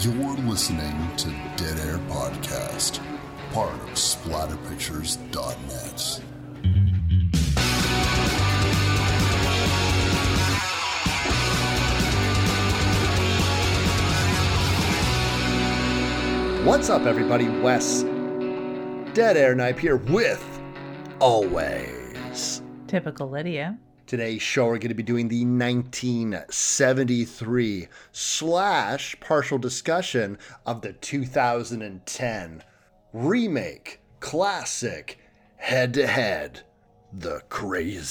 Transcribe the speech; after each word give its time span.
You're 0.00 0.36
listening 0.36 1.16
to 1.16 1.28
Dead 1.56 1.76
Air 1.80 1.98
Podcast, 2.06 3.00
part 3.50 3.74
of 3.74 3.88
splatterpictures.net. 3.96 6.22
What's 16.64 16.90
up, 16.90 17.02
everybody? 17.02 17.48
Wes, 17.48 18.04
Dead 19.14 19.36
Air 19.36 19.56
Knife 19.56 19.80
here 19.80 19.96
with 19.96 20.44
Always. 21.18 22.62
Typical 22.86 23.28
Lydia. 23.28 23.76
Today's 24.08 24.40
show, 24.40 24.64
we're 24.64 24.78
going 24.78 24.88
to 24.88 24.94
be 24.94 25.02
doing 25.02 25.28
the 25.28 25.44
1973 25.44 27.88
slash 28.10 29.20
partial 29.20 29.58
discussion 29.58 30.38
of 30.64 30.80
the 30.80 30.94
2010 30.94 32.64
remake 33.12 34.00
classic 34.20 35.18
head 35.56 35.92
to 35.92 36.06
head, 36.06 36.62
The 37.12 37.42
Crazies. 37.50 38.04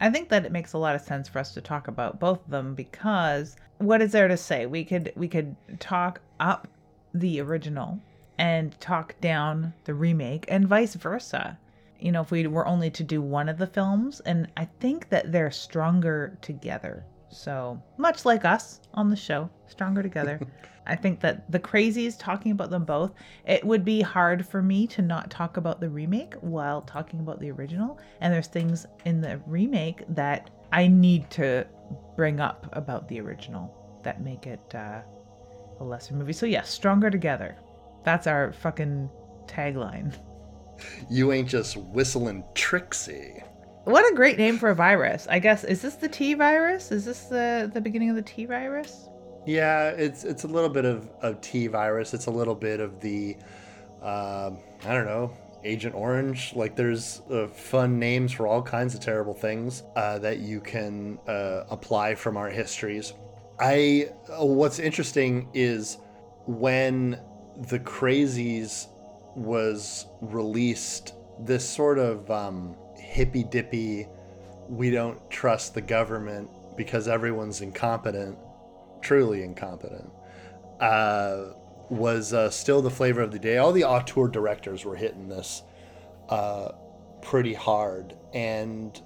I 0.00 0.10
think 0.10 0.28
that 0.30 0.44
it 0.44 0.50
makes 0.50 0.72
a 0.72 0.78
lot 0.78 0.96
of 0.96 1.02
sense 1.02 1.28
for 1.28 1.38
us 1.38 1.54
to 1.54 1.60
talk 1.60 1.86
about 1.86 2.18
both 2.18 2.44
of 2.44 2.50
them 2.50 2.74
because 2.74 3.54
what 3.78 4.02
is 4.02 4.10
there 4.10 4.26
to 4.26 4.36
say? 4.36 4.66
We 4.66 4.84
could 4.84 5.12
we 5.14 5.28
could 5.28 5.54
talk 5.78 6.20
up 6.40 6.66
the 7.14 7.40
original 7.40 8.00
and 8.36 8.76
talk 8.80 9.14
down 9.20 9.72
the 9.84 9.94
remake 9.94 10.46
and 10.48 10.66
vice 10.66 10.96
versa. 10.96 11.60
You 11.98 12.12
know, 12.12 12.20
if 12.22 12.30
we 12.30 12.46
were 12.46 12.66
only 12.66 12.90
to 12.90 13.04
do 13.04 13.22
one 13.22 13.48
of 13.48 13.58
the 13.58 13.66
films, 13.66 14.20
and 14.20 14.48
I 14.56 14.66
think 14.80 15.08
that 15.10 15.32
they're 15.32 15.50
stronger 15.50 16.38
together. 16.42 17.04
So, 17.28 17.82
much 17.96 18.24
like 18.24 18.44
us 18.44 18.80
on 18.94 19.10
the 19.10 19.16
show, 19.16 19.50
stronger 19.66 20.02
together. 20.02 20.40
I 20.86 20.94
think 20.94 21.20
that 21.20 21.50
the 21.50 21.58
crazies 21.58 22.16
talking 22.16 22.52
about 22.52 22.70
them 22.70 22.84
both, 22.84 23.12
it 23.44 23.64
would 23.64 23.84
be 23.84 24.00
hard 24.00 24.46
for 24.46 24.62
me 24.62 24.86
to 24.88 25.02
not 25.02 25.30
talk 25.30 25.56
about 25.56 25.80
the 25.80 25.90
remake 25.90 26.34
while 26.40 26.82
talking 26.82 27.20
about 27.20 27.40
the 27.40 27.50
original. 27.50 27.98
And 28.20 28.32
there's 28.32 28.46
things 28.46 28.86
in 29.04 29.20
the 29.20 29.40
remake 29.46 30.02
that 30.10 30.50
I 30.72 30.86
need 30.86 31.28
to 31.32 31.66
bring 32.14 32.40
up 32.40 32.68
about 32.72 33.08
the 33.08 33.20
original 33.20 33.74
that 34.04 34.22
make 34.22 34.46
it 34.46 34.74
uh, 34.74 35.00
a 35.80 35.84
lesser 35.84 36.14
movie. 36.14 36.32
So, 36.32 36.46
yeah, 36.46 36.62
stronger 36.62 37.10
together. 37.10 37.56
That's 38.04 38.28
our 38.28 38.52
fucking 38.52 39.10
tagline. 39.46 40.16
You 41.10 41.32
ain't 41.32 41.48
just 41.48 41.76
whistling 41.76 42.44
Trixie. 42.54 43.42
What 43.84 44.10
a 44.10 44.14
great 44.16 44.36
name 44.36 44.58
for 44.58 44.70
a 44.70 44.74
virus. 44.74 45.28
I 45.30 45.38
guess 45.38 45.62
is 45.62 45.80
this 45.82 45.94
the 45.94 46.08
T 46.08 46.34
virus? 46.34 46.90
Is 46.90 47.04
this 47.04 47.24
the 47.24 47.70
the 47.72 47.80
beginning 47.80 48.10
of 48.10 48.16
the 48.16 48.22
T 48.22 48.44
virus? 48.44 49.08
Yeah, 49.46 49.90
it's 49.90 50.24
it's 50.24 50.42
a 50.42 50.48
little 50.48 50.68
bit 50.68 50.84
of, 50.84 51.08
of 51.22 51.40
T 51.40 51.68
virus. 51.68 52.12
It's 52.12 52.26
a 52.26 52.30
little 52.32 52.56
bit 52.56 52.80
of 52.80 53.00
the, 53.00 53.36
um, 54.02 54.58
I 54.84 54.92
don't 54.92 55.06
know, 55.06 55.36
Agent 55.62 55.94
Orange. 55.94 56.52
Like 56.56 56.74
there's 56.74 57.22
uh, 57.30 57.46
fun 57.46 58.00
names 58.00 58.32
for 58.32 58.48
all 58.48 58.60
kinds 58.60 58.94
of 58.94 59.00
terrible 59.00 59.34
things 59.34 59.84
uh, 59.94 60.18
that 60.18 60.40
you 60.40 60.60
can 60.60 61.20
uh, 61.28 61.62
apply 61.70 62.16
from 62.16 62.36
our 62.36 62.50
histories. 62.50 63.12
I 63.60 64.10
uh, 64.28 64.44
what's 64.44 64.80
interesting 64.80 65.48
is 65.54 65.98
when 66.46 67.20
the 67.68 67.78
Crazies 67.78 68.88
was 69.36 70.06
released, 70.20 71.14
this 71.38 71.68
sort 71.68 71.98
of 71.98 72.30
um, 72.30 72.74
hippy 72.96 73.44
dippy, 73.44 74.08
we 74.68 74.90
don't 74.90 75.30
trust 75.30 75.74
the 75.74 75.80
government 75.80 76.50
because 76.76 77.06
everyone's 77.06 77.60
incompetent, 77.60 78.36
truly 79.02 79.42
incompetent, 79.42 80.10
uh, 80.80 81.52
was 81.90 82.32
uh, 82.32 82.50
still 82.50 82.82
the 82.82 82.90
flavor 82.90 83.20
of 83.20 83.30
the 83.30 83.38
day. 83.38 83.58
All 83.58 83.72
the 83.72 83.84
auteur 83.84 84.28
directors 84.28 84.84
were 84.84 84.96
hitting 84.96 85.28
this 85.28 85.62
uh, 86.28 86.72
pretty 87.22 87.54
hard. 87.54 88.16
And 88.34 89.00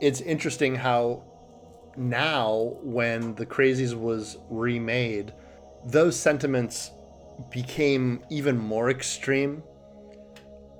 it's 0.00 0.20
interesting 0.20 0.74
how 0.76 1.24
now, 1.96 2.76
when 2.82 3.34
The 3.34 3.46
Crazies 3.46 3.94
was 3.94 4.38
remade, 4.48 5.32
those 5.84 6.18
sentiments 6.18 6.92
became 7.50 8.24
even 8.30 8.58
more 8.58 8.90
extreme. 8.90 9.62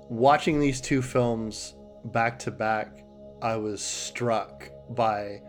Watching 0.09 0.59
these 0.59 0.81
two 0.81 1.01
films 1.01 1.75
back 2.05 2.37
to 2.39 2.51
back, 2.51 3.03
I 3.41 3.55
was 3.55 3.81
struck 3.81 4.69
by 4.89 5.41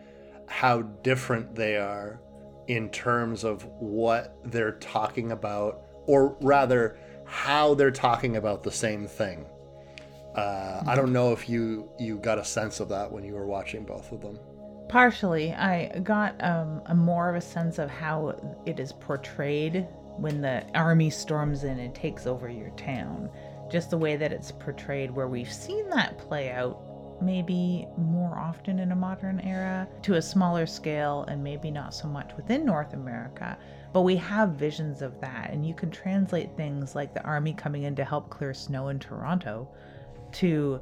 how 0.46 0.82
different 0.82 1.54
they 1.54 1.76
are 1.76 2.20
in 2.68 2.88
terms 2.90 3.44
of 3.44 3.64
what 3.80 4.36
they're 4.44 4.78
talking 4.78 5.32
about, 5.32 5.82
or 6.06 6.36
rather, 6.40 6.98
how 7.24 7.74
they're 7.74 7.90
talking 7.90 8.36
about 8.36 8.62
the 8.62 8.70
same 8.70 9.06
thing. 9.06 9.46
Uh, 10.34 10.82
I 10.86 10.94
don't 10.94 11.12
know 11.12 11.32
if 11.32 11.48
you 11.48 11.90
you 11.98 12.18
got 12.18 12.38
a 12.38 12.44
sense 12.44 12.80
of 12.80 12.88
that 12.88 13.10
when 13.10 13.24
you 13.24 13.34
were 13.34 13.46
watching 13.46 13.84
both 13.84 14.12
of 14.12 14.22
them. 14.22 14.38
Partially, 14.88 15.52
I 15.52 15.98
got 16.00 16.42
um, 16.42 16.82
a 16.86 16.94
more 16.94 17.28
of 17.28 17.36
a 17.36 17.40
sense 17.40 17.78
of 17.78 17.90
how 17.90 18.58
it 18.64 18.78
is 18.78 18.92
portrayed 18.92 19.86
when 20.16 20.40
the 20.40 20.64
army 20.74 21.10
storms 21.10 21.64
in 21.64 21.78
and 21.78 21.94
takes 21.94 22.26
over 22.26 22.48
your 22.48 22.70
town. 22.70 23.30
Just 23.70 23.90
the 23.90 23.98
way 23.98 24.16
that 24.16 24.32
it's 24.32 24.52
portrayed, 24.52 25.10
where 25.10 25.28
we've 25.28 25.52
seen 25.52 25.88
that 25.90 26.18
play 26.18 26.50
out 26.50 26.80
maybe 27.22 27.86
more 27.96 28.36
often 28.36 28.78
in 28.80 28.92
a 28.92 28.96
modern 28.96 29.40
era 29.40 29.88
to 30.02 30.14
a 30.14 30.22
smaller 30.22 30.66
scale 30.66 31.24
and 31.28 31.42
maybe 31.42 31.70
not 31.70 31.94
so 31.94 32.08
much 32.08 32.32
within 32.36 32.64
North 32.66 32.94
America. 32.94 33.56
But 33.92 34.02
we 34.02 34.16
have 34.16 34.50
visions 34.50 35.02
of 35.02 35.20
that, 35.20 35.50
and 35.52 35.66
you 35.66 35.74
can 35.74 35.90
translate 35.90 36.56
things 36.56 36.94
like 36.94 37.14
the 37.14 37.22
army 37.22 37.52
coming 37.52 37.84
in 37.84 37.94
to 37.96 38.04
help 38.04 38.30
clear 38.30 38.52
snow 38.52 38.88
in 38.88 38.98
Toronto 38.98 39.68
to 40.32 40.80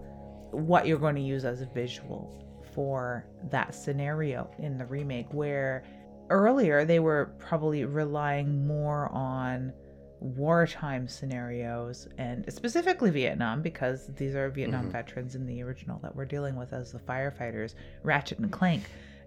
what 0.51 0.87
you're 0.87 0.99
going 0.99 1.17
to 1.17 1.21
use 1.21 1.45
as 1.45 1.61
a 1.61 1.67
visual 1.67 2.37
for 2.75 3.27
that 3.51 3.75
scenario 3.75 4.51
in 4.59 4.79
the 4.79 4.87
remake, 4.87 5.33
where 5.33 5.85
earlier 6.31 6.85
they 6.85 7.01
were 7.01 7.35
probably 7.39 7.85
relying 7.85 8.67
more 8.67 9.09
on 9.13 9.73
wartime 10.21 11.09
scenarios 11.09 12.07
and 12.19 12.45
specifically 12.53 13.11
Vietnam 13.11 13.63
because 13.63 14.07
these 14.17 14.35
are 14.35 14.51
Vietnam 14.51 14.83
mm-hmm. 14.83 14.93
veterans 14.93 15.35
in 15.35 15.47
the 15.47 15.63
original 15.63 15.99
that 16.03 16.15
we're 16.15 16.27
dealing 16.27 16.57
with 16.57 16.73
as 16.73 16.93
the 16.93 16.99
firefighters, 16.99 17.75
Ratchet 18.03 18.39
and 18.39 18.53
Clank. 18.53 18.83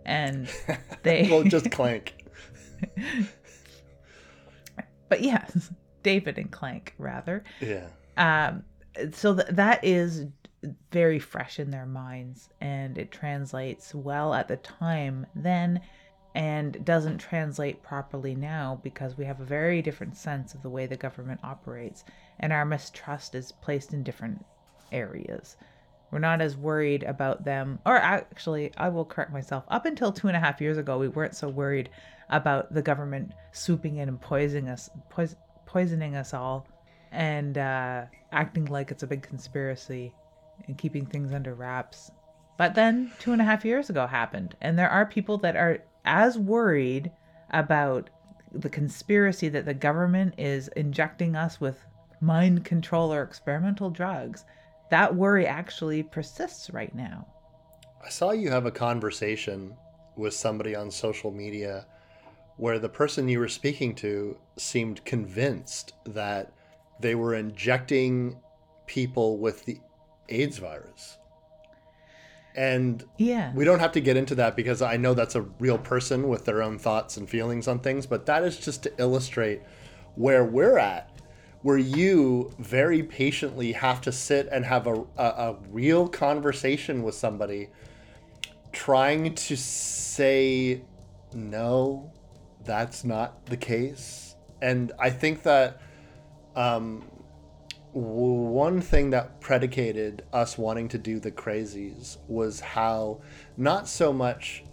And 0.05 0.47
they 1.03 1.27
well 1.29 1.43
just 1.43 1.71
Clank. 1.71 2.25
but 5.09 5.21
yes 5.21 5.71
David 6.03 6.37
and 6.37 6.51
Clank 6.51 6.93
rather. 6.97 7.43
Yeah. 7.59 7.87
Um 8.17 8.63
so 9.11 9.35
th- 9.35 9.47
that 9.49 9.83
is 9.83 10.27
very 10.91 11.19
fresh 11.19 11.59
in 11.59 11.71
their 11.71 11.85
minds 11.85 12.49
and 12.61 12.97
it 12.97 13.11
translates 13.11 13.93
well 13.95 14.33
at 14.33 14.47
the 14.47 14.57
time 14.57 15.25
then 15.35 15.81
and 16.35 16.83
doesn't 16.83 17.19
translate 17.19 17.83
properly 17.83 18.35
now 18.35 18.79
because 18.83 19.17
we 19.17 19.25
have 19.25 19.39
a 19.39 19.45
very 19.45 19.81
different 19.81 20.17
sense 20.17 20.53
of 20.53 20.63
the 20.63 20.69
way 20.69 20.85
the 20.85 20.97
government 20.97 21.39
operates 21.43 22.03
and 22.39 22.51
our 22.51 22.65
mistrust 22.65 23.35
is 23.35 23.51
placed 23.51 23.93
in 23.93 24.03
different 24.03 24.43
areas. 24.91 25.57
We're 26.11 26.19
not 26.19 26.41
as 26.41 26.55
worried 26.55 27.03
about 27.03 27.43
them, 27.43 27.79
or 27.87 27.97
actually, 27.97 28.71
I 28.77 28.89
will 28.89 29.05
correct 29.05 29.33
myself. 29.33 29.63
Up 29.67 29.87
until 29.87 30.11
two 30.11 30.27
and 30.27 30.37
a 30.37 30.39
half 30.39 30.61
years 30.61 30.77
ago, 30.77 30.99
we 30.99 31.07
weren't 31.07 31.35
so 31.35 31.49
worried 31.49 31.89
about 32.29 32.71
the 32.71 32.83
government 32.83 33.31
swooping 33.51 33.97
in 33.97 34.09
and 34.09 34.21
poisoning 34.21 34.69
us, 34.69 34.91
pois- 35.09 35.35
poisoning 35.65 36.15
us 36.15 36.33
all, 36.33 36.67
and 37.11 37.57
uh, 37.57 38.03
acting 38.31 38.65
like 38.65 38.91
it's 38.91 39.01
a 39.01 39.07
big 39.07 39.23
conspiracy 39.23 40.13
and 40.67 40.77
keeping 40.77 41.05
things 41.05 41.33
under 41.33 41.55
wraps. 41.55 42.11
But 42.57 42.75
then 42.75 43.11
two 43.17 43.31
and 43.31 43.41
a 43.41 43.45
half 43.45 43.65
years 43.65 43.89
ago 43.89 44.05
happened, 44.05 44.55
and 44.61 44.77
there 44.77 44.89
are 44.89 45.07
people 45.07 45.39
that 45.39 45.55
are 45.55 45.79
as 46.05 46.37
worried 46.37 47.11
about 47.51 48.09
the 48.51 48.69
conspiracy 48.69 49.49
that 49.49 49.65
the 49.65 49.73
government 49.73 50.35
is 50.37 50.67
injecting 50.69 51.35
us 51.35 51.59
with 51.59 51.85
mind 52.21 52.63
control 52.63 53.13
or 53.13 53.23
experimental 53.23 53.89
drugs, 53.89 54.45
that 54.89 55.15
worry 55.15 55.45
actually 55.45 56.03
persists 56.03 56.69
right 56.69 56.93
now. 56.93 57.27
I 58.03 58.09
saw 58.09 58.31
you 58.31 58.51
have 58.51 58.65
a 58.65 58.71
conversation 58.71 59.75
with 60.15 60.33
somebody 60.33 60.75
on 60.75 60.91
social 60.91 61.31
media 61.31 61.85
where 62.57 62.77
the 62.77 62.89
person 62.89 63.27
you 63.27 63.39
were 63.39 63.47
speaking 63.47 63.95
to 63.95 64.37
seemed 64.57 65.03
convinced 65.05 65.93
that 66.05 66.53
they 66.99 67.15
were 67.15 67.33
injecting 67.33 68.37
people 68.85 69.37
with 69.37 69.65
the 69.65 69.79
AIDS 70.29 70.59
virus. 70.59 71.17
And 72.55 73.03
yeah, 73.17 73.51
we 73.53 73.65
don't 73.65 73.79
have 73.79 73.93
to 73.93 74.01
get 74.01 74.15
into 74.15 74.35
that 74.35 74.55
because 74.55 74.81
I 74.81 74.97
know 74.97 75.13
that's 75.13 75.35
a 75.35 75.41
real 75.41 75.77
person 75.77 76.27
with 76.27 76.45
their 76.45 76.61
own 76.61 76.77
thoughts 76.77 77.17
and 77.17 77.27
feelings 77.27 77.67
on 77.67 77.79
things, 77.79 78.05
but 78.05 78.25
that 78.27 78.43
is 78.43 78.57
just 78.57 78.83
to 78.83 78.93
illustrate 78.99 79.61
where 80.15 80.43
we're 80.45 80.77
at, 80.77 81.09
where 81.63 81.77
you 81.77 82.53
very 82.59 83.01
patiently 83.01 83.71
have 83.71 84.01
to 84.01 84.11
sit 84.11 84.47
and 84.51 84.65
have 84.65 84.85
a, 84.85 85.03
a, 85.17 85.23
a 85.23 85.55
real 85.71 86.07
conversation 86.07 87.01
with 87.01 87.15
somebody 87.15 87.69
trying 88.71 89.33
to 89.35 89.55
say, 89.55 90.81
no, 91.33 92.11
that's 92.65 93.03
not 93.03 93.45
the 93.47 93.57
case. 93.57 94.35
And 94.61 94.91
I 94.99 95.09
think 95.09 95.43
that 95.43 95.81
um, 96.55 97.03
one 97.93 98.81
thing 98.81 99.11
that 99.11 99.39
predicated 99.39 100.23
us 100.33 100.57
wanting 100.57 100.87
to 100.89 100.97
do 100.97 101.19
the 101.19 101.31
crazies 101.31 102.17
was 102.27 102.59
how 102.59 103.21
not 103.55 103.87
so 103.87 104.11
much 104.11 104.63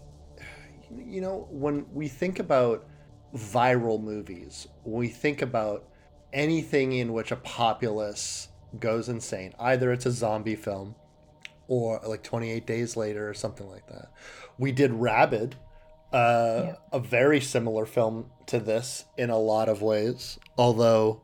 you 0.90 1.20
know 1.20 1.46
when 1.50 1.86
we 1.92 2.08
think 2.08 2.38
about 2.38 2.86
viral 3.34 4.02
movies 4.02 4.66
we 4.84 5.06
think 5.06 5.42
about 5.42 5.84
anything 6.32 6.92
in 6.92 7.12
which 7.12 7.30
a 7.30 7.36
populace 7.36 8.48
goes 8.78 9.08
insane 9.08 9.52
either 9.60 9.92
it's 9.92 10.06
a 10.06 10.10
zombie 10.10 10.56
film 10.56 10.94
or 11.68 12.00
like 12.06 12.22
28 12.22 12.66
days 12.66 12.96
later 12.96 13.28
or 13.28 13.34
something 13.34 13.68
like 13.68 13.86
that 13.86 14.10
we 14.58 14.72
did 14.72 14.92
rabid 14.92 15.56
uh, 16.12 16.62
yeah. 16.64 16.74
a 16.92 16.98
very 16.98 17.40
similar 17.40 17.86
film 17.86 18.30
to 18.46 18.58
this 18.58 19.04
in 19.16 19.28
a 19.30 19.38
lot 19.38 19.68
of 19.68 19.82
ways 19.82 20.38
although 20.56 21.20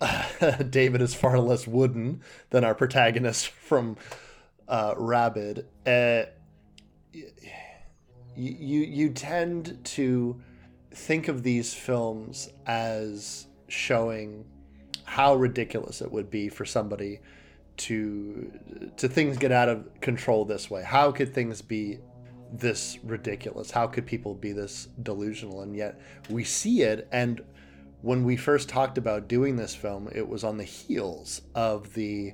David 0.70 1.02
is 1.02 1.14
far 1.14 1.38
less 1.38 1.66
wooden 1.66 2.22
than 2.50 2.64
our 2.64 2.74
protagonist 2.74 3.48
from 3.48 3.96
uh, 4.68 4.94
Rabid. 4.96 5.66
Uh, 5.86 6.24
you, 7.12 7.26
you 8.36 8.80
you 8.80 9.10
tend 9.10 9.78
to 9.84 10.40
think 10.92 11.28
of 11.28 11.42
these 11.42 11.74
films 11.74 12.50
as 12.66 13.46
showing 13.68 14.44
how 15.04 15.34
ridiculous 15.34 16.00
it 16.02 16.10
would 16.10 16.30
be 16.30 16.48
for 16.48 16.64
somebody 16.64 17.20
to 17.76 18.52
to 18.96 19.08
things 19.08 19.38
get 19.38 19.52
out 19.52 19.68
of 19.68 20.00
control 20.00 20.44
this 20.44 20.70
way. 20.70 20.82
How 20.82 21.10
could 21.10 21.34
things 21.34 21.62
be 21.62 21.98
this 22.52 22.98
ridiculous? 23.04 23.70
How 23.70 23.86
could 23.86 24.06
people 24.06 24.34
be 24.34 24.52
this 24.52 24.88
delusional? 25.02 25.62
And 25.62 25.74
yet 25.74 26.00
we 26.28 26.44
see 26.44 26.82
it 26.82 27.08
and 27.12 27.42
when 28.02 28.24
we 28.24 28.36
first 28.36 28.68
talked 28.68 28.98
about 28.98 29.28
doing 29.28 29.56
this 29.56 29.74
film, 29.74 30.08
it 30.14 30.26
was 30.26 30.44
on 30.44 30.56
the 30.56 30.64
heels 30.64 31.42
of 31.54 31.92
the 31.94 32.32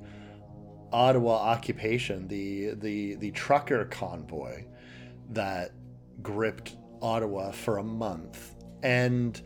Ottawa 0.92 1.32
occupation, 1.32 2.28
the 2.28 2.74
the 2.74 3.16
the 3.16 3.30
trucker 3.32 3.84
convoy 3.86 4.64
that 5.30 5.72
gripped 6.22 6.76
Ottawa 7.02 7.50
for 7.50 7.78
a 7.78 7.84
month. 7.84 8.54
And 8.82 9.40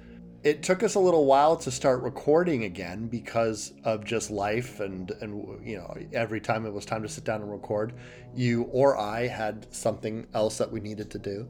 it 0.44 0.62
took 0.62 0.82
us 0.82 0.94
a 0.94 1.00
little 1.00 1.26
while 1.26 1.56
to 1.56 1.70
start 1.70 2.03
recording 2.03 2.65
again 2.65 3.09
because 3.09 3.73
of 3.85 4.05
just 4.05 4.31
life 4.31 4.81
and 4.81 5.11
and 5.20 5.67
you 5.67 5.76
know 5.76 5.94
every 6.12 6.41
time 6.41 6.65
it 6.65 6.73
was 6.73 6.85
time 6.85 7.03
to 7.03 7.09
sit 7.09 7.25
down 7.25 7.43
and 7.43 7.50
record 7.50 7.94
you 8.35 8.62
or 8.65 8.97
I 8.97 9.26
had 9.26 9.67
something 9.75 10.26
else 10.35 10.59
that 10.59 10.70
we 10.70 10.81
needed 10.81 11.11
to 11.11 11.19
do 11.19 11.49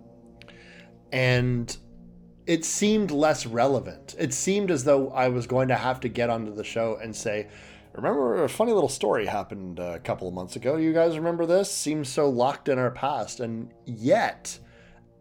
and 1.12 1.76
it 2.48 2.64
seemed 2.64 3.10
less 3.10 3.44
relevant. 3.44 4.16
It 4.18 4.32
seemed 4.32 4.70
as 4.70 4.82
though 4.82 5.10
I 5.10 5.28
was 5.28 5.46
going 5.46 5.68
to 5.68 5.76
have 5.76 6.00
to 6.00 6.08
get 6.08 6.30
onto 6.30 6.54
the 6.54 6.64
show 6.64 6.98
and 7.00 7.14
say, 7.14 7.46
Remember 7.92 8.44
a 8.44 8.48
funny 8.48 8.72
little 8.72 8.88
story 8.88 9.26
happened 9.26 9.78
a 9.78 9.98
couple 9.98 10.28
of 10.28 10.34
months 10.34 10.56
ago? 10.56 10.76
You 10.76 10.92
guys 10.92 11.18
remember 11.18 11.44
this? 11.44 11.70
Seems 11.70 12.08
so 12.08 12.28
locked 12.28 12.68
in 12.68 12.78
our 12.78 12.90
past. 12.90 13.40
And 13.40 13.72
yet, 13.84 14.58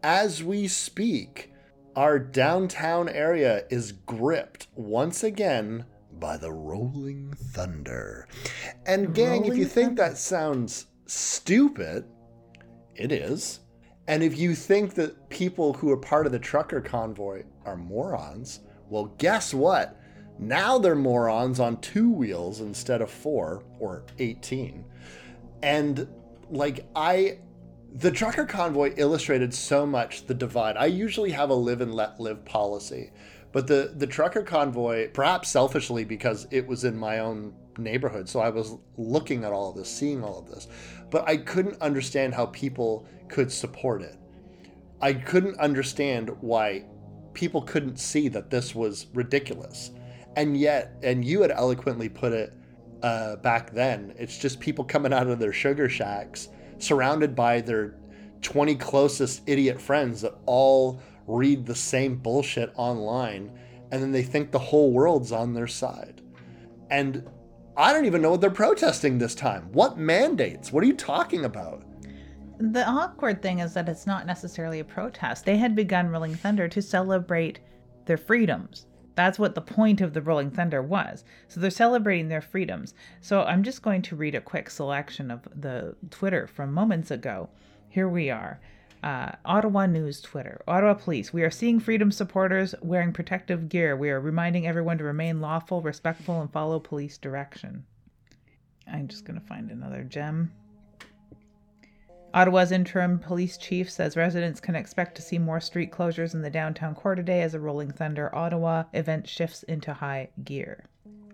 as 0.04 0.44
we 0.44 0.68
speak, 0.68 1.52
our 1.96 2.18
downtown 2.18 3.10
area 3.10 3.66
is 3.70 3.92
gripped 3.92 4.68
once 4.76 5.24
again 5.24 5.86
by 6.20 6.38
the 6.38 6.52
rolling 6.52 7.34
thunder. 7.34 8.28
And, 8.86 9.14
gang, 9.14 9.42
rolling 9.42 9.52
if 9.52 9.58
you 9.58 9.66
think 9.66 9.98
that 9.98 10.18
sounds 10.18 10.86
stupid, 11.08 12.06
it 12.96 13.12
is. 13.12 13.62
And 14.08 14.24
if 14.24 14.38
you 14.38 14.56
think 14.56 14.94
that 14.96 15.30
people 15.30 15.74
who 15.74 15.92
are 15.92 15.98
part 15.98 16.26
of 16.26 16.32
the 16.32 16.40
trucker 16.40 16.80
convoy 16.80 17.44
are 17.66 17.76
morons, 17.76 18.62
well, 18.90 19.14
guess 19.18 19.54
what? 19.54 20.00
Now 20.40 20.78
they're 20.78 20.96
morons 20.96 21.60
on 21.60 21.82
two 21.82 22.10
wheels 22.10 22.62
instead 22.62 23.02
of 23.02 23.12
four 23.12 23.64
or 23.80 24.04
18. 24.20 24.86
And 25.62 26.08
like, 26.50 26.86
I, 26.96 27.40
the 27.94 28.12
trucker 28.12 28.46
convoy 28.46 28.94
illustrated 28.98 29.54
so 29.54 29.86
much 29.86 30.26
the 30.28 30.34
divide. 30.34 30.78
I 30.78 30.86
usually 30.86 31.32
have 31.32 31.50
a 31.50 31.56
live 31.56 31.82
and 31.82 31.94
let 31.94 32.20
live 32.20 32.46
policy, 32.46 33.12
but 33.52 33.68
the, 33.68 33.94
the 33.98 34.08
trucker 34.08 34.44
convoy, 34.44 35.10
perhaps 35.10 35.50
selfishly 35.50 36.06
because 36.06 36.48
it 36.52 36.66
was 36.66 36.84
in 36.84 36.96
my 36.96 37.20
own 37.20 37.54
neighborhood, 37.78 38.30
so 38.30 38.40
I 38.40 38.50
was 38.50 38.78
looking 38.98 39.44
at 39.44 39.52
all 39.52 39.72
of 39.72 39.76
this, 39.76 39.90
seeing 39.90 40.24
all 40.24 40.40
of 40.40 40.48
this, 40.48 40.68
but 41.10 41.28
I 41.28 41.38
couldn't 41.38 41.82
understand 41.82 42.34
how 42.34 42.48
people 42.48 43.08
could 43.30 43.52
support 43.52 44.02
it. 44.02 44.18
I 45.02 45.14
couldn't 45.14 45.60
understand 45.60 46.32
why 46.42 46.86
people 47.34 47.62
couldn't 47.62 47.98
see 47.98 48.28
that 48.30 48.50
this 48.50 48.74
was 48.74 49.08
ridiculous. 49.14 49.92
And 50.36 50.58
yet, 50.58 50.96
and 51.04 51.24
you 51.24 51.42
had 51.42 51.52
eloquently 51.52 52.10
put 52.10 52.34
it 52.34 52.54
uh, 53.04 53.38
back 53.38 53.72
then, 53.72 54.14
it's 54.18 54.38
just 54.38 54.60
people 54.60 54.84
coming 54.84 55.14
out 55.14 55.28
of 55.28 55.40
their 55.40 55.54
sugar 55.54 55.88
shacks, 55.88 56.50
surrounded 56.80 57.36
by 57.36 57.62
their 57.62 57.96
20 58.42 58.76
closest 58.76 59.42
idiot 59.48 59.80
friends 59.80 60.22
that 60.22 60.36
all 60.46 61.02
read 61.28 61.66
the 61.66 61.76
same 61.76 62.16
bullshit 62.16 62.72
online, 62.76 63.52
and 63.92 64.02
then 64.02 64.12
they 64.12 64.24
think 64.24 64.52
the 64.52 64.60
whole 64.60 64.92
world's 64.92 65.32
on 65.32 65.54
their 65.54 65.68
side. 65.68 66.22
And 66.90 67.28
I 67.78 67.94
don't 67.94 68.06
even 68.06 68.24
know 68.24 68.32
what 68.32 68.42
they're 68.42 68.50
protesting 68.50 69.20
this 69.20 69.36
time. 69.36 69.70
What 69.72 69.98
mandates? 69.98 70.74
What 70.74 70.84
are 70.84 70.88
you 70.88 70.96
talking 70.96 71.46
about? 71.46 71.84
the 72.60 72.88
awkward 72.88 73.42
thing 73.42 73.60
is 73.60 73.74
that 73.76 73.88
it's 73.88 74.08
not 74.08 74.26
necessarily 74.26 74.80
a 74.80 74.84
protest. 74.84 75.46
They 75.46 75.58
had 75.58 75.76
begun 75.76 76.10
Rolling 76.10 76.34
Thunder 76.34 76.68
to 76.68 76.82
celebrate 76.82 77.60
their 78.06 78.18
freedoms. 78.18 78.88
That's 79.16 79.40
what 79.40 79.56
the 79.56 79.62
point 79.62 80.02
of 80.02 80.14
the 80.14 80.22
Rolling 80.22 80.52
Thunder 80.52 80.82
was. 80.82 81.24
So 81.48 81.60
they're 81.60 81.70
celebrating 81.70 82.30
their 82.30 82.42
freedoms. 82.42 82.94
So 83.22 83.44
I'm 83.44 83.64
just 83.64 83.82
going 83.82 84.02
to 84.04 84.16
read 84.16 84.36
a 84.36 84.42
quick 84.42 84.70
selection 84.70 85.30
of 85.30 85.48
the 85.56 85.96
Twitter 86.10 86.48
from 86.48 86.74
moments 86.74 87.12
ago. 87.12 87.50
Here 87.90 88.10
we 88.10 88.30
are. 88.30 88.60
Uh, 89.04 89.32
Ottawa 89.46 89.86
News 89.86 90.22
Twitter. 90.22 90.62
Ottawa 90.68 90.96
Police. 90.96 91.32
We 91.32 91.44
are 91.44 91.52
seeing 91.52 91.80
freedom 91.80 92.12
supporters 92.12 92.74
wearing 92.82 93.14
protective 93.14 93.70
gear. 93.70 93.96
We 93.96 94.10
are 94.10 94.20
reminding 94.20 94.66
everyone 94.66 94.98
to 94.98 95.04
remain 95.04 95.40
lawful, 95.40 95.82
respectful, 95.82 96.42
and 96.42 96.52
follow 96.52 96.80
police 96.80 97.18
direction. 97.18 97.86
I'm 98.92 99.08
just 99.08 99.26
going 99.26 99.40
to 99.40 99.46
find 99.46 99.70
another 99.70 100.04
gem. 100.04 100.52
Ottawa's 102.34 102.72
interim 102.72 103.20
police 103.20 103.58
chief 103.58 103.90
says 103.90 104.18
residents 104.18 104.60
can 104.60 104.76
expect 104.76 105.16
to 105.16 105.22
see 105.22 105.38
more 105.38 105.60
street 105.60 105.92
closures 105.92 106.34
in 106.34 106.42
the 106.42 106.50
downtown 106.50 106.94
core 106.94 107.16
today 107.16 107.42
as 107.42 107.54
a 107.54 107.60
Rolling 107.60 107.92
Thunder 107.92 108.34
Ottawa 108.36 108.84
event 108.94 109.28
shifts 109.28 109.64
into 109.64 109.94
high 109.94 110.30
gear. 110.44 110.86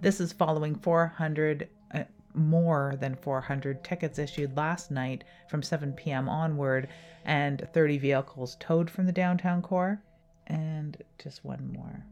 This 0.01 0.19
is 0.19 0.33
following 0.33 0.75
400 0.75 1.63
uh, 1.63 1.65
more 2.33 2.95
than 2.99 3.15
400 3.15 3.83
tickets 3.83 4.19
issued 4.19 4.57
last 4.57 4.91
night 4.91 5.23
from 5.49 5.63
7 5.63 5.93
p.m. 5.93 6.27
onward 6.27 6.87
and 7.25 7.67
30 7.73 7.97
vehicles 7.97 8.57
towed 8.59 8.89
from 8.89 9.05
the 9.05 9.11
downtown 9.11 9.61
core. 9.61 10.01
And 10.47 10.97
just 11.17 11.45
one 11.45 11.71
more. 11.73 12.05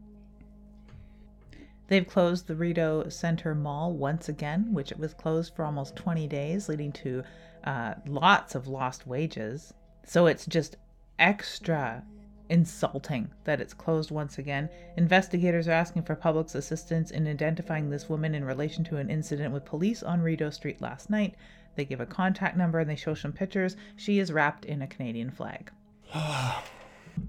They've 1.88 2.06
closed 2.06 2.46
the 2.46 2.54
Rideau 2.54 3.08
Center 3.10 3.54
Mall 3.54 3.92
once 3.92 4.28
again, 4.28 4.72
which 4.72 4.92
it 4.92 4.98
was 4.98 5.12
closed 5.12 5.54
for 5.54 5.64
almost 5.64 5.96
20 5.96 6.26
days, 6.26 6.68
leading 6.68 6.92
to 6.92 7.22
uh, 7.64 7.94
lots 8.06 8.54
of 8.54 8.66
lost 8.66 9.06
wages. 9.06 9.74
So 10.06 10.26
it's 10.26 10.46
just 10.46 10.76
extra 11.18 12.02
insulting 12.48 13.30
that 13.44 13.60
it's 13.60 13.74
closed 13.74 14.10
once 14.10 14.38
again. 14.38 14.68
Investigators 14.96 15.68
are 15.68 15.72
asking 15.72 16.02
for 16.02 16.14
public's 16.14 16.54
assistance 16.54 17.10
in 17.10 17.26
identifying 17.26 17.90
this 17.90 18.08
woman 18.08 18.34
in 18.34 18.44
relation 18.44 18.84
to 18.84 18.96
an 18.96 19.10
incident 19.10 19.52
with 19.52 19.64
police 19.64 20.02
on 20.02 20.20
Rideau 20.20 20.50
Street 20.50 20.80
last 20.80 21.10
night. 21.10 21.34
They 21.74 21.84
give 21.84 22.00
a 22.00 22.06
contact 22.06 22.56
number 22.56 22.78
and 22.78 22.90
they 22.90 22.96
show 22.96 23.14
some 23.14 23.32
pictures. 23.32 23.76
She 23.96 24.18
is 24.18 24.32
wrapped 24.32 24.64
in 24.64 24.82
a 24.82 24.86
Canadian 24.86 25.30
flag. 25.30 25.70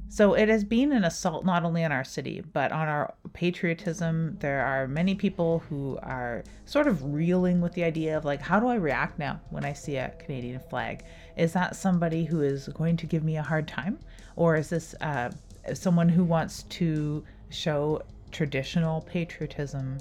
So 0.08 0.34
it 0.34 0.48
has 0.48 0.63
been 0.63 0.91
an 0.91 1.03
assault 1.03 1.43
not 1.43 1.65
only 1.65 1.84
on 1.84 1.91
our 1.91 2.03
city, 2.03 2.43
but 2.53 2.72
on 2.72 2.88
our 2.88 3.15
patriotism. 3.34 4.38
There 4.39 4.63
are 4.63 4.88
many 4.88 5.15
people 5.15 5.60
who 5.67 5.98
are 6.03 6.43
sort 6.65 6.88
of 6.88 7.03
reeling 7.03 7.62
with 7.62 7.74
the 7.74 7.84
idea 7.84 8.15
of 8.15 8.24
like, 8.24 8.41
how 8.41 8.60
do 8.60 8.67
I 8.67 8.75
react 8.75 9.17
now 9.17 9.41
when 9.50 9.65
I 9.65 9.74
see 9.74 9.96
a 9.98 10.13
Canadian 10.20 10.60
flag? 10.60 11.03
Is 11.36 11.51
that 11.53 11.75
somebody 11.75 12.25
who 12.25 12.41
is 12.41 12.67
going 12.70 12.96
to 12.98 13.08
give 13.08 13.24
me 13.24 13.38
a 13.38 13.43
hard 13.43 13.67
time? 13.67 14.00
Or 14.36 14.56
is 14.56 14.70
this 14.70 14.96
uh, 15.02 15.32
someone 15.74 16.10
who 16.10 16.24
wants 16.24 16.63
to 16.63 17.24
show 17.50 18.02
traditional 18.32 19.02
patriotism 19.02 20.00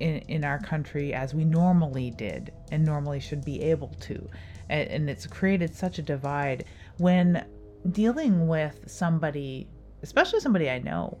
in, 0.00 0.18
in 0.28 0.44
our 0.44 0.58
country 0.58 1.12
as 1.12 1.34
we 1.34 1.44
normally 1.44 2.10
did 2.10 2.52
and 2.72 2.84
normally 2.84 3.20
should 3.20 3.44
be 3.44 3.62
able 3.62 3.94
to? 4.00 4.28
and, 4.68 4.88
and 4.88 5.10
it's 5.10 5.26
created 5.26 5.74
such 5.74 5.98
a 5.98 6.02
divide 6.02 6.64
when 6.98 7.44
dealing 7.90 8.48
with 8.48 8.80
somebody, 8.86 9.68
especially 10.02 10.40
somebody 10.40 10.70
I 10.70 10.78
know, 10.78 11.18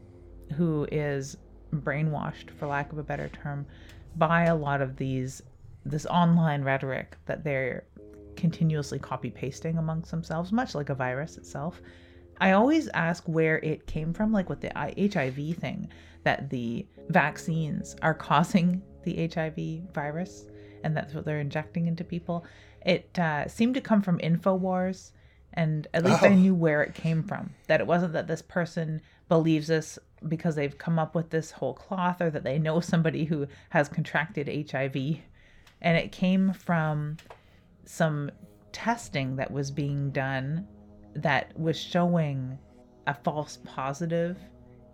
who 0.56 0.86
is 0.90 1.36
brainwashed, 1.74 2.50
for 2.50 2.66
lack 2.66 2.92
of 2.92 2.98
a 2.98 3.02
better 3.02 3.28
term, 3.28 3.66
by 4.16 4.44
a 4.44 4.54
lot 4.54 4.80
of 4.80 4.96
these 4.96 5.42
this 5.86 6.06
online 6.06 6.62
rhetoric 6.62 7.18
that 7.26 7.44
they're 7.44 7.84
continuously 8.36 8.98
copy 8.98 9.30
pasting 9.30 9.76
amongst 9.76 10.10
themselves, 10.10 10.50
much 10.50 10.74
like 10.74 10.88
a 10.88 10.94
virus 10.94 11.36
itself. 11.36 11.82
I 12.40 12.52
always 12.52 12.88
ask 12.88 13.24
where 13.26 13.58
it 13.58 13.86
came 13.86 14.12
from, 14.12 14.32
like 14.32 14.48
with 14.48 14.60
the 14.60 14.72
HIV 14.74 15.56
thing, 15.58 15.88
that 16.24 16.50
the 16.50 16.86
vaccines 17.08 17.96
are 18.02 18.14
causing 18.14 18.82
the 19.04 19.28
HIV 19.28 19.92
virus 19.92 20.46
and 20.84 20.96
that's 20.96 21.14
what 21.14 21.24
they're 21.24 21.40
injecting 21.40 21.88
into 21.88 22.04
people. 22.04 22.44
It 22.84 23.18
uh, 23.18 23.48
seemed 23.48 23.74
to 23.74 23.80
come 23.80 24.02
from 24.02 24.18
InfoWars, 24.18 25.12
and 25.54 25.88
at 25.94 26.04
least 26.04 26.22
oh. 26.22 26.26
I 26.26 26.34
knew 26.34 26.54
where 26.54 26.82
it 26.82 26.94
came 26.94 27.22
from. 27.24 27.50
That 27.66 27.80
it 27.80 27.86
wasn't 27.86 28.12
that 28.12 28.28
this 28.28 28.42
person 28.42 29.00
believes 29.28 29.66
this 29.66 29.98
because 30.28 30.54
they've 30.54 30.76
come 30.76 30.98
up 30.98 31.14
with 31.14 31.30
this 31.30 31.50
whole 31.50 31.74
cloth 31.74 32.20
or 32.20 32.30
that 32.30 32.44
they 32.44 32.58
know 32.58 32.80
somebody 32.80 33.24
who 33.24 33.46
has 33.70 33.88
contracted 33.88 34.70
HIV. 34.70 34.94
And 35.80 35.96
it 35.96 36.12
came 36.12 36.52
from 36.52 37.16
some 37.84 38.30
testing 38.72 39.36
that 39.36 39.50
was 39.50 39.70
being 39.70 40.10
done 40.10 40.66
that 41.14 41.58
was 41.58 41.78
showing 41.78 42.58
a 43.06 43.14
false 43.14 43.58
positive 43.64 44.36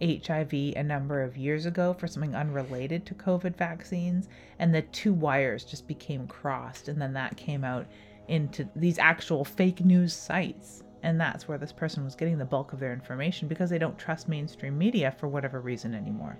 HIV 0.03 0.53
a 0.53 0.83
number 0.83 1.23
of 1.23 1.37
years 1.37 1.67
ago 1.67 1.93
for 1.93 2.07
something 2.07 2.35
unrelated 2.35 3.05
to 3.07 3.15
COVID 3.15 3.57
vaccines, 3.57 4.29
and 4.59 4.75
the 4.75 4.83
two 4.83 5.13
wires 5.13 5.65
just 5.65 5.87
became 5.87 6.27
crossed, 6.27 6.89
and 6.89 7.01
then 7.01 7.13
that 7.13 7.37
came 7.37 7.65
out 7.65 7.87
into 8.29 8.67
these 8.77 8.99
actual 8.99 9.45
fake 9.45 9.85
news 9.85 10.15
sites. 10.15 10.83
And 11.03 11.21
that's 11.21 11.49
where 11.49 11.59
this 11.59 11.73
person 11.73 12.05
was 12.05 12.15
getting 12.15 12.39
the 12.39 12.45
bulk 12.45 12.73
of 12.73 12.81
their 12.81 12.93
information 12.93 13.49
because 13.49 13.71
they 13.71 13.79
don't 13.79 13.99
trust 13.99 14.29
mainstream 14.29 14.77
media 14.77 15.15
for 15.19 15.29
whatever 15.29 15.61
reason 15.61 15.95
anymore. 15.95 16.39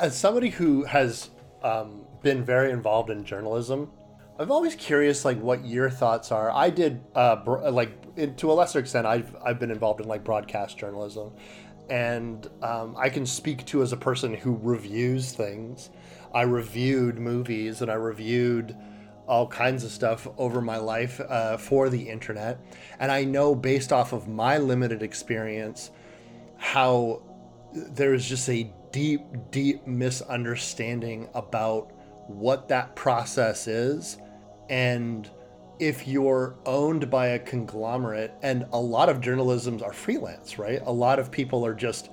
As 0.00 0.16
somebody 0.16 0.50
who 0.50 0.84
has 0.84 1.30
um, 1.62 2.02
been 2.22 2.44
very 2.44 2.70
involved 2.70 3.10
in 3.10 3.24
journalism, 3.24 3.90
I'm 4.38 4.50
always 4.50 4.74
curious, 4.74 5.24
like, 5.24 5.38
what 5.40 5.64
your 5.64 5.90
thoughts 5.90 6.32
are. 6.32 6.50
I 6.50 6.70
did, 6.70 7.02
uh, 7.14 7.70
like, 7.70 8.36
to 8.38 8.50
a 8.50 8.54
lesser 8.54 8.78
extent, 8.78 9.06
I've 9.06 9.34
I've 9.44 9.58
been 9.58 9.70
involved 9.70 10.00
in 10.00 10.08
like 10.08 10.24
broadcast 10.24 10.78
journalism, 10.78 11.32
and 11.88 12.46
um, 12.62 12.94
I 12.98 13.08
can 13.08 13.26
speak 13.26 13.64
to 13.66 13.82
as 13.82 13.92
a 13.92 13.96
person 13.96 14.34
who 14.34 14.58
reviews 14.62 15.32
things. 15.32 15.90
I 16.34 16.42
reviewed 16.42 17.18
movies 17.18 17.82
and 17.82 17.90
I 17.90 17.94
reviewed 17.94 18.76
all 19.26 19.46
kinds 19.46 19.84
of 19.84 19.90
stuff 19.90 20.26
over 20.36 20.60
my 20.60 20.78
life 20.78 21.20
uh, 21.20 21.56
for 21.56 21.88
the 21.88 22.08
internet, 22.08 22.58
and 22.98 23.12
I 23.12 23.24
know 23.24 23.54
based 23.54 23.92
off 23.92 24.12
of 24.12 24.28
my 24.28 24.58
limited 24.58 25.02
experience 25.02 25.90
how 26.56 27.22
there's 27.74 28.28
just 28.28 28.48
a 28.48 28.72
deep, 28.92 29.22
deep 29.50 29.86
misunderstanding 29.86 31.28
about 31.34 31.92
what 32.26 32.68
that 32.68 32.94
process 32.94 33.66
is 33.66 34.18
and 34.72 35.28
if 35.78 36.08
you're 36.08 36.56
owned 36.64 37.10
by 37.10 37.26
a 37.28 37.38
conglomerate, 37.38 38.32
and 38.42 38.64
a 38.72 38.80
lot 38.80 39.10
of 39.10 39.20
journalisms 39.20 39.82
are 39.82 39.92
freelance, 39.92 40.58
right? 40.58 40.80
A 40.86 40.92
lot 40.92 41.18
of 41.18 41.30
people 41.30 41.64
are 41.66 41.74
just 41.74 42.08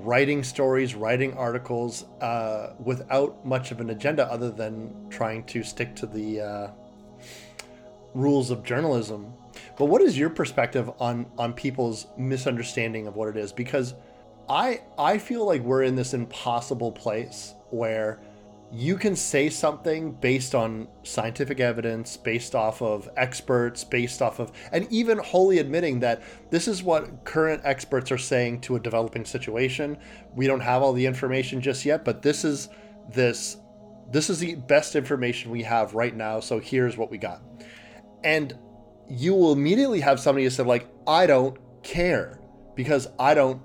writing 0.00 0.42
stories, 0.42 0.96
writing 0.96 1.32
articles 1.34 2.06
uh, 2.20 2.72
without 2.82 3.46
much 3.46 3.70
of 3.70 3.80
an 3.80 3.90
agenda 3.90 4.26
other 4.26 4.50
than 4.50 4.92
trying 5.08 5.44
to 5.44 5.62
stick 5.62 5.94
to 5.96 6.06
the 6.06 6.40
uh, 6.40 6.70
rules 8.12 8.50
of 8.50 8.64
journalism. 8.64 9.32
But 9.78 9.84
what 9.84 10.02
is 10.02 10.18
your 10.18 10.30
perspective 10.30 10.90
on 10.98 11.26
on 11.38 11.52
people's 11.52 12.06
misunderstanding 12.18 13.06
of 13.06 13.14
what 13.14 13.28
it 13.28 13.36
is? 13.36 13.52
Because 13.52 13.94
I 14.48 14.80
I 14.98 15.18
feel 15.18 15.46
like 15.46 15.62
we're 15.62 15.84
in 15.84 15.94
this 15.94 16.12
impossible 16.12 16.90
place 16.90 17.54
where 17.70 18.20
you 18.72 18.96
can 18.96 19.16
say 19.16 19.50
something 19.50 20.12
based 20.12 20.54
on 20.54 20.86
scientific 21.02 21.58
evidence, 21.58 22.16
based 22.16 22.54
off 22.54 22.80
of 22.80 23.08
experts, 23.16 23.82
based 23.82 24.22
off 24.22 24.38
of, 24.38 24.52
and 24.70 24.86
even 24.92 25.18
wholly 25.18 25.58
admitting 25.58 26.00
that 26.00 26.22
this 26.50 26.68
is 26.68 26.82
what 26.82 27.24
current 27.24 27.62
experts 27.64 28.12
are 28.12 28.18
saying 28.18 28.60
to 28.60 28.76
a 28.76 28.80
developing 28.80 29.24
situation. 29.24 29.98
We 30.36 30.46
don't 30.46 30.60
have 30.60 30.82
all 30.82 30.92
the 30.92 31.04
information 31.04 31.60
just 31.60 31.84
yet, 31.84 32.04
but 32.04 32.22
this 32.22 32.44
is 32.44 32.68
this 33.12 33.56
this 34.12 34.30
is 34.30 34.38
the 34.38 34.56
best 34.56 34.96
information 34.96 35.50
we 35.50 35.62
have 35.62 35.94
right 35.94 36.14
now. 36.14 36.40
So 36.40 36.58
here's 36.60 36.96
what 36.96 37.10
we 37.10 37.18
got, 37.18 37.42
and 38.22 38.56
you 39.08 39.34
will 39.34 39.52
immediately 39.52 40.00
have 40.00 40.20
somebody 40.20 40.44
who 40.44 40.50
said 40.50 40.66
like, 40.66 40.86
I 41.08 41.26
don't 41.26 41.58
care 41.82 42.40
because 42.76 43.08
I 43.18 43.34
don't 43.34 43.60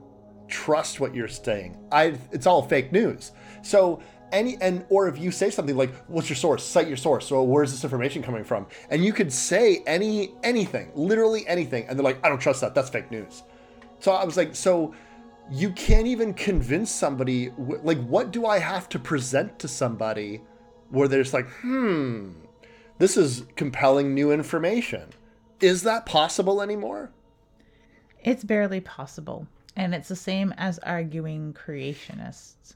trust 0.47 0.99
what 0.99 1.13
you're 1.13 1.27
saying. 1.27 1.77
I 1.91 2.17
it's 2.31 2.47
all 2.47 2.63
fake 2.63 2.91
news. 2.91 3.31
So 3.61 4.01
any 4.31 4.57
and 4.61 4.85
or 4.89 5.07
if 5.07 5.17
you 5.17 5.31
say 5.31 5.49
something 5.49 5.75
like 5.75 5.93
what's 6.07 6.29
your 6.29 6.35
source? 6.35 6.63
Cite 6.63 6.87
your 6.87 6.97
source. 6.97 7.27
So 7.27 7.43
where's 7.43 7.71
this 7.71 7.83
information 7.83 8.21
coming 8.21 8.43
from? 8.43 8.67
And 8.89 9.03
you 9.03 9.13
could 9.13 9.31
say 9.31 9.83
any 9.85 10.33
anything 10.43 10.91
literally 10.95 11.47
anything 11.47 11.85
and 11.87 11.97
they're 11.97 12.03
like 12.03 12.23
i 12.25 12.29
don't 12.29 12.39
trust 12.39 12.61
that. 12.61 12.75
That's 12.75 12.89
fake 12.89 13.11
news. 13.11 13.43
So 13.99 14.11
i 14.11 14.23
was 14.23 14.37
like 14.37 14.55
so 14.55 14.93
you 15.51 15.71
can't 15.71 16.07
even 16.07 16.33
convince 16.33 16.89
somebody 16.89 17.51
like 17.57 18.03
what 18.05 18.31
do 18.31 18.47
i 18.47 18.57
have 18.57 18.89
to 18.89 18.97
present 18.97 19.59
to 19.59 19.67
somebody 19.67 20.41
where 20.89 21.07
they're 21.07 21.21
just 21.21 21.33
like 21.33 21.47
hmm 21.61 22.31
this 22.97 23.17
is 23.17 23.43
compelling 23.57 24.13
new 24.13 24.31
information. 24.31 25.09
Is 25.59 25.83
that 25.83 26.05
possible 26.05 26.61
anymore? 26.61 27.11
It's 28.23 28.43
barely 28.43 28.79
possible 28.79 29.47
and 29.75 29.93
it's 29.93 30.07
the 30.07 30.15
same 30.15 30.53
as 30.57 30.79
arguing 30.79 31.53
creationists 31.53 32.75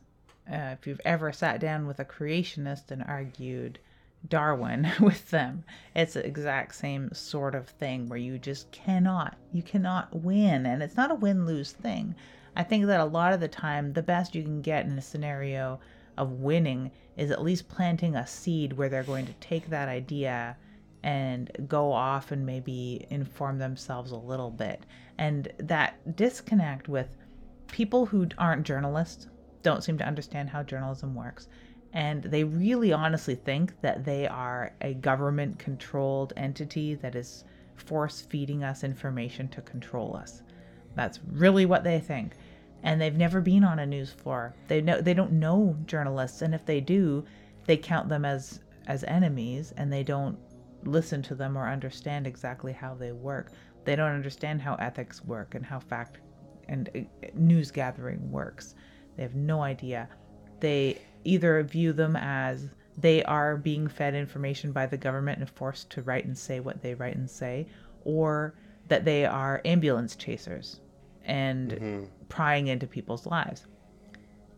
uh, 0.51 0.75
if 0.79 0.87
you've 0.87 1.01
ever 1.05 1.31
sat 1.31 1.59
down 1.59 1.85
with 1.85 1.99
a 1.99 2.05
creationist 2.05 2.91
and 2.91 3.03
argued 3.03 3.79
Darwin 4.27 4.91
with 4.99 5.29
them, 5.29 5.63
it's 5.95 6.13
the 6.13 6.25
exact 6.25 6.75
same 6.75 7.13
sort 7.13 7.55
of 7.55 7.67
thing 7.67 8.07
where 8.07 8.19
you 8.19 8.37
just 8.37 8.71
cannot, 8.71 9.37
you 9.53 9.61
cannot 9.61 10.13
win. 10.15 10.65
And 10.65 10.81
it's 10.81 10.97
not 10.97 11.11
a 11.11 11.15
win 11.15 11.45
lose 11.45 11.71
thing. 11.71 12.15
I 12.55 12.63
think 12.63 12.87
that 12.87 12.99
a 12.99 13.05
lot 13.05 13.33
of 13.33 13.39
the 13.39 13.47
time, 13.47 13.93
the 13.93 14.01
best 14.01 14.35
you 14.35 14.43
can 14.43 14.61
get 14.61 14.85
in 14.85 14.97
a 14.97 15.01
scenario 15.01 15.79
of 16.17 16.41
winning 16.41 16.91
is 17.15 17.31
at 17.31 17.41
least 17.41 17.69
planting 17.69 18.15
a 18.15 18.27
seed 18.27 18.73
where 18.73 18.89
they're 18.89 19.03
going 19.03 19.25
to 19.25 19.33
take 19.33 19.69
that 19.69 19.87
idea 19.87 20.57
and 21.03 21.49
go 21.67 21.91
off 21.93 22.31
and 22.31 22.45
maybe 22.45 23.05
inform 23.09 23.57
themselves 23.57 24.11
a 24.11 24.17
little 24.17 24.51
bit. 24.51 24.85
And 25.17 25.51
that 25.57 26.15
disconnect 26.15 26.89
with 26.89 27.15
people 27.67 28.05
who 28.05 28.27
aren't 28.37 28.65
journalists, 28.65 29.27
don't 29.63 29.83
seem 29.83 29.97
to 29.97 30.07
understand 30.07 30.49
how 30.49 30.63
journalism 30.63 31.15
works. 31.15 31.47
And 31.93 32.23
they 32.23 32.43
really 32.43 32.93
honestly 32.93 33.35
think 33.35 33.79
that 33.81 34.05
they 34.05 34.27
are 34.27 34.73
a 34.81 34.93
government 34.93 35.57
controlled 35.57 36.33
entity 36.37 36.95
that 36.95 37.15
is 37.15 37.43
force 37.75 38.21
feeding 38.21 38.63
us 38.63 38.83
information 38.83 39.47
to 39.49 39.61
control 39.61 40.15
us. 40.15 40.43
That's 40.95 41.19
really 41.31 41.65
what 41.65 41.83
they 41.83 41.99
think. 41.99 42.35
And 42.83 43.01
they've 43.01 43.15
never 43.15 43.41
been 43.41 43.63
on 43.63 43.79
a 43.79 43.85
news 43.85 44.11
floor. 44.11 44.53
They 44.67 44.81
know 44.81 45.01
they 45.01 45.13
don't 45.13 45.33
know 45.33 45.75
journalists, 45.85 46.41
and 46.41 46.55
if 46.55 46.65
they 46.65 46.79
do, 46.79 47.25
they 47.65 47.77
count 47.77 48.07
them 48.07 48.23
as 48.23 48.61
as 48.87 49.03
enemies 49.03 49.73
and 49.77 49.91
they 49.91 50.03
don't 50.03 50.37
listen 50.83 51.21
to 51.21 51.35
them 51.35 51.57
or 51.57 51.67
understand 51.67 52.25
exactly 52.25 52.73
how 52.73 52.95
they 52.95 53.11
work. 53.11 53.51
They 53.85 53.95
don't 53.95 54.11
understand 54.11 54.61
how 54.61 54.75
ethics 54.75 55.23
work 55.23 55.55
and 55.55 55.65
how 55.65 55.79
fact 55.79 56.19
and 56.67 56.89
uh, 56.95 57.27
news 57.33 57.71
gathering 57.71 58.31
works. 58.31 58.75
They 59.19 59.23
have 59.23 59.35
no 59.35 59.61
idea. 59.61 60.07
They 60.61 60.97
either 61.25 61.61
view 61.63 61.91
them 61.91 62.15
as 62.15 62.69
they 62.97 63.21
are 63.23 63.57
being 63.57 63.89
fed 63.89 64.15
information 64.15 64.71
by 64.71 64.85
the 64.85 64.95
government 64.95 65.39
and 65.39 65.49
forced 65.49 65.89
to 65.89 66.01
write 66.01 66.23
and 66.23 66.37
say 66.37 66.61
what 66.61 66.81
they 66.81 66.93
write 66.93 67.17
and 67.17 67.29
say, 67.29 67.67
or 68.05 68.53
that 68.87 69.03
they 69.03 69.25
are 69.25 69.61
ambulance 69.65 70.15
chasers 70.15 70.79
and 71.25 71.71
mm-hmm. 71.71 72.03
prying 72.29 72.67
into 72.67 72.87
people's 72.87 73.25
lives. 73.25 73.65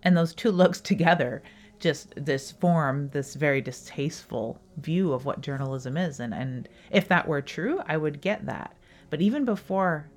And 0.03 0.15
those 0.15 0.35
two 0.35 0.51
looks 0.61 0.79
together 0.79 1.41
just 1.79 2.13
this 2.15 2.51
form 2.51 3.09
this 3.09 3.33
very 3.33 3.61
distasteful 3.61 4.61
view 4.77 5.11
of 5.11 5.25
what 5.25 5.41
journalism 5.41 5.97
is 5.97 6.19
and 6.19 6.31
and 6.31 6.69
if 6.91 7.07
that 7.07 7.27
were 7.27 7.41
true 7.41 7.81
I 7.87 7.97
would 7.97 8.21
get 8.21 8.45
that 8.45 8.75
but 9.09 9.19
even 9.19 9.45
before 9.45 10.07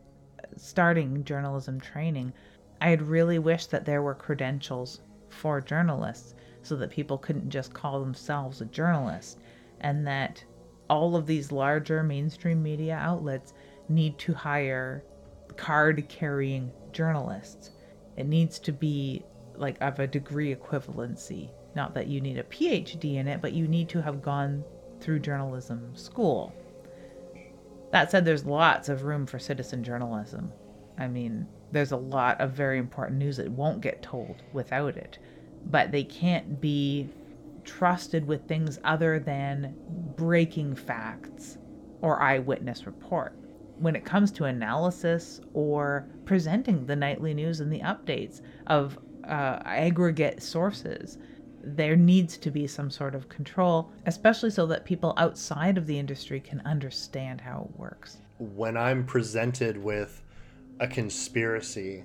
starting 0.59 1.25
journalism 1.25 1.81
training 1.81 2.35
I 2.81 2.91
had 2.91 3.03
really 3.03 3.39
wished 3.39 3.71
that 3.71 3.85
there 3.85 4.03
were 4.03 4.15
credentials 4.15 5.01
for 5.29 5.61
journalists 5.61 6.35
so 6.63 6.77
that 6.77 6.91
people 6.91 7.19
couldn't 7.19 7.51
just 7.51 7.73
call 7.73 8.01
themselves 8.01 8.61
a 8.61 8.67
journalist 8.67 9.39
and 9.81 10.07
that 10.07 10.45
all 10.89 11.17
of 11.17 11.27
these 11.27 11.53
larger 11.53 12.03
mainstream 12.03 12.63
media 12.63 12.97
outlets 12.97 13.55
need 13.89 14.19
to 14.19 14.33
hire 14.35 15.05
card 15.57 16.09
carrying 16.09 16.71
journalists. 16.93 17.71
It 18.17 18.27
needs 18.27 18.59
to 18.61 18.73
be 18.73 19.25
like 19.57 19.81
of 19.81 19.99
a 19.99 20.07
degree 20.07 20.55
equivalency. 20.55 21.51
Not 21.75 21.95
that 21.95 22.07
you 22.07 22.21
need 22.21 22.39
a 22.39 22.45
PhD 22.45 23.17
in 23.17 23.29
it, 23.29 23.41
but 23.41 23.53
you 23.53 23.67
need 23.67 23.89
to 23.91 24.03
have 24.03 24.23
gone 24.23 24.65
through 25.01 25.19
journalism 25.21 25.95
school. 25.97 26.55
That 27.91 28.11
said, 28.11 28.25
there's 28.25 28.45
lots 28.45 28.89
of 28.89 29.05
room 29.05 29.27
for 29.27 29.39
citizen 29.39 29.85
journalism. 29.85 30.53
I 30.99 31.09
mean, 31.09 31.47
there's 31.75 31.93
a 31.93 31.97
lot 31.97 32.41
of 32.41 32.53
very 32.53 32.79
important 32.79 33.19
news 33.19 33.37
that 33.37 33.51
won't 33.51 33.81
get 33.81 34.01
told 34.01 34.43
without 34.53 34.97
it. 34.97 35.19
But 35.67 35.93
they 35.93 36.05
can't 36.05 36.61
be 36.61 37.09
trusted 37.65 38.27
with 38.27 38.47
things 38.47 38.79
other 38.85 39.19
than 39.19 39.75
breaking 40.17 40.77
facts 40.77 41.59
or 42.01 42.23
eyewitness 42.23 42.87
report. 42.87 43.37
when 43.79 43.97
it 43.97 44.05
comes 44.05 44.31
to 44.31 44.45
analysis 44.45 45.41
or 45.53 46.07
presenting 46.25 46.87
the 46.87 46.95
nightly 46.97 47.35
news 47.35 47.61
and 47.61 47.73
the 47.73 47.81
updates 47.81 48.41
of 48.69 48.99
uh, 49.25 49.59
aggregate 49.65 50.43
sources, 50.43 51.19
there 51.63 51.97
needs 51.97 52.37
to 52.39 52.51
be 52.51 52.67
some 52.67 52.91
sort 52.91 53.15
of 53.15 53.29
control, 53.29 53.91
especially 54.07 54.51
so 54.51 54.67
that 54.67 54.85
people 54.85 55.15
outside 55.17 55.79
of 55.79 55.87
the 55.87 55.99
industry 55.99 56.39
can 56.39 56.61
understand 56.65 57.41
how 57.41 57.69
it 57.69 57.79
works. 57.79 58.19
When 58.39 58.77
I'm 58.77 59.05
presented 59.05 59.77
with 59.77 60.23
a 60.81 60.89
conspiracy, 60.89 62.05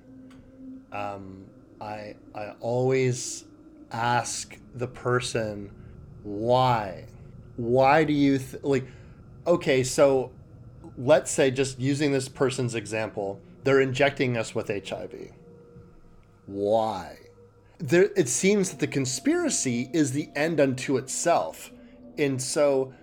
um, 0.91 1.45
I 1.81 2.15
I 2.35 2.53
always 2.59 3.45
ask 3.91 4.57
the 4.75 4.87
person 4.87 5.71
why. 6.23 7.05
Why 7.55 8.03
do 8.03 8.13
you 8.13 8.37
th- 8.37 8.63
like? 8.63 8.85
Okay, 9.47 9.83
so 9.83 10.31
let's 10.97 11.31
say 11.31 11.51
just 11.51 11.79
using 11.79 12.11
this 12.11 12.29
person's 12.29 12.75
example, 12.75 13.39
they're 13.63 13.81
injecting 13.81 14.37
us 14.37 14.53
with 14.53 14.67
HIV. 14.67 15.31
Why? 16.45 17.17
There, 17.79 18.09
it 18.15 18.27
seems 18.27 18.71
that 18.71 18.79
the 18.79 18.87
conspiracy 18.87 19.89
is 19.93 20.11
the 20.11 20.29
end 20.35 20.59
unto 20.59 20.97
itself, 20.97 21.71
and 22.17 22.41
so 22.41 22.93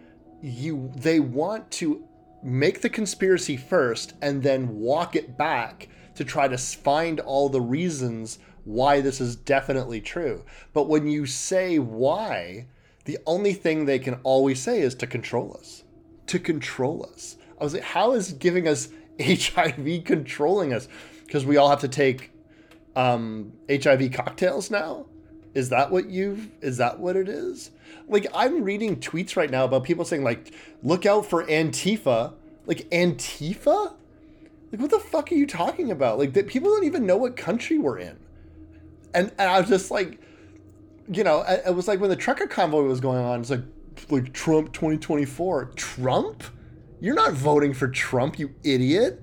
you 0.42 0.92
they 0.96 1.20
want 1.20 1.70
to 1.72 2.06
make 2.42 2.80
the 2.80 2.88
conspiracy 2.88 3.56
first 3.56 4.14
and 4.22 4.42
then 4.42 4.76
walk 4.76 5.16
it 5.16 5.36
back 5.36 5.88
to 6.14 6.24
try 6.24 6.48
to 6.48 6.58
find 6.58 7.20
all 7.20 7.48
the 7.48 7.60
reasons 7.60 8.38
why 8.64 9.00
this 9.00 9.20
is 9.20 9.36
definitely 9.36 10.00
true. 10.00 10.44
But 10.72 10.88
when 10.88 11.06
you 11.06 11.26
say 11.26 11.78
why, 11.78 12.66
the 13.04 13.18
only 13.26 13.52
thing 13.52 13.84
they 13.84 13.98
can 13.98 14.14
always 14.24 14.60
say 14.60 14.80
is 14.80 14.94
to 14.96 15.06
control 15.06 15.56
us. 15.58 15.84
To 16.28 16.38
control 16.38 17.08
us. 17.12 17.36
I 17.60 17.64
was 17.64 17.74
like, 17.74 17.84
how 17.84 18.12
is 18.12 18.32
giving 18.32 18.66
us 18.66 18.88
HIV 19.20 20.04
controlling 20.04 20.72
us? 20.72 20.88
Because 21.24 21.46
we 21.46 21.56
all 21.56 21.70
have 21.70 21.80
to 21.80 21.88
take 21.88 22.32
um, 22.96 23.52
HIV 23.70 24.12
cocktails 24.12 24.70
now? 24.70 25.06
Is 25.56 25.70
that 25.70 25.90
what 25.90 26.10
you've 26.10 26.50
is 26.60 26.76
that 26.76 27.00
what 27.00 27.16
it 27.16 27.30
is? 27.30 27.70
Like 28.08 28.26
I'm 28.34 28.62
reading 28.62 28.96
tweets 28.96 29.36
right 29.36 29.50
now 29.50 29.64
about 29.64 29.84
people 29.84 30.04
saying 30.04 30.22
like 30.22 30.52
look 30.82 31.06
out 31.06 31.24
for 31.24 31.44
Antifa. 31.44 32.34
Like 32.66 32.90
Antifa? 32.90 33.94
Like 34.70 34.80
what 34.82 34.90
the 34.90 34.98
fuck 34.98 35.32
are 35.32 35.34
you 35.34 35.46
talking 35.46 35.90
about? 35.90 36.18
Like 36.18 36.34
that 36.34 36.46
people 36.46 36.68
don't 36.68 36.84
even 36.84 37.06
know 37.06 37.16
what 37.16 37.38
country 37.38 37.78
we're 37.78 37.98
in. 37.98 38.18
And, 39.14 39.32
and 39.38 39.50
I 39.50 39.58
was 39.58 39.70
just 39.70 39.90
like 39.90 40.20
you 41.10 41.24
know, 41.24 41.42
it 41.48 41.74
was 41.74 41.88
like 41.88 42.00
when 42.00 42.10
the 42.10 42.16
trucker 42.16 42.46
convoy 42.46 42.82
was 42.82 43.00
going 43.00 43.24
on, 43.24 43.40
it's 43.40 43.48
like 43.48 43.64
like 44.10 44.34
Trump 44.34 44.74
2024. 44.74 45.72
Trump? 45.74 46.42
You're 47.00 47.14
not 47.14 47.32
voting 47.32 47.72
for 47.72 47.88
Trump, 47.88 48.38
you 48.38 48.54
idiot. 48.62 49.22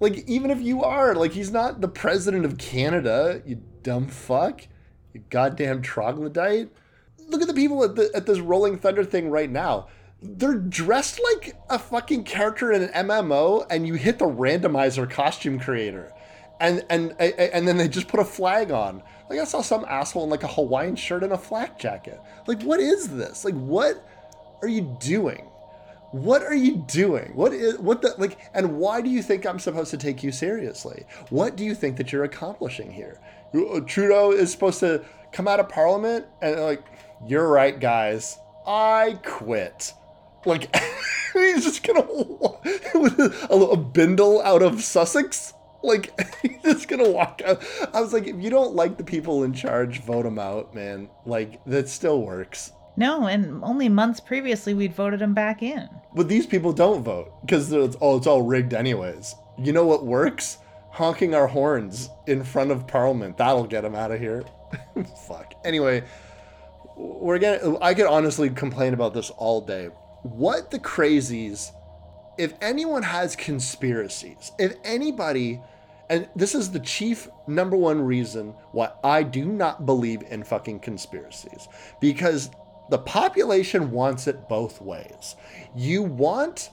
Like 0.00 0.28
even 0.28 0.50
if 0.50 0.60
you 0.60 0.84
are, 0.84 1.14
like 1.14 1.32
he's 1.32 1.50
not 1.50 1.80
the 1.80 1.88
president 1.88 2.44
of 2.44 2.58
Canada, 2.58 3.40
you 3.46 3.62
dumb 3.82 4.08
fuck. 4.08 4.66
Goddamn 5.30 5.82
troglodyte. 5.82 6.70
Look 7.28 7.42
at 7.42 7.48
the 7.48 7.54
people 7.54 7.84
at 7.84 7.94
the 7.94 8.10
at 8.14 8.26
this 8.26 8.40
Rolling 8.40 8.78
Thunder 8.78 9.04
thing 9.04 9.30
right 9.30 9.50
now. 9.50 9.88
They're 10.20 10.54
dressed 10.54 11.20
like 11.32 11.56
a 11.68 11.78
fucking 11.78 12.24
character 12.24 12.72
in 12.72 12.82
an 12.82 13.08
MMO, 13.08 13.66
and 13.70 13.86
you 13.86 13.94
hit 13.94 14.18
the 14.18 14.26
randomizer 14.26 15.08
costume 15.08 15.58
creator, 15.58 16.12
and 16.60 16.84
and 16.90 17.14
and 17.20 17.66
then 17.66 17.76
they 17.76 17.88
just 17.88 18.08
put 18.08 18.20
a 18.20 18.24
flag 18.24 18.70
on. 18.70 19.02
Like 19.28 19.38
I 19.38 19.44
saw 19.44 19.62
some 19.62 19.84
asshole 19.88 20.24
in 20.24 20.30
like 20.30 20.42
a 20.42 20.48
Hawaiian 20.48 20.96
shirt 20.96 21.22
and 21.22 21.32
a 21.32 21.38
flak 21.38 21.78
jacket. 21.78 22.20
Like 22.46 22.62
what 22.62 22.80
is 22.80 23.08
this? 23.08 23.44
Like 23.44 23.54
what 23.54 24.06
are 24.62 24.68
you 24.68 24.96
doing? 25.00 25.48
what 26.12 26.42
are 26.42 26.54
you 26.54 26.84
doing? 26.86 27.32
What 27.34 27.54
is 27.54 27.78
what 27.78 28.02
the 28.02 28.14
like 28.18 28.38
and 28.54 28.76
why 28.76 29.00
do 29.00 29.08
you 29.08 29.22
think 29.22 29.46
I'm 29.46 29.58
supposed 29.58 29.90
to 29.92 29.96
take 29.96 30.22
you 30.22 30.30
seriously? 30.30 31.04
What 31.30 31.56
do 31.56 31.64
you 31.64 31.74
think 31.74 31.96
that 31.96 32.12
you're 32.12 32.24
accomplishing 32.24 32.92
here? 32.92 33.18
Trudeau 33.52 34.32
is 34.32 34.50
supposed 34.50 34.80
to 34.80 35.04
come 35.32 35.48
out 35.48 35.60
of 35.60 35.68
parliament 35.68 36.26
and 36.40 36.60
like 36.60 36.84
you're 37.26 37.48
right 37.48 37.78
guys. 37.78 38.38
I 38.66 39.18
quit. 39.24 39.92
Like 40.44 40.74
he's 41.32 41.64
just 41.64 41.86
gonna 41.86 42.02
with 42.02 43.18
a, 43.18 43.68
a 43.72 43.76
bindle 43.76 44.40
out 44.42 44.62
of 44.62 44.82
Sussex. 44.82 45.54
Like 45.82 46.12
he's 46.42 46.62
just 46.62 46.88
gonna 46.88 47.10
walk 47.10 47.42
out. 47.44 47.62
I 47.92 48.00
was 48.00 48.12
like, 48.12 48.26
if 48.26 48.40
you 48.40 48.50
don't 48.50 48.74
like 48.74 48.96
the 48.96 49.04
people 49.04 49.44
in 49.44 49.52
charge, 49.52 50.00
vote 50.02 50.24
them 50.24 50.38
out, 50.38 50.74
man. 50.74 51.08
Like 51.26 51.64
that 51.66 51.88
still 51.88 52.22
works. 52.22 52.72
No, 52.96 53.26
and 53.26 53.64
only 53.64 53.88
months 53.88 54.20
previously 54.20 54.74
we'd 54.74 54.94
voted 54.94 55.22
him 55.22 55.32
back 55.32 55.62
in. 55.62 55.88
But 56.14 56.28
these 56.28 56.46
people 56.46 56.72
don't 56.72 57.02
vote 57.02 57.32
because 57.40 57.72
it's 57.72 57.96
oh 58.00 58.16
it's 58.16 58.26
all 58.26 58.42
rigged 58.42 58.74
anyways. 58.74 59.34
You 59.58 59.72
know 59.72 59.86
what 59.86 60.04
works? 60.04 60.58
Honking 60.92 61.34
our 61.34 61.46
horns 61.46 62.10
in 62.26 62.44
front 62.44 62.70
of 62.70 62.86
Parliament. 62.86 63.38
That'll 63.38 63.66
get 63.66 63.80
them 63.80 63.94
out 63.94 64.10
of 64.10 64.20
here. 64.20 64.44
Fuck. 65.26 65.54
Anyway, 65.64 66.04
we're 66.96 67.38
getting. 67.38 67.78
I 67.80 67.94
could 67.94 68.06
honestly 68.06 68.50
complain 68.50 68.94
about 68.94 69.14
this 69.14 69.30
all 69.30 69.60
day. 69.60 69.86
What 70.22 70.70
the 70.70 70.78
crazies? 70.78 71.70
If 72.38 72.54
anyone 72.60 73.02
has 73.02 73.36
conspiracies, 73.36 74.52
if 74.58 74.74
anybody, 74.84 75.60
and 76.08 76.28
this 76.34 76.54
is 76.54 76.70
the 76.70 76.80
chief 76.80 77.28
number 77.46 77.76
one 77.76 78.00
reason 78.00 78.54
why 78.72 78.90
I 79.04 79.22
do 79.22 79.44
not 79.44 79.84
believe 79.84 80.22
in 80.22 80.42
fucking 80.42 80.80
conspiracies, 80.80 81.68
because 82.00 82.50
the 82.90 82.98
population 82.98 83.90
wants 83.90 84.26
it 84.26 84.48
both 84.48 84.80
ways. 84.80 85.36
You 85.74 86.02
want 86.02 86.70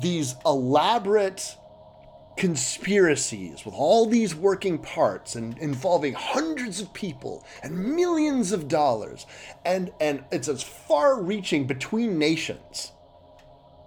these 0.00 0.34
elaborate 0.44 1.56
conspiracies 2.36 3.64
with 3.64 3.74
all 3.74 4.06
these 4.06 4.34
working 4.34 4.78
parts 4.78 5.34
and 5.34 5.56
involving 5.58 6.14
hundreds 6.14 6.80
of 6.80 6.92
people 6.94 7.44
and 7.62 7.94
millions 7.94 8.52
of 8.52 8.68
dollars 8.68 9.26
and 9.64 9.92
and 10.00 10.24
it's 10.32 10.48
as 10.48 10.62
far 10.62 11.20
reaching 11.20 11.66
between 11.66 12.18
nations 12.18 12.92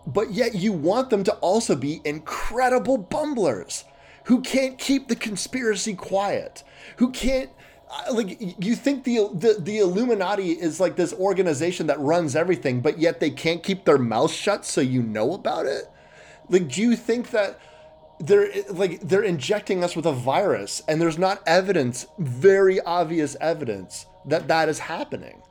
but 0.05 0.31
yet 0.31 0.53
you 0.53 0.71
want 0.71 1.09
them 1.09 1.23
to 1.23 1.33
also 1.35 1.75
be 1.75 2.01
incredible 2.05 2.97
bumblers 2.97 3.83
who 4.25 4.41
can't 4.41 4.77
keep 4.77 5.07
the 5.07 5.15
conspiracy 5.15 5.95
quiet 5.95 6.63
who 6.97 7.09
can't 7.11 7.49
uh, 7.89 8.13
like 8.13 8.37
you 8.63 8.75
think 8.75 9.03
the, 9.03 9.29
the 9.33 9.57
the 9.59 9.79
Illuminati 9.79 10.51
is 10.51 10.79
like 10.79 10.95
this 10.95 11.13
organization 11.13 11.85
that 11.85 11.99
runs 11.99 12.35
everything, 12.35 12.81
but 12.81 12.97
yet 12.97 13.19
they 13.19 13.29
can't 13.29 13.61
keep 13.61 13.85
their 13.85 13.99
mouth 13.99 14.31
shut, 14.31 14.65
so 14.65 14.81
you 14.81 15.03
know 15.03 15.33
about 15.33 15.67
it. 15.67 15.85
Like, 16.49 16.67
do 16.67 16.81
you 16.81 16.95
think 16.95 17.29
that 17.29 17.59
they're 18.19 18.49
like 18.69 19.01
they're 19.01 19.23
injecting 19.23 19.83
us 19.83 19.95
with 19.95 20.05
a 20.05 20.13
virus, 20.13 20.81
and 20.87 21.01
there's 21.01 21.17
not 21.17 21.41
evidence, 21.45 22.07
very 22.17 22.79
obvious 22.81 23.35
evidence 23.41 24.05
that 24.25 24.47
that 24.47 24.69
is 24.69 24.79
happening? 24.79 25.41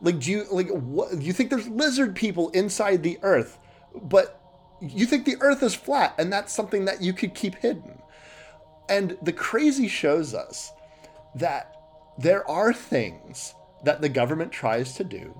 Like, 0.00 0.20
do 0.20 0.30
you 0.30 0.44
like 0.50 0.68
what? 0.68 1.20
You 1.20 1.32
think 1.32 1.50
there's 1.50 1.68
lizard 1.68 2.14
people 2.14 2.50
inside 2.50 3.02
the 3.02 3.18
Earth, 3.22 3.58
but 3.94 4.40
you 4.80 5.06
think 5.06 5.24
the 5.24 5.36
Earth 5.40 5.62
is 5.62 5.74
flat, 5.74 6.14
and 6.18 6.32
that's 6.32 6.52
something 6.52 6.84
that 6.84 7.02
you 7.02 7.12
could 7.12 7.34
keep 7.34 7.56
hidden. 7.56 8.02
And 8.88 9.16
the 9.22 9.32
crazy 9.32 9.88
shows 9.88 10.34
us 10.34 10.72
that 11.34 11.74
there 12.18 12.48
are 12.48 12.72
things 12.72 13.54
that 13.84 14.00
the 14.00 14.08
government 14.08 14.52
tries 14.52 14.94
to 14.94 15.04
do, 15.04 15.34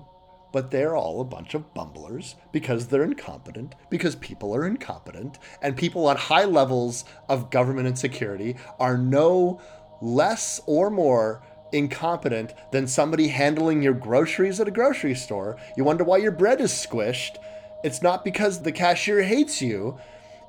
but 0.57 0.71
they're 0.71 0.95
all 0.95 1.21
a 1.21 1.23
bunch 1.23 1.53
of 1.53 1.71
bumblers 1.75 2.33
because 2.51 2.87
they're 2.87 3.03
incompetent, 3.03 3.75
because 3.91 4.15
people 4.15 4.55
are 4.55 4.65
incompetent, 4.65 5.37
and 5.61 5.77
people 5.77 6.09
at 6.09 6.17
high 6.17 6.45
levels 6.45 7.05
of 7.29 7.51
government 7.51 7.87
and 7.87 7.95
security 7.95 8.55
are 8.79 8.97
no 8.97 9.61
less 10.01 10.59
or 10.65 10.89
more 10.89 11.43
incompetent 11.71 12.55
than 12.71 12.87
somebody 12.87 13.27
handling 13.27 13.83
your 13.83 13.93
groceries 13.93 14.59
at 14.59 14.67
a 14.67 14.71
grocery 14.71 15.13
store. 15.13 15.57
You 15.77 15.83
wonder 15.83 16.03
why 16.03 16.17
your 16.17 16.31
bread 16.31 16.59
is 16.59 16.71
squished. 16.71 17.35
It's 17.83 18.01
not 18.01 18.25
because 18.25 18.63
the 18.63 18.71
cashier 18.71 19.21
hates 19.21 19.61
you, 19.61 19.99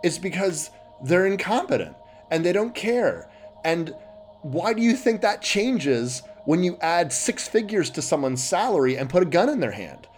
it's 0.03 0.17
because 0.17 0.71
they're 1.05 1.27
incompetent 1.27 1.97
and 2.31 2.47
they 2.47 2.55
don't 2.55 2.75
care. 2.75 3.29
And 3.63 3.95
why 4.41 4.73
do 4.73 4.81
you 4.81 4.97
think 4.97 5.21
that 5.21 5.43
changes 5.43 6.23
when 6.49 6.65
you 6.65 6.79
add 6.81 7.13
six 7.13 7.47
figures 7.47 7.91
to 7.91 8.01
someone's 8.01 8.43
salary 8.43 8.97
and 8.97 9.11
put 9.11 9.23
a 9.23 9.27
gun 9.27 9.51
in 9.51 9.61
their 9.61 9.73
hand? 9.73 10.09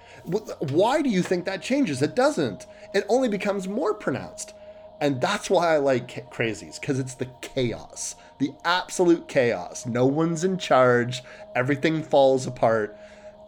Why 0.61 1.03
do 1.03 1.11
you 1.11 1.25
think 1.25 1.45
that 1.45 1.61
changes? 1.61 2.03
It 2.03 2.14
doesn't. 2.14 2.69
It 2.95 3.05
only 3.09 3.29
becomes 3.29 3.66
more 3.66 3.95
pronounced. 3.95 4.55
And 5.01 5.21
that's 5.21 5.51
why 5.51 5.75
I 5.75 5.79
like 5.79 6.31
crazies, 6.31 6.81
because 6.81 7.01
it's 7.01 7.14
the 7.14 7.27
chaos, 7.40 8.14
the 8.38 8.53
absolute 8.64 9.27
chaos. 9.27 9.87
No 9.87 10.07
one's 10.07 10.45
in 10.45 10.57
charge, 10.57 11.25
everything 11.57 12.01
falls 12.01 12.47
apart, 12.47 12.97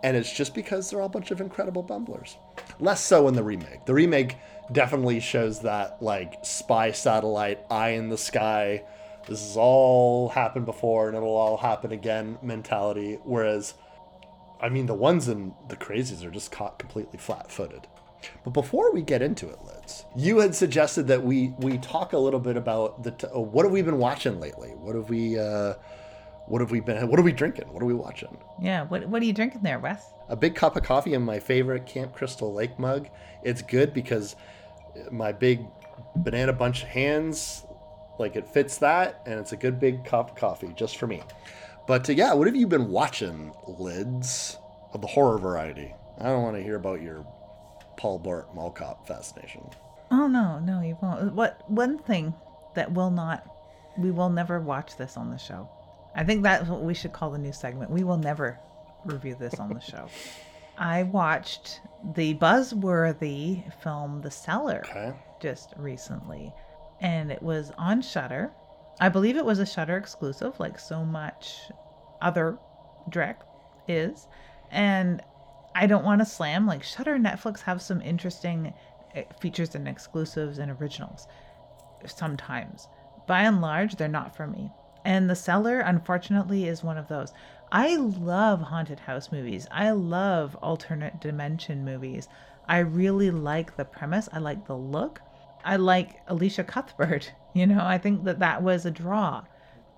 and 0.02 0.16
it's 0.16 0.32
just 0.32 0.52
because 0.52 0.90
they're 0.90 1.00
all 1.00 1.06
a 1.06 1.08
bunch 1.08 1.30
of 1.30 1.40
incredible 1.40 1.84
bumblers. 1.84 2.36
Less 2.80 3.00
so 3.00 3.28
in 3.28 3.34
the 3.34 3.44
remake. 3.44 3.84
The 3.86 3.94
remake 3.94 4.38
definitely 4.72 5.20
shows 5.20 5.60
that, 5.60 6.02
like, 6.02 6.38
spy 6.42 6.90
satellite, 6.90 7.60
eye 7.70 7.90
in 7.90 8.08
the 8.08 8.18
sky, 8.18 8.82
this 9.26 9.40
has 9.40 9.56
all 9.56 10.30
happened 10.30 10.66
before 10.66 11.08
and 11.08 11.16
it'll 11.16 11.36
all 11.36 11.56
happen 11.56 11.92
again 11.92 12.38
mentality. 12.42 13.18
Whereas, 13.24 13.74
I 14.60 14.68
mean, 14.68 14.86
the 14.86 14.94
ones 14.94 15.28
in 15.28 15.54
the 15.68 15.76
crazies 15.76 16.24
are 16.24 16.30
just 16.30 16.50
caught 16.50 16.78
completely 16.78 17.18
flat 17.18 17.50
footed. 17.50 17.86
But 18.44 18.50
before 18.50 18.92
we 18.92 19.02
get 19.02 19.22
into 19.22 19.48
it, 19.48 19.58
Liz, 19.64 20.04
you 20.16 20.38
had 20.38 20.54
suggested 20.54 21.08
that 21.08 21.22
we 21.22 21.54
we 21.58 21.78
talk 21.78 22.12
a 22.12 22.18
little 22.18 22.40
bit 22.40 22.56
about 22.56 23.02
the 23.02 23.10
t- 23.10 23.26
uh, 23.26 23.40
what 23.40 23.64
have 23.64 23.72
we 23.72 23.82
been 23.82 23.98
watching 23.98 24.38
lately? 24.38 24.70
What 24.70 24.94
have 24.94 25.10
we 25.10 25.38
uh, 25.38 25.74
what 26.46 26.60
have 26.60 26.70
we 26.70 26.80
been 26.80 27.08
what 27.08 27.18
are 27.18 27.24
we 27.24 27.32
drinking? 27.32 27.72
What 27.72 27.82
are 27.82 27.86
we 27.86 27.94
watching? 27.94 28.36
Yeah, 28.60 28.82
what 28.84 29.08
what 29.08 29.22
are 29.22 29.24
you 29.24 29.32
drinking 29.32 29.62
there, 29.62 29.78
Wes? 29.78 30.04
A 30.28 30.36
big 30.36 30.54
cup 30.54 30.76
of 30.76 30.84
coffee 30.84 31.14
in 31.14 31.22
my 31.22 31.40
favorite 31.40 31.86
Camp 31.86 32.14
Crystal 32.14 32.52
Lake 32.52 32.78
mug. 32.78 33.08
It's 33.42 33.62
good 33.62 33.92
because 33.92 34.36
my 35.10 35.32
big 35.32 35.66
banana 36.16 36.52
bunch 36.52 36.82
hands 36.82 37.64
like 38.18 38.36
it 38.36 38.46
fits 38.48 38.78
that 38.78 39.22
and 39.26 39.38
it's 39.40 39.52
a 39.52 39.56
good 39.56 39.80
big 39.80 40.04
cup 40.04 40.30
of 40.30 40.36
coffee 40.36 40.72
just 40.76 40.96
for 40.98 41.06
me. 41.06 41.22
But 41.86 42.08
uh, 42.08 42.12
yeah, 42.12 42.32
what 42.34 42.46
have 42.46 42.56
you 42.56 42.66
been 42.66 42.88
watching, 42.90 43.52
Lids, 43.66 44.56
of 44.92 45.00
the 45.00 45.06
horror 45.08 45.38
variety? 45.38 45.92
I 46.18 46.24
don't 46.28 46.42
want 46.42 46.56
to 46.56 46.62
hear 46.62 46.76
about 46.76 47.02
your 47.02 47.26
Paul 47.96 48.20
Blart 48.20 48.54
Mall 48.54 48.70
Cop 48.70 49.06
fascination. 49.06 49.68
Oh 50.10 50.26
no, 50.26 50.58
no, 50.60 50.80
you 50.82 50.96
won't. 51.02 51.32
What 51.34 51.62
one 51.68 51.98
thing 51.98 52.34
that 52.74 52.92
will 52.92 53.10
not, 53.10 53.44
we 53.98 54.10
will 54.10 54.30
never 54.30 54.60
watch 54.60 54.96
this 54.96 55.16
on 55.16 55.30
the 55.30 55.38
show. 55.38 55.68
I 56.14 56.24
think 56.24 56.42
that's 56.42 56.68
what 56.68 56.82
we 56.82 56.94
should 56.94 57.12
call 57.12 57.30
the 57.30 57.38
new 57.38 57.52
segment. 57.52 57.90
We 57.90 58.04
will 58.04 58.18
never 58.18 58.58
review 59.04 59.34
this 59.34 59.58
on 59.58 59.72
the 59.72 59.80
show. 59.92 60.08
I 60.78 61.02
watched 61.04 61.80
the 62.14 62.34
buzzworthy 62.34 63.62
film 63.82 64.20
The 64.22 64.30
Cellar 64.30 64.82
Okay. 64.88 65.12
just 65.40 65.72
recently, 65.76 66.52
and 67.02 67.32
it 67.32 67.42
was 67.42 67.72
on 67.76 68.00
Shudder. 68.00 68.52
I 69.00 69.08
believe 69.08 69.36
it 69.36 69.44
was 69.44 69.58
a 69.58 69.66
Shudder 69.66 69.96
exclusive, 69.96 70.58
like 70.60 70.78
so 70.78 71.04
much 71.04 71.70
other 72.22 72.56
Drek 73.10 73.36
is. 73.88 74.28
And 74.70 75.20
I 75.74 75.86
don't 75.86 76.04
want 76.04 76.20
to 76.20 76.24
slam 76.24 76.66
like 76.66 76.84
Shudder 76.84 77.14
and 77.14 77.26
Netflix 77.26 77.62
have 77.62 77.82
some 77.82 78.00
interesting 78.00 78.72
eh, 79.14 79.24
features 79.40 79.74
and 79.74 79.88
exclusives 79.88 80.58
and 80.58 80.70
originals 80.80 81.26
sometimes. 82.06 82.88
By 83.26 83.42
and 83.42 83.60
large, 83.60 83.96
they're 83.96 84.08
not 84.08 84.34
for 84.34 84.46
me. 84.46 84.70
And 85.04 85.28
The 85.28 85.36
Cellar, 85.36 85.80
unfortunately, 85.80 86.68
is 86.68 86.84
one 86.84 86.96
of 86.96 87.08
those. 87.08 87.32
I 87.72 87.96
love 87.96 88.60
haunted 88.60 89.00
house 89.00 89.32
movies. 89.32 89.66
I 89.70 89.90
love 89.90 90.56
alternate 90.62 91.20
dimension 91.20 91.84
movies. 91.84 92.28
I 92.68 92.78
really 92.78 93.30
like 93.30 93.76
the 93.76 93.84
premise. 93.84 94.28
I 94.32 94.38
like 94.38 94.66
the 94.66 94.76
look. 94.76 95.22
I 95.64 95.76
like 95.76 96.20
Elisha 96.28 96.64
Cuthbert. 96.64 97.32
You 97.54 97.66
know, 97.66 97.84
I 97.84 97.98
think 97.98 98.24
that 98.24 98.38
that 98.38 98.62
was 98.62 98.86
a 98.86 98.90
draw. 98.90 99.44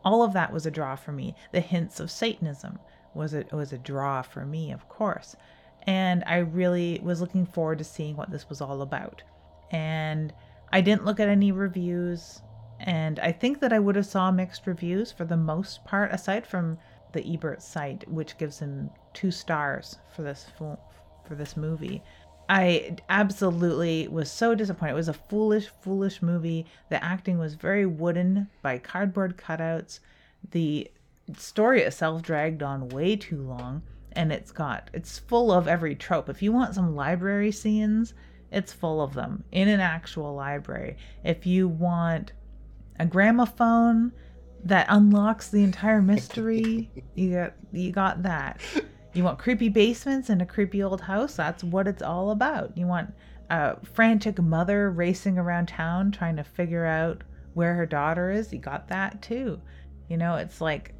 All 0.04 0.24
of 0.24 0.32
that 0.32 0.52
was 0.52 0.66
a 0.66 0.72
draw 0.72 0.96
for 0.96 1.12
me. 1.12 1.36
The 1.52 1.60
hints 1.60 2.00
of 2.00 2.10
Satanism 2.10 2.80
was 3.14 3.32
a 3.32 3.44
was 3.52 3.72
a 3.72 3.78
draw 3.78 4.22
for 4.22 4.44
me, 4.44 4.72
of 4.72 4.88
course. 4.88 5.36
And 5.86 6.24
I 6.26 6.38
really 6.38 7.00
was 7.00 7.20
looking 7.20 7.46
forward 7.46 7.78
to 7.78 7.84
seeing 7.84 8.16
what 8.16 8.32
this 8.32 8.48
was 8.48 8.60
all 8.60 8.82
about. 8.82 9.22
And 9.70 10.34
I 10.72 10.80
didn't 10.80 11.04
look 11.04 11.20
at 11.20 11.28
any 11.28 11.52
reviews 11.52 12.42
and 12.80 13.20
I 13.20 13.30
think 13.30 13.60
that 13.60 13.72
I 13.72 13.78
would 13.78 13.94
have 13.94 14.06
saw 14.06 14.32
mixed 14.32 14.66
reviews 14.66 15.12
for 15.12 15.24
the 15.24 15.36
most 15.36 15.84
part 15.84 16.12
aside 16.12 16.44
from 16.44 16.78
the 17.12 17.24
Ebert 17.24 17.62
site 17.62 18.08
which 18.10 18.36
gives 18.36 18.58
him 18.58 18.90
2 19.12 19.30
stars 19.30 19.98
for 20.12 20.22
this 20.22 20.50
for 20.58 21.34
this 21.36 21.56
movie. 21.56 22.02
I 22.48 22.96
absolutely 23.08 24.08
was 24.08 24.30
so 24.30 24.54
disappointed. 24.54 24.92
It 24.92 24.96
was 24.96 25.08
a 25.08 25.14
foolish, 25.14 25.68
foolish 25.82 26.22
movie. 26.22 26.66
The 26.90 27.02
acting 27.02 27.38
was 27.38 27.54
very 27.54 27.86
wooden 27.86 28.48
by 28.62 28.78
cardboard 28.78 29.36
cutouts. 29.36 30.00
The 30.50 30.90
story 31.36 31.82
itself 31.82 32.22
dragged 32.22 32.62
on 32.62 32.88
way 32.90 33.16
too 33.16 33.40
long, 33.40 33.82
and 34.12 34.32
it's 34.32 34.52
got 34.52 34.90
it's 34.92 35.18
full 35.18 35.50
of 35.52 35.66
every 35.66 35.94
trope. 35.94 36.28
If 36.28 36.42
you 36.42 36.52
want 36.52 36.74
some 36.74 36.94
library 36.94 37.50
scenes, 37.50 38.14
it's 38.52 38.72
full 38.72 39.00
of 39.00 39.14
them 39.14 39.44
in 39.50 39.68
an 39.68 39.80
actual 39.80 40.34
library. 40.34 40.96
If 41.24 41.46
you 41.46 41.66
want 41.66 42.32
a 42.98 43.06
gramophone 43.06 44.12
that 44.64 44.86
unlocks 44.88 45.48
the 45.48 45.62
entire 45.62 46.02
mystery, 46.02 46.90
you 47.14 47.32
got 47.32 47.54
you 47.72 47.90
got 47.90 48.22
that. 48.22 48.60
You 49.14 49.22
want 49.22 49.38
creepy 49.38 49.68
basements 49.68 50.28
and 50.28 50.42
a 50.42 50.46
creepy 50.46 50.82
old 50.82 51.00
house? 51.00 51.36
That's 51.36 51.62
what 51.62 51.86
it's 51.86 52.02
all 52.02 52.30
about. 52.32 52.76
You 52.76 52.86
want 52.86 53.14
a 53.48 53.76
frantic 53.84 54.42
mother 54.42 54.90
racing 54.90 55.38
around 55.38 55.68
town 55.68 56.10
trying 56.10 56.34
to 56.36 56.44
figure 56.44 56.84
out 56.84 57.22
where 57.54 57.74
her 57.74 57.86
daughter 57.86 58.32
is? 58.32 58.52
You 58.52 58.58
got 58.58 58.88
that 58.88 59.22
too. 59.22 59.60
You 60.08 60.16
know, 60.16 60.34
it's 60.34 60.60
like 60.60 60.94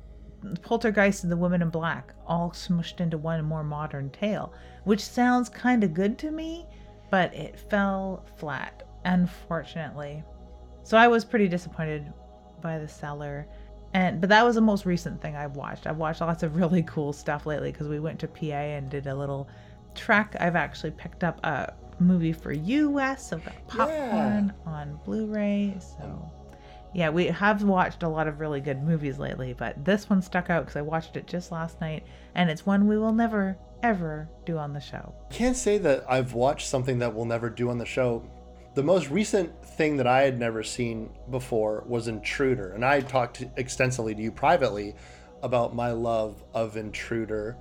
Poltergeist 0.62 1.24
and 1.24 1.32
the 1.32 1.36
Woman 1.36 1.60
in 1.60 1.70
Black 1.70 2.14
all 2.24 2.50
smushed 2.50 3.00
into 3.00 3.18
one 3.18 3.44
more 3.44 3.64
modern 3.64 4.10
tale, 4.10 4.54
which 4.84 5.04
sounds 5.04 5.48
kind 5.48 5.82
of 5.82 5.92
good 5.92 6.16
to 6.18 6.30
me, 6.30 6.66
but 7.10 7.34
it 7.34 7.58
fell 7.58 8.24
flat, 8.36 8.86
unfortunately. 9.04 10.22
So 10.84 10.96
I 10.96 11.08
was 11.08 11.24
pretty 11.24 11.48
disappointed 11.48 12.12
by 12.62 12.78
the 12.78 12.88
cellar 12.88 13.48
and 13.94 14.20
but 14.20 14.28
that 14.28 14.44
was 14.44 14.56
the 14.56 14.60
most 14.60 14.84
recent 14.84 15.22
thing 15.22 15.36
I've 15.36 15.56
watched. 15.56 15.86
I've 15.86 15.96
watched 15.96 16.20
lots 16.20 16.42
of 16.42 16.56
really 16.56 16.82
cool 16.82 17.12
stuff 17.12 17.46
lately 17.46 17.72
because 17.72 17.88
we 17.88 18.00
went 18.00 18.18
to 18.20 18.28
PA 18.28 18.44
and 18.44 18.90
did 18.90 19.06
a 19.06 19.14
little 19.14 19.48
trek. 19.94 20.36
I've 20.38 20.56
actually 20.56 20.90
picked 20.90 21.24
up 21.24 21.40
a 21.44 21.72
movie 21.98 22.32
for 22.32 22.52
you, 22.52 22.90
Wes. 22.90 23.32
I've 23.32 23.44
got 23.44 23.66
popcorn 23.68 24.52
on 24.66 24.98
Blu-ray. 25.04 25.76
So 25.78 26.30
yeah, 26.92 27.10
we 27.10 27.26
have 27.26 27.62
watched 27.62 28.02
a 28.02 28.08
lot 28.08 28.28
of 28.28 28.40
really 28.40 28.60
good 28.60 28.82
movies 28.82 29.18
lately, 29.18 29.52
but 29.52 29.84
this 29.84 30.10
one 30.10 30.22
stuck 30.22 30.50
out 30.50 30.64
because 30.64 30.76
I 30.76 30.82
watched 30.82 31.16
it 31.16 31.26
just 31.26 31.50
last 31.50 31.80
night, 31.80 32.04
and 32.34 32.48
it's 32.50 32.64
one 32.66 32.86
we 32.86 32.98
will 32.98 33.12
never 33.12 33.56
ever 33.82 34.28
do 34.46 34.56
on 34.56 34.72
the 34.72 34.80
show. 34.80 35.14
Can't 35.30 35.56
say 35.56 35.76
that 35.78 36.04
I've 36.08 36.32
watched 36.32 36.68
something 36.68 37.00
that 37.00 37.14
we'll 37.14 37.26
never 37.26 37.50
do 37.50 37.68
on 37.68 37.78
the 37.78 37.84
show. 37.84 38.24
The 38.74 38.82
most 38.82 39.08
recent 39.08 39.64
thing 39.64 39.98
that 39.98 40.08
I 40.08 40.22
had 40.22 40.36
never 40.36 40.64
seen 40.64 41.10
before 41.30 41.84
was 41.86 42.08
Intruder, 42.08 42.72
and 42.72 42.84
I 42.84 43.02
talked 43.02 43.44
extensively 43.56 44.16
to 44.16 44.20
you 44.20 44.32
privately 44.32 44.96
about 45.44 45.76
my 45.76 45.92
love 45.92 46.42
of 46.54 46.76
Intruder. 46.76 47.56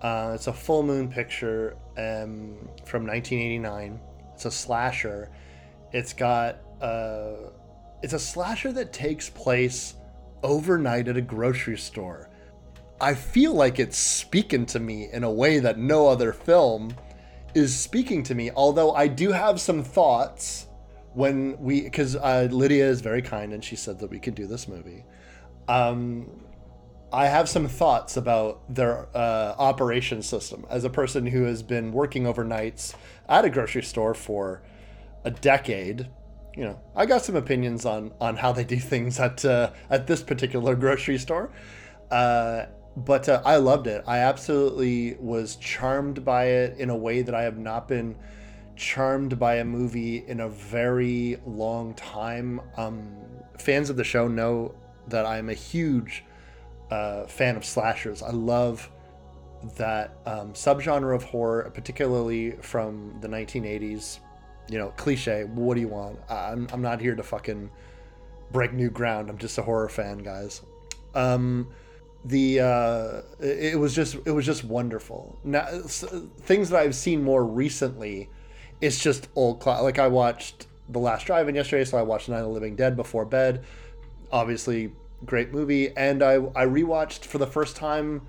Uh, 0.00 0.32
it's 0.34 0.46
a 0.46 0.54
full 0.54 0.82
moon 0.82 1.10
picture 1.10 1.76
um, 1.98 2.56
from 2.86 3.06
1989. 3.06 4.00
It's 4.32 4.46
a 4.46 4.50
slasher. 4.50 5.30
It's 5.92 6.14
got 6.14 6.56
uh, 6.80 7.50
it's 8.02 8.14
a 8.14 8.18
slasher 8.18 8.72
that 8.72 8.94
takes 8.94 9.28
place 9.28 9.94
overnight 10.42 11.08
at 11.08 11.18
a 11.18 11.22
grocery 11.22 11.76
store. 11.76 12.30
I 12.98 13.12
feel 13.12 13.52
like 13.52 13.78
it's 13.78 13.98
speaking 13.98 14.64
to 14.66 14.80
me 14.80 15.10
in 15.12 15.22
a 15.22 15.30
way 15.30 15.58
that 15.58 15.78
no 15.78 16.08
other 16.08 16.32
film 16.32 16.96
is 17.56 17.74
speaking 17.74 18.22
to 18.22 18.34
me. 18.34 18.50
Although 18.54 18.92
I 18.92 19.08
do 19.08 19.32
have 19.32 19.58
some 19.60 19.82
thoughts 19.82 20.66
when 21.14 21.58
we, 21.58 21.80
because 21.80 22.14
uh, 22.14 22.48
Lydia 22.50 22.86
is 22.86 23.00
very 23.00 23.22
kind 23.22 23.54
and 23.54 23.64
she 23.64 23.76
said 23.76 23.98
that 24.00 24.10
we 24.10 24.20
could 24.20 24.34
do 24.34 24.46
this 24.46 24.68
movie. 24.68 25.04
Um, 25.66 26.28
I 27.10 27.28
have 27.28 27.48
some 27.48 27.66
thoughts 27.66 28.18
about 28.18 28.62
their 28.72 29.08
uh, 29.16 29.54
operation 29.58 30.20
system 30.20 30.66
as 30.68 30.84
a 30.84 30.90
person 30.90 31.24
who 31.24 31.44
has 31.44 31.62
been 31.62 31.92
working 31.92 32.24
overnights 32.24 32.94
at 33.26 33.46
a 33.46 33.50
grocery 33.50 33.82
store 33.82 34.12
for 34.12 34.62
a 35.24 35.30
decade. 35.30 36.10
You 36.54 36.64
know, 36.64 36.80
I 36.94 37.06
got 37.06 37.24
some 37.24 37.36
opinions 37.36 37.86
on 37.86 38.12
on 38.20 38.36
how 38.36 38.52
they 38.52 38.64
do 38.64 38.76
things 38.76 39.18
at 39.18 39.44
uh, 39.44 39.70
at 39.88 40.06
this 40.06 40.22
particular 40.22 40.74
grocery 40.74 41.18
store. 41.18 41.50
Uh, 42.10 42.66
but 42.96 43.28
uh, 43.28 43.42
I 43.44 43.56
loved 43.56 43.86
it. 43.86 44.02
I 44.06 44.18
absolutely 44.18 45.16
was 45.20 45.56
charmed 45.56 46.24
by 46.24 46.46
it 46.46 46.78
in 46.78 46.88
a 46.90 46.96
way 46.96 47.22
that 47.22 47.34
I 47.34 47.42
have 47.42 47.58
not 47.58 47.88
been 47.88 48.16
charmed 48.74 49.38
by 49.38 49.56
a 49.56 49.64
movie 49.64 50.24
in 50.26 50.40
a 50.40 50.48
very 50.48 51.38
long 51.46 51.94
time. 51.94 52.60
Um, 52.76 53.14
fans 53.58 53.90
of 53.90 53.96
the 53.96 54.04
show 54.04 54.28
know 54.28 54.74
that 55.08 55.26
I'm 55.26 55.50
a 55.50 55.54
huge 55.54 56.24
uh, 56.90 57.26
fan 57.26 57.56
of 57.56 57.64
slashers. 57.64 58.22
I 58.22 58.30
love 58.30 58.90
that 59.76 60.16
um, 60.26 60.52
subgenre 60.52 61.14
of 61.14 61.24
horror, 61.24 61.70
particularly 61.74 62.52
from 62.62 63.18
the 63.20 63.28
1980s. 63.28 64.20
You 64.68 64.78
know, 64.78 64.88
cliche. 64.96 65.44
What 65.44 65.74
do 65.74 65.80
you 65.80 65.88
want? 65.88 66.18
I'm, 66.28 66.66
I'm 66.72 66.82
not 66.82 67.00
here 67.00 67.14
to 67.14 67.22
fucking 67.22 67.70
break 68.50 68.72
new 68.72 68.90
ground. 68.90 69.30
I'm 69.30 69.38
just 69.38 69.58
a 69.58 69.62
horror 69.62 69.88
fan, 69.88 70.18
guys. 70.18 70.62
Um, 71.14 71.68
the 72.26 72.60
uh, 72.60 73.22
it, 73.40 73.78
was 73.78 73.94
just 73.94 74.16
it 74.24 74.32
was 74.32 74.44
just 74.44 74.64
wonderful. 74.64 75.38
Now 75.44 75.66
things 75.66 76.70
that 76.70 76.80
I've 76.80 76.94
seen 76.94 77.22
more 77.22 77.44
recently, 77.44 78.28
it's 78.80 78.98
just 78.98 79.28
old 79.36 79.60
cla 79.60 79.80
Like 79.80 79.98
I 79.98 80.08
watched 80.08 80.66
The 80.88 80.98
Last 80.98 81.26
Drive-In 81.26 81.54
yesterday, 81.54 81.84
so 81.84 81.98
I 81.98 82.02
watched 82.02 82.28
Night 82.28 82.38
of 82.38 82.46
the 82.46 82.50
Living 82.50 82.74
Dead 82.74 82.96
before 82.96 83.24
bed. 83.24 83.64
Obviously, 84.32 84.92
great 85.24 85.52
movie, 85.52 85.96
and 85.96 86.22
I 86.22 86.34
I 86.34 86.66
rewatched 86.66 87.24
for 87.24 87.38
the 87.38 87.46
first 87.46 87.76
time 87.76 88.22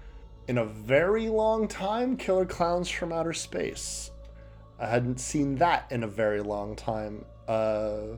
in 0.47 0.59
a 0.59 0.65
very 0.65 1.27
long 1.27 1.67
time 1.67 2.17
Killer 2.17 2.45
Clowns 2.45 2.89
from 2.89 3.11
Outer 3.11 3.33
Space. 3.33 4.11
I 4.79 4.87
hadn't 4.87 5.19
seen 5.19 5.55
that 5.55 5.91
in 5.91 6.03
a 6.03 6.07
very 6.07 6.41
long 6.41 6.75
time. 6.75 7.25
Uh, 7.47 8.17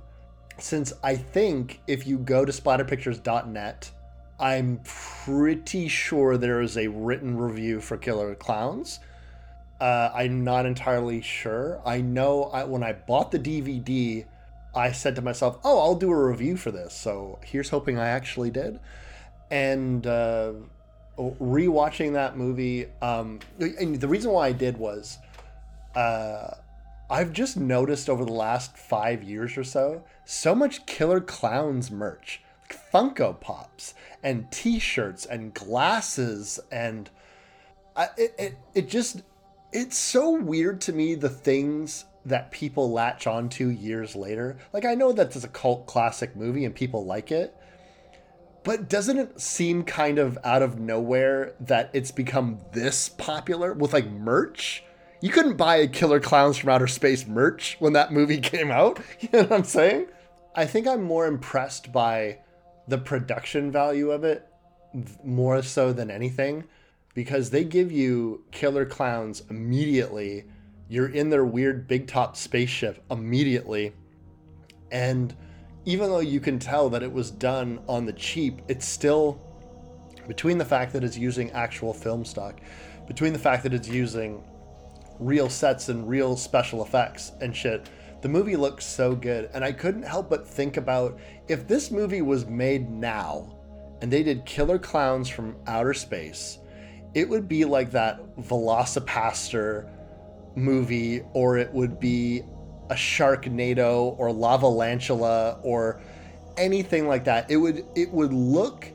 since 0.58 0.92
I 1.02 1.16
think 1.16 1.80
if 1.88 2.06
you 2.06 2.18
go 2.18 2.44
to 2.44 2.52
splatterpictures.net, 2.52 3.92
I'm 4.40 4.80
pretty 4.84 5.88
sure 5.88 6.38
there 6.38 6.62
is 6.62 6.78
a 6.78 6.88
written 6.88 7.38
review 7.38 7.82
for 7.82 7.98
Killer 7.98 8.36
Clowns. 8.36 9.00
Uh, 9.82 10.12
I'm 10.14 10.44
not 10.44 10.66
entirely 10.66 11.22
sure. 11.22 11.82
I 11.86 12.02
know 12.02 12.46
I, 12.46 12.64
when 12.64 12.84
I 12.84 12.94
bought 12.94 13.32
the 13.32 13.40
DVD, 13.40 14.26
I 14.74 14.92
said 14.92 15.16
to 15.16 15.22
myself, 15.22 15.60
"Oh, 15.64 15.80
I'll 15.80 15.96
do 15.96 16.12
a 16.12 16.28
review 16.28 16.58
for 16.58 16.72
this." 16.72 16.94
So 16.94 17.40
here's 17.44 17.70
hoping 17.70 17.98
I 17.98 18.08
actually 18.08 18.50
did. 18.50 18.80
And 19.52 20.06
uh, 20.06 20.54
rewatching 21.18 22.14
that 22.14 22.38
movie, 22.38 22.88
um, 23.02 23.40
and 23.60 24.00
the 24.00 24.08
reason 24.08 24.32
why 24.32 24.48
I 24.48 24.52
did 24.52 24.78
was, 24.78 25.18
uh, 25.96 26.56
I've 27.10 27.34
just 27.34 27.58
noticed 27.58 28.10
over 28.10 28.24
the 28.24 28.34
last 28.34 28.78
five 28.78 29.24
years 29.24 29.58
or 29.58 29.64
so, 29.64 30.04
so 30.26 30.54
much 30.54 30.86
Killer 30.86 31.20
Clowns 31.20 31.90
merch, 31.90 32.42
Funko 32.94 33.40
Pops 33.40 33.94
and 34.24 34.52
T-shirts 34.52 35.26
and 35.26 35.54
glasses, 35.54 36.60
and 36.72 37.10
I, 37.96 38.10
it, 38.18 38.36
it 38.38 38.58
it 38.74 38.90
just 38.90 39.22
it's 39.72 39.98
so 39.98 40.32
weird 40.32 40.82
to 40.82 40.94
me 40.94 41.16
the 41.16 41.30
things 41.30 42.06
that 42.26 42.52
people 42.52 42.92
latch 42.92 43.28
onto 43.28 43.68
years 43.68 44.16
later. 44.16 44.58
Like 44.74 44.86
I 44.86 44.96
know 44.96 45.12
that 45.12 45.36
it's 45.36 45.44
a 45.44 45.50
cult 45.50 45.86
classic 45.86 46.36
movie 46.36 46.66
and 46.66 46.76
people 46.76 47.06
like 47.06 47.32
it, 47.32 47.56
but 48.64 48.90
doesn't 48.90 49.18
it 49.18 49.40
seem 49.40 49.84
kind 49.84 50.20
of 50.20 50.38
out 50.44 50.62
of 50.62 50.80
nowhere 50.80 51.54
that 51.62 51.90
it's 51.94 52.12
become 52.12 52.60
this 52.74 53.10
popular 53.10 53.74
with 53.74 53.94
like 53.94 54.10
merch? 54.10 54.84
You 55.22 55.30
couldn't 55.30 55.58
buy 55.58 55.78
a 55.78 55.88
Killer 55.88 56.20
Clowns 56.20 56.58
from 56.58 56.70
Outer 56.70 56.88
Space 56.88 57.28
merch 57.28 57.76
when 57.80 57.94
that 57.94 58.14
movie 58.14 58.40
came 58.42 58.72
out. 58.72 59.00
You 59.20 59.30
know 59.34 59.42
what 59.44 59.52
I'm 59.52 59.64
saying? 59.64 60.08
I 60.56 60.66
think 60.66 60.88
I'm 60.88 61.04
more 61.04 61.28
impressed 61.28 61.92
by 61.92 62.40
the 62.90 62.98
production 62.98 63.72
value 63.72 64.12
of 64.12 64.24
it 64.24 64.48
more 65.24 65.62
so 65.62 65.94
than 65.94 66.10
anything 66.12 66.64
because 67.14 67.52
they 67.52 67.64
give 67.64 67.92
you 67.92 68.44
Killer 68.52 68.86
Clowns 68.86 69.44
immediately 69.50 70.46
you're 70.90 71.08
in 71.08 71.30
their 71.30 71.46
weird 71.46 71.88
big 71.88 72.08
top 72.08 72.36
spaceship 72.36 73.02
immediately. 73.10 73.94
And 74.92 75.34
even 75.86 76.10
though 76.10 76.20
you 76.20 76.40
can 76.40 76.58
tell 76.58 76.90
that 76.90 77.04
it 77.04 77.12
was 77.12 77.30
done 77.30 77.80
on 77.88 78.06
the 78.06 78.14
cheap, 78.14 78.62
it's 78.68 78.88
still 78.88 79.40
between 80.28 80.58
the 80.58 80.66
fact 80.66 80.92
that 80.94 81.04
it's 81.04 81.18
using 81.18 81.52
actual 81.52 81.94
film 81.94 82.26
stock, 82.26 82.60
between 83.08 83.34
the 83.34 83.40
fact 83.40 83.64
that 83.64 83.74
it's 83.74 83.88
using 83.88 84.44
real 85.20 85.50
sets 85.50 85.90
and 85.90 86.10
real 86.10 86.36
special 86.36 86.84
effects 86.84 87.32
and 87.40 87.56
shit, 87.56 87.88
the 88.22 88.30
movie 88.30 88.56
looks 88.56 88.86
so 88.86 89.16
good. 89.16 89.50
And 89.54 89.64
I 89.64 89.72
couldn't 89.72 90.04
help 90.04 90.30
but 90.30 90.48
think 90.48 90.78
about 90.78 91.20
if 91.48 91.68
this 91.68 91.92
movie 91.92 92.22
was 92.22 92.46
made 92.46 92.90
now 92.90 93.56
and 94.02 94.12
they 94.12 94.24
did 94.24 94.46
Killer 94.46 94.80
Clowns 94.80 95.30
from 95.30 95.56
Outer 95.68 95.94
Space, 95.94 96.60
it 97.14 97.28
would 97.28 97.48
be 97.48 97.66
like 97.66 97.92
that 97.92 98.20
VelociPastor 98.38 99.90
movie, 100.56 101.22
or 101.34 101.58
it 101.58 101.72
would 101.74 102.00
be 102.00 102.44
a 102.90 102.96
Sharknado 102.96 104.18
or 104.18 104.30
Lavalantula 104.30 105.60
or 105.64 106.02
anything 106.58 107.08
like 107.08 107.24
that. 107.26 107.50
It 107.50 107.58
would 107.58 107.86
it 107.96 108.12
would 108.12 108.34
look 108.34 108.88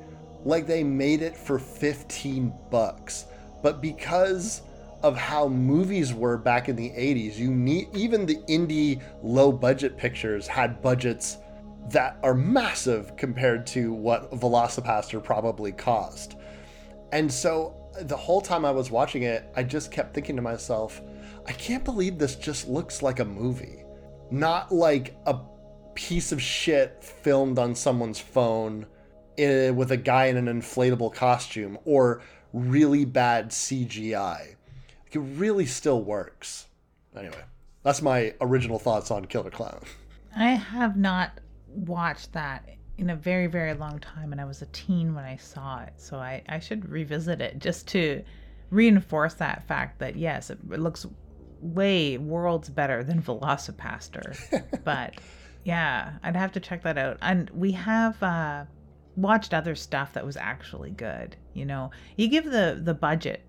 like 0.44 0.66
they 0.66 0.84
made 0.84 1.22
it 1.22 1.36
for 1.36 1.58
15 1.58 2.52
bucks. 2.70 3.26
But 3.62 3.80
because 3.80 4.62
of 5.04 5.18
how 5.18 5.46
movies 5.46 6.14
were 6.14 6.38
back 6.38 6.70
in 6.70 6.76
the 6.76 6.88
80s, 6.88 7.36
you 7.36 7.50
need 7.50 7.94
even 7.94 8.24
the 8.24 8.38
indie 8.48 9.02
low 9.22 9.52
budget 9.52 9.98
pictures 9.98 10.46
had 10.46 10.80
budgets 10.80 11.36
that 11.90 12.16
are 12.22 12.32
massive 12.32 13.14
compared 13.14 13.66
to 13.66 13.92
what 13.92 14.30
VelociPastor 14.32 15.22
probably 15.22 15.72
cost. 15.72 16.36
And 17.12 17.30
so 17.30 17.76
the 18.00 18.16
whole 18.16 18.40
time 18.40 18.64
I 18.64 18.70
was 18.70 18.90
watching 18.90 19.24
it, 19.24 19.44
I 19.54 19.62
just 19.62 19.92
kept 19.92 20.14
thinking 20.14 20.36
to 20.36 20.42
myself, 20.42 21.02
I 21.46 21.52
can't 21.52 21.84
believe 21.84 22.16
this 22.16 22.34
just 22.34 22.66
looks 22.66 23.02
like 23.02 23.20
a 23.20 23.26
movie, 23.26 23.84
not 24.30 24.72
like 24.72 25.14
a 25.26 25.38
piece 25.94 26.32
of 26.32 26.40
shit 26.40 27.04
filmed 27.04 27.58
on 27.58 27.74
someone's 27.74 28.20
phone 28.20 28.86
eh, 29.36 29.68
with 29.68 29.92
a 29.92 29.98
guy 29.98 30.26
in 30.26 30.38
an 30.38 30.62
inflatable 30.62 31.12
costume 31.12 31.76
or 31.84 32.22
really 32.54 33.04
bad 33.04 33.50
CGI. 33.50 34.54
It 35.14 35.20
really 35.20 35.66
still 35.66 36.02
works. 36.02 36.66
Anyway, 37.16 37.42
that's 37.82 38.02
my 38.02 38.34
original 38.40 38.78
thoughts 38.78 39.10
on 39.10 39.26
Killer 39.26 39.50
Clown. 39.50 39.82
I 40.36 40.50
have 40.50 40.96
not 40.96 41.38
watched 41.68 42.32
that 42.32 42.68
in 42.98 43.10
a 43.10 43.16
very, 43.16 43.46
very 43.46 43.74
long 43.74 43.98
time, 44.00 44.32
and 44.32 44.40
I 44.40 44.44
was 44.44 44.62
a 44.62 44.66
teen 44.66 45.14
when 45.14 45.24
I 45.24 45.36
saw 45.36 45.82
it. 45.82 45.92
So 45.96 46.18
I, 46.18 46.42
I 46.48 46.58
should 46.58 46.88
revisit 46.88 47.40
it 47.40 47.58
just 47.58 47.86
to 47.88 48.24
reinforce 48.70 49.34
that 49.34 49.66
fact 49.66 49.98
that 50.00 50.16
yes, 50.16 50.50
it, 50.50 50.58
it 50.72 50.80
looks 50.80 51.06
way 51.60 52.18
worlds 52.18 52.68
better 52.68 53.02
than 53.02 53.22
VelociPastor. 53.22 54.82
but 54.84 55.14
yeah, 55.64 56.14
I'd 56.22 56.36
have 56.36 56.52
to 56.52 56.60
check 56.60 56.82
that 56.82 56.98
out. 56.98 57.18
And 57.22 57.50
we 57.50 57.72
have 57.72 58.22
uh, 58.22 58.64
watched 59.16 59.54
other 59.54 59.74
stuff 59.74 60.12
that 60.12 60.26
was 60.26 60.36
actually 60.36 60.90
good. 60.90 61.36
You 61.52 61.66
know, 61.66 61.90
you 62.16 62.28
give 62.28 62.44
the 62.44 62.80
the 62.82 62.94
budget 62.94 63.42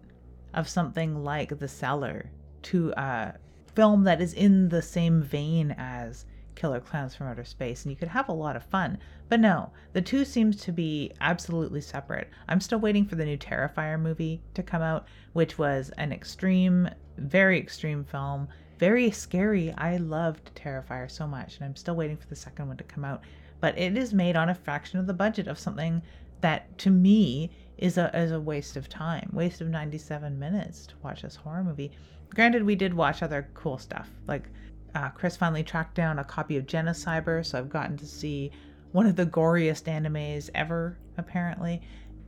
of 0.56 0.68
something 0.68 1.24
like 1.24 1.60
The 1.60 1.68
Cellar 1.68 2.32
to 2.64 2.92
a 2.98 3.36
film 3.76 4.06
that 4.06 4.22
is 4.22 4.34
in 4.34 4.70
the 4.70 4.82
same 4.82 5.22
vein 5.22 5.76
as 5.78 6.26
Killer 6.56 6.80
Clowns 6.80 7.14
from 7.14 7.28
Outer 7.28 7.44
Space, 7.44 7.84
and 7.84 7.92
you 7.92 7.98
could 7.98 8.08
have 8.08 8.30
a 8.30 8.34
lot 8.34 8.56
of 8.56 8.64
fun. 8.64 8.98
But 9.28 9.42
no, 9.42 9.72
the 9.94 10.02
two 10.02 10.24
seems 10.24 10.56
to 10.62 10.72
be 10.72 11.12
absolutely 11.20 11.82
separate. 11.82 12.30
I'm 12.48 12.62
still 12.62 12.80
waiting 12.80 13.06
for 13.06 13.16
the 13.16 13.26
new 13.26 13.38
Terrifier 13.38 14.00
movie 14.00 14.42
to 14.54 14.64
come 14.64 14.82
out, 14.82 15.06
which 15.34 15.58
was 15.58 15.92
an 15.98 16.14
extreme, 16.14 16.90
very 17.18 17.60
extreme 17.60 18.06
film, 18.06 18.48
very 18.80 19.12
scary. 19.12 19.74
I 19.78 19.98
loved 19.98 20.56
Terrifier 20.56 21.12
so 21.12 21.28
much, 21.28 21.58
and 21.58 21.66
I'm 21.66 21.76
still 21.76 21.96
waiting 21.96 22.18
for 22.18 22.28
the 22.28 22.36
second 22.36 22.68
one 22.68 22.78
to 22.78 22.84
come 22.86 23.04
out. 23.04 23.22
But 23.60 23.78
it 23.78 23.98
is 23.98 24.14
made 24.14 24.36
on 24.36 24.50
a 24.50 24.56
fraction 24.56 25.00
of 25.00 25.08
the 25.08 25.14
budget 25.14 25.48
of 25.48 25.60
something 25.60 26.02
that, 26.42 26.78
to 26.80 26.90
me, 26.90 27.52
is 27.78 27.98
a 27.98 28.16
is 28.18 28.32
a 28.32 28.40
waste 28.40 28.78
of 28.78 28.90
time, 28.90 29.30
waste 29.34 29.62
of 29.62 29.68
97 29.68 30.38
minutes 30.40 30.88
to 30.88 30.94
watch 31.04 31.22
this 31.22 31.36
horror 31.36 31.64
movie. 31.64 31.92
Granted, 32.34 32.64
we 32.64 32.76
did 32.76 32.94
watch 32.94 33.22
other 33.22 33.50
cool 33.54 33.78
stuff 33.78 34.10
like 34.28 34.50
uh, 34.96 35.10
Chris 35.10 35.36
finally 35.36 35.64
tracked 35.64 35.96
down 35.96 36.20
a 36.20 36.24
copy 36.24 36.58
of 36.58 36.66
Genocyber, 36.66 37.46
so 37.46 37.60
I've 37.60 37.70
gotten 37.70 37.98
to 37.98 38.06
see 38.06 38.52
one 38.94 39.06
of 39.06 39.18
the 39.18 39.26
goriest 39.26 39.84
animes 39.84 40.50
ever, 40.56 40.98
apparently. 41.18 41.82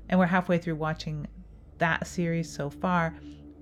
And 0.10 0.20
we're 0.20 0.26
halfway 0.26 0.58
through 0.58 0.76
watching 0.76 1.28
that 1.78 2.06
series 2.08 2.52
so 2.52 2.70
far, 2.70 3.16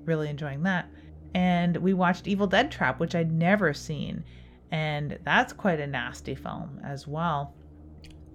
really 0.06 0.28
enjoying 0.28 0.64
that. 0.64 0.90
And 1.36 1.78
we 1.78 1.94
watched 1.94 2.28
Evil 2.28 2.48
Dead 2.48 2.72
Trap, 2.72 3.00
which 3.00 3.14
I'd 3.14 3.32
never 3.32 3.74
seen, 3.74 4.24
and 4.72 5.20
that's 5.24 5.54
quite 5.54 5.80
a 5.80 5.88
nasty 5.88 6.34
film 6.34 6.80
as 6.84 7.08
well. 7.08 7.54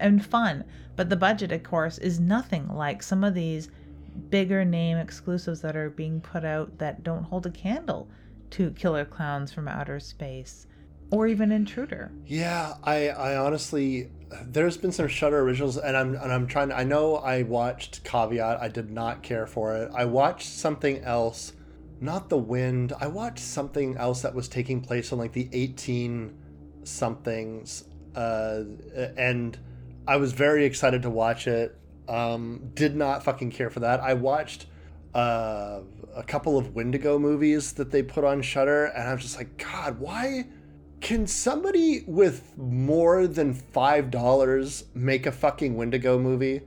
And 0.01 0.25
fun, 0.25 0.65
but 0.97 1.11
the 1.11 1.17
budget, 1.17 1.53
of 1.53 1.63
course, 1.63 1.99
is 1.99 2.19
nothing 2.19 2.69
like 2.69 3.03
some 3.03 3.23
of 3.23 3.35
these 3.35 3.69
bigger 4.31 4.65
name 4.65 4.97
exclusives 4.97 5.61
that 5.61 5.77
are 5.77 5.91
being 5.91 6.21
put 6.21 6.45
out 6.45 6.79
that 6.79 7.05
don't 7.05 7.25
hold 7.25 7.47
a 7.47 7.51
candle 7.51 8.09
to 8.51 8.71
Killer 8.73 9.05
Clowns 9.05 9.53
from 9.53 9.69
Outer 9.69 10.01
Space 10.01 10.67
or 11.11 11.27
even 11.27 11.53
Intruder. 11.53 12.11
Yeah, 12.27 12.75
I 12.83 13.09
I 13.09 13.37
honestly 13.37 14.11
there's 14.45 14.77
been 14.77 14.93
some 14.93 15.09
Shudder 15.09 15.41
originals 15.41 15.77
and 15.77 15.97
I'm 15.97 16.15
and 16.15 16.33
I'm 16.33 16.47
trying 16.47 16.69
to, 16.69 16.77
I 16.77 16.85
know 16.85 17.17
I 17.17 17.43
watched 17.43 18.05
Caveat, 18.05 18.61
I 18.61 18.69
did 18.69 18.91
not 18.91 19.23
care 19.23 19.47
for 19.47 19.77
it. 19.77 19.91
I 19.95 20.05
watched 20.05 20.49
something 20.49 21.03
else, 21.03 21.53
not 22.01 22.29
The 22.29 22.39
Wind. 22.39 22.93
I 23.01 23.09
watched 23.09 23.45
something 23.45 23.97
else 23.97 24.23
that 24.23 24.35
was 24.35 24.49
taking 24.49 24.81
place 24.81 25.13
on 25.13 25.19
like 25.19 25.33
the 25.33 25.49
18 25.53 26.37
somethings 26.85 27.85
uh 28.17 28.65
and 29.17 29.59
I 30.07 30.17
was 30.17 30.33
very 30.33 30.65
excited 30.65 31.03
to 31.03 31.11
watch 31.11 31.47
it. 31.47 31.77
Um 32.09 32.71
did 32.75 32.97
not 32.97 33.25
fucking 33.25 33.51
care 33.51 33.71
for 33.71 33.81
that. 33.81 34.01
I 34.01 34.15
watched 34.15 34.67
uh 35.15 35.81
a 36.15 36.23
couple 36.23 36.59
of 36.59 36.75
Wendigo 36.75 37.19
movies 37.19 37.73
that 37.75 37.91
they 37.91 38.03
put 38.03 38.25
on 38.25 38.43
Shudder, 38.43 38.87
and 38.87 39.09
I'm 39.09 39.19
just 39.19 39.37
like, 39.37 39.57
God, 39.59 39.99
why? 40.01 40.47
Can 41.01 41.27
somebody 41.27 42.05
with 42.07 42.57
more 42.59 43.27
than 43.27 43.55
five 43.55 44.11
dollars 44.11 44.85
make 44.95 45.27
a 45.27 45.33
fucking 45.33 45.77
Wendigo 45.77 46.19
movie? 46.19 46.63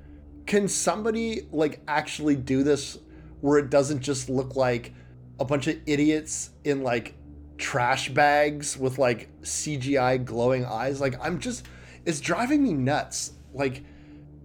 Can 0.46 0.68
somebody 0.68 1.48
like 1.52 1.82
actually 1.88 2.36
do 2.36 2.64
this 2.64 2.98
where 3.42 3.60
it 3.60 3.70
doesn't 3.70 4.02
just 4.02 4.30
look 4.30 4.56
like 4.56 4.94
a 5.40 5.46
bunch 5.46 5.68
of 5.68 5.78
idiots 5.86 6.52
in 6.64 6.84
like 6.84 7.16
trash 7.58 8.10
bags 8.10 8.78
with 8.78 8.98
like 8.98 9.30
CGI 9.42 10.24
glowing 10.24 10.66
eyes? 10.66 11.00
Like 11.00 11.16
I'm 11.22 11.40
just 11.40 11.68
it's 12.06 12.20
driving 12.20 12.64
me 12.64 12.74
nuts. 12.74 13.34
Like 13.54 13.84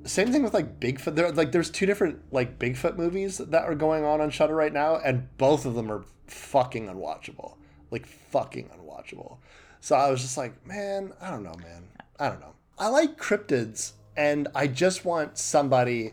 same 0.08 0.32
thing 0.32 0.42
with 0.42 0.54
like 0.54 0.80
Bigfoot. 0.80 1.14
There, 1.14 1.30
like, 1.32 1.52
there's 1.52 1.70
two 1.70 1.86
different 1.86 2.20
like 2.32 2.58
Bigfoot 2.58 2.96
movies 2.96 3.38
that 3.38 3.64
are 3.64 3.74
going 3.74 4.04
on 4.04 4.20
on 4.20 4.30
Shudder 4.30 4.54
right 4.54 4.72
now, 4.72 4.96
and 4.96 5.28
both 5.38 5.66
of 5.66 5.74
them 5.74 5.90
are 5.90 6.04
fucking 6.26 6.88
unwatchable. 6.88 7.56
Like, 7.90 8.06
fucking 8.06 8.70
unwatchable. 8.70 9.38
So 9.80 9.96
I 9.96 10.10
was 10.10 10.20
just 10.20 10.36
like, 10.36 10.66
man, 10.66 11.12
I 11.20 11.30
don't 11.30 11.42
know, 11.42 11.54
man. 11.62 11.88
I 12.18 12.28
don't 12.28 12.40
know. 12.40 12.54
I 12.78 12.88
like 12.88 13.18
cryptids, 13.18 13.92
and 14.16 14.48
I 14.54 14.66
just 14.66 15.04
want 15.04 15.38
somebody 15.38 16.12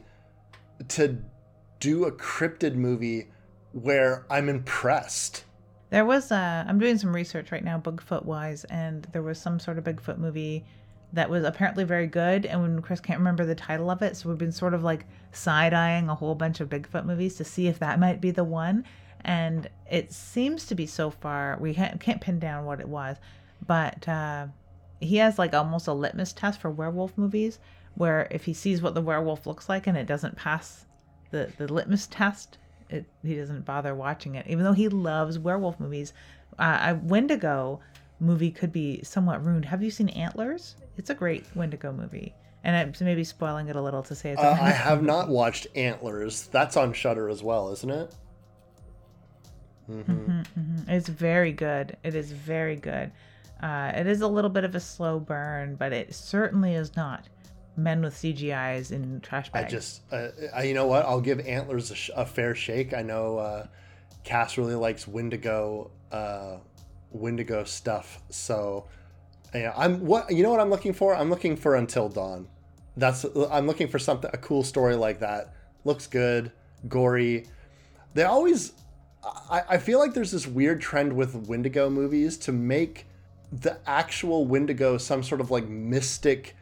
to 0.90 1.18
do 1.80 2.06
a 2.06 2.12
cryptid 2.12 2.76
movie 2.76 3.30
where 3.72 4.26
I'm 4.30 4.50
impressed. 4.50 5.44
There 5.90 6.06
was 6.06 6.32
uh 6.32 6.66
I'm 6.68 6.80
doing 6.80 6.98
some 6.98 7.16
research 7.16 7.52
right 7.52 7.64
now, 7.64 7.80
Bigfoot 7.80 8.26
wise, 8.26 8.64
and 8.66 9.08
there 9.14 9.22
was 9.22 9.40
some 9.40 9.60
sort 9.60 9.78
of 9.78 9.84
Bigfoot 9.84 10.18
movie 10.18 10.66
that 11.14 11.30
was 11.30 11.44
apparently 11.44 11.84
very 11.84 12.08
good. 12.08 12.46
And 12.46 12.62
when 12.62 12.82
Chris 12.82 13.00
can't 13.00 13.20
remember 13.20 13.46
the 13.46 13.56
title 13.56 13.90
of 13.90 14.02
it, 14.02 14.18
so 14.18 14.30
we've 14.30 14.38
been 14.38 14.52
sort 14.52 14.74
of 14.74 14.84
like 14.84 15.06
side 15.32 15.74
eyeing 15.74 16.10
a 16.10 16.16
whole 16.16 16.36
bunch 16.36 16.60
of 16.60 16.70
Bigfoot 16.70 17.06
movies 17.06 17.36
to 17.36 17.44
see 17.44 17.68
if 17.68 17.80
that 17.80 18.00
might 18.00 18.22
be 18.22 18.32
the 18.32 18.44
one. 18.44 18.84
And 19.22 19.70
it 19.90 20.14
seems 20.14 20.68
to 20.68 20.76
be 20.76 20.86
so 20.86 21.10
far. 21.10 21.58
We 21.60 21.74
can't, 21.74 22.22
pin 22.22 22.40
down 22.40 22.66
what 22.66 22.80
it 22.80 22.88
was, 22.88 23.18
but 23.66 24.08
uh, 24.08 24.48
he 25.00 25.18
has 25.18 25.40
like 25.40 25.54
almost 25.54 25.88
a 25.88 25.94
litmus 25.94 26.34
test 26.34 26.62
for 26.62 26.70
werewolf 26.70 27.18
movies, 27.18 27.60
where 27.96 28.28
if 28.30 28.46
he 28.46 28.54
sees 28.54 28.82
what 28.82 28.94
the 28.94 29.02
werewolf 29.02 29.48
looks 29.48 29.68
like 29.68 29.88
and 29.88 29.98
it 29.98 30.06
doesn't 30.06 30.36
pass 30.36 30.86
the 31.32 31.52
the 31.58 31.72
litmus 31.72 32.08
test, 32.08 32.60
it, 32.90 33.06
he 33.24 33.36
doesn't 33.36 33.66
bother 33.66 33.96
watching 33.96 34.36
it, 34.36 34.46
even 34.48 34.64
though 34.64 34.74
he 34.74 34.90
loves 34.90 35.40
werewolf 35.40 35.80
movies. 35.80 36.14
Uh, 36.60 36.94
a 36.94 36.96
Wendigo 36.96 37.80
movie 38.20 38.52
could 38.52 38.72
be 38.72 39.02
somewhat 39.04 39.44
ruined. 39.44 39.66
Have 39.66 39.84
you 39.84 39.92
seen 39.92 40.10
Antlers? 40.10 40.76
It's 40.98 41.10
a 41.10 41.16
great 41.16 41.46
Wendigo 41.56 41.92
movie, 41.92 42.34
and 42.64 42.76
I'm 42.76 42.94
maybe 43.06 43.24
spoiling 43.24 43.68
it 43.68 43.76
a 43.76 43.82
little 43.82 44.04
to 44.04 44.16
say 44.16 44.32
it's. 44.32 44.42
a 44.42 44.46
Uh, 44.46 44.58
I 44.62 44.70
have 44.72 45.04
not 45.04 45.30
watched 45.30 45.68
Antlers. 45.76 46.48
That's 46.48 46.78
on 46.78 46.94
Shudder 46.94 47.30
as 47.30 47.44
well, 47.44 47.72
isn't 47.72 47.90
it? 47.90 48.14
It's 50.88 51.08
very 51.10 51.52
good. 51.52 51.98
It 52.04 52.16
is 52.16 52.32
very 52.32 52.76
good. 52.76 53.12
Uh, 53.62 53.92
it 53.96 54.08
is 54.08 54.22
a 54.22 54.28
little 54.28 54.50
bit 54.50 54.64
of 54.64 54.76
a 54.76 54.80
slow 54.80 55.20
burn, 55.20 55.76
but 55.76 55.94
it 55.94 56.14
certainly 56.14 56.74
is 56.74 56.96
not 56.96 57.28
men 57.78 58.02
with 58.02 58.14
CGIs 58.16 58.92
in 58.92 59.20
trash 59.22 59.52
bags. 59.52 59.66
I 59.66 59.70
just, 59.70 60.02
uh, 60.12 60.28
I, 60.54 60.64
you 60.64 60.74
know 60.74 60.88
what? 60.88 61.06
I'll 61.06 61.22
give 61.22 61.40
Antlers 61.40 61.92
a, 61.92 61.96
sh- 61.96 62.10
a 62.16 62.26
fair 62.26 62.56
shake. 62.56 62.94
I 62.94 63.02
know 63.02 63.38
uh, 63.38 63.68
Cass 64.24 64.58
really 64.58 64.76
likes 64.76 65.08
Wendigo, 65.08 65.92
uh, 66.12 66.58
Wendigo 67.12 67.64
stuff. 67.64 68.22
So, 68.30 68.88
yeah, 69.56 69.74
I'm 69.76 70.06
what 70.06 70.32
you 70.32 70.44
know 70.44 70.52
what 70.52 70.60
I'm 70.60 70.70
looking 70.70 70.94
for. 70.94 71.16
I'm 71.16 71.30
looking 71.30 71.56
for 71.56 71.76
Until 71.76 72.10
Dawn. 72.10 72.48
That's 72.98 73.26
I'm 73.52 73.68
looking 73.68 73.88
for 73.88 74.00
something 74.00 74.30
a 74.34 74.38
cool 74.38 74.64
story 74.64 74.96
like 74.96 75.20
that. 75.20 75.54
Looks 75.84 76.08
good, 76.08 76.52
gory. 76.88 77.46
They 78.14 78.24
always, 78.24 78.74
I, 79.24 79.64
I 79.70 79.78
feel 79.78 80.00
like 80.00 80.14
there's 80.14 80.32
this 80.32 80.48
weird 80.48 80.82
trend 80.82 81.14
with 81.14 81.36
Wendigo 81.36 81.90
movies 81.90 82.38
to 82.40 82.52
make 82.52 83.08
the 83.52 83.78
actual 83.86 84.46
Wendigo 84.46 84.98
some 84.98 85.22
sort 85.22 85.42
of 85.42 85.52
like 85.52 85.68
mystic 85.68 86.56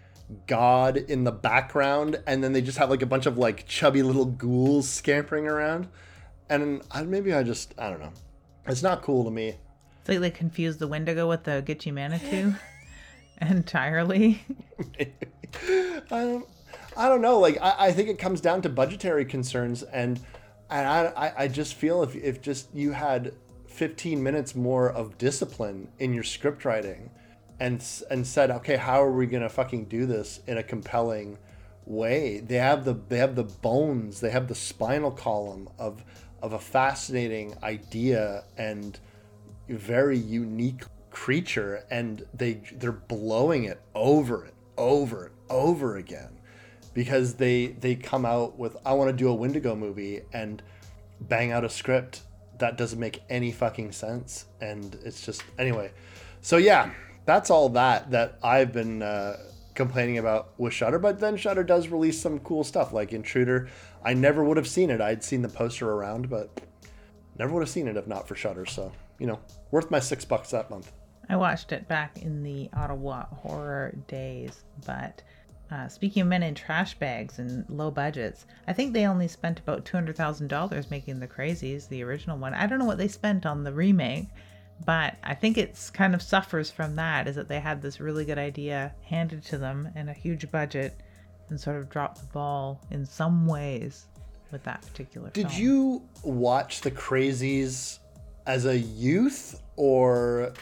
god 0.48 0.98
in 0.98 1.24
the 1.24 1.32
background, 1.32 2.22
and 2.26 2.44
then 2.44 2.54
they 2.54 2.62
just 2.62 2.78
have 2.78 2.90
like 2.90 3.02
a 3.02 3.08
bunch 3.08 3.26
of 3.26 3.38
like 3.38 3.68
chubby 3.68 4.02
little 4.02 4.26
ghouls 4.26 4.90
scampering 4.90 5.48
around. 5.48 5.88
And 6.50 6.82
I, 6.92 7.04
maybe 7.04 7.34
I 7.34 7.44
just 7.44 7.74
I 7.78 7.90
don't 7.90 8.00
know. 8.00 8.14
It's 8.66 8.84
not 8.84 9.02
cool 9.02 9.24
to 9.26 9.32
me. 9.32 9.58
It's 10.00 10.10
like 10.10 10.20
they 10.20 10.32
confused 10.32 10.80
the 10.80 10.88
Wendigo 10.88 11.30
with 11.30 11.44
the 11.44 11.64
Gitchy 11.66 11.94
Manitou 11.94 12.56
entirely. 13.42 14.42
I 14.98 15.08
don't, 16.10 16.12
um, 16.12 16.46
I 16.96 17.10
don't 17.10 17.22
know. 17.22 17.40
Like 17.40 17.58
I, 17.62 17.88
I 17.88 17.92
think 17.92 18.10
it 18.10 18.20
comes 18.20 18.42
down 18.42 18.62
to 18.64 18.70
budgetary 18.70 19.26
concerns, 19.26 19.84
and 19.84 20.20
and 20.70 20.88
I, 20.88 21.06
I, 21.16 21.44
I 21.44 21.48
just 21.48 21.74
feel 21.76 22.04
if 22.04 22.16
if 22.16 22.42
just 22.42 22.74
you 22.74 22.92
had 22.92 23.34
15 23.68 24.22
minutes 24.22 24.56
more 24.56 24.90
of 24.90 25.18
discipline 25.18 25.90
in 26.00 26.14
your 26.14 26.24
script 26.24 26.66
writing, 26.66 27.10
and 27.60 27.84
and 28.10 28.26
said, 28.26 28.52
okay, 28.52 28.78
how 28.78 29.02
are 29.02 29.12
we 29.12 29.26
gonna 29.26 29.50
fucking 29.50 29.86
do 29.86 30.06
this 30.06 30.42
in 30.48 30.58
a 30.58 30.64
compelling 30.64 31.38
way? 31.86 32.40
They 32.40 32.58
have 32.58 32.86
the 32.86 32.94
they 33.10 33.18
have 33.18 33.36
the 33.36 33.44
bones, 33.44 34.20
they 34.20 34.32
have 34.32 34.48
the 34.48 34.56
spinal 34.56 35.12
column 35.12 35.70
of 35.80 36.04
of 36.42 36.54
a 36.54 36.60
fascinating 36.60 37.56
idea 37.64 38.44
and 38.58 39.00
very 39.70 40.18
unique 40.18 40.84
creature 41.14 41.86
and 41.92 42.26
they 42.34 42.56
they're 42.74 42.92
blowing 42.92 43.66
it 43.66 43.80
over 43.94 44.46
it 44.46 44.54
over 44.78 45.26
and 45.26 45.34
over 45.48 45.96
again 45.96 46.40
because 46.96 47.36
they 47.36 47.68
they 47.68 47.94
come 47.94 48.26
out 48.26 48.58
with 48.58 48.76
I 48.84 48.94
want 48.94 49.12
to 49.12 49.16
do 49.16 49.30
a 49.30 49.34
Wendigo 49.34 49.76
movie 49.76 50.22
and 50.34 50.62
bang 51.22 51.52
out 51.52 51.64
a 51.64 51.70
script 51.70 52.22
that 52.58 52.78
doesn't 52.78 53.00
make 53.00 53.22
any 53.30 53.52
fucking 53.52 53.92
sense 53.92 54.46
and 54.60 54.98
it's 55.06 55.24
just 55.24 55.44
anyway. 55.60 55.92
So 56.42 56.58
yeah 56.58 56.92
that's 57.26 57.52
all 57.52 57.70
that 57.70 58.10
that 58.10 58.40
I've 58.44 58.74
been 58.74 59.04
uh, 59.04 59.38
complaining 59.76 60.18
about 60.18 60.54
with 60.58 60.74
Shudder 60.74 60.98
but 60.98 61.20
then 61.20 61.38
Shudder 61.38 61.64
does 61.64 61.90
release 61.90 62.20
some 62.20 62.40
cool 62.40 62.64
stuff 62.64 62.92
like 62.92 63.14
Intruder. 63.14 63.70
I 64.04 64.16
never 64.16 64.44
would 64.44 64.58
have 64.58 64.68
seen 64.68 64.90
it. 64.90 65.00
I'd 65.00 65.24
seen 65.24 65.44
the 65.44 65.50
poster 65.50 65.92
around 65.92 66.28
but 66.28 66.50
never 67.38 67.54
would 67.54 67.62
have 67.62 67.70
seen 67.70 67.88
it 67.88 67.98
if 67.98 68.08
not 68.08 68.28
for 68.28 68.34
Shudder 68.34 68.66
so 68.66 68.92
you 69.20 69.28
know 69.28 69.40
worth 69.70 69.92
my 69.92 70.00
six 70.00 70.26
bucks 70.26 70.50
that 70.50 70.72
month 70.72 70.92
I 71.30 71.36
watched 71.36 71.72
it 71.72 71.88
back 71.88 72.22
in 72.22 72.44
the 72.44 72.70
Ottawa 72.74 73.26
horror 73.28 73.96
days, 74.08 74.64
but 74.86 75.22
uh, 75.72 75.88
speaking 75.88 76.22
of 76.22 76.28
men 76.28 76.44
in 76.44 76.54
trash 76.54 76.94
bags 76.96 77.40
and 77.40 77.66
low 77.70 77.90
budgets, 77.90 78.46
I 78.68 78.74
think 78.74 78.94
they 78.94 79.08
only 79.08 79.28
spent 79.28 79.60
about 79.60 79.86
two 79.86 79.98
hundred 79.98 80.16
thousand 80.16 80.50
dollars 80.50 80.92
making 80.92 81.20
the 81.20 81.28
Crazies, 81.28 81.88
the 81.88 82.04
original 82.04 82.38
one. 82.38 82.54
I 82.54 82.68
don't 82.68 82.80
know 82.80 82.86
what 82.86 82.98
they 82.98 83.08
spent 83.08 83.46
on 83.46 83.64
the 83.64 83.74
remake, 83.74 84.28
but 84.86 85.16
I 85.24 85.34
think 85.34 85.58
it's 85.58 85.90
kind 85.90 86.14
of 86.14 86.22
suffers 86.22 86.70
from 86.70 86.96
that. 86.98 87.28
Is 87.28 87.36
that 87.36 87.48
they 87.48 87.60
had 87.60 87.82
this 87.82 88.00
really 88.00 88.26
good 88.26 88.38
idea 88.38 88.94
handed 89.02 89.44
to 89.46 89.58
them 89.58 89.90
and 89.96 90.10
a 90.10 90.14
huge 90.14 90.52
budget, 90.52 91.00
and 91.50 91.60
sort 91.60 91.78
of 91.78 91.90
dropped 91.90 92.20
the 92.20 92.28
ball 92.28 92.82
in 92.92 93.06
some 93.06 93.48
ways 93.48 94.08
with 94.52 94.64
that 94.64 94.82
particular. 94.82 95.30
Did 95.32 95.50
film. 95.50 95.62
you 95.62 96.10
watch 96.24 96.82
the 96.82 96.92
Crazies 96.92 98.00
as 98.46 98.66
a 98.66 98.78
youth 98.78 99.62
or 99.76 100.54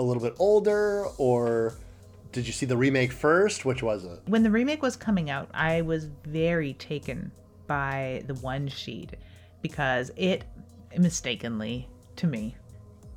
a 0.00 0.02
little 0.02 0.22
bit 0.22 0.34
older 0.38 1.06
or 1.18 1.74
did 2.32 2.46
you 2.46 2.52
see 2.52 2.66
the 2.66 2.76
remake 2.76 3.12
first? 3.12 3.64
Which 3.64 3.82
was 3.82 4.04
it? 4.04 4.20
when 4.26 4.42
the 4.42 4.50
remake 4.50 4.82
was 4.82 4.96
coming 4.96 5.30
out, 5.30 5.48
I 5.52 5.82
was 5.82 6.06
very 6.24 6.74
taken 6.74 7.32
by 7.66 8.22
the 8.26 8.34
one 8.34 8.68
sheet 8.68 9.14
because 9.62 10.10
it 10.16 10.44
mistakenly, 10.96 11.88
to 12.16 12.26
me, 12.26 12.56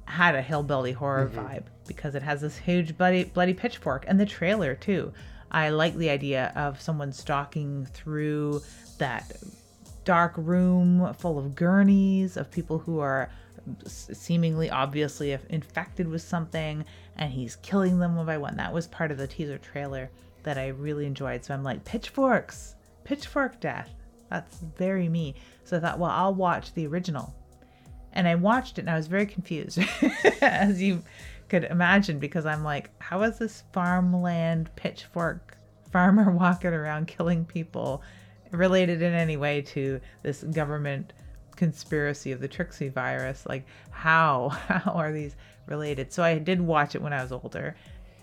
had 0.05 0.35
a 0.35 0.41
hillbilly 0.41 0.91
horror 0.91 1.27
mm-hmm. 1.27 1.39
vibe 1.39 1.63
because 1.87 2.15
it 2.15 2.23
has 2.23 2.41
this 2.41 2.57
huge 2.57 2.97
bloody 2.97 3.23
bloody 3.23 3.53
pitchfork 3.53 4.05
and 4.07 4.19
the 4.19 4.25
trailer 4.25 4.75
too. 4.75 5.13
I 5.51 5.69
like 5.69 5.95
the 5.95 6.09
idea 6.09 6.51
of 6.55 6.81
someone 6.81 7.13
stalking 7.13 7.85
through 7.93 8.61
that 8.97 9.37
dark 10.03 10.33
room 10.35 11.13
full 11.13 11.37
of 11.37 11.55
gurneys 11.55 12.35
of 12.35 12.51
people 12.51 12.79
who 12.79 12.99
are 12.99 13.29
seemingly 13.85 14.69
obviously 14.69 15.37
infected 15.49 16.07
with 16.07 16.21
something 16.21 16.85
and 17.17 17.31
he's 17.31 17.55
killing 17.57 17.99
them 17.99 18.15
one 18.15 18.25
by 18.25 18.37
one. 18.37 18.57
That 18.57 18.73
was 18.73 18.87
part 18.87 19.11
of 19.11 19.17
the 19.17 19.27
teaser 19.27 19.57
trailer 19.57 20.09
that 20.43 20.57
i 20.57 20.67
really 20.67 21.05
enjoyed. 21.05 21.43
So 21.43 21.53
i'm 21.53 21.63
like 21.63 21.83
pitchforks 21.85 22.75
pitchfork 23.03 23.59
death. 23.59 23.89
That's 24.29 24.57
very 24.77 25.07
me. 25.09 25.35
So 25.63 25.77
i 25.77 25.79
thought 25.79 25.99
well 25.99 26.11
i'll 26.11 26.35
watch 26.35 26.73
the 26.73 26.87
original. 26.87 27.33
And 28.13 28.27
I 28.27 28.35
watched 28.35 28.77
it 28.77 28.81
and 28.81 28.91
I 28.91 28.95
was 28.95 29.07
very 29.07 29.25
confused, 29.25 29.79
as 30.41 30.79
you 30.79 31.01
could 31.49 31.63
imagine, 31.63 32.19
because 32.19 32.45
I'm 32.45 32.63
like, 32.63 32.91
how 33.01 33.23
is 33.23 33.39
this 33.39 33.63
farmland 33.73 34.69
pitchfork 34.75 35.57
farmer 35.91 36.31
walking 36.39 36.73
around 36.73 37.07
killing 37.07 37.45
people 37.45 38.03
related 38.51 39.01
in 39.01 39.13
any 39.13 39.37
way 39.37 39.61
to 39.61 39.99
this 40.21 40.43
government 40.43 41.13
conspiracy 41.55 42.31
of 42.31 42.39
the 42.39 42.47
Trixie 42.47 42.89
virus? 42.89 43.45
Like, 43.45 43.65
how? 43.91 44.49
How 44.67 44.91
are 44.93 45.11
these 45.11 45.35
related? 45.67 46.11
So 46.11 46.23
I 46.23 46.37
did 46.37 46.61
watch 46.61 46.95
it 46.95 47.01
when 47.01 47.13
I 47.13 47.21
was 47.21 47.31
older. 47.31 47.75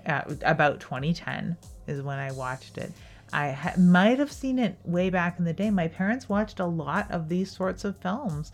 Uh, 0.07 0.23
about 0.45 0.81
2010 0.81 1.57
is 1.87 2.03
when 2.03 2.19
I 2.19 2.33
watched 2.33 2.79
it. 2.79 2.93
I 3.33 3.51
ha- 3.51 3.75
might 3.79 4.19
have 4.19 4.33
seen 4.33 4.59
it 4.59 4.79
way 4.85 5.11
back 5.11 5.39
in 5.39 5.45
the 5.45 5.53
day. 5.53 5.71
My 5.71 5.89
parents 5.89 6.29
watched 6.29 6.59
a 6.59 6.67
lot 6.67 7.11
of 7.11 7.29
these 7.29 7.51
sorts 7.51 7.85
of 7.85 7.97
films 7.99 8.53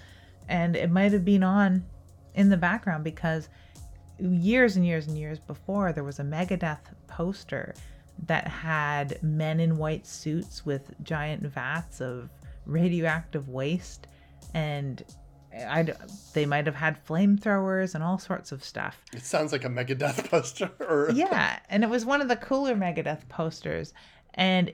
and 0.49 0.77
it 0.77 0.91
might 0.91 1.12
have 1.12 1.24
been 1.24 1.43
on 1.43 1.85
in 2.35 2.49
the 2.49 2.57
background 2.57 3.05
because 3.05 3.49
years 4.18 4.77
and 4.77 4.87
years 4.87 5.07
and 5.07 5.18
years 5.18 5.39
before 5.39 5.93
there 5.93 6.05
was 6.05 6.18
a 6.18 6.24
Megadeth 6.24 6.79
poster 7.07 7.74
that 8.27 8.49
had 8.49 9.22
men 9.22 9.61
in 9.61 9.77
white 9.77 10.07
suits 10.07 10.64
with 10.64 10.93
giant 11.03 11.43
vats 11.43 12.01
of 12.01 12.31
radioactive 12.64 13.49
waste 13.49 14.07
and 14.57 15.05
I, 15.55 15.87
they 16.33 16.47
might 16.47 16.65
have 16.67 16.75
had 16.75 17.05
flamethrowers 17.07 17.95
and 17.95 18.03
all 18.03 18.19
sorts 18.19 18.53
of 18.53 18.65
stuff. 18.65 19.03
It 19.13 19.25
sounds 19.25 19.53
like 19.53 19.65
a 19.65 19.69
Megadeth 19.69 20.31
poster. 20.31 20.71
Or 20.81 21.11
Yeah, 21.15 21.59
and 21.69 21.85
it 21.85 21.91
was 21.91 22.07
one 22.07 22.23
of 22.23 22.29
the 22.29 22.37
cooler 22.37 22.75
Megadeth 22.75 23.29
posters, 23.29 23.93
and 24.35 24.73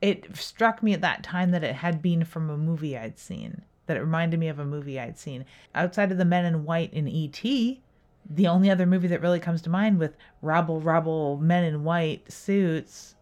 it 0.00 0.34
struck 0.36 0.82
me 0.82 0.94
at 0.94 1.02
that 1.02 1.22
time 1.22 1.50
that 1.50 1.62
it 1.62 1.74
had 1.76 2.00
been 2.00 2.24
from 2.24 2.48
a 2.48 2.56
movie 2.56 2.96
I'd 2.96 3.18
seen. 3.18 3.62
That 3.86 3.98
it 3.98 4.00
reminded 4.00 4.40
me 4.40 4.48
of 4.48 4.58
a 4.58 4.64
movie 4.64 4.98
I'd 4.98 5.18
seen. 5.18 5.44
Outside 5.74 6.12
of 6.12 6.18
the 6.18 6.24
Men 6.24 6.46
in 6.46 6.64
White 6.64 6.92
in 6.94 7.06
E.T., 7.06 7.82
the 8.28 8.46
only 8.46 8.70
other 8.70 8.86
movie 8.86 9.08
that 9.08 9.20
really 9.20 9.40
comes 9.40 9.60
to 9.62 9.70
mind 9.70 9.98
with 9.98 10.16
rabble 10.40 10.80
rabble 10.80 11.36
men 11.38 11.64
in 11.64 11.84
white 11.84 12.30
suits 12.30 13.16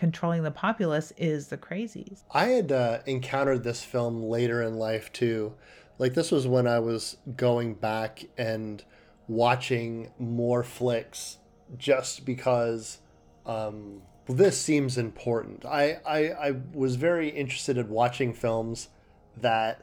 controlling 0.00 0.42
the 0.42 0.50
populace 0.50 1.12
is 1.18 1.48
The 1.48 1.58
Crazies. 1.58 2.22
I 2.30 2.46
had 2.46 2.72
uh, 2.72 3.00
encountered 3.04 3.62
this 3.62 3.84
film 3.84 4.22
later 4.22 4.62
in 4.62 4.76
life 4.76 5.12
too. 5.12 5.52
Like 5.98 6.14
this 6.14 6.30
was 6.30 6.46
when 6.46 6.66
I 6.66 6.78
was 6.78 7.18
going 7.36 7.74
back 7.74 8.24
and 8.38 8.82
watching 9.28 10.10
more 10.18 10.64
flicks 10.64 11.36
just 11.76 12.24
because 12.24 13.00
um, 13.44 14.00
this 14.26 14.58
seems 14.58 14.96
important. 14.96 15.66
I, 15.66 15.98
I, 16.06 16.18
I 16.30 16.54
was 16.72 16.96
very 16.96 17.28
interested 17.28 17.76
in 17.76 17.90
watching 17.90 18.32
films 18.32 18.88
that 19.36 19.82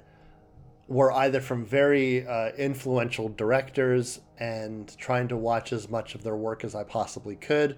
were 0.88 1.12
either 1.12 1.42
from 1.42 1.64
very 1.64 2.26
uh, 2.26 2.54
influential 2.58 3.30
directors 3.30 4.20
and 4.40 4.98
trying 4.98 5.28
to 5.28 5.38
watch 5.38 5.72
as 5.72 5.88
much 5.88 6.16
of 6.16 6.24
their 6.24 6.36
work 6.36 6.64
as 6.64 6.74
I 6.74 6.84
possibly 6.84 7.36
could. 7.36 7.78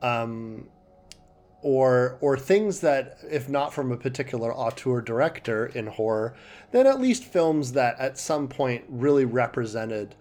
Um, 0.00 0.68
or 1.62 2.18
or 2.20 2.36
things 2.36 2.80
that 2.80 3.18
if 3.28 3.48
not 3.48 3.72
from 3.72 3.90
a 3.90 3.96
particular 3.96 4.54
auteur 4.54 5.00
director 5.00 5.66
in 5.66 5.86
horror 5.86 6.34
then 6.70 6.86
at 6.86 7.00
least 7.00 7.24
films 7.24 7.72
that 7.72 7.98
at 7.98 8.16
some 8.16 8.46
point 8.46 8.84
really 8.88 9.24
represented 9.24 10.14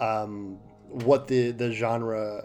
um, 0.00 0.58
what 0.88 1.26
the 1.28 1.50
the 1.50 1.72
genre 1.72 2.44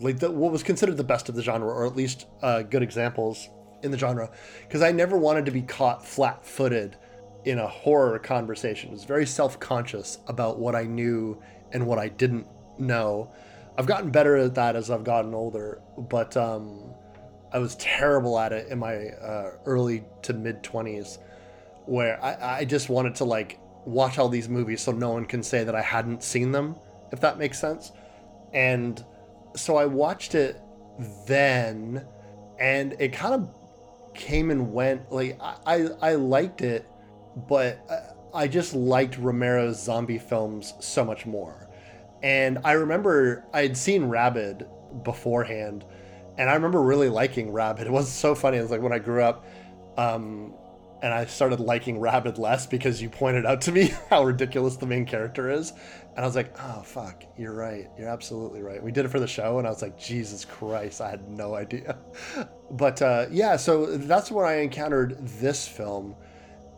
like 0.00 0.18
the, 0.18 0.30
what 0.30 0.52
was 0.52 0.62
considered 0.62 0.96
the 0.96 1.04
best 1.04 1.28
of 1.28 1.34
the 1.34 1.42
genre 1.42 1.68
or 1.68 1.86
at 1.86 1.96
least 1.96 2.26
uh, 2.42 2.62
good 2.62 2.82
examples 2.82 3.48
in 3.82 3.90
the 3.90 3.98
genre. 3.98 4.30
Because 4.60 4.82
i 4.82 4.90
never 4.90 5.16
wanted 5.16 5.44
to 5.46 5.50
be 5.50 5.62
caught 5.62 6.04
flat-footed 6.04 6.96
in 7.44 7.58
a 7.58 7.66
horror 7.66 8.18
conversation. 8.18 8.90
I 8.90 8.92
was 8.92 9.04
very 9.04 9.26
self-conscious 9.26 10.18
about 10.26 10.58
what 10.58 10.74
i 10.74 10.84
knew 10.84 11.40
and 11.72 11.86
what 11.86 11.98
i 11.98 12.08
didn't 12.08 12.46
know. 12.78 13.32
I've 13.76 13.86
gotten 13.86 14.10
better 14.10 14.36
at 14.36 14.54
that 14.56 14.76
as 14.76 14.90
i've 14.90 15.04
gotten 15.04 15.34
older 15.34 15.80
but 15.96 16.36
um, 16.36 16.87
I 17.52 17.58
was 17.58 17.76
terrible 17.76 18.38
at 18.38 18.52
it 18.52 18.68
in 18.68 18.78
my 18.78 19.08
uh, 19.08 19.52
early 19.64 20.04
to 20.22 20.32
mid 20.32 20.62
20s, 20.62 21.18
where 21.86 22.22
I, 22.22 22.60
I 22.60 22.64
just 22.64 22.88
wanted 22.88 23.14
to 23.16 23.24
like 23.24 23.58
watch 23.84 24.18
all 24.18 24.28
these 24.28 24.48
movies 24.48 24.82
so 24.82 24.92
no 24.92 25.10
one 25.10 25.24
can 25.24 25.42
say 25.42 25.64
that 25.64 25.74
I 25.74 25.80
hadn't 25.80 26.22
seen 26.22 26.52
them, 26.52 26.76
if 27.12 27.20
that 27.20 27.38
makes 27.38 27.58
sense. 27.58 27.92
And 28.52 29.02
so 29.56 29.76
I 29.76 29.86
watched 29.86 30.34
it 30.34 30.60
then, 31.26 32.04
and 32.58 32.94
it 32.98 33.12
kind 33.12 33.34
of 33.34 33.48
came 34.14 34.50
and 34.50 34.72
went. 34.72 35.10
Like 35.10 35.38
I, 35.40 35.56
I, 35.66 35.88
I 36.02 36.14
liked 36.14 36.60
it, 36.60 36.86
but 37.48 37.78
I 38.34 38.48
just 38.48 38.74
liked 38.74 39.16
Romero's 39.18 39.82
zombie 39.82 40.18
films 40.18 40.74
so 40.80 41.04
much 41.04 41.24
more. 41.24 41.68
And 42.22 42.58
I 42.64 42.72
remember 42.72 43.44
I 43.52 43.62
had 43.62 43.76
seen 43.76 44.04
Rabid 44.04 44.66
beforehand 45.04 45.84
and 46.38 46.48
I 46.48 46.54
remember 46.54 46.80
really 46.80 47.08
liking 47.08 47.50
Rabid. 47.52 47.86
It 47.86 47.92
was 47.92 48.10
so 48.10 48.34
funny. 48.34 48.58
It 48.58 48.62
was 48.62 48.70
like 48.70 48.80
when 48.80 48.92
I 48.92 48.98
grew 48.98 49.22
up, 49.22 49.44
um, 49.98 50.54
and 51.02 51.12
I 51.12 51.26
started 51.26 51.60
liking 51.60 52.00
Rabid 52.00 52.38
less 52.38 52.66
because 52.66 53.02
you 53.02 53.10
pointed 53.10 53.44
out 53.44 53.60
to 53.62 53.72
me 53.72 53.92
how 54.10 54.24
ridiculous 54.24 54.76
the 54.76 54.86
main 54.86 55.04
character 55.04 55.50
is, 55.50 55.72
and 56.16 56.24
I 56.24 56.26
was 56.26 56.36
like, 56.36 56.54
oh 56.60 56.82
fuck, 56.82 57.24
you're 57.36 57.54
right. 57.54 57.88
You're 57.98 58.08
absolutely 58.08 58.62
right. 58.62 58.82
We 58.82 58.92
did 58.92 59.04
it 59.04 59.08
for 59.08 59.20
the 59.20 59.26
show, 59.26 59.58
and 59.58 59.66
I 59.66 59.70
was 59.70 59.82
like, 59.82 59.98
Jesus 59.98 60.44
Christ, 60.44 61.00
I 61.00 61.10
had 61.10 61.28
no 61.28 61.54
idea. 61.54 61.98
But 62.70 63.00
uh, 63.00 63.24
yeah, 63.30 63.56
so 63.56 63.86
that's 63.96 64.30
when 64.30 64.44
I 64.44 64.56
encountered 64.56 65.16
this 65.26 65.66
film. 65.66 66.14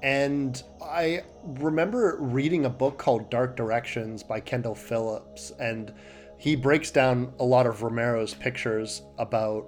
And 0.05 0.63
I 0.81 1.25
remember 1.43 2.17
reading 2.21 2.65
a 2.65 2.71
book 2.71 2.97
called 2.97 3.29
Dark 3.29 3.57
Directions 3.57 4.23
by 4.23 4.39
Kendall 4.39 4.77
Phillips, 4.77 5.51
and 5.59 5.93
he 6.41 6.57
breaks 6.57 6.91
down 6.91 7.35
a 7.39 7.45
lot 7.45 7.67
of 7.67 7.83
Romero's 7.83 8.33
pictures 8.33 9.03
about 9.19 9.67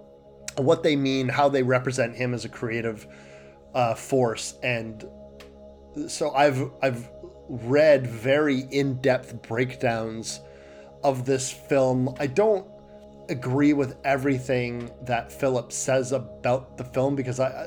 what 0.56 0.82
they 0.82 0.96
mean, 0.96 1.28
how 1.28 1.50
they 1.50 1.62
represent 1.62 2.16
him 2.16 2.32
as 2.32 2.46
a 2.46 2.48
creative 2.48 3.06
uh, 3.74 3.94
force, 3.94 4.54
and 4.62 5.04
so 6.08 6.30
I've 6.34 6.70
I've 6.82 7.10
read 7.46 8.06
very 8.06 8.60
in-depth 8.70 9.42
breakdowns 9.42 10.40
of 11.04 11.26
this 11.26 11.50
film. 11.50 12.14
I 12.18 12.26
don't 12.26 12.66
agree 13.28 13.74
with 13.74 13.98
everything 14.02 14.90
that 15.02 15.30
Philip 15.30 15.72
says 15.72 16.12
about 16.12 16.78
the 16.78 16.84
film 16.84 17.16
because 17.16 17.38
I 17.38 17.66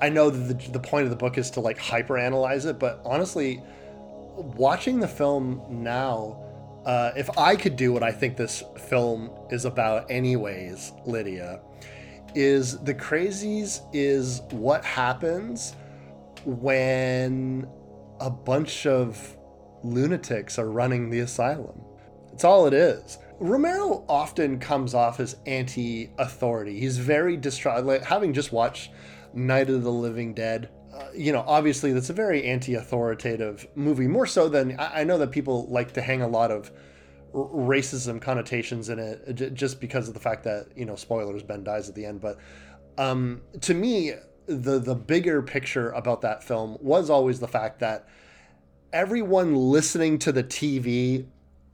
I 0.00 0.10
know 0.10 0.30
that 0.30 0.60
the, 0.60 0.70
the 0.70 0.80
point 0.80 1.04
of 1.04 1.10
the 1.10 1.16
book 1.16 1.38
is 1.38 1.50
to 1.52 1.60
like 1.60 1.78
hyper 1.78 2.16
analyze 2.16 2.66
it, 2.66 2.78
but 2.78 3.00
honestly, 3.04 3.60
watching 4.36 5.00
the 5.00 5.08
film 5.08 5.60
now 5.68 6.45
uh, 6.86 7.10
if 7.16 7.36
I 7.36 7.56
could 7.56 7.74
do 7.74 7.92
what 7.92 8.04
I 8.04 8.12
think 8.12 8.36
this 8.36 8.62
film 8.88 9.30
is 9.50 9.64
about, 9.64 10.08
anyways, 10.08 10.92
Lydia, 11.04 11.60
is 12.36 12.78
the 12.78 12.94
crazies 12.94 13.80
is 13.92 14.42
what 14.50 14.84
happens 14.84 15.74
when 16.44 17.68
a 18.20 18.30
bunch 18.30 18.86
of 18.86 19.36
lunatics 19.82 20.60
are 20.60 20.70
running 20.70 21.10
the 21.10 21.20
asylum. 21.20 21.82
It's 22.32 22.44
all 22.44 22.66
it 22.66 22.74
is. 22.74 23.18
Romero 23.40 24.04
often 24.08 24.60
comes 24.60 24.94
off 24.94 25.18
as 25.18 25.36
anti 25.44 26.10
authority. 26.18 26.78
He's 26.78 26.98
very 26.98 27.36
distraught. 27.36 27.84
Like, 27.84 28.04
having 28.04 28.32
just 28.32 28.52
watched 28.52 28.92
Night 29.34 29.68
of 29.70 29.82
the 29.82 29.92
Living 29.92 30.34
Dead, 30.34 30.68
uh, 30.96 31.08
you 31.14 31.32
know, 31.32 31.44
obviously 31.46 31.92
that's 31.92 32.10
a 32.10 32.14
very 32.14 32.44
anti-authoritative 32.44 33.66
movie. 33.74 34.06
More 34.06 34.26
so 34.26 34.48
than 34.48 34.78
I, 34.78 35.00
I 35.00 35.04
know 35.04 35.18
that 35.18 35.30
people 35.30 35.66
like 35.68 35.92
to 35.92 36.00
hang 36.00 36.22
a 36.22 36.28
lot 36.28 36.50
of 36.50 36.70
r- 37.34 37.42
racism 37.42 38.20
connotations 38.20 38.88
in 38.88 38.98
it, 38.98 39.34
j- 39.34 39.50
just 39.50 39.80
because 39.80 40.08
of 40.08 40.14
the 40.14 40.20
fact 40.20 40.44
that 40.44 40.68
you 40.74 40.84
know, 40.84 40.96
spoilers, 40.96 41.42
Ben 41.42 41.64
dies 41.64 41.88
at 41.88 41.94
the 41.94 42.06
end. 42.06 42.20
But 42.20 42.38
um, 42.98 43.42
to 43.60 43.74
me, 43.74 44.12
the 44.46 44.78
the 44.78 44.94
bigger 44.94 45.42
picture 45.42 45.90
about 45.90 46.22
that 46.22 46.42
film 46.42 46.78
was 46.80 47.10
always 47.10 47.40
the 47.40 47.48
fact 47.48 47.80
that 47.80 48.08
everyone 48.92 49.54
listening 49.54 50.18
to 50.20 50.32
the 50.32 50.44
TV 50.44 51.26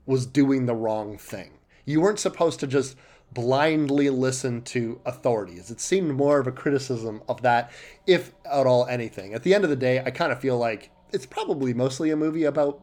was 0.05 0.25
doing 0.25 0.65
the 0.65 0.75
wrong 0.75 1.17
thing. 1.17 1.51
You 1.85 2.01
weren't 2.01 2.19
supposed 2.19 2.59
to 2.61 2.67
just 2.67 2.97
blindly 3.33 4.09
listen 4.09 4.61
to 4.61 4.99
authorities. 5.05 5.71
It 5.71 5.79
seemed 5.79 6.11
more 6.11 6.39
of 6.39 6.47
a 6.47 6.51
criticism 6.51 7.21
of 7.27 7.41
that, 7.41 7.71
if 8.05 8.33
at 8.45 8.67
all 8.67 8.85
anything. 8.87 9.33
At 9.33 9.43
the 9.43 9.53
end 9.53 9.63
of 9.63 9.69
the 9.69 9.75
day, 9.75 10.01
I 10.03 10.11
kind 10.11 10.31
of 10.31 10.39
feel 10.39 10.57
like 10.57 10.91
it's 11.11 11.25
probably 11.25 11.73
mostly 11.73 12.09
a 12.09 12.15
movie 12.15 12.43
about 12.43 12.81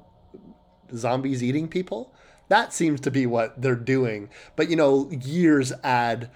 zombies 0.95 1.43
eating 1.43 1.69
people. 1.69 2.15
That 2.49 2.73
seems 2.73 3.01
to 3.03 3.11
be 3.11 3.27
what 3.27 3.61
they're 3.61 3.77
doing. 3.77 4.29
But, 4.57 4.71
you 4.71 4.77
know, 4.77 5.11
years 5.11 5.73
add 5.85 6.31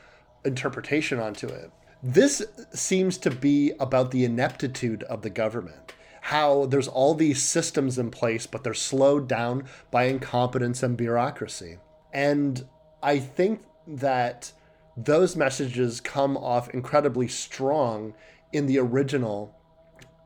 interpretation 0.45 1.19
onto 1.19 1.49
it. 1.49 1.71
This 2.03 2.45
seems 2.73 3.17
to 3.19 3.31
be 3.31 3.73
about 3.81 4.11
the 4.11 4.25
ineptitude 4.25 5.03
of 5.05 5.23
the 5.23 5.31
government. 5.31 5.95
How 6.21 6.67
there's 6.67 6.89
all 6.89 7.15
these 7.15 7.43
systems 7.43 7.99
in 7.99 8.11
place, 8.11 8.47
but 8.47 8.63
they're 8.63 8.75
slowed 8.75 9.29
down 9.29 9.65
by 9.91 10.05
incompetence 10.05 10.83
and 10.83 10.97
bureaucracy. 10.97 11.79
And 12.13 12.65
I 13.03 13.19
think 13.19 13.63
that 13.87 14.53
those 14.97 15.37
messages 15.37 16.01
come 16.01 16.37
off 16.37 16.69
incredibly 16.71 17.29
strong 17.29 18.15
in 18.53 18.67
the 18.67 18.79
original 18.79 19.55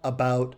about 0.04 0.54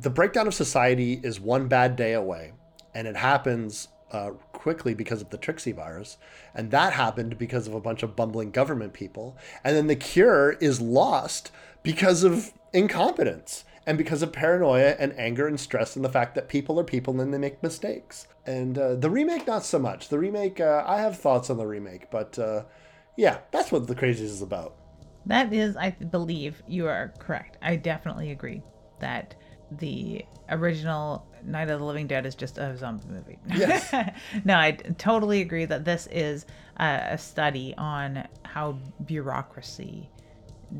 the 0.00 0.10
breakdown 0.10 0.46
of 0.46 0.54
society 0.54 1.20
is 1.22 1.38
one 1.38 1.68
bad 1.68 1.96
day 1.96 2.14
away 2.14 2.52
and 2.94 3.06
it 3.06 3.16
happens 3.16 3.88
uh, 4.10 4.30
quickly 4.52 4.94
because 4.94 5.22
of 5.22 5.30
the 5.30 5.38
Trixie 5.38 5.72
virus. 5.72 6.18
And 6.54 6.70
that 6.70 6.92
happened 6.92 7.38
because 7.38 7.66
of 7.66 7.74
a 7.74 7.80
bunch 7.80 8.02
of 8.02 8.14
bumbling 8.14 8.50
government 8.50 8.92
people. 8.92 9.36
And 9.64 9.76
then 9.76 9.86
the 9.86 9.96
cure 9.96 10.52
is 10.52 10.80
lost 10.80 11.50
because 11.82 12.22
of 12.22 12.52
incompetence 12.72 13.64
and 13.86 13.98
because 13.98 14.22
of 14.22 14.32
paranoia 14.32 14.96
and 14.98 15.18
anger 15.18 15.46
and 15.46 15.58
stress 15.58 15.96
and 15.96 16.04
the 16.04 16.08
fact 16.08 16.34
that 16.34 16.48
people 16.48 16.78
are 16.78 16.84
people 16.84 17.20
and 17.20 17.32
they 17.32 17.38
make 17.38 17.62
mistakes. 17.62 18.28
And 18.46 18.78
uh, 18.78 18.94
the 18.94 19.10
remake, 19.10 19.46
not 19.46 19.64
so 19.64 19.78
much. 19.78 20.08
The 20.08 20.18
remake, 20.18 20.60
uh, 20.60 20.84
I 20.86 20.98
have 21.00 21.18
thoughts 21.18 21.50
on 21.50 21.56
the 21.56 21.66
remake, 21.66 22.10
but 22.10 22.38
uh, 22.38 22.64
yeah, 23.16 23.38
that's 23.50 23.72
what 23.72 23.86
the 23.86 23.94
crazies 23.94 24.20
is 24.20 24.42
about. 24.42 24.76
That 25.26 25.52
is, 25.52 25.76
I 25.76 25.90
believe 25.90 26.62
you 26.66 26.88
are 26.88 27.12
correct. 27.18 27.56
I 27.62 27.76
definitely 27.76 28.30
agree 28.30 28.62
that 29.00 29.34
the 29.78 30.24
original 30.48 31.26
Night 31.44 31.70
of 31.70 31.80
the 31.80 31.84
Living 31.84 32.06
Dead 32.06 32.26
is 32.26 32.34
just 32.34 32.58
a 32.58 32.76
zombie 32.76 33.06
movie. 33.08 33.38
Yes. 33.48 33.92
no, 34.44 34.56
I 34.56 34.72
totally 34.72 35.40
agree 35.40 35.64
that 35.64 35.84
this 35.84 36.08
is 36.10 36.46
a, 36.78 37.08
a 37.10 37.18
study 37.18 37.74
on 37.78 38.26
how 38.44 38.78
bureaucracy 39.04 40.10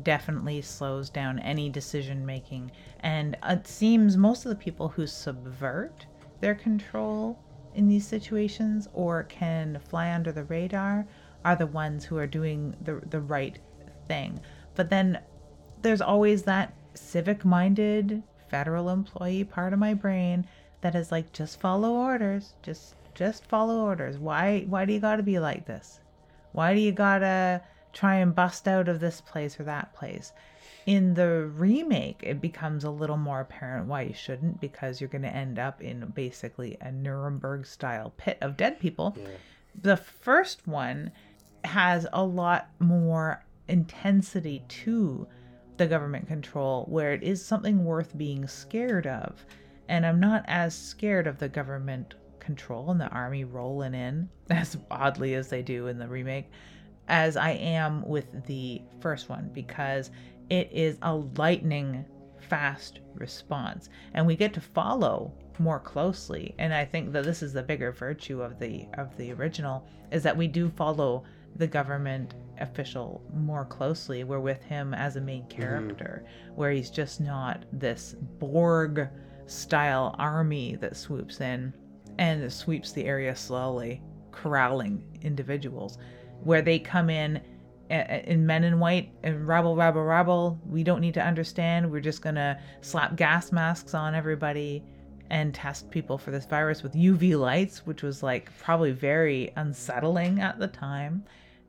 definitely 0.01 0.61
slows 0.61 1.09
down 1.09 1.39
any 1.39 1.69
decision 1.69 2.25
making. 2.25 2.71
And 3.01 3.37
it 3.47 3.67
seems 3.67 4.17
most 4.17 4.45
of 4.45 4.49
the 4.49 4.55
people 4.55 4.89
who 4.89 5.05
subvert 5.05 6.05
their 6.41 6.55
control 6.55 7.37
in 7.75 7.87
these 7.87 8.07
situations 8.07 8.87
or 8.93 9.23
can 9.23 9.79
fly 9.89 10.11
under 10.11 10.31
the 10.31 10.43
radar 10.45 11.05
are 11.45 11.55
the 11.55 11.67
ones 11.67 12.05
who 12.05 12.17
are 12.17 12.27
doing 12.27 12.75
the, 12.81 13.01
the 13.09 13.19
right 13.19 13.59
thing. 14.07 14.39
But 14.75 14.89
then 14.89 15.19
there's 15.81 16.01
always 16.01 16.43
that 16.43 16.73
civic 16.95 17.43
minded 17.43 18.23
federal 18.49 18.89
employee 18.89 19.43
part 19.43 19.73
of 19.73 19.79
my 19.79 19.93
brain 19.93 20.45
that 20.81 20.95
is 20.95 21.11
like 21.11 21.31
just 21.33 21.59
follow 21.59 21.91
orders 21.93 22.53
just 22.61 22.95
just 23.15 23.45
follow 23.45 23.81
orders 23.81 24.17
why 24.17 24.63
why 24.67 24.85
do 24.85 24.93
you 24.93 24.99
got 24.99 25.15
to 25.15 25.23
be 25.23 25.39
like 25.39 25.65
this 25.65 25.99
why 26.51 26.73
do 26.73 26.79
you 26.79 26.91
got 26.91 27.19
to 27.19 27.59
try 27.93 28.15
and 28.15 28.35
bust 28.35 28.67
out 28.67 28.89
of 28.89 28.99
this 28.99 29.21
place 29.21 29.59
or 29.59 29.63
that 29.63 29.93
place 29.93 30.33
In 30.85 31.13
the 31.13 31.45
remake, 31.55 32.19
it 32.23 32.41
becomes 32.41 32.83
a 32.83 32.89
little 32.89 33.17
more 33.17 33.39
apparent 33.39 33.87
why 33.87 34.01
you 34.01 34.13
shouldn't, 34.13 34.59
because 34.59 34.99
you're 34.99 35.09
going 35.09 35.21
to 35.21 35.33
end 35.33 35.57
up 35.59 35.81
in 35.81 36.11
basically 36.13 36.77
a 36.81 36.91
Nuremberg 36.91 37.65
style 37.65 38.13
pit 38.17 38.37
of 38.41 38.57
dead 38.57 38.79
people. 38.79 39.15
Yeah. 39.17 39.27
The 39.81 39.97
first 39.97 40.67
one 40.67 41.11
has 41.63 42.05
a 42.11 42.23
lot 42.23 42.69
more 42.79 43.45
intensity 43.69 44.63
to 44.67 45.25
the 45.77 45.87
government 45.87 46.27
control 46.27 46.85
where 46.89 47.13
it 47.13 47.23
is 47.23 47.43
something 47.43 47.85
worth 47.85 48.17
being 48.17 48.47
scared 48.47 49.07
of. 49.07 49.45
And 49.87 50.05
I'm 50.05 50.19
not 50.19 50.43
as 50.47 50.75
scared 50.75 51.27
of 51.27 51.39
the 51.39 51.49
government 51.49 52.15
control 52.39 52.91
and 52.91 52.99
the 52.99 53.07
army 53.07 53.43
rolling 53.43 53.93
in, 53.93 54.29
as 54.49 54.77
oddly 54.91 55.33
as 55.35 55.47
they 55.49 55.61
do 55.61 55.87
in 55.87 55.97
the 55.97 56.07
remake, 56.07 56.51
as 57.07 57.37
I 57.37 57.51
am 57.51 58.07
with 58.07 58.45
the 58.45 58.81
first 58.99 59.29
one 59.29 59.49
because 59.53 60.11
it 60.49 60.69
is 60.71 60.97
a 61.01 61.15
lightning 61.15 62.05
fast 62.49 62.99
response 63.15 63.89
and 64.13 64.25
we 64.25 64.35
get 64.35 64.53
to 64.53 64.61
follow 64.61 65.33
more 65.59 65.79
closely 65.79 66.53
and 66.57 66.73
i 66.73 66.83
think 66.83 67.13
that 67.13 67.23
this 67.23 67.41
is 67.41 67.53
the 67.53 67.63
bigger 67.63 67.91
virtue 67.91 68.41
of 68.41 68.59
the 68.59 68.85
of 68.97 69.15
the 69.17 69.31
original 69.31 69.87
is 70.11 70.23
that 70.23 70.35
we 70.35 70.47
do 70.47 70.69
follow 70.71 71.23
the 71.55 71.67
government 71.67 72.33
official 72.59 73.21
more 73.33 73.65
closely. 73.65 74.23
We're 74.23 74.39
with 74.39 74.63
him 74.63 74.93
as 74.93 75.15
a 75.15 75.21
main 75.21 75.43
mm-hmm. 75.43 75.61
character, 75.61 76.23
mm-hmm. 76.25 76.55
where 76.55 76.71
he's 76.71 76.89
just 76.89 77.21
not 77.21 77.65
this 77.71 78.15
Borg 78.39 79.07
style 79.45 80.15
army 80.17 80.75
that 80.77 80.95
swoops 80.95 81.41
in 81.41 81.73
and 82.17 82.51
sweeps 82.51 82.91
the 82.91 83.05
area 83.05 83.35
slowly, 83.35 84.01
corralling 84.31 85.03
individuals. 85.21 85.97
Where 86.43 86.61
they 86.61 86.79
come 86.79 87.09
in 87.09 87.41
in 87.89 88.45
men 88.45 88.63
in 88.63 88.79
white 88.79 89.11
and 89.23 89.47
rabble, 89.47 89.75
rabble, 89.75 90.03
rabble. 90.03 90.59
We 90.65 90.83
don't 90.83 91.01
need 91.01 91.13
to 91.15 91.25
understand. 91.25 91.91
We're 91.91 91.99
just 91.99 92.21
gonna 92.21 92.59
slap 92.81 93.15
gas 93.15 93.51
masks 93.51 93.93
on 93.93 94.15
everybody 94.15 94.83
and 95.29 95.53
test 95.53 95.89
people 95.89 96.17
for 96.17 96.31
this 96.31 96.45
virus 96.45 96.83
with 96.83 96.93
UV 96.93 97.37
lights, 97.39 97.85
which 97.85 98.03
was 98.03 98.23
like 98.23 98.49
probably 98.59 98.91
very 98.91 99.51
unsettling 99.55 100.39
at 100.39 100.59
the 100.59 100.67
time 100.67 101.23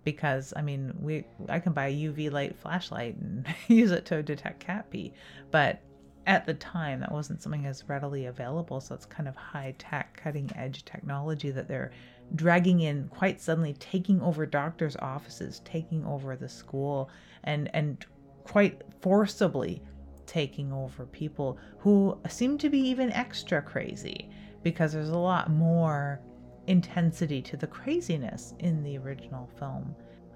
because 0.04 0.52
I 0.56 0.62
mean, 0.62 0.94
we 1.00 1.24
I 1.48 1.58
can 1.58 1.72
buy 1.72 1.88
a 1.88 1.92
UV 1.92 2.30
light 2.30 2.56
flashlight 2.58 3.16
and 3.16 3.46
use 3.68 3.90
it 3.90 4.04
to 4.06 4.22
detect 4.22 4.60
cat 4.60 4.90
pee, 4.90 5.12
but 5.50 5.80
at 6.26 6.46
the 6.46 6.54
time 6.54 7.00
that 7.00 7.12
wasn't 7.12 7.42
something 7.42 7.66
as 7.66 7.86
readily 7.88 8.26
available, 8.26 8.80
so 8.80 8.94
it's 8.94 9.04
kind 9.06 9.28
of 9.28 9.36
high 9.36 9.74
tech, 9.78 10.16
cutting 10.22 10.50
edge 10.56 10.84
technology 10.84 11.50
that 11.50 11.68
they're 11.68 11.90
dragging 12.34 12.80
in 12.80 13.08
quite 13.08 13.40
suddenly, 13.40 13.74
taking 13.74 14.20
over 14.20 14.46
doctors' 14.46 14.96
offices, 14.96 15.60
taking 15.64 16.04
over 16.04 16.36
the 16.36 16.48
school, 16.48 17.10
and 17.44 17.70
and 17.74 18.04
quite 18.44 18.82
forcibly 19.00 19.82
taking 20.26 20.72
over 20.72 21.06
people 21.06 21.58
who 21.78 22.18
seem 22.28 22.58
to 22.58 22.68
be 22.68 22.78
even 22.78 23.12
extra 23.12 23.60
crazy 23.60 24.30
because 24.62 24.92
there's 24.92 25.10
a 25.10 25.18
lot 25.18 25.50
more 25.50 26.20
intensity 26.66 27.42
to 27.42 27.56
the 27.56 27.66
craziness 27.66 28.54
in 28.58 28.82
the 28.82 28.96
original 28.98 29.48
film. 29.58 29.94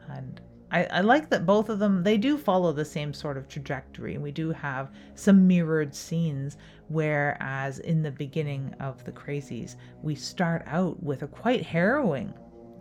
And 0.09 0.41
I, 0.71 0.85
I, 0.85 1.01
like 1.01 1.31
that 1.31 1.47
both 1.47 1.69
of 1.71 1.79
them 1.79 2.03
they 2.03 2.19
do 2.19 2.37
follow 2.37 2.73
the 2.73 2.85
same 2.85 3.15
sort 3.15 3.37
of 3.37 3.49
trajectory. 3.49 4.19
We 4.19 4.31
do 4.31 4.51
have 4.51 4.91
some 5.15 5.47
mirrored 5.47 5.95
scenes, 5.95 6.59
whereas 6.89 7.79
in 7.79 8.03
the 8.03 8.11
beginning 8.11 8.75
of 8.81 9.03
the 9.05 9.13
Crazies, 9.13 9.77
we 10.03 10.15
start 10.15 10.63
out 10.67 11.03
with 11.03 11.23
a 11.23 11.29
quite 11.29 11.65
harrowing 11.65 12.35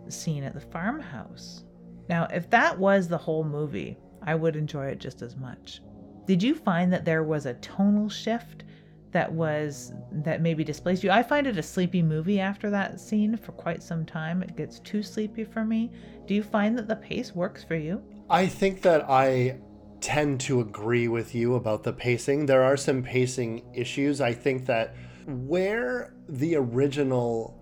scene 0.08 0.44
at 0.44 0.54
the 0.54 0.60
farmhouse. 0.60 1.64
Now, 2.08 2.26
if 2.32 2.48
that 2.50 2.78
was 2.78 3.08
the 3.08 3.18
whole 3.18 3.44
movie, 3.44 3.98
I 4.22 4.34
would 4.34 4.56
enjoy 4.56 4.86
it 4.86 4.98
just 5.00 5.22
as 5.22 5.36
much. 5.36 5.80
Did 6.26 6.42
you 6.42 6.54
find 6.54 6.92
that 6.92 7.04
there 7.06 7.24
was 7.24 7.46
a 7.46 7.54
tonal 7.54 8.10
shift 8.10 8.64
that 9.12 9.32
was 9.32 9.92
that 10.12 10.40
maybe 10.40 10.64
displaced 10.64 11.02
you. 11.02 11.10
I 11.10 11.22
find 11.22 11.46
it 11.46 11.56
a 11.56 11.62
sleepy 11.62 12.02
movie 12.02 12.40
after 12.40 12.70
that 12.70 13.00
scene 13.00 13.36
for 13.36 13.52
quite 13.52 13.82
some 13.82 14.04
time. 14.04 14.42
It 14.42 14.56
gets 14.56 14.78
too 14.80 15.02
sleepy 15.02 15.44
for 15.44 15.64
me. 15.64 15.90
Do 16.26 16.34
you 16.34 16.42
find 16.42 16.76
that 16.78 16.88
the 16.88 16.96
pace 16.96 17.34
works 17.34 17.64
for 17.64 17.76
you? 17.76 18.02
I 18.28 18.46
think 18.46 18.82
that 18.82 19.08
I 19.08 19.58
tend 20.00 20.40
to 20.40 20.60
agree 20.60 21.08
with 21.08 21.34
you 21.34 21.54
about 21.54 21.82
the 21.82 21.92
pacing. 21.92 22.46
There 22.46 22.62
are 22.62 22.76
some 22.76 23.02
pacing 23.02 23.62
issues. 23.74 24.20
I 24.20 24.32
think 24.32 24.66
that 24.66 24.94
where 25.26 26.14
the 26.28 26.56
original 26.56 27.58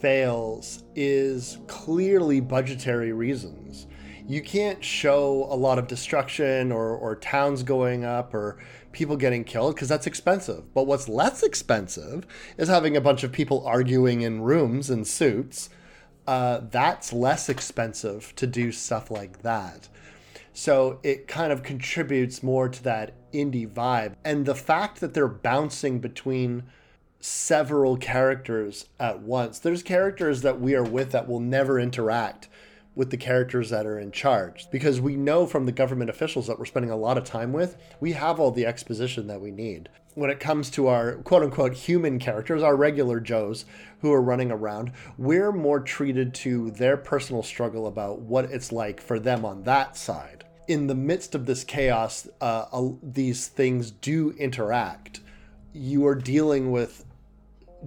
fails 0.00 0.84
is 0.94 1.58
clearly 1.66 2.40
budgetary 2.40 3.12
reasons. 3.12 3.86
You 4.28 4.42
can't 4.42 4.84
show 4.84 5.48
a 5.50 5.56
lot 5.56 5.78
of 5.78 5.86
destruction 5.86 6.70
or, 6.70 6.94
or 6.94 7.16
towns 7.16 7.62
going 7.62 8.04
up 8.04 8.34
or 8.34 8.58
people 8.92 9.16
getting 9.16 9.42
killed 9.42 9.74
because 9.74 9.88
that's 9.88 10.06
expensive. 10.06 10.74
But 10.74 10.86
what's 10.86 11.08
less 11.08 11.42
expensive 11.42 12.26
is 12.58 12.68
having 12.68 12.94
a 12.94 13.00
bunch 13.00 13.24
of 13.24 13.32
people 13.32 13.66
arguing 13.66 14.20
in 14.20 14.42
rooms 14.42 14.90
in 14.90 15.06
suits. 15.06 15.70
Uh, 16.26 16.60
that's 16.70 17.10
less 17.10 17.48
expensive 17.48 18.34
to 18.36 18.46
do 18.46 18.70
stuff 18.70 19.10
like 19.10 19.40
that. 19.40 19.88
So 20.52 21.00
it 21.02 21.26
kind 21.26 21.50
of 21.50 21.62
contributes 21.62 22.42
more 22.42 22.68
to 22.68 22.82
that 22.82 23.14
indie 23.32 23.66
vibe. 23.66 24.16
And 24.26 24.44
the 24.44 24.54
fact 24.54 25.00
that 25.00 25.14
they're 25.14 25.26
bouncing 25.26 26.00
between 26.00 26.64
several 27.18 27.96
characters 27.96 28.90
at 29.00 29.20
once, 29.20 29.58
there's 29.58 29.82
characters 29.82 30.42
that 30.42 30.60
we 30.60 30.74
are 30.74 30.84
with 30.84 31.12
that 31.12 31.26
will 31.26 31.40
never 31.40 31.80
interact 31.80 32.48
with 32.98 33.10
the 33.10 33.16
characters 33.16 33.70
that 33.70 33.86
are 33.86 34.00
in 34.00 34.10
charge 34.10 34.68
because 34.72 35.00
we 35.00 35.14
know 35.14 35.46
from 35.46 35.66
the 35.66 35.72
government 35.72 36.10
officials 36.10 36.48
that 36.48 36.58
we're 36.58 36.64
spending 36.64 36.90
a 36.90 36.96
lot 36.96 37.16
of 37.16 37.22
time 37.22 37.52
with, 37.52 37.76
we 38.00 38.10
have 38.10 38.40
all 38.40 38.50
the 38.50 38.66
exposition 38.66 39.28
that 39.28 39.40
we 39.40 39.52
need. 39.52 39.88
When 40.14 40.30
it 40.30 40.40
comes 40.40 40.68
to 40.70 40.88
our 40.88 41.12
quote 41.18 41.44
unquote 41.44 41.74
human 41.74 42.18
characters, 42.18 42.60
our 42.60 42.74
regular 42.74 43.20
Joes 43.20 43.66
who 44.00 44.12
are 44.12 44.20
running 44.20 44.50
around, 44.50 44.90
we're 45.16 45.52
more 45.52 45.78
treated 45.78 46.34
to 46.34 46.72
their 46.72 46.96
personal 46.96 47.44
struggle 47.44 47.86
about 47.86 48.18
what 48.18 48.46
it's 48.46 48.72
like 48.72 49.00
for 49.00 49.20
them 49.20 49.44
on 49.44 49.62
that 49.62 49.96
side. 49.96 50.42
In 50.66 50.88
the 50.88 50.96
midst 50.96 51.36
of 51.36 51.46
this 51.46 51.62
chaos, 51.62 52.26
uh, 52.40 52.64
uh, 52.72 52.88
these 53.00 53.46
things 53.46 53.92
do 53.92 54.32
interact. 54.32 55.20
You 55.72 56.04
are 56.08 56.16
dealing 56.16 56.72
with 56.72 57.04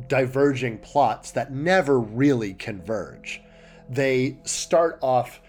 diverging 0.07 0.78
plots 0.78 1.32
that 1.32 1.51
never 1.51 1.99
really 1.99 2.53
converge 2.53 3.41
they 3.91 4.37
start 4.43 4.97
off. 5.01 5.41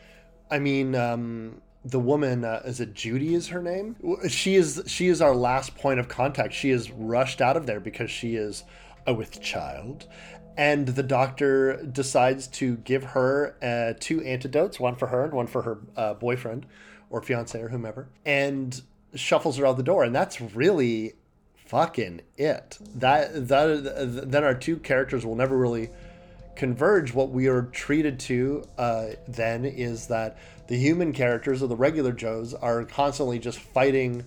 I 0.51 0.59
mean, 0.59 0.95
um, 0.95 1.62
the 1.84 2.01
woman 2.01 2.45
uh, 2.45 2.62
is 2.64 2.80
it 2.80 2.93
Judy? 2.93 3.34
Is 3.34 3.49
her 3.49 3.62
name? 3.62 3.97
She 4.28 4.57
is. 4.57 4.82
She 4.86 5.09
is 5.09 5.22
our 5.22 5.34
last 5.34 5.76
point 5.76 6.01
of 6.01 6.09
contact. 6.09 6.53
She 6.53 6.70
is 6.70 6.90
rushed 6.90 7.40
out 7.40 7.57
of 7.57 7.66
there 7.66 7.80
because 7.80 8.11
she 8.11 8.34
is 8.34 8.64
a 9.07 9.14
with 9.14 9.40
child, 9.40 10.07
and 10.57 10.88
the 10.88 11.03
doctor 11.03 11.82
decides 11.84 12.47
to 12.49 12.76
give 12.78 13.05
her 13.05 13.57
uh, 13.62 13.95
two 13.99 14.22
antidotes, 14.22 14.78
one 14.78 14.97
for 14.97 15.07
her 15.07 15.24
and 15.24 15.32
one 15.32 15.47
for 15.47 15.62
her 15.62 15.78
uh, 15.97 16.14
boyfriend 16.14 16.66
or 17.11 17.22
fiance 17.22 17.61
or 17.61 17.68
whomever, 17.68 18.09
and 18.24 18.82
shuffles 19.14 19.57
her 19.59 19.66
out 19.66 19.76
the 19.76 19.82
door. 19.82 20.05
And 20.05 20.14
that's 20.14 20.40
really 20.40 21.14
fucking 21.66 22.20
it. 22.36 22.78
That 22.95 23.49
that 23.49 24.30
then 24.30 24.45
our 24.45 24.55
two 24.55 24.76
characters 24.76 25.24
will 25.24 25.36
never 25.36 25.57
really 25.57 25.90
converge, 26.55 27.14
what 27.14 27.30
we 27.30 27.46
are 27.46 27.62
treated 27.62 28.18
to 28.20 28.64
uh, 28.78 29.07
then 29.28 29.64
is 29.64 30.07
that 30.09 30.36
the 30.68 30.76
human 30.76 31.12
characters 31.12 31.62
or 31.62 31.66
the 31.66 31.76
regular 31.76 32.12
Joes 32.12 32.55
are 32.55 32.84
constantly 32.84 33.38
just 33.38 33.59
fighting 33.59 34.24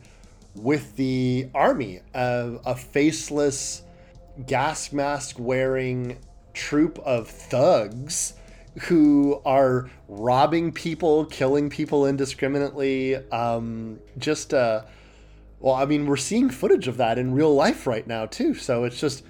with 0.56 0.96
the 0.96 1.50
army, 1.54 2.02
uh, 2.14 2.52
a 2.66 2.76
faceless, 2.76 3.84
gas 4.46 4.92
mask 4.92 5.38
wearing 5.40 6.18
troop 6.54 7.00
of 7.00 7.28
thugs 7.28 8.34
who 8.84 9.42
are 9.46 9.90
robbing 10.08 10.72
people, 10.72 11.26
killing 11.26 11.70
people 11.70 12.06
indiscriminately. 12.06 13.16
Um, 13.32 14.00
just, 14.18 14.54
uh, 14.54 14.84
well, 15.60 15.76
I 15.76 15.86
mean, 15.86 16.06
we're 16.06 16.18
seeing 16.18 16.50
footage 16.50 16.88
of 16.88 16.98
that 16.98 17.18
in 17.18 17.34
real 17.34 17.54
life 17.54 17.88
right 17.88 18.06
now, 18.06 18.26
too. 18.26 18.54
So 18.54 18.84
it's 18.84 19.00
just 19.00 19.24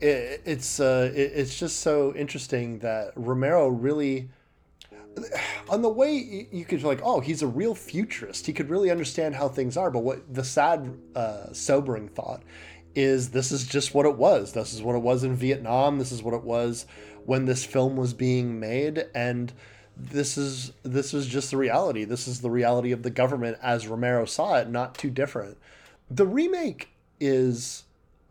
it, 0.00 0.42
it's 0.44 0.80
uh, 0.80 1.10
it, 1.14 1.32
it's 1.34 1.58
just 1.58 1.80
so 1.80 2.14
interesting 2.14 2.80
that 2.80 3.12
Romero 3.16 3.68
really 3.68 4.28
on 5.70 5.82
the 5.82 5.88
way 5.88 6.48
you 6.52 6.64
could 6.64 6.82
like 6.82 7.00
oh 7.02 7.20
he's 7.20 7.42
a 7.42 7.46
real 7.46 7.74
futurist. 7.74 8.46
He 8.46 8.52
could 8.52 8.70
really 8.70 8.90
understand 8.90 9.34
how 9.34 9.48
things 9.48 9.76
are. 9.76 9.90
But 9.90 10.00
what 10.00 10.34
the 10.34 10.44
sad 10.44 10.96
uh, 11.14 11.52
sobering 11.52 12.08
thought 12.08 12.42
is 12.94 13.30
this 13.30 13.52
is 13.52 13.66
just 13.66 13.94
what 13.94 14.06
it 14.06 14.16
was. 14.16 14.52
This 14.52 14.72
is 14.72 14.82
what 14.82 14.96
it 14.96 15.02
was 15.02 15.24
in 15.24 15.36
vietnam. 15.36 15.98
This 15.98 16.12
is 16.12 16.22
what 16.22 16.34
it 16.34 16.44
was 16.44 16.86
when 17.24 17.44
this 17.44 17.64
film 17.64 17.96
was 17.96 18.14
being 18.14 18.60
made. 18.60 19.06
And 19.14 19.52
this 19.96 20.36
is 20.36 20.72
this 20.82 21.14
is 21.14 21.26
just 21.26 21.50
the 21.50 21.56
reality. 21.56 22.04
This 22.04 22.28
is 22.28 22.40
the 22.40 22.50
reality 22.50 22.92
of 22.92 23.02
the 23.02 23.10
government 23.10 23.58
as 23.62 23.86
romero 23.86 24.26
saw 24.26 24.56
it 24.56 24.68
not 24.68 24.96
too 24.96 25.10
different. 25.10 25.56
The 26.10 26.26
remake 26.26 26.90
is 27.18 27.84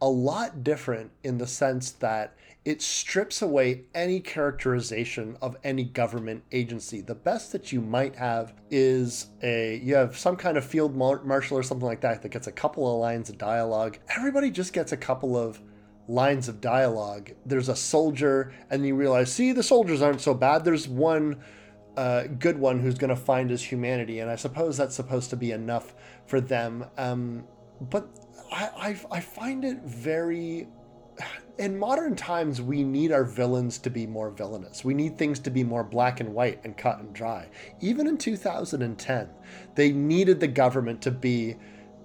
a 0.06 0.10
lot 0.10 0.64
different 0.64 1.10
in 1.24 1.40
the 1.40 1.48
sense 1.48 1.90
that 1.90 2.38
it 2.64 2.80
strips 2.80 3.42
away 3.42 3.86
any 3.96 4.20
characterization 4.20 5.36
of 5.42 5.58
any 5.64 5.84
government 5.84 6.44
agency. 6.52 7.02
The 7.02 7.16
best 7.16 7.52
that 7.54 7.72
you 7.72 7.82
might 7.82 8.16
have 8.16 8.54
is 8.70 9.28
a 9.42 9.78
you 9.84 9.96
have 9.96 10.16
some 10.16 10.36
kind 10.36 10.58
of 10.58 10.64
field 10.64 10.96
marshal 10.96 11.58
or 11.58 11.64
something 11.64 11.88
like 11.88 12.02
that 12.02 12.22
that 12.22 12.30
gets 12.30 12.46
a 12.46 12.52
couple 12.52 12.88
of 12.88 13.00
lines 13.00 13.32
of 13.32 13.40
dialogue. 13.40 13.98
Everybody 14.16 14.52
just 14.52 14.74
gets 14.74 14.92
a 14.92 14.98
couple 14.98 15.36
of 15.36 15.60
lines 16.08 16.48
of 16.48 16.62
dialogue. 16.62 17.32
There's 17.44 17.70
a 17.70 17.76
soldier, 17.76 18.54
and 18.70 18.86
you 18.86 18.94
realize, 18.94 19.34
see, 19.34 19.54
the 19.54 19.64
soldiers 19.64 20.04
aren't 20.04 20.22
so 20.22 20.36
bad. 20.36 20.64
There's 20.64 20.88
one 20.88 21.44
uh, 21.98 22.26
good 22.28 22.60
one 22.60 22.80
who's 22.80 22.96
going 22.96 23.10
to 23.10 23.16
find 23.16 23.50
his 23.50 23.64
humanity, 23.64 24.20
and 24.20 24.30
I 24.30 24.36
suppose 24.36 24.78
that's 24.78 24.94
supposed 24.94 25.32
to 25.32 25.36
be 25.36 25.52
enough 25.52 25.96
for 26.28 26.40
them. 26.40 26.86
Um, 26.96 27.46
but 27.82 28.08
I, 28.52 28.70
I, 29.12 29.18
I 29.18 29.20
find 29.20 29.66
it 29.66 29.82
very 29.84 30.68
in 31.58 31.78
modern 31.78 32.16
times, 32.16 32.62
we 32.62 32.84
need 32.84 33.12
our 33.12 33.24
villains 33.24 33.78
to 33.80 33.90
be 33.90 34.06
more 34.06 34.30
villainous. 34.30 34.84
We 34.84 34.94
need 34.94 35.18
things 35.18 35.40
to 35.40 35.50
be 35.50 35.64
more 35.64 35.84
black 35.84 36.20
and 36.20 36.34
white 36.34 36.60
and 36.64 36.76
cut 36.76 37.00
and 37.00 37.14
dry. 37.14 37.48
Even 37.80 38.08
in 38.08 38.18
2010, 38.18 39.30
they 39.76 39.92
needed 39.92 40.40
the 40.40 40.48
government 40.48 41.02
to 41.04 41.12
be 41.12 41.56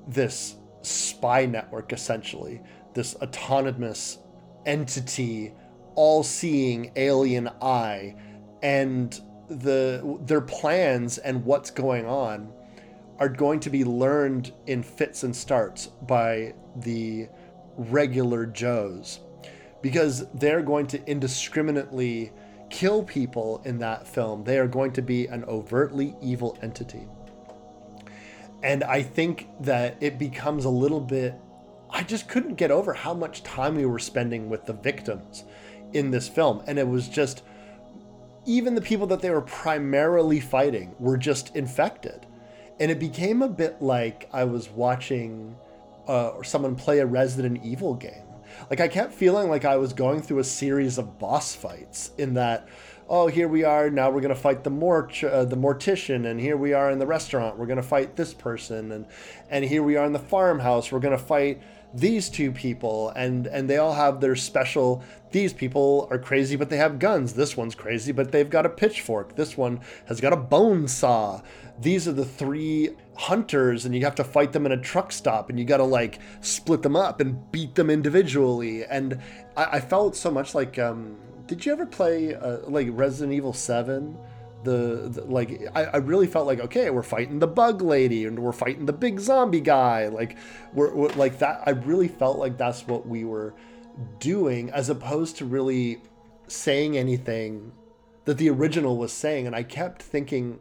this 0.07 0.57
spy 0.83 1.47
network, 1.47 1.93
essentially, 1.93 2.61
this 2.95 3.17
autonomous 3.17 4.19
entity, 4.67 5.53
all 5.97 6.23
seeing 6.23 6.93
alien 6.97 7.49
eye, 7.61 8.15
and 8.63 9.21
the 9.49 10.19
their 10.27 10.41
plans 10.41 11.19
and 11.19 11.45
what's 11.45 11.71
going 11.71 12.07
on 12.07 12.53
are 13.21 13.29
going 13.29 13.61
to 13.61 13.71
be 13.71 13.85
learned 13.85 14.53
in 14.67 14.83
fits 14.83 15.23
and 15.23 15.37
starts 15.37 15.87
by 15.87 16.55
the 16.77 17.29
regular 17.77 18.47
Joes 18.47 19.21
because 19.83 20.27
they're 20.33 20.63
going 20.63 20.87
to 20.89 21.09
indiscriminately 21.09 22.33
kill 22.71 23.03
people 23.05 23.61
in 23.65 23.79
that 23.79 24.07
film. 24.07 24.45
They 24.45 24.59
are 24.59 24.67
going 24.67 24.93
to 24.93 25.03
be 25.03 25.27
an 25.27 25.45
overtly 25.45 26.15
evil 26.23 26.59
entity. 26.63 27.07
And 28.63 28.85
I 28.85 29.03
think 29.03 29.49
that 29.61 29.97
it 30.01 30.19
becomes 30.19 30.65
a 30.65 30.71
little 30.71 31.01
bit. 31.01 31.35
I 31.91 32.03
just 32.03 32.29
couldn't 32.29 32.55
get 32.55 32.71
over 32.71 32.95
how 32.95 33.15
much 33.15 33.43
time 33.43 33.77
we 33.77 33.87
were 33.87 33.99
spending 33.99 34.49
with 34.49 34.67
the 34.67 34.73
victims 34.73 35.45
in 35.93 36.11
this 36.11 36.29
film. 36.29 36.63
And 36.67 36.79
it 36.79 36.89
was 36.89 37.09
just. 37.09 37.43
Even 38.47 38.75
the 38.75 38.81
people 38.81 39.07
that 39.09 39.21
they 39.21 39.29
were 39.31 39.43
primarily 39.43 40.41
fighting 40.41 40.95
were 40.99 41.19
just 41.19 41.55
infected. 41.55 42.27
And 42.81 42.91
it 42.91 42.99
became 42.99 43.43
a 43.43 43.49
bit 43.49 43.81
like 43.81 44.29
I 44.33 44.45
was 44.45 44.71
watching 44.71 45.55
uh, 46.09 46.29
or 46.31 46.45
someone 46.45 46.75
play 46.75 46.99
a 46.99 47.07
Resident 47.07 47.63
Evil 47.63 47.95
game. 47.95 48.25
Like 48.69 48.81
I 48.81 48.89
kept 48.89 49.13
feeling 49.13 49.49
like 49.49 49.65
I 49.65 49.77
was 49.77 49.93
going 49.93 50.23
through 50.23 50.41
a 50.41 50.45
series 50.45 50.99
of 50.99 51.19
boss 51.19 51.55
fights 51.55 52.11
in 52.19 52.35
that 52.35 52.69
oh 53.09 53.27
here 53.27 53.49
we 53.49 53.65
are 53.65 53.91
now 53.91 54.11
we're 54.11 54.21
going 54.21 54.35
to 54.35 54.41
fight 54.41 54.65
the 54.65 54.71
mort 54.71 55.23
uh, 55.25 55.45
the 55.45 55.57
mortician 55.57 56.27
and 56.31 56.41
here 56.41 56.57
we 56.57 56.73
are 56.73 56.91
in 56.91 56.99
the 56.99 57.07
restaurant 57.07 57.59
we're 57.59 57.67
going 57.67 57.77
to 57.77 57.83
fight 57.83 58.17
this 58.17 58.33
person 58.33 58.93
and 58.93 59.07
and 59.51 59.65
here 59.65 59.83
we 59.83 59.97
are 59.97 60.05
in 60.05 60.13
the 60.13 60.19
farmhouse 60.19 60.93
we're 60.93 61.01
going 61.01 61.17
to 61.17 61.23
fight 61.23 61.61
these 61.93 62.29
two 62.29 62.53
people 62.53 63.11
and 63.11 63.47
and 63.49 63.69
they 63.69 63.79
all 63.79 63.95
have 63.95 64.21
their 64.21 64.37
special 64.37 65.03
these 65.33 65.53
people 65.53 66.09
are 66.11 66.19
crazy 66.19 66.57
but 66.57 66.71
they 66.71 66.77
have 66.77 66.99
guns. 66.99 67.35
This 67.35 67.57
one's 67.57 67.75
crazy 67.75 68.13
but 68.13 68.33
they've 68.33 68.51
got 68.51 68.67
a 68.67 68.71
pitchfork. 68.71 69.37
This 69.37 69.57
one 69.57 69.81
has 70.07 70.21
got 70.21 70.33
a 70.33 70.37
bone 70.37 70.89
saw. 70.89 71.43
These 71.81 72.09
are 72.09 72.13
the 72.13 72.25
three 72.25 72.91
hunters 73.17 73.85
and 73.85 73.95
you 73.95 74.05
have 74.05 74.15
to 74.17 74.25
fight 74.25 74.53
them 74.53 74.67
in 74.67 74.73
a 74.73 74.81
truck 74.81 75.13
stop 75.13 75.51
and 75.51 75.59
you 75.59 75.65
got 75.65 75.79
to 75.79 75.85
like 75.85 76.21
split 76.41 76.83
them 76.83 76.97
up 76.97 77.21
and 77.21 77.51
beat 77.53 77.75
them 77.75 77.91
individually. 77.91 78.85
And 78.85 79.21
i, 79.57 79.77
I 79.77 79.81
felt 79.81 80.17
so 80.17 80.31
much 80.31 80.55
like 80.55 80.79
um 80.79 81.17
did 81.47 81.67
you 81.67 81.73
ever 81.73 81.87
play 81.87 82.35
uh, 82.35 82.59
like 82.69 82.89
resident 82.91 83.33
evil 83.33 83.53
7 83.53 84.17
the, 84.63 85.09
the, 85.11 85.25
like 85.25 85.63
I, 85.75 85.85
I, 85.85 85.97
really 85.97 86.27
felt 86.27 86.47
like 86.47 86.61
okay 86.61 86.91
we're 86.91 87.03
fighting 87.03 87.39
the 87.39 87.47
bug 87.47 87.81
lady 87.81 88.27
and 88.27 88.39
we're 88.39 88.53
fighting 88.53 88.85
the 88.85 88.93
big 88.93 89.19
zombie 89.19 89.63
guy. 89.63 90.09
Like 90.09 90.37
we're, 90.75 90.95
we're, 90.95 91.09
like 91.15 91.39
that 91.39 91.63
i 91.67 91.71
really 91.71 92.09
felt 92.09 92.39
like 92.39 92.59
that's 92.59 92.87
what 92.87 93.07
we 93.07 93.25
were 93.25 93.55
doing 94.19 94.71
as 94.71 94.89
opposed 94.89 95.37
to 95.37 95.45
really 95.45 96.01
saying 96.47 96.97
anything 96.97 97.73
that 98.25 98.39
the 98.39 98.51
original 98.51 98.97
was 98.97 99.13
saying 99.13 99.47
and 99.47 99.55
i 99.55 99.63
kept 99.63 100.03
thinking 100.03 100.59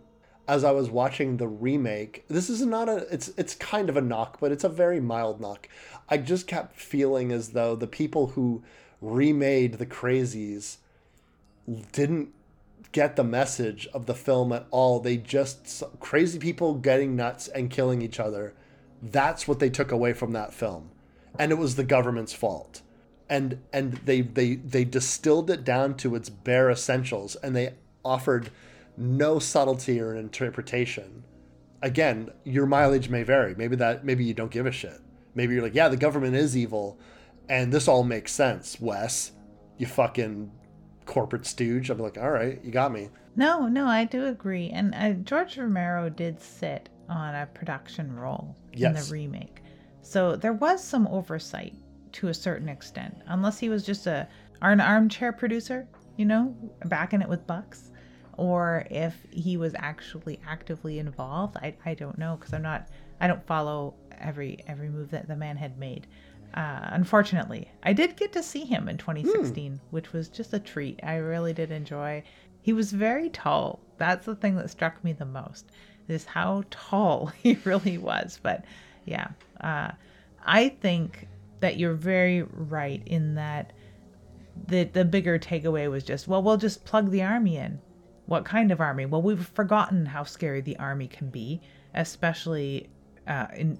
as 0.47 0.63
i 0.63 0.71
was 0.71 0.89
watching 0.89 1.37
the 1.37 1.47
remake 1.47 2.23
this 2.27 2.49
is 2.49 2.65
not 2.65 2.89
a 2.89 2.97
it's 3.11 3.29
it's 3.37 3.55
kind 3.55 3.89
of 3.89 3.97
a 3.97 4.01
knock 4.01 4.39
but 4.39 4.51
it's 4.51 4.63
a 4.63 4.69
very 4.69 4.99
mild 4.99 5.39
knock 5.39 5.67
i 6.09 6.17
just 6.17 6.47
kept 6.47 6.75
feeling 6.75 7.31
as 7.31 7.49
though 7.49 7.75
the 7.75 7.87
people 7.87 8.27
who 8.27 8.63
remade 9.01 9.73
the 9.73 9.85
crazies 9.85 10.77
didn't 11.91 12.33
get 12.91 13.15
the 13.15 13.23
message 13.23 13.87
of 13.93 14.05
the 14.05 14.15
film 14.15 14.51
at 14.51 14.65
all. 14.71 14.99
They 14.99 15.17
just 15.17 15.83
crazy 15.99 16.39
people 16.39 16.75
getting 16.75 17.15
nuts 17.15 17.47
and 17.47 17.69
killing 17.69 18.01
each 18.01 18.19
other. 18.19 18.53
That's 19.01 19.47
what 19.47 19.59
they 19.59 19.69
took 19.69 19.91
away 19.91 20.13
from 20.13 20.33
that 20.33 20.53
film. 20.53 20.89
And 21.37 21.51
it 21.51 21.57
was 21.57 21.75
the 21.75 21.83
government's 21.83 22.33
fault. 22.33 22.81
And 23.30 23.59
and 23.71 23.93
they 24.05 24.21
they 24.21 24.55
they 24.55 24.84
distilled 24.84 25.49
it 25.49 25.63
down 25.63 25.95
to 25.97 26.15
its 26.15 26.30
bare 26.30 26.69
essentials 26.69 27.36
and 27.36 27.55
they 27.55 27.73
offered 28.03 28.49
no 28.97 29.39
subtlety 29.39 29.99
or 29.99 30.15
interpretation. 30.15 31.23
Again, 31.82 32.32
your 32.43 32.65
mileage 32.65 33.09
may 33.09 33.23
vary. 33.23 33.55
Maybe 33.55 33.75
that 33.75 34.03
maybe 34.03 34.25
you 34.25 34.34
don't 34.34 34.51
give 34.51 34.65
a 34.65 34.71
shit. 34.71 34.99
Maybe 35.36 35.53
you're 35.53 35.63
like, 35.63 35.75
yeah, 35.75 35.89
the 35.89 35.97
government 35.97 36.36
is 36.36 36.57
evil 36.57 36.99
and 37.49 37.71
this 37.71 37.88
all 37.88 38.03
makes 38.03 38.32
sense, 38.32 38.80
Wes. 38.80 39.32
You 39.77 39.88
fucking 39.88 40.51
corporate 41.05 41.45
stooge. 41.45 41.89
I'm 41.89 41.97
like, 41.97 42.17
all 42.17 42.30
right, 42.32 42.59
you 42.63 42.71
got 42.71 42.91
me. 42.91 43.09
No, 43.36 43.67
no, 43.67 43.88
I 43.88 44.05
do 44.05 44.25
agree. 44.25 44.69
And 44.69 44.93
uh, 44.93 45.13
George 45.23 45.57
Romero 45.57 46.09
did 46.09 46.41
sit 46.41 46.89
on 47.07 47.34
a 47.34 47.47
production 47.47 48.15
role 48.15 48.55
yes. 48.73 48.89
in 48.89 48.93
the 48.93 49.11
remake. 49.11 49.61
So 50.01 50.36
there 50.36 50.53
was 50.53 50.84
some 50.84 51.07
oversight 51.07 51.73
to 52.14 52.28
a 52.28 52.34
certain 52.34 52.70
extent, 52.70 53.16
unless 53.28 53.60
he 53.60 53.70
was 53.70 53.86
just 53.86 54.07
a 54.07 54.28
an 54.62 54.82
armchair 54.82 55.32
producer, 55.32 55.88
you 56.18 56.26
know, 56.26 56.55
backing 56.86 57.22
it 57.22 57.30
with 57.30 57.47
bucks, 57.47 57.91
or 58.38 58.86
if 58.89 59.16
he 59.32 59.57
was 59.57 59.74
actually 59.78 60.39
actively 60.47 60.99
involved. 60.99 61.57
I, 61.57 61.76
I 61.86 61.93
don't 61.93 62.18
know 62.18 62.36
because 62.38 62.53
I'm 62.53 62.62
not 62.62 62.88
I 63.22 63.28
don't 63.28 63.45
follow 63.45 63.95
every 64.20 64.64
every 64.68 64.89
move 64.89 65.12
that 65.12 65.28
the 65.28 65.36
man 65.36 65.57
had 65.57 65.78
made. 65.78 66.07
Uh, 66.53 66.80
unfortunately, 66.84 67.70
I 67.84 67.93
did 67.93 68.16
get 68.16 68.34
to 68.34 68.41
see 68.41 68.66
him 68.66 68.89
in 68.89 68.97
2016, 68.97 69.74
mm. 69.74 69.80
which 69.91 70.14
was 70.14 70.30
just 70.30 70.53
a 70.53 70.60
treat. 70.60 70.99
I 71.03 71.18
really 71.18 71.53
did 71.53 71.72
enjoy. 71.72 72.24
He 72.62 72.74
was 72.74 72.91
very 72.91 73.30
tall. 73.30 73.80
That's 73.97 74.26
the 74.26 74.36
thing 74.36 74.55
that 74.55 74.70
struck 74.70 75.03
me 75.03 75.14
the 75.14 75.26
most 75.26 75.70
is 76.07 76.26
how 76.26 76.64
tall 76.72 77.28
he 77.38 77.57
really 77.64 77.97
was. 77.97 78.39
But 78.41 78.66
yeah, 79.05 79.28
uh, 79.62 79.91
I 80.45 80.70
think 80.70 81.28
that 81.60 81.78
you're 81.78 81.93
very 81.93 82.43
right 82.43 83.01
in 83.05 83.36
that 83.36 83.74
the 84.68 84.84
the 84.84 85.05
bigger 85.05 85.39
takeaway 85.39 85.89
was 85.89 86.03
just 86.03 86.28
well, 86.28 86.41
we'll 86.43 86.57
just 86.57 86.86
plug 86.86 87.12
the 87.12 87.24
army 87.24 87.57
in. 87.57 87.80
What 88.26 88.45
kind 88.45 88.72
of 88.72 88.80
army? 88.80 89.05
Well, 89.05 89.22
we've 89.22 89.47
forgotten 89.47 90.05
how 90.05 90.24
scary 90.24 90.62
the 90.62 90.78
army 90.78 91.07
can 91.07 91.30
be, 91.30 91.62
especially 91.95 92.89
uh, 93.28 93.47
in 93.55 93.80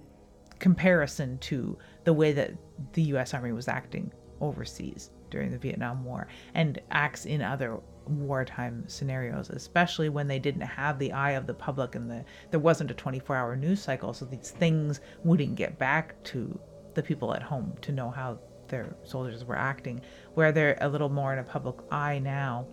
comparison 0.60 1.38
to 1.40 1.78
the 2.04 2.14
way 2.14 2.32
that 2.34 2.54
the 2.94 3.04
US 3.04 3.34
Army 3.34 3.52
was 3.52 3.68
acting 3.68 4.12
overseas 4.42 5.12
during 5.30 5.52
the 5.52 5.58
Vietnam 5.58 6.04
War 6.04 6.28
and 6.54 6.80
acts 6.92 7.26
in 7.26 7.42
other 7.42 7.80
wartime 8.08 8.84
scenarios, 8.88 9.50
especially 9.50 10.10
when 10.10 10.28
they 10.28 10.40
didn't 10.40 10.62
have 10.62 10.98
the 10.98 11.12
eye 11.12 11.32
of 11.32 11.46
the 11.46 11.54
public 11.54 11.96
and 11.96 12.10
the 12.10 12.26
there 12.50 12.60
wasn't 12.60 12.90
a 12.90 12.94
24-hour 12.94 13.56
news 13.56 13.82
cycle, 13.82 14.14
so 14.14 14.26
these 14.26 14.52
things 14.52 15.00
wouldn't 15.24 15.56
get 15.56 15.78
back 15.78 16.22
to 16.24 16.60
the 17.00 17.08
people 17.08 17.34
at 17.34 17.42
home 17.42 17.74
to 17.82 17.92
know 17.94 18.10
how 18.10 18.38
their 18.68 18.94
soldiers 19.04 19.46
were 19.46 19.58
acting. 19.58 20.02
Where 20.34 20.52
they're 20.52 20.78
a 20.82 20.90
little 20.90 21.10
more 21.10 21.32
in 21.34 21.40
a 21.40 21.44
public 21.44 21.78
eye 21.92 22.20
now, 22.20 22.68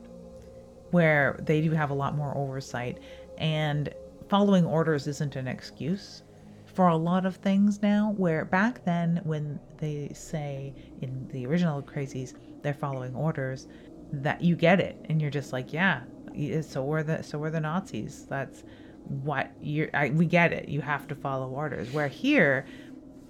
where 0.90 1.38
they 1.42 1.60
do 1.60 1.70
have 1.70 1.90
a 1.90 1.94
lot 1.94 2.16
more 2.16 2.36
oversight. 2.36 2.98
And 3.38 3.92
following 4.28 4.64
orders 4.64 5.06
isn't 5.06 5.36
an 5.36 5.46
excuse 5.46 6.22
for 6.74 6.88
a 6.88 6.96
lot 6.96 7.24
of 7.24 7.36
things 7.36 7.80
now 7.80 8.12
where 8.18 8.44
back 8.44 8.84
then 8.84 9.20
when 9.24 9.58
they 9.78 10.10
say 10.12 10.74
in 11.00 11.26
the 11.28 11.46
original 11.46 11.80
crazies 11.80 12.34
they're 12.62 12.74
following 12.74 13.14
orders 13.14 13.68
that 14.12 14.42
you 14.42 14.56
get 14.56 14.80
it. 14.80 14.96
And 15.08 15.22
you're 15.22 15.30
just 15.30 15.52
like 15.52 15.72
yeah 15.72 16.02
so 16.60 16.84
were 16.84 17.02
the 17.02 17.22
so 17.22 17.38
were 17.38 17.50
the 17.50 17.60
nazis. 17.60 18.26
That's 18.28 18.64
what 19.08 19.52
you're 19.60 19.88
I, 19.94 20.10
we 20.10 20.26
get 20.26 20.52
it. 20.52 20.68
You 20.68 20.80
have 20.80 21.06
to 21.08 21.14
follow 21.14 21.48
orders. 21.48 21.92
Where 21.92 22.08
here 22.08 22.66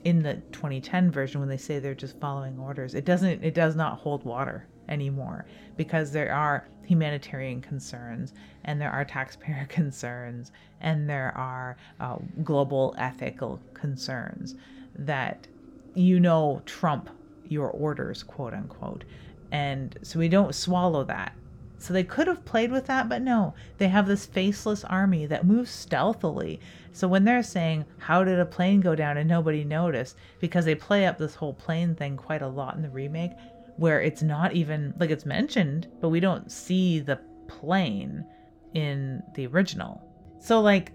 in 0.06 0.22
the 0.22 0.34
2010 0.52 1.10
version 1.10 1.40
when 1.40 1.48
they 1.48 1.56
say 1.56 1.80
they're 1.80 1.94
just 1.94 2.18
following 2.20 2.56
orders 2.58 2.94
it 2.94 3.04
doesn't 3.04 3.42
it 3.42 3.54
does 3.54 3.74
not 3.74 3.98
hold 3.98 4.24
water 4.24 4.68
anymore 4.88 5.44
because 5.76 6.12
there 6.12 6.32
are 6.32 6.68
humanitarian 6.84 7.60
concerns 7.60 8.32
and 8.64 8.80
there 8.80 8.90
are 8.90 9.04
taxpayer 9.04 9.66
concerns 9.68 10.52
and 10.80 11.10
there 11.10 11.32
are 11.36 11.76
uh, 11.98 12.16
global 12.44 12.94
ethical 12.98 13.60
concerns 13.74 14.54
that 14.94 15.48
you 15.94 16.20
know 16.20 16.62
trump 16.66 17.10
your 17.48 17.70
orders 17.70 18.22
quote 18.22 18.54
unquote 18.54 19.04
And 19.50 19.98
so 20.02 20.18
we 20.18 20.28
don't 20.28 20.54
swallow 20.54 21.04
that. 21.04 21.32
So 21.78 21.92
they 21.92 22.04
could 22.04 22.26
have 22.26 22.44
played 22.44 22.72
with 22.72 22.86
that, 22.86 23.08
but 23.08 23.22
no. 23.22 23.54
They 23.78 23.88
have 23.88 24.06
this 24.06 24.26
faceless 24.26 24.84
army 24.84 25.26
that 25.26 25.46
moves 25.46 25.70
stealthily. 25.70 26.58
So 26.96 27.06
when 27.06 27.24
they're 27.24 27.42
saying, 27.42 27.84
How 27.98 28.24
did 28.24 28.40
a 28.40 28.46
plane 28.46 28.80
go 28.80 28.94
down 28.94 29.18
and 29.18 29.28
nobody 29.28 29.64
noticed? 29.64 30.16
Because 30.40 30.64
they 30.64 30.74
play 30.74 31.04
up 31.04 31.18
this 31.18 31.34
whole 31.34 31.52
plane 31.52 31.94
thing 31.94 32.16
quite 32.16 32.40
a 32.40 32.48
lot 32.48 32.74
in 32.74 32.80
the 32.80 32.88
remake, 32.88 33.32
where 33.76 34.00
it's 34.00 34.22
not 34.22 34.54
even 34.54 34.94
like 34.98 35.10
it's 35.10 35.26
mentioned, 35.26 35.88
but 36.00 36.08
we 36.08 36.20
don't 36.20 36.50
see 36.50 37.00
the 37.00 37.20
plane 37.48 38.24
in 38.72 39.22
the 39.34 39.46
original. 39.46 40.00
So, 40.38 40.62
like, 40.62 40.92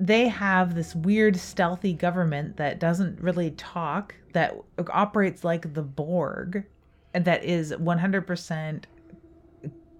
they 0.00 0.28
have 0.28 0.74
this 0.74 0.94
weird 0.94 1.36
stealthy 1.36 1.92
government 1.92 2.56
that 2.56 2.80
doesn't 2.80 3.20
really 3.20 3.50
talk, 3.50 4.14
that 4.32 4.54
operates 4.90 5.44
like 5.44 5.74
the 5.74 5.82
Borg, 5.82 6.64
and 7.12 7.22
that 7.26 7.44
is 7.44 7.70
100% 7.70 8.84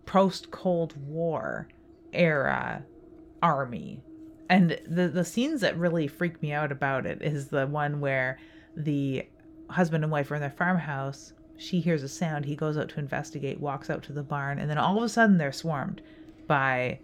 post 0.07 0.51
Cold 0.51 0.95
War 1.07 1.69
era 2.15 2.83
army. 3.43 4.03
And 4.55 4.79
the 4.87 5.09
the 5.09 5.25
scenes 5.25 5.61
that 5.61 5.77
really 5.79 6.07
freak 6.07 6.41
me 6.43 6.53
out 6.53 6.71
about 6.73 7.07
it 7.07 7.23
is 7.23 7.49
the 7.49 7.67
one 7.67 8.01
where 8.01 8.39
the 8.77 9.27
husband 9.71 10.05
and 10.05 10.13
wife 10.13 10.31
are 10.31 10.35
in 10.37 10.41
their 10.41 10.51
farmhouse. 10.51 11.33
She 11.57 11.81
hears 11.81 12.03
a 12.03 12.09
sound. 12.09 12.45
He 12.45 12.57
goes 12.57 12.77
out 12.77 12.89
to 12.91 12.99
investigate, 13.01 13.61
walks 13.61 13.89
out 13.91 14.03
to 14.05 14.13
the 14.13 14.23
barn, 14.23 14.59
and 14.59 14.69
then 14.69 14.79
all 14.79 14.97
of 14.97 15.03
a 15.03 15.09
sudden 15.09 15.39
they're 15.39 15.53
swarmed 15.53 16.03
by 16.47 16.99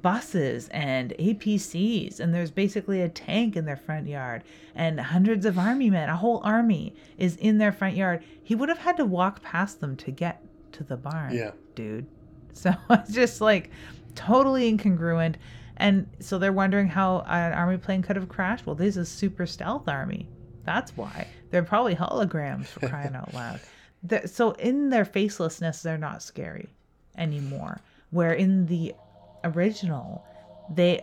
buses 0.00 0.68
and 0.68 1.12
APCs, 1.18 2.18
and 2.18 2.34
there's 2.34 2.50
basically 2.50 3.02
a 3.02 3.08
tank 3.08 3.56
in 3.56 3.64
their 3.66 3.76
front 3.76 4.06
yard, 4.08 4.42
and 4.74 4.98
hundreds 4.98 5.44
of 5.44 5.58
army 5.58 5.90
men, 5.90 6.08
a 6.08 6.16
whole 6.16 6.40
army 6.44 6.94
is 7.18 7.36
in 7.36 7.58
their 7.58 7.72
front 7.72 7.94
yard. 7.96 8.24
He 8.42 8.54
would 8.54 8.68
have 8.70 8.78
had 8.78 8.96
to 8.96 9.04
walk 9.04 9.42
past 9.42 9.80
them 9.80 9.96
to 9.96 10.10
get 10.10 10.42
to 10.72 10.82
the 10.84 10.96
barn, 10.96 11.34
Yeah. 11.34 11.50
dude. 11.74 12.06
So 12.54 12.70
it's 12.90 13.14
just 13.14 13.40
like 13.40 13.70
totally 14.14 14.70
incongruent. 14.70 15.36
And 15.82 16.06
so 16.20 16.38
they're 16.38 16.52
wondering 16.52 16.86
how 16.86 17.24
an 17.26 17.52
army 17.54 17.76
plane 17.76 18.02
could 18.02 18.14
have 18.14 18.28
crashed. 18.28 18.66
Well, 18.66 18.76
this 18.76 18.96
is 18.96 19.08
super 19.08 19.46
stealth 19.46 19.88
army. 19.88 20.28
That's 20.64 20.96
why. 20.96 21.26
They're 21.50 21.64
probably 21.64 21.96
holograms 21.96 22.66
for 22.66 22.88
crying 22.88 23.14
out 23.14 23.34
loud. 23.34 23.60
The- 24.04 24.26
so 24.26 24.50
in 24.52 24.90
their 24.90 25.04
facelessness, 25.04 25.82
they're 25.82 25.96
not 25.98 26.22
scary 26.24 26.68
anymore. 27.16 27.80
Where 28.10 28.32
in 28.32 28.66
the 28.66 28.94
original, 29.44 30.24
they 30.74 31.02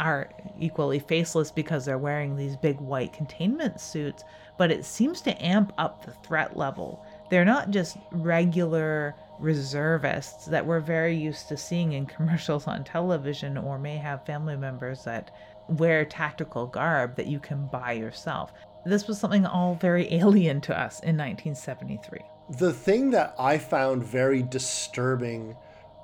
are 0.00 0.30
equally 0.58 0.98
faceless 0.98 1.50
because 1.52 1.84
they're 1.84 1.98
wearing 1.98 2.36
these 2.36 2.56
big 2.56 2.80
white 2.80 3.12
containment 3.12 3.80
suits, 3.80 4.24
but 4.58 4.70
it 4.72 4.84
seems 4.84 5.20
to 5.22 5.44
amp 5.44 5.72
up 5.78 6.04
the 6.04 6.12
threat 6.26 6.56
level. 6.56 7.04
They're 7.30 7.44
not 7.44 7.70
just 7.70 7.96
regular 8.10 9.14
reservists 9.40 10.46
that 10.46 10.64
we're 10.64 10.80
very 10.80 11.16
used 11.16 11.48
to 11.48 11.56
seeing 11.56 11.92
in 11.92 12.06
commercials 12.16 12.66
on 12.66 12.84
television 12.84 13.56
or 13.56 13.78
may 13.78 13.96
have 13.96 14.24
family 14.26 14.56
members 14.56 15.04
that 15.04 15.30
wear 15.68 16.04
tactical 16.04 16.66
garb 16.66 17.16
that 17.16 17.26
you 17.26 17.40
can 17.40 17.66
buy 17.66 17.92
yourself. 17.92 18.52
This 18.84 19.06
was 19.06 19.18
something 19.18 19.46
all 19.46 19.74
very 19.74 20.12
alien 20.14 20.60
to 20.62 20.72
us 20.72 21.00
in 21.00 21.16
1973. 21.16 22.20
The 22.58 22.72
thing 22.72 23.10
that 23.10 23.34
I 23.38 23.58
found 23.58 24.04
very 24.04 24.42
disturbing 24.42 25.56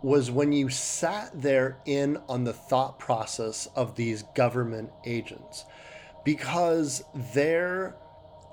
was 0.03 0.31
when 0.31 0.53
you 0.53 0.69
sat 0.69 1.31
there 1.35 1.79
in 1.87 2.19
on 2.29 2.45
the 2.45 2.53
thought 2.53 2.99
process 2.99 3.67
of 3.75 3.97
these 3.97 4.23
government 4.35 4.91
agents, 5.05 5.65
because 6.25 7.03
there 7.35 7.97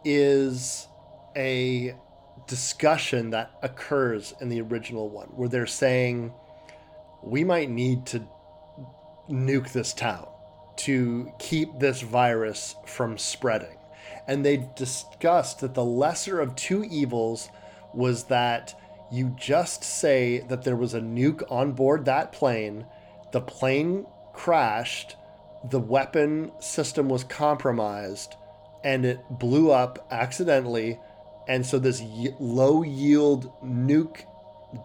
is 0.04 0.88
a 1.36 1.96
discussion 2.48 3.30
that 3.32 3.52
occurs 3.62 4.34
in 4.42 4.50
the 4.50 4.62
original 4.62 5.10
one 5.10 5.28
where 5.28 5.50
they're 5.50 5.66
saying, 5.66 6.34
we 7.22 7.44
might 7.44 7.70
need 7.70 8.06
to 8.08 8.24
nuke 9.30 9.72
this 9.72 9.94
town 9.94 10.28
to 10.76 11.32
keep 11.40 11.80
this 11.80 12.02
virus 12.02 12.76
from 12.86 13.18
spreading. 13.18 13.78
And 14.28 14.46
they 14.46 14.70
discussed 14.76 15.60
that 15.62 15.74
the 15.74 15.86
lesser 15.86 16.40
of 16.40 16.56
two 16.56 16.84
evils 16.84 17.50
was 17.94 18.26
that 18.26 18.80
you 19.12 19.36
just 19.40 19.84
say 19.84 20.40
that 20.50 20.64
there 20.64 20.76
was 20.76 20.94
a 20.94 21.00
nuke 21.00 21.44
on 21.50 21.74
board 21.74 22.06
that 22.06 22.32
plane, 22.32 22.86
the 23.32 23.42
plane 23.42 24.06
crashed, 24.34 25.16
the 25.70 25.80
weapon 25.80 26.52
system 26.60 27.08
was 27.08 27.24
compromised, 27.24 28.36
and 28.84 29.06
it 29.06 29.20
blew 29.30 29.72
up 29.72 30.06
accidentally. 30.12 31.00
And 31.48 31.66
so 31.66 31.80
this 31.80 32.02
y- 32.02 32.36
low 32.40 32.84
yield 32.84 33.52
nuke 33.64 34.26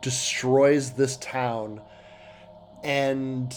destroys 0.02 0.92
this 0.92 1.16
town. 1.18 1.80
And 2.82 3.52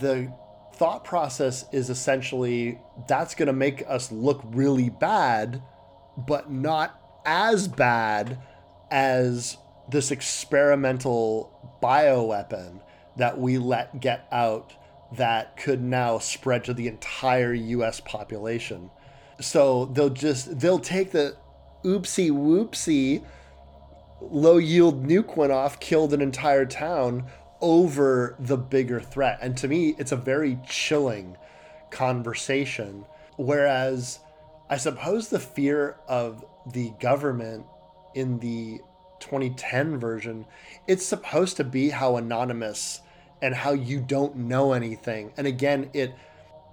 the 0.00 0.32
thought 0.74 1.04
process 1.04 1.64
is 1.72 1.90
essentially 1.90 2.80
that's 3.06 3.34
going 3.34 3.46
to 3.46 3.52
make 3.52 3.84
us 3.86 4.10
look 4.10 4.42
really 4.44 4.90
bad, 4.90 5.62
but 6.16 6.50
not 6.50 7.00
as 7.24 7.68
bad 7.68 8.38
as 8.90 9.56
this 9.88 10.10
experimental 10.10 11.78
bioweapon 11.82 12.80
that 13.16 13.38
we 13.38 13.58
let 13.58 14.00
get 14.00 14.26
out 14.32 14.72
that 15.16 15.56
could 15.56 15.82
now 15.82 16.18
spread 16.18 16.64
to 16.64 16.74
the 16.74 16.88
entire 16.88 17.52
US 17.52 18.00
population. 18.00 18.90
So 19.40 19.86
they'll 19.86 20.10
just 20.10 20.58
they'll 20.58 20.78
take 20.78 21.12
the 21.12 21.36
oopsie 21.84 22.30
whoopsie 22.30 23.24
low 24.20 24.56
yield 24.56 25.06
nuke 25.06 25.36
went 25.36 25.52
off, 25.52 25.80
killed 25.80 26.12
an 26.12 26.20
entire 26.20 26.66
town 26.66 27.26
over 27.60 28.36
the 28.38 28.56
bigger 28.56 29.00
threat. 29.00 29.38
And 29.40 29.56
to 29.58 29.68
me, 29.68 29.94
it's 29.98 30.12
a 30.12 30.16
very 30.16 30.58
chilling 30.66 31.36
conversation. 31.90 33.04
Whereas 33.36 34.20
I 34.68 34.76
suppose 34.76 35.28
the 35.28 35.40
fear 35.40 35.96
of 36.08 36.44
the 36.72 36.92
government 37.00 37.66
in 38.14 38.38
the 38.38 38.80
2010 39.20 39.98
version, 39.98 40.46
it's 40.86 41.04
supposed 41.04 41.56
to 41.58 41.64
be 41.64 41.90
how 41.90 42.16
anonymous 42.16 43.00
and 43.42 43.54
how 43.54 43.72
you 43.72 44.00
don't 44.00 44.36
know 44.36 44.72
anything. 44.72 45.32
And 45.36 45.46
again, 45.46 45.90
it 45.92 46.14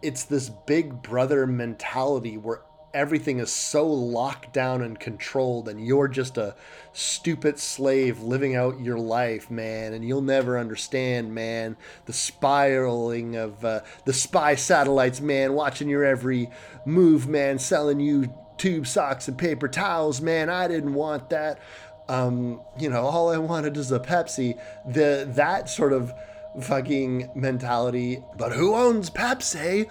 it's 0.01 0.23
this 0.23 0.49
big 0.49 1.03
brother 1.03 1.45
mentality 1.45 2.35
where 2.37 2.61
everything 2.93 3.39
is 3.39 3.51
so 3.51 3.87
locked 3.87 4.53
down 4.53 4.81
and 4.81 4.99
controlled 4.99 5.69
and 5.69 5.85
you're 5.85 6.07
just 6.07 6.37
a 6.37 6.55
stupid 6.93 7.57
slave 7.57 8.19
living 8.21 8.55
out 8.55 8.79
your 8.81 8.97
life 8.97 9.49
man 9.49 9.93
and 9.93 10.05
you'll 10.05 10.21
never 10.21 10.57
understand 10.57 11.33
man 11.33 11.77
the 12.05 12.13
spiraling 12.13 13.35
of 13.35 13.63
uh, 13.63 13.79
the 14.05 14.13
spy 14.13 14.55
satellites 14.55 15.21
man 15.21 15.53
watching 15.53 15.87
your 15.87 16.03
every 16.03 16.49
move 16.85 17.27
man 17.27 17.57
selling 17.57 17.99
you 17.99 18.33
tube 18.61 18.85
socks 18.85 19.27
and 19.27 19.39
paper 19.39 19.67
towels 19.67 20.21
man. 20.21 20.47
I 20.47 20.67
didn't 20.67 20.93
want 20.93 21.31
that. 21.31 21.59
Um, 22.07 22.61
you 22.77 22.89
know 22.89 23.03
all 23.03 23.29
i 23.29 23.37
wanted 23.37 23.75
is 23.75 23.91
a 23.91 23.99
pepsi. 23.99 24.59
The 24.85 25.27
that 25.35 25.67
sort 25.69 25.93
of 25.93 26.13
fucking 26.61 27.31
mentality 27.33 28.23
but 28.37 28.51
who 28.51 28.75
owns 28.75 29.09
pepsi? 29.09 29.89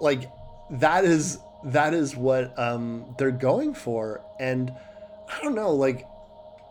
Like 0.00 0.30
that 0.70 1.04
is 1.04 1.38
that 1.64 1.94
is 1.94 2.16
what 2.16 2.58
um, 2.58 3.14
they're 3.18 3.30
going 3.30 3.74
for. 3.74 4.22
And 4.38 4.72
I 5.28 5.42
don't 5.42 5.54
know, 5.54 5.72
like 5.72 6.06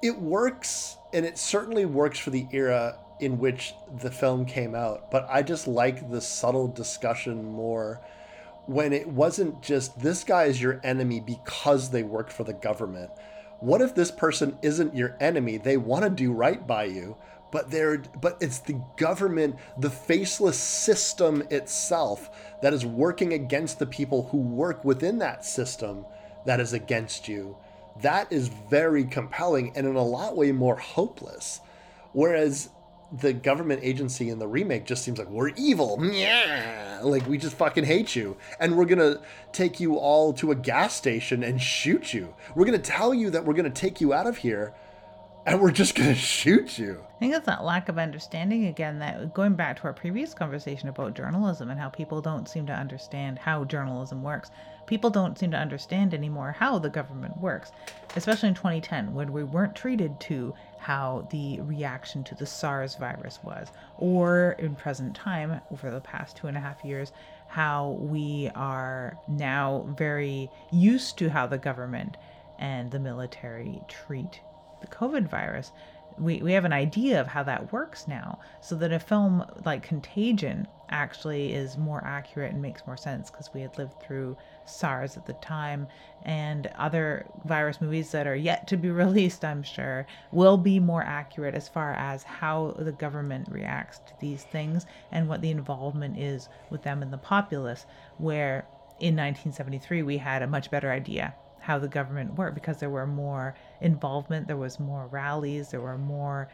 it 0.01 0.17
works, 0.17 0.97
and 1.13 1.25
it 1.25 1.37
certainly 1.37 1.85
works 1.85 2.19
for 2.19 2.29
the 2.29 2.47
era 2.51 2.97
in 3.19 3.37
which 3.37 3.73
the 4.01 4.11
film 4.11 4.45
came 4.45 4.73
out. 4.73 5.11
But 5.11 5.27
I 5.29 5.43
just 5.43 5.67
like 5.67 6.09
the 6.09 6.21
subtle 6.21 6.67
discussion 6.67 7.43
more 7.43 8.01
when 8.65 8.93
it 8.93 9.07
wasn't 9.07 9.61
just 9.61 9.99
this 9.99 10.23
guy 10.23 10.45
is 10.45 10.61
your 10.61 10.79
enemy 10.83 11.19
because 11.19 11.89
they 11.89 12.03
work 12.03 12.29
for 12.29 12.43
the 12.43 12.53
government. 12.53 13.09
What 13.59 13.81
if 13.81 13.93
this 13.93 14.11
person 14.11 14.57
isn't 14.61 14.95
your 14.95 15.17
enemy? 15.19 15.57
They 15.57 15.75
want 15.75 16.03
to 16.03 16.09
do 16.09 16.31
right 16.31 16.65
by 16.65 16.85
you, 16.85 17.17
but 17.51 17.71
they're 17.71 17.99
but 18.21 18.37
it's 18.41 18.59
the 18.59 18.81
government, 18.97 19.55
the 19.77 19.89
faceless 19.89 20.57
system 20.57 21.43
itself 21.49 22.29
that 22.61 22.73
is 22.73 22.85
working 22.85 23.33
against 23.33 23.79
the 23.79 23.85
people 23.85 24.27
who 24.31 24.37
work 24.37 24.83
within 24.85 25.19
that 25.19 25.45
system 25.45 26.05
that 26.45 26.59
is 26.59 26.73
against 26.73 27.27
you. 27.27 27.57
That 28.01 28.31
is 28.31 28.47
very 28.69 29.03
compelling 29.03 29.73
and 29.75 29.85
in 29.85 29.95
a 29.95 30.03
lot 30.03 30.37
way 30.37 30.51
more 30.51 30.77
hopeless. 30.77 31.59
Whereas 32.13 32.69
the 33.11 33.33
government 33.33 33.81
agency 33.83 34.29
in 34.29 34.39
the 34.39 34.47
remake 34.47 34.85
just 34.85 35.03
seems 35.03 35.17
like 35.17 35.29
we're 35.29 35.49
evil. 35.49 35.99
Yeah. 36.11 37.01
Like 37.03 37.27
we 37.27 37.37
just 37.37 37.55
fucking 37.55 37.85
hate 37.85 38.15
you. 38.15 38.37
And 38.59 38.77
we're 38.77 38.85
going 38.85 38.99
to 38.99 39.21
take 39.51 39.79
you 39.79 39.95
all 39.97 40.33
to 40.33 40.51
a 40.51 40.55
gas 40.55 40.95
station 40.95 41.43
and 41.43 41.61
shoot 41.61 42.13
you. 42.13 42.33
We're 42.55 42.65
going 42.65 42.79
to 42.79 42.91
tell 42.91 43.13
you 43.13 43.31
that 43.31 43.45
we're 43.45 43.53
going 43.53 43.71
to 43.71 43.81
take 43.81 43.99
you 43.99 44.13
out 44.13 44.27
of 44.27 44.37
here 44.37 44.73
and 45.45 45.59
we're 45.59 45.71
just 45.71 45.95
going 45.95 46.09
to 46.13 46.15
shoot 46.15 46.77
you. 46.77 47.03
I 47.19 47.21
think 47.21 47.35
it's 47.35 47.47
that 47.47 47.65
lack 47.65 47.89
of 47.89 47.97
understanding 47.97 48.67
again 48.67 48.99
that 48.99 49.33
going 49.33 49.55
back 49.55 49.75
to 49.75 49.83
our 49.83 49.93
previous 49.93 50.33
conversation 50.33 50.87
about 50.87 51.15
journalism 51.15 51.69
and 51.69 51.77
how 51.77 51.89
people 51.89 52.21
don't 52.21 52.47
seem 52.47 52.65
to 52.67 52.73
understand 52.73 53.39
how 53.39 53.65
journalism 53.65 54.23
works. 54.23 54.51
People 54.85 55.09
don't 55.09 55.37
seem 55.37 55.51
to 55.51 55.57
understand 55.57 56.13
anymore 56.13 56.55
how 56.57 56.79
the 56.79 56.89
government 56.89 57.35
works, 57.35 57.73
especially 58.15 58.47
in 58.47 58.55
2010 58.55 59.13
when 59.13 59.33
we 59.33 59.43
weren't 59.43 59.75
treated 59.75 60.17
to 60.21 60.53
how 60.77 61.27
the 61.29 61.59
reaction 61.59 62.23
to 62.23 62.35
the 62.35 62.45
SARS 62.45 62.95
virus 62.95 63.37
was, 63.43 63.67
or 63.97 64.55
in 64.57 64.73
present 64.75 65.13
time 65.13 65.59
over 65.73 65.91
the 65.91 65.99
past 65.99 66.37
two 66.37 66.47
and 66.47 66.55
a 66.55 66.61
half 66.61 66.85
years, 66.85 67.11
how 67.47 67.97
we 67.99 68.49
are 68.55 69.17
now 69.27 69.85
very 69.97 70.49
used 70.71 71.17
to 71.17 71.27
how 71.27 71.45
the 71.45 71.57
government 71.57 72.15
and 72.57 72.91
the 72.91 72.99
military 72.99 73.81
treat 73.89 74.39
the 74.79 74.87
COVID 74.87 75.27
virus, 75.27 75.73
we, 76.19 76.41
we 76.41 76.53
have 76.53 76.65
an 76.65 76.73
idea 76.73 77.19
of 77.19 77.27
how 77.27 77.43
that 77.43 77.71
works 77.71 78.07
now. 78.07 78.39
So 78.61 78.75
that 78.75 78.91
a 78.91 78.99
film 78.99 79.45
like 79.65 79.83
Contagion 79.83 80.67
actually 80.89 81.53
is 81.53 81.77
more 81.77 82.03
accurate 82.03 82.51
and 82.51 82.61
makes 82.61 82.85
more 82.85 82.97
sense 82.97 83.29
because 83.29 83.53
we 83.53 83.61
had 83.61 83.77
lived 83.77 83.99
through 83.99 84.35
SARS 84.65 85.17
at 85.17 85.25
the 85.25 85.33
time 85.33 85.87
and 86.23 86.67
other 86.77 87.27
virus 87.45 87.79
movies 87.79 88.11
that 88.11 88.27
are 88.27 88.35
yet 88.35 88.67
to 88.67 88.77
be 88.77 88.89
released, 89.03 89.45
I'm 89.45 89.63
sure, 89.63 90.05
will 90.31 90.57
be 90.57 90.79
more 90.79 91.03
accurate 91.03 91.55
as 91.55 91.69
far 91.69 91.93
as 91.93 92.23
how 92.23 92.75
the 92.77 92.91
government 92.91 93.47
reacts 93.49 93.99
to 93.99 94.13
these 94.19 94.43
things 94.43 94.85
and 95.11 95.29
what 95.29 95.41
the 95.41 95.51
involvement 95.51 96.17
is 96.17 96.49
with 96.69 96.83
them 96.83 97.01
in 97.01 97.11
the 97.11 97.17
populace. 97.17 97.85
Where 98.17 98.67
in 98.99 99.15
1973 99.15 100.03
we 100.03 100.17
had 100.17 100.41
a 100.41 100.47
much 100.47 100.69
better 100.69 100.91
idea 100.91 101.33
how 101.69 101.77
the 101.77 101.87
government 101.87 102.33
worked 102.33 102.55
because 102.55 102.77
there 102.77 102.89
were 102.89 103.05
more 103.05 103.53
involvement, 103.79 104.47
there 104.47 104.57
was 104.57 104.79
more 104.79 105.05
rallies, 105.05 105.69
there 105.69 105.79
were 105.79 105.99
more 105.99 106.49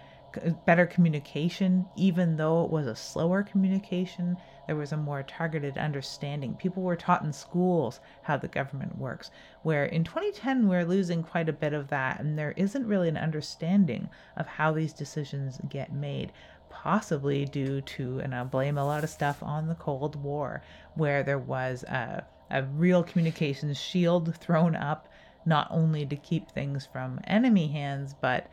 better 0.65 0.85
communication, 0.85 1.87
even 1.95 2.35
though 2.35 2.65
it 2.65 2.69
was 2.69 2.85
a 2.85 2.97
slower 2.97 3.41
communication, 3.41 4.37
there 4.67 4.75
was 4.75 4.91
a 4.91 4.97
more 4.97 5.23
targeted 5.23 5.77
understanding. 5.77 6.53
People 6.55 6.83
were 6.83 6.97
taught 6.97 7.23
in 7.23 7.31
schools 7.31 8.01
how 8.23 8.35
the 8.35 8.49
government 8.49 8.97
works, 8.97 9.31
where 9.63 9.85
in 9.85 10.03
2010 10.03 10.67
we're 10.67 10.83
losing 10.83 11.23
quite 11.23 11.47
a 11.47 11.53
bit 11.53 11.71
of 11.71 11.87
that, 11.87 12.19
and 12.19 12.37
there 12.37 12.51
isn't 12.57 12.85
really 12.85 13.07
an 13.07 13.15
understanding 13.15 14.09
of 14.35 14.45
how 14.45 14.73
these 14.73 14.91
decisions 14.91 15.61
get 15.69 15.93
made. 15.93 16.33
Possibly 16.69 17.45
due 17.45 17.79
to, 17.79 18.19
and 18.19 18.35
I 18.35 18.43
blame 18.43 18.77
a 18.77 18.85
lot 18.85 19.05
of 19.05 19.09
stuff 19.09 19.41
on 19.41 19.69
the 19.69 19.75
Cold 19.75 20.17
War, 20.21 20.61
where 20.93 21.23
there 21.23 21.39
was 21.39 21.83
a 21.83 22.25
a 22.51 22.63
real 22.63 23.03
communications 23.03 23.79
shield 23.79 24.35
thrown 24.37 24.75
up, 24.75 25.09
not 25.45 25.67
only 25.71 26.05
to 26.05 26.15
keep 26.15 26.51
things 26.51 26.87
from 26.91 27.19
enemy 27.25 27.67
hands, 27.67 28.15
but 28.21 28.47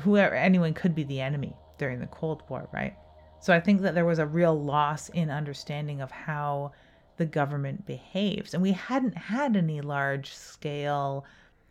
whoever 0.00 0.34
anyone 0.34 0.74
could 0.74 0.94
be 0.94 1.04
the 1.04 1.20
enemy 1.20 1.56
during 1.78 2.00
the 2.00 2.06
Cold 2.06 2.42
War, 2.48 2.68
right? 2.72 2.94
So 3.40 3.52
I 3.52 3.60
think 3.60 3.82
that 3.82 3.94
there 3.94 4.04
was 4.04 4.18
a 4.18 4.26
real 4.26 4.58
loss 4.60 5.08
in 5.08 5.30
understanding 5.30 6.00
of 6.00 6.10
how 6.10 6.72
the 7.16 7.26
government 7.26 7.86
behaves. 7.86 8.54
And 8.54 8.62
we 8.62 8.72
hadn't 8.72 9.16
had 9.16 9.56
any 9.56 9.80
large 9.80 10.32
scale 10.32 11.24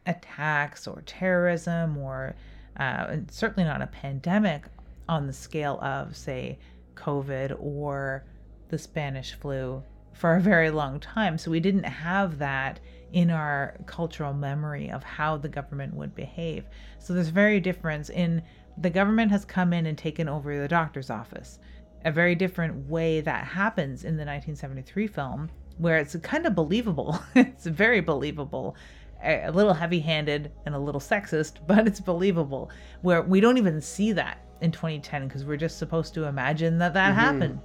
attacks 0.06 0.88
or 0.88 1.02
terrorism 1.06 1.98
or 1.98 2.36
uh, 2.78 3.18
certainly 3.30 3.64
not 3.64 3.82
a 3.82 3.88
pandemic 3.88 4.66
on 5.08 5.28
the 5.28 5.34
scale 5.34 5.80
of, 5.82 6.16
say, 6.16 6.60
COVID 6.96 7.56
or 7.60 8.26
the 8.70 8.78
Spanish 8.78 9.34
flu 9.34 9.84
for 10.14 10.36
a 10.36 10.42
very 10.42 10.70
long 10.70 11.00
time. 11.00 11.38
So 11.38 11.52
we 11.52 11.60
didn't 11.60 11.84
have 11.84 12.38
that 12.40 12.80
in 13.14 13.30
our 13.30 13.76
cultural 13.86 14.34
memory 14.34 14.90
of 14.90 15.04
how 15.04 15.38
the 15.38 15.50
government 15.50 15.94
would 15.94 16.16
behave. 16.16 16.66
So 17.00 17.14
there's 17.14 17.30
very 17.30 17.60
difference 17.60 18.10
in 18.10 18.42
the 18.78 18.90
government 18.90 19.32
has 19.32 19.44
come 19.44 19.74
in 19.74 19.86
and 19.86 19.98
taken 19.98 20.30
over 20.30 20.58
the 20.58 20.68
doctor's 20.68 21.10
office. 21.10 21.60
A 22.06 22.12
very 22.12 22.36
different 22.36 22.90
way 22.90 23.22
that 23.22 23.46
happens 23.46 24.04
in 24.04 24.16
the 24.16 24.26
1973 24.26 25.08
film, 25.08 25.50
where 25.78 25.98
it's 25.98 26.16
kind 26.18 26.46
of 26.46 26.56
believable. 26.56 27.20
it's 27.36 27.66
very 27.66 28.00
believable. 28.00 28.76
A 29.24 29.52
little 29.52 29.74
heavy 29.74 30.00
handed 30.00 30.52
and 30.66 30.74
a 30.74 30.80
little 30.80 31.02
sexist, 31.02 31.56
but 31.68 31.86
it's 31.86 32.00
believable. 32.00 32.72
Where 33.02 33.22
we 33.22 33.40
don't 33.40 33.58
even 33.58 33.82
see 33.82 34.14
that 34.14 34.46
in 34.62 34.72
2010 34.72 35.28
because 35.28 35.44
we're 35.44 35.58
just 35.58 35.78
supposed 35.78 36.14
to 36.14 36.26
imagine 36.26 36.78
that 36.78 36.94
that 36.94 37.12
mm-hmm. 37.12 37.20
happened 37.20 37.60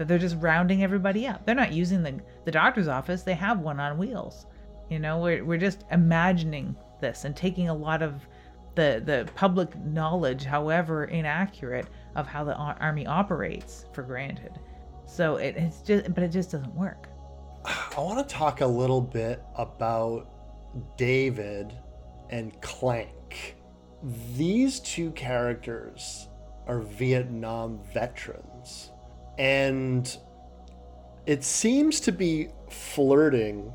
that 0.00 0.08
they're 0.08 0.16
just 0.16 0.36
rounding 0.38 0.82
everybody 0.82 1.26
up. 1.26 1.44
They're 1.44 1.54
not 1.54 1.74
using 1.74 2.02
the, 2.02 2.18
the 2.46 2.50
doctor's 2.50 2.88
office, 2.88 3.22
they 3.22 3.34
have 3.34 3.60
one 3.60 3.78
on 3.78 3.98
wheels. 3.98 4.46
You 4.88 4.98
know, 4.98 5.18
we're, 5.18 5.44
we're 5.44 5.58
just 5.58 5.84
imagining 5.92 6.74
this 7.02 7.26
and 7.26 7.36
taking 7.36 7.68
a 7.68 7.74
lot 7.74 8.00
of 8.00 8.26
the, 8.76 9.02
the 9.04 9.28
public 9.34 9.76
knowledge, 9.76 10.44
however 10.44 11.04
inaccurate, 11.04 11.86
of 12.16 12.26
how 12.26 12.44
the 12.44 12.54
army 12.54 13.06
operates 13.06 13.84
for 13.92 14.02
granted. 14.02 14.58
So 15.04 15.36
it, 15.36 15.56
it's 15.58 15.82
just, 15.82 16.14
but 16.14 16.24
it 16.24 16.28
just 16.28 16.50
doesn't 16.50 16.74
work. 16.74 17.06
I 17.66 18.00
want 18.00 18.26
to 18.26 18.34
talk 18.34 18.62
a 18.62 18.66
little 18.66 19.02
bit 19.02 19.44
about 19.54 20.30
David 20.96 21.74
and 22.30 22.58
Clank. 22.62 23.56
These 24.34 24.80
two 24.80 25.10
characters 25.10 26.26
are 26.66 26.80
Vietnam 26.80 27.80
veterans 27.92 28.49
and 29.40 30.18
it 31.24 31.42
seems 31.42 31.98
to 32.00 32.12
be 32.12 32.50
flirting. 32.68 33.72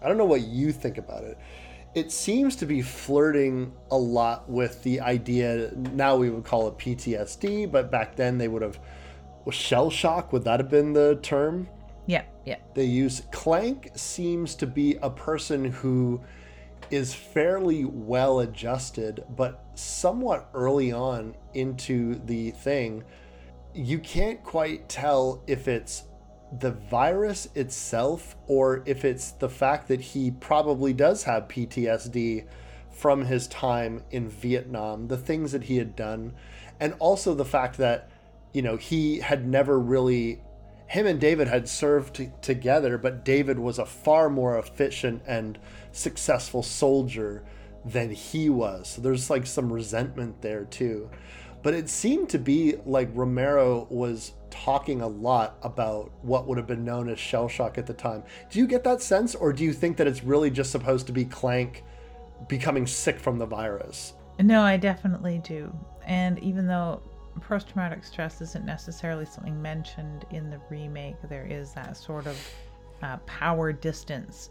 I 0.00 0.08
don't 0.08 0.16
know 0.16 0.24
what 0.24 0.40
you 0.40 0.72
think 0.72 0.96
about 0.96 1.22
it. 1.22 1.36
It 1.94 2.10
seems 2.10 2.56
to 2.56 2.66
be 2.66 2.80
flirting 2.80 3.74
a 3.90 3.96
lot 3.96 4.48
with 4.48 4.82
the 4.82 5.00
idea. 5.00 5.70
Now 5.92 6.16
we 6.16 6.30
would 6.30 6.44
call 6.44 6.66
it 6.68 6.78
PTSD, 6.78 7.70
but 7.70 7.90
back 7.90 8.16
then 8.16 8.38
they 8.38 8.48
would 8.48 8.62
have 8.62 8.80
was 9.44 9.54
shell 9.54 9.90
shock. 9.90 10.32
Would 10.32 10.44
that 10.44 10.60
have 10.60 10.70
been 10.70 10.94
the 10.94 11.18
term? 11.22 11.68
Yeah, 12.06 12.24
yeah. 12.46 12.56
They 12.74 12.84
use 12.84 13.22
Clank 13.32 13.90
seems 13.96 14.54
to 14.56 14.66
be 14.66 14.96
a 15.02 15.10
person 15.10 15.66
who 15.66 16.22
is 16.90 17.12
fairly 17.12 17.84
well 17.84 18.40
adjusted, 18.40 19.24
but 19.36 19.62
somewhat 19.74 20.48
early 20.54 20.90
on 20.90 21.34
into 21.52 22.14
the 22.24 22.52
thing 22.52 23.04
you 23.76 23.98
can't 23.98 24.42
quite 24.42 24.88
tell 24.88 25.42
if 25.46 25.68
it's 25.68 26.04
the 26.60 26.70
virus 26.70 27.48
itself 27.54 28.34
or 28.46 28.82
if 28.86 29.04
it's 29.04 29.32
the 29.32 29.48
fact 29.48 29.88
that 29.88 30.00
he 30.00 30.30
probably 30.30 30.94
does 30.94 31.24
have 31.24 31.48
PTSD 31.48 32.46
from 32.90 33.26
his 33.26 33.46
time 33.48 34.02
in 34.10 34.28
Vietnam, 34.30 35.08
the 35.08 35.18
things 35.18 35.52
that 35.52 35.64
he 35.64 35.76
had 35.76 35.94
done, 35.94 36.32
and 36.80 36.94
also 36.98 37.34
the 37.34 37.44
fact 37.44 37.76
that, 37.76 38.08
you 38.54 38.62
know, 38.62 38.78
he 38.78 39.18
had 39.18 39.46
never 39.46 39.78
really, 39.78 40.40
him 40.86 41.06
and 41.06 41.20
David 41.20 41.46
had 41.46 41.68
served 41.68 42.14
t- 42.14 42.30
together, 42.40 42.96
but 42.96 43.26
David 43.26 43.58
was 43.58 43.78
a 43.78 43.84
far 43.84 44.30
more 44.30 44.58
efficient 44.58 45.22
and 45.26 45.58
successful 45.92 46.62
soldier 46.62 47.44
than 47.84 48.10
he 48.10 48.48
was. 48.48 48.88
So 48.88 49.02
there's 49.02 49.28
like 49.28 49.46
some 49.46 49.70
resentment 49.70 50.40
there 50.40 50.64
too. 50.64 51.10
But 51.66 51.74
it 51.74 51.88
seemed 51.88 52.28
to 52.28 52.38
be 52.38 52.76
like 52.86 53.08
Romero 53.12 53.88
was 53.90 54.34
talking 54.50 55.00
a 55.00 55.08
lot 55.08 55.58
about 55.64 56.12
what 56.22 56.46
would 56.46 56.58
have 56.58 56.66
been 56.68 56.84
known 56.84 57.08
as 57.08 57.18
shell 57.18 57.48
shock 57.48 57.76
at 57.76 57.86
the 57.86 57.92
time. 57.92 58.22
Do 58.52 58.60
you 58.60 58.68
get 58.68 58.84
that 58.84 59.02
sense, 59.02 59.34
or 59.34 59.52
do 59.52 59.64
you 59.64 59.72
think 59.72 59.96
that 59.96 60.06
it's 60.06 60.22
really 60.22 60.48
just 60.48 60.70
supposed 60.70 61.08
to 61.08 61.12
be 61.12 61.24
Clank 61.24 61.82
becoming 62.46 62.86
sick 62.86 63.18
from 63.18 63.36
the 63.36 63.46
virus? 63.46 64.12
No, 64.38 64.62
I 64.62 64.76
definitely 64.76 65.40
do. 65.42 65.76
And 66.06 66.38
even 66.38 66.68
though 66.68 67.02
post 67.40 67.70
traumatic 67.70 68.04
stress 68.04 68.40
isn't 68.40 68.64
necessarily 68.64 69.26
something 69.26 69.60
mentioned 69.60 70.24
in 70.30 70.50
the 70.50 70.60
remake, 70.70 71.16
there 71.28 71.46
is 71.46 71.72
that 71.72 71.96
sort 71.96 72.28
of 72.28 72.38
uh, 73.02 73.16
power 73.26 73.72
distance 73.72 74.50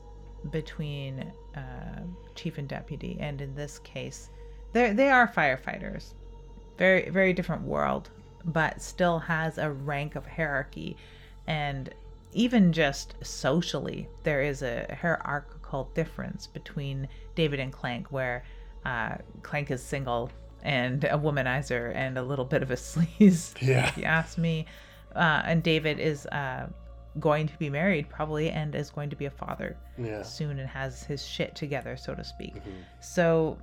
between 0.51 1.31
uh, 1.55 2.01
chief 2.35 2.57
and 2.57 2.67
deputy. 2.67 3.15
And 3.21 3.39
in 3.39 3.55
this 3.55 3.79
case, 3.79 4.31
they 4.73 4.91
they 4.91 5.09
are 5.09 5.29
firefighters 5.29 6.11
very 6.77 7.09
very 7.09 7.33
different 7.33 7.61
world 7.63 8.09
but 8.45 8.81
still 8.81 9.19
has 9.19 9.57
a 9.57 9.71
rank 9.71 10.15
of 10.15 10.25
hierarchy 10.25 10.95
and 11.47 11.93
even 12.33 12.71
just 12.73 13.15
socially 13.23 14.07
there 14.23 14.41
is 14.41 14.61
a 14.61 14.97
hierarchical 14.99 15.89
difference 15.93 16.47
between 16.47 17.07
david 17.35 17.59
and 17.59 17.71
clank 17.71 18.11
where 18.11 18.43
uh, 18.85 19.15
clank 19.41 19.71
is 19.71 19.81
single 19.81 20.29
and 20.61 21.05
a 21.05 21.17
womanizer 21.17 21.93
and 21.95 22.17
a 22.17 22.23
little 22.23 22.45
bit 22.45 22.61
of 22.61 22.71
a 22.71 22.75
sleaze 22.75 23.53
yeah 23.61 23.87
if 23.87 23.97
you 23.97 24.03
ask 24.03 24.37
me 24.37 24.65
uh, 25.15 25.41
and 25.45 25.63
david 25.63 25.99
is 25.99 26.25
uh, 26.27 26.67
going 27.19 27.47
to 27.47 27.57
be 27.57 27.69
married 27.69 28.09
probably 28.09 28.49
and 28.49 28.75
is 28.75 28.89
going 28.89 29.09
to 29.09 29.15
be 29.15 29.25
a 29.25 29.31
father 29.31 29.77
yeah. 29.97 30.21
soon 30.21 30.59
and 30.59 30.69
has 30.69 31.03
his 31.03 31.25
shit 31.25 31.55
together 31.55 31.95
so 31.95 32.13
to 32.13 32.23
speak 32.23 32.55
mm-hmm. 32.55 32.71
so 32.99 33.57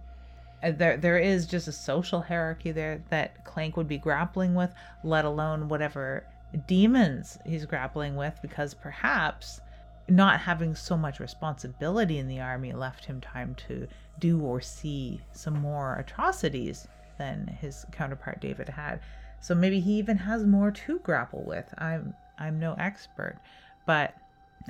there 0.63 0.97
there 0.97 1.19
is 1.19 1.47
just 1.47 1.69
a 1.69 1.73
social 1.73 2.21
hierarchy 2.21 2.73
there 2.73 3.03
that 3.11 3.45
Clank 3.45 3.77
would 3.77 3.89
be 3.89 3.99
grappling 3.99 4.55
with, 4.55 4.73
let 5.03 5.25
alone 5.25 5.69
whatever 5.69 6.25
demons 6.67 7.39
he's 7.45 7.65
grappling 7.65 8.17
with, 8.17 8.39
because 8.43 8.75
perhaps 8.75 9.61
not 10.09 10.41
having 10.41 10.75
so 10.75 10.97
much 10.97 11.21
responsibility 11.21 12.19
in 12.19 12.29
the 12.29 12.41
army 12.41 12.73
left 12.73 13.05
him 13.05 13.21
time 13.21 13.55
to 13.55 13.87
do 14.19 14.41
or 14.41 14.61
see 14.61 15.21
some 15.33 15.55
more 15.55 15.97
atrocities 15.97 16.87
than 17.19 17.47
his 17.47 17.87
counterpart 17.93 18.41
David 18.41 18.69
had. 18.69 19.01
So 19.41 19.55
maybe 19.55 19.81
he 19.81 19.95
even 19.95 20.19
has 20.19 20.45
more 20.45 20.71
to 20.71 20.99
grapple 21.01 21.45
with. 21.45 21.73
I'm 21.79 22.15
I'm 22.39 22.59
no 22.59 22.75
expert, 22.75 23.39
but 23.87 24.15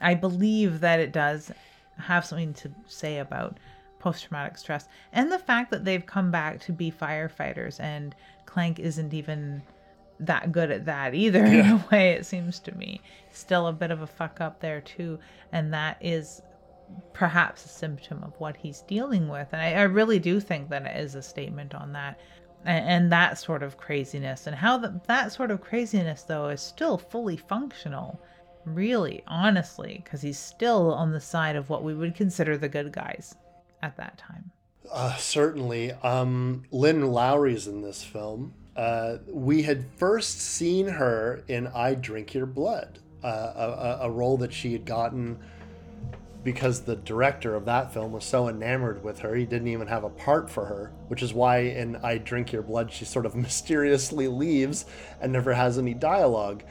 I 0.00 0.14
believe 0.14 0.80
that 0.80 1.00
it 1.00 1.12
does 1.12 1.52
have 1.98 2.24
something 2.24 2.54
to 2.54 2.70
say 2.86 3.18
about 3.18 3.58
post 4.02 4.24
traumatic 4.24 4.58
stress 4.58 4.88
and 5.12 5.30
the 5.30 5.38
fact 5.38 5.70
that 5.70 5.84
they've 5.84 6.04
come 6.04 6.30
back 6.30 6.60
to 6.60 6.72
be 6.72 6.90
firefighters 6.90 7.78
and 7.78 8.14
Clank 8.46 8.80
isn't 8.80 9.14
even 9.14 9.62
that 10.18 10.52
good 10.52 10.70
at 10.70 10.84
that 10.86 11.14
either 11.14 11.44
in 11.44 11.66
a 11.66 11.84
way 11.90 12.10
it 12.10 12.26
seems 12.26 12.58
to 12.60 12.76
me. 12.76 13.00
Still 13.30 13.68
a 13.68 13.72
bit 13.72 13.90
of 13.90 14.02
a 14.02 14.06
fuck 14.06 14.40
up 14.40 14.60
there 14.60 14.80
too 14.80 15.18
and 15.52 15.72
that 15.72 15.96
is 16.00 16.42
perhaps 17.12 17.64
a 17.64 17.68
symptom 17.68 18.22
of 18.22 18.38
what 18.38 18.56
he's 18.56 18.82
dealing 18.82 19.28
with 19.28 19.48
and 19.52 19.62
i, 19.62 19.72
I 19.72 19.82
really 19.82 20.18
do 20.18 20.40
think 20.40 20.68
that 20.68 20.84
it 20.84 20.96
is 20.96 21.14
a 21.14 21.22
statement 21.22 21.74
on 21.74 21.92
that 21.92 22.20
and, 22.66 22.86
and 22.86 23.12
that 23.12 23.38
sort 23.38 23.62
of 23.62 23.78
craziness 23.78 24.46
and 24.46 24.54
how 24.54 24.76
the, 24.76 25.00
that 25.06 25.32
sort 25.32 25.50
of 25.50 25.62
craziness 25.62 26.24
though 26.24 26.48
is 26.48 26.60
still 26.60 26.98
fully 26.98 27.36
functional 27.36 28.20
really 28.64 29.22
honestly 29.26 30.02
because 30.04 30.20
he's 30.20 30.38
still 30.38 30.92
on 30.92 31.12
the 31.12 31.20
side 31.20 31.56
of 31.56 31.70
what 31.70 31.82
we 31.82 31.94
would 31.94 32.14
consider 32.14 32.58
the 32.58 32.68
good 32.68 32.92
guys 32.92 33.34
at 33.82 33.96
that 33.96 34.16
time 34.18 34.50
Uh, 34.90 35.14
certainly. 35.16 35.92
Um, 35.92 36.64
Lynn 36.70 37.06
Lowry's 37.06 37.66
in 37.66 37.80
this 37.82 38.02
film. 38.04 38.54
Uh, 38.76 39.18
we 39.28 39.62
had 39.62 39.84
first 39.96 40.40
seen 40.40 40.86
her 40.88 41.42
in 41.48 41.66
I 41.68 41.94
Drink 41.94 42.34
Your 42.34 42.46
Blood, 42.46 42.98
uh, 43.22 43.52
a, 43.54 43.68
a- 43.70 43.98
a 44.06 44.10
role 44.10 44.36
that 44.38 44.52
she 44.52 44.72
had 44.72 44.84
gotten 44.84 45.38
because 46.44 46.80
the 46.80 46.96
director 46.96 47.54
of 47.54 47.64
that 47.66 47.94
film 47.94 48.10
was 48.12 48.24
so 48.24 48.48
enamored 48.48 49.04
with 49.04 49.20
her, 49.20 49.34
he 49.36 49.44
didn't 49.46 49.68
even 49.68 49.86
have 49.86 50.02
a 50.02 50.10
part 50.10 50.50
for 50.50 50.64
her, 50.66 50.90
which 51.06 51.22
is 51.22 51.32
why 51.32 51.58
in 51.58 51.94
I 51.96 52.18
Drink 52.18 52.50
Your 52.52 52.62
Blood, 52.62 52.90
she 52.92 53.04
sort 53.04 53.26
of 53.26 53.36
mysteriously 53.46 54.26
leaves 54.26 54.84
and 55.20 55.32
never 55.32 55.54
has 55.54 55.78
any 55.78 55.94
dialogue. 55.94 56.64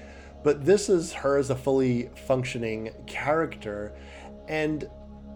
But 0.43 0.65
this 0.65 0.89
is 0.89 1.13
her 1.13 1.37
as 1.37 1.49
a 1.51 1.55
fully 1.55 2.09
functioning 2.27 2.89
character. 3.07 3.93
And 4.49 4.89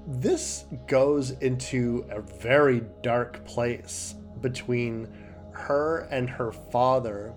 this 0.08 0.66
goes 0.88 1.32
into 1.32 2.06
a 2.10 2.22
very 2.22 2.84
dark 3.01 3.45
place 3.45 4.16
between 4.41 5.08
her 5.51 6.08
and 6.12 6.30
her 6.30 6.51
father. 6.51 7.34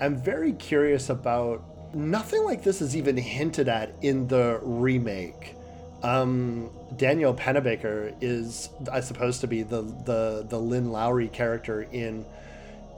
I'm 0.00 0.16
very 0.16 0.52
curious 0.52 1.10
about 1.10 1.94
nothing 1.94 2.44
like 2.44 2.62
this 2.62 2.80
is 2.80 2.96
even 2.96 3.16
hinted 3.16 3.68
at 3.68 3.94
in 4.02 4.28
the 4.28 4.60
remake. 4.62 5.56
Um, 6.02 6.70
Danielle 6.96 7.34
Panabaker 7.34 8.14
is, 8.20 8.68
I 8.92 9.00
suppose, 9.00 9.40
to 9.40 9.48
be 9.48 9.62
the 9.62 9.82
the 9.82 10.46
the 10.48 10.58
Lynn 10.58 10.92
Lowry 10.92 11.28
character 11.28 11.82
in 11.82 12.24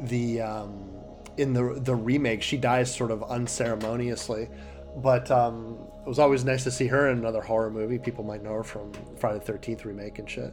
the 0.01 0.43
um, 0.43 0.91
in 1.39 1.55
the 1.55 1.81
the 1.81 1.95
remake. 1.95 2.43
She 2.43 2.59
dies 2.59 2.95
sort 2.95 3.11
of 3.11 3.23
unceremoniously, 3.23 4.49
but 4.97 5.31
um, 5.31 5.79
was 6.11 6.19
always 6.19 6.45
nice 6.45 6.65
to 6.65 6.73
see 6.73 6.89
her 6.89 7.09
in 7.09 7.19
another 7.19 7.41
horror 7.41 7.71
movie. 7.71 7.97
People 7.97 8.25
might 8.25 8.43
know 8.43 8.55
her 8.55 8.65
from 8.65 8.93
Friday 9.17 9.39
the 9.39 9.45
Thirteenth 9.45 9.85
remake 9.85 10.19
and 10.19 10.29
shit. 10.29 10.53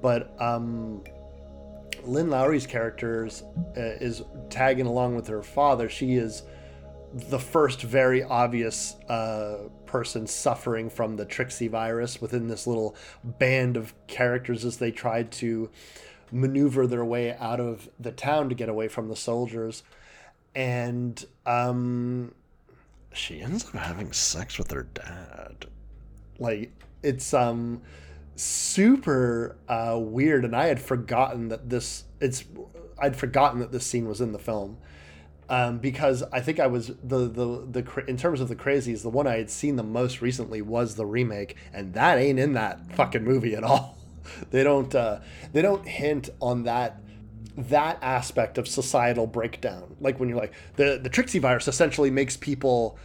But 0.00 0.34
um, 0.40 1.04
Lynn 2.04 2.30
Lowry's 2.30 2.66
character 2.66 3.26
is, 3.26 3.42
uh, 3.76 3.80
is 4.00 4.22
tagging 4.48 4.86
along 4.86 5.14
with 5.14 5.26
her 5.26 5.42
father. 5.42 5.90
She 5.90 6.14
is 6.14 6.42
the 7.12 7.38
first 7.38 7.82
very 7.82 8.22
obvious 8.22 8.96
uh, 9.10 9.68
person 9.84 10.26
suffering 10.26 10.88
from 10.88 11.16
the 11.16 11.26
Trixie 11.26 11.68
virus 11.68 12.22
within 12.22 12.48
this 12.48 12.66
little 12.66 12.96
band 13.22 13.76
of 13.76 13.92
characters 14.06 14.64
as 14.64 14.78
they 14.78 14.90
tried 14.90 15.30
to 15.32 15.68
maneuver 16.32 16.86
their 16.86 17.04
way 17.04 17.36
out 17.36 17.60
of 17.60 17.90
the 18.00 18.10
town 18.10 18.48
to 18.48 18.54
get 18.54 18.70
away 18.70 18.88
from 18.88 19.08
the 19.08 19.16
soldiers. 19.16 19.82
And 20.54 21.22
um, 21.44 22.32
she 23.14 23.40
ends 23.40 23.64
up 23.66 23.72
having 23.72 24.12
sex 24.12 24.58
with 24.58 24.70
her 24.70 24.84
dad. 24.94 25.66
Like, 26.38 26.72
it's 27.02 27.32
um 27.32 27.82
super 28.36 29.56
uh, 29.68 29.98
weird, 30.00 30.44
and 30.44 30.54
I 30.54 30.66
had 30.66 30.80
forgotten 30.80 31.48
that 31.48 31.70
this. 31.70 32.04
It's 32.20 32.44
I'd 32.98 33.16
forgotten 33.16 33.60
that 33.60 33.72
this 33.72 33.86
scene 33.86 34.06
was 34.06 34.20
in 34.20 34.32
the 34.32 34.38
film 34.38 34.78
um, 35.48 35.78
because 35.78 36.22
I 36.32 36.40
think 36.40 36.58
I 36.58 36.66
was 36.66 36.88
the 37.02 37.28
the 37.28 37.82
the 37.82 38.04
in 38.06 38.16
terms 38.16 38.40
of 38.40 38.48
the 38.48 38.56
crazies, 38.56 39.02
the 39.02 39.10
one 39.10 39.26
I 39.26 39.36
had 39.36 39.50
seen 39.50 39.76
the 39.76 39.82
most 39.82 40.22
recently 40.22 40.62
was 40.62 40.94
the 40.94 41.06
remake, 41.06 41.56
and 41.72 41.94
that 41.94 42.18
ain't 42.18 42.38
in 42.38 42.54
that 42.54 42.92
fucking 42.92 43.24
movie 43.24 43.54
at 43.54 43.64
all. 43.64 43.98
they 44.50 44.62
don't 44.62 44.94
uh, 44.94 45.20
they 45.52 45.62
don't 45.62 45.86
hint 45.86 46.30
on 46.40 46.64
that 46.64 47.00
that 47.56 47.98
aspect 48.02 48.58
of 48.58 48.66
societal 48.66 49.26
breakdown. 49.26 49.96
Like 50.00 50.18
when 50.18 50.28
you're 50.28 50.38
like 50.38 50.52
the 50.76 50.98
the 51.02 51.08
Trixie 51.08 51.38
virus 51.38 51.68
essentially 51.68 52.10
makes 52.10 52.36
people 52.36 52.98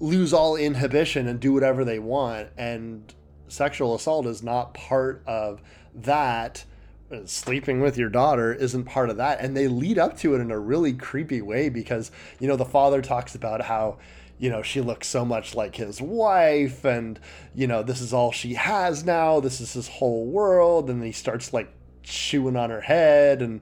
lose 0.00 0.32
all 0.32 0.56
inhibition 0.56 1.28
and 1.28 1.40
do 1.40 1.52
whatever 1.52 1.84
they 1.84 1.98
want, 1.98 2.48
and 2.56 3.14
sexual 3.48 3.94
assault 3.94 4.26
is 4.26 4.42
not 4.42 4.74
part 4.74 5.22
of 5.26 5.62
that 5.94 6.64
uh, 7.12 7.18
sleeping 7.24 7.80
with 7.80 7.96
your 7.96 8.08
daughter 8.08 8.52
isn't 8.52 8.84
part 8.84 9.10
of 9.10 9.18
that 9.18 9.38
and 9.38 9.56
they 9.56 9.68
lead 9.68 9.98
up 9.98 10.16
to 10.18 10.34
it 10.34 10.40
in 10.40 10.50
a 10.50 10.58
really 10.58 10.92
creepy 10.92 11.42
way 11.42 11.68
because 11.68 12.10
you 12.40 12.48
know 12.48 12.56
the 12.56 12.64
father 12.64 13.02
talks 13.02 13.34
about 13.34 13.60
how 13.60 13.98
you 14.38 14.50
know 14.50 14.62
she 14.62 14.80
looks 14.80 15.06
so 15.06 15.24
much 15.24 15.54
like 15.54 15.76
his 15.76 16.00
wife 16.00 16.84
and 16.84 17.20
you 17.54 17.66
know 17.66 17.82
this 17.82 18.00
is 18.00 18.12
all 18.12 18.32
she 18.32 18.54
has 18.54 19.04
now 19.04 19.38
this 19.38 19.60
is 19.60 19.74
his 19.74 19.86
whole 19.86 20.26
world 20.26 20.88
and 20.88 21.04
he 21.04 21.12
starts 21.12 21.52
like 21.52 21.70
chewing 22.02 22.56
on 22.56 22.70
her 22.70 22.80
head 22.80 23.42
and 23.42 23.60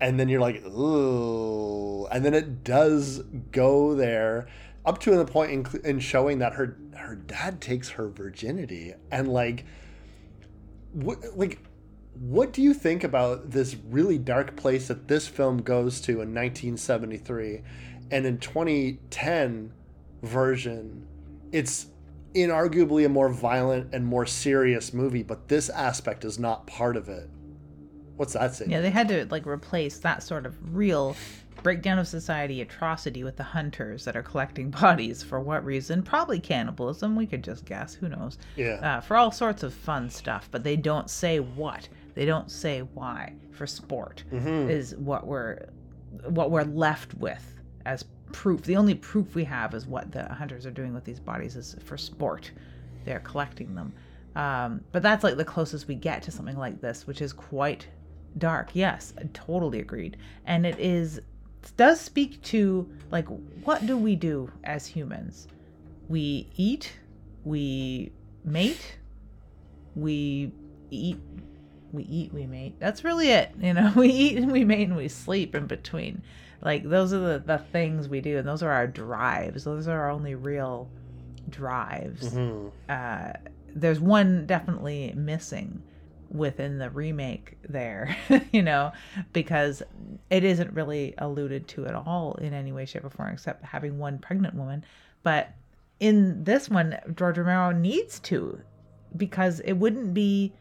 and 0.00 0.18
then 0.18 0.28
you're 0.28 0.40
like 0.40 0.64
ooh 0.66 2.06
and 2.06 2.24
then 2.24 2.34
it 2.34 2.64
does 2.64 3.20
go 3.52 3.94
there 3.94 4.46
up 4.84 4.98
to 4.98 5.16
the 5.16 5.24
point 5.24 5.50
in, 5.50 5.80
in 5.84 6.00
showing 6.00 6.38
that 6.38 6.54
her 6.54 6.76
her 6.96 7.14
dad 7.14 7.60
takes 7.60 7.90
her 7.90 8.08
virginity 8.08 8.92
and 9.10 9.28
like 9.32 9.64
what 10.92 11.18
like 11.36 11.58
what 12.14 12.52
do 12.52 12.62
you 12.62 12.72
think 12.72 13.02
about 13.02 13.50
this 13.50 13.76
really 13.88 14.18
dark 14.18 14.56
place 14.56 14.88
that 14.88 15.08
this 15.08 15.26
film 15.26 15.58
goes 15.58 16.00
to 16.00 16.12
in 16.12 16.32
1973 16.32 17.62
and 18.10 18.26
in 18.26 18.38
2010 18.38 19.72
version 20.22 21.06
it's 21.50 21.86
inarguably 22.34 23.04
a 23.04 23.08
more 23.08 23.28
violent 23.28 23.92
and 23.94 24.04
more 24.04 24.26
serious 24.26 24.92
movie 24.92 25.22
but 25.22 25.48
this 25.48 25.68
aspect 25.70 26.24
is 26.24 26.38
not 26.38 26.66
part 26.66 26.96
of 26.96 27.08
it 27.08 27.28
what's 28.16 28.34
that 28.34 28.54
saying 28.54 28.70
Yeah, 28.70 28.80
they 28.80 28.90
had 28.90 29.08
to 29.08 29.26
like 29.30 29.46
replace 29.46 29.98
that 29.98 30.22
sort 30.22 30.46
of 30.46 30.56
real 30.74 31.16
breakdown 31.62 31.98
of 31.98 32.06
society 32.06 32.60
atrocity 32.60 33.24
with 33.24 33.36
the 33.36 33.42
hunters 33.42 34.04
that 34.04 34.16
are 34.16 34.22
collecting 34.22 34.70
bodies 34.82 35.22
for 35.22 35.40
what 35.40 35.64
reason? 35.64 36.02
Probably 36.02 36.38
cannibalism. 36.40 37.16
We 37.16 37.26
could 37.26 37.42
just 37.42 37.64
guess. 37.64 37.94
Who 37.94 38.08
knows? 38.08 38.38
Yeah. 38.56 38.74
Uh, 38.74 39.00
for 39.00 39.16
all 39.16 39.30
sorts 39.30 39.62
of 39.62 39.72
fun 39.72 40.10
stuff, 40.10 40.48
but 40.50 40.62
they 40.64 40.76
don't 40.76 41.08
say 41.10 41.40
what. 41.40 41.88
They 42.14 42.24
don't 42.26 42.50
say 42.50 42.80
why. 42.80 43.34
For 43.52 43.66
sport 43.66 44.24
is 44.68 44.96
what 44.96 45.26
we're 45.26 45.66
what 46.28 46.50
we're 46.50 46.64
left 46.64 47.14
with 47.14 47.54
as 47.86 48.04
proof. 48.32 48.62
The 48.62 48.76
only 48.76 48.94
proof 48.94 49.34
we 49.34 49.44
have 49.44 49.74
is 49.74 49.86
what 49.86 50.10
the 50.12 50.26
hunters 50.32 50.66
are 50.66 50.70
doing 50.72 50.92
with 50.92 51.04
these 51.04 51.20
bodies 51.20 51.54
is 51.56 51.76
for 51.84 51.96
sport. 51.96 52.50
They're 53.04 53.20
collecting 53.20 53.74
them. 53.74 53.92
Um, 54.34 54.80
but 54.90 55.02
that's 55.02 55.22
like 55.22 55.36
the 55.36 55.44
closest 55.44 55.86
we 55.86 55.94
get 55.94 56.22
to 56.24 56.30
something 56.32 56.56
like 56.58 56.80
this, 56.80 57.06
which 57.06 57.22
is 57.22 57.32
quite 57.32 57.86
dark. 58.38 58.70
Yes, 58.72 59.12
totally 59.32 59.80
agreed. 59.80 60.16
And 60.44 60.66
it 60.66 60.78
is 60.78 61.20
does 61.76 62.00
speak 62.00 62.42
to 62.42 62.88
like 63.10 63.26
what 63.64 63.86
do 63.86 63.96
we 63.96 64.16
do 64.16 64.50
as 64.64 64.86
humans? 64.86 65.48
We 66.08 66.50
eat, 66.56 66.92
we 67.44 68.12
mate, 68.44 68.98
we 69.94 70.52
eat, 70.90 71.18
we 71.92 72.02
eat, 72.04 72.32
we 72.34 72.46
mate. 72.46 72.74
That's 72.78 73.04
really 73.04 73.30
it. 73.30 73.52
You 73.58 73.74
know, 73.74 73.92
we 73.96 74.08
eat 74.08 74.36
and 74.36 74.52
we 74.52 74.64
mate 74.64 74.88
and 74.88 74.96
we 74.96 75.08
sleep 75.08 75.54
in 75.54 75.66
between. 75.66 76.22
Like 76.62 76.82
those 76.88 77.12
are 77.12 77.18
the, 77.18 77.42
the 77.44 77.58
things 77.58 78.08
we 78.08 78.20
do, 78.20 78.38
and 78.38 78.46
those 78.48 78.62
are 78.62 78.70
our 78.70 78.86
drives. 78.86 79.64
Those 79.64 79.88
are 79.88 80.00
our 80.00 80.10
only 80.10 80.34
real 80.34 80.88
drives. 81.50 82.34
Uh, 82.88 83.32
there's 83.74 84.00
one 84.00 84.46
definitely 84.46 85.12
missing 85.16 85.82
within 86.34 86.78
the 86.78 86.90
remake 86.90 87.56
there, 87.68 88.14
you 88.52 88.60
know, 88.60 88.92
because 89.32 89.82
it 90.30 90.44
isn't 90.44 90.74
really 90.74 91.14
alluded 91.18 91.68
to 91.68 91.86
at 91.86 91.94
all 91.94 92.34
in 92.40 92.52
any 92.52 92.72
way, 92.72 92.84
shape, 92.84 93.04
or 93.04 93.10
form, 93.10 93.32
except 93.32 93.64
having 93.64 93.98
one 93.98 94.18
pregnant 94.18 94.54
woman. 94.54 94.84
But 95.22 95.54
in 96.00 96.42
this 96.42 96.68
one, 96.68 96.98
George 97.16 97.38
Romero 97.38 97.70
needs 97.70 98.18
to, 98.20 98.60
because 99.16 99.60
it 99.60 99.74
wouldn't 99.74 100.12
be 100.12 100.52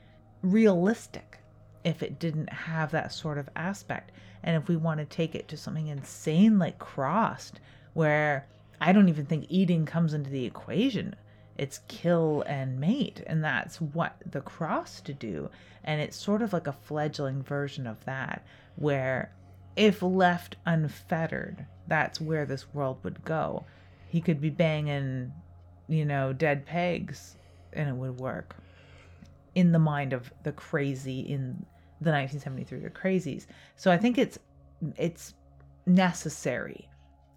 realistic 0.44 1.40
if 1.84 2.04
it 2.04 2.20
didn't 2.20 2.54
have 2.54 2.92
that 2.92 3.12
sort 3.12 3.40
of 3.40 3.50
aspect. 3.56 4.12
And 4.44 4.56
if 4.56 4.70
we 4.70 4.76
want 4.76 5.00
to 5.00 5.06
take 5.06 5.34
it 5.34 5.48
to 5.50 5.58
something 5.58 5.88
insane 5.88 6.60
like 6.60 6.78
Crossed, 6.78 7.60
where 7.94 8.48
I 8.80 8.92
don't 8.92 9.10
even 9.10 9.26
think 9.26 9.48
eating 9.50 9.86
comes 9.86 10.14
into 10.14 10.30
the 10.30 10.46
equation. 10.46 11.16
It's 11.58 11.82
kill 11.88 12.44
and 12.48 12.80
mate, 12.80 13.22
and 13.28 13.44
that's 13.44 13.80
what 13.80 14.16
the 14.26 14.42
cross 14.42 15.02
to 15.02 15.14
do. 15.14 15.50
And 15.84 16.02
it's 16.02 16.18
sort 16.18 16.42
of 16.42 16.54
like 16.54 16.68
a 16.68 16.74
fledgling 16.74 17.44
version 17.44 17.86
of 17.86 18.04
that, 18.06 18.46
where 18.76 19.32
if 19.76 20.02
left 20.02 20.56
unfettered, 20.66 21.66
that's 21.88 22.22
where 22.22 22.46
this 22.46 22.74
world 22.74 22.98
would 23.04 23.24
go. 23.24 23.66
He 24.08 24.22
could 24.22 24.40
be 24.40 24.50
banging, 24.50 25.32
you 25.88 26.06
know, 26.06 26.34
dead 26.34 26.66
pegs 26.66 27.38
and 27.74 27.90
it 27.90 27.96
would 27.96 28.20
work 28.20 28.56
in 29.56 29.72
the 29.72 29.80
mind 29.80 30.14
of 30.14 30.32
the 30.44 30.52
crazy 30.52 31.20
in 31.22 31.66
the 32.02 32.12
1973 32.12 32.80
the 32.80 32.90
crazies. 32.90 33.46
So 33.76 33.92
I 33.92 33.98
think 33.98 34.18
it's 34.18 34.40
it's 34.98 35.34
necessary. 35.86 36.90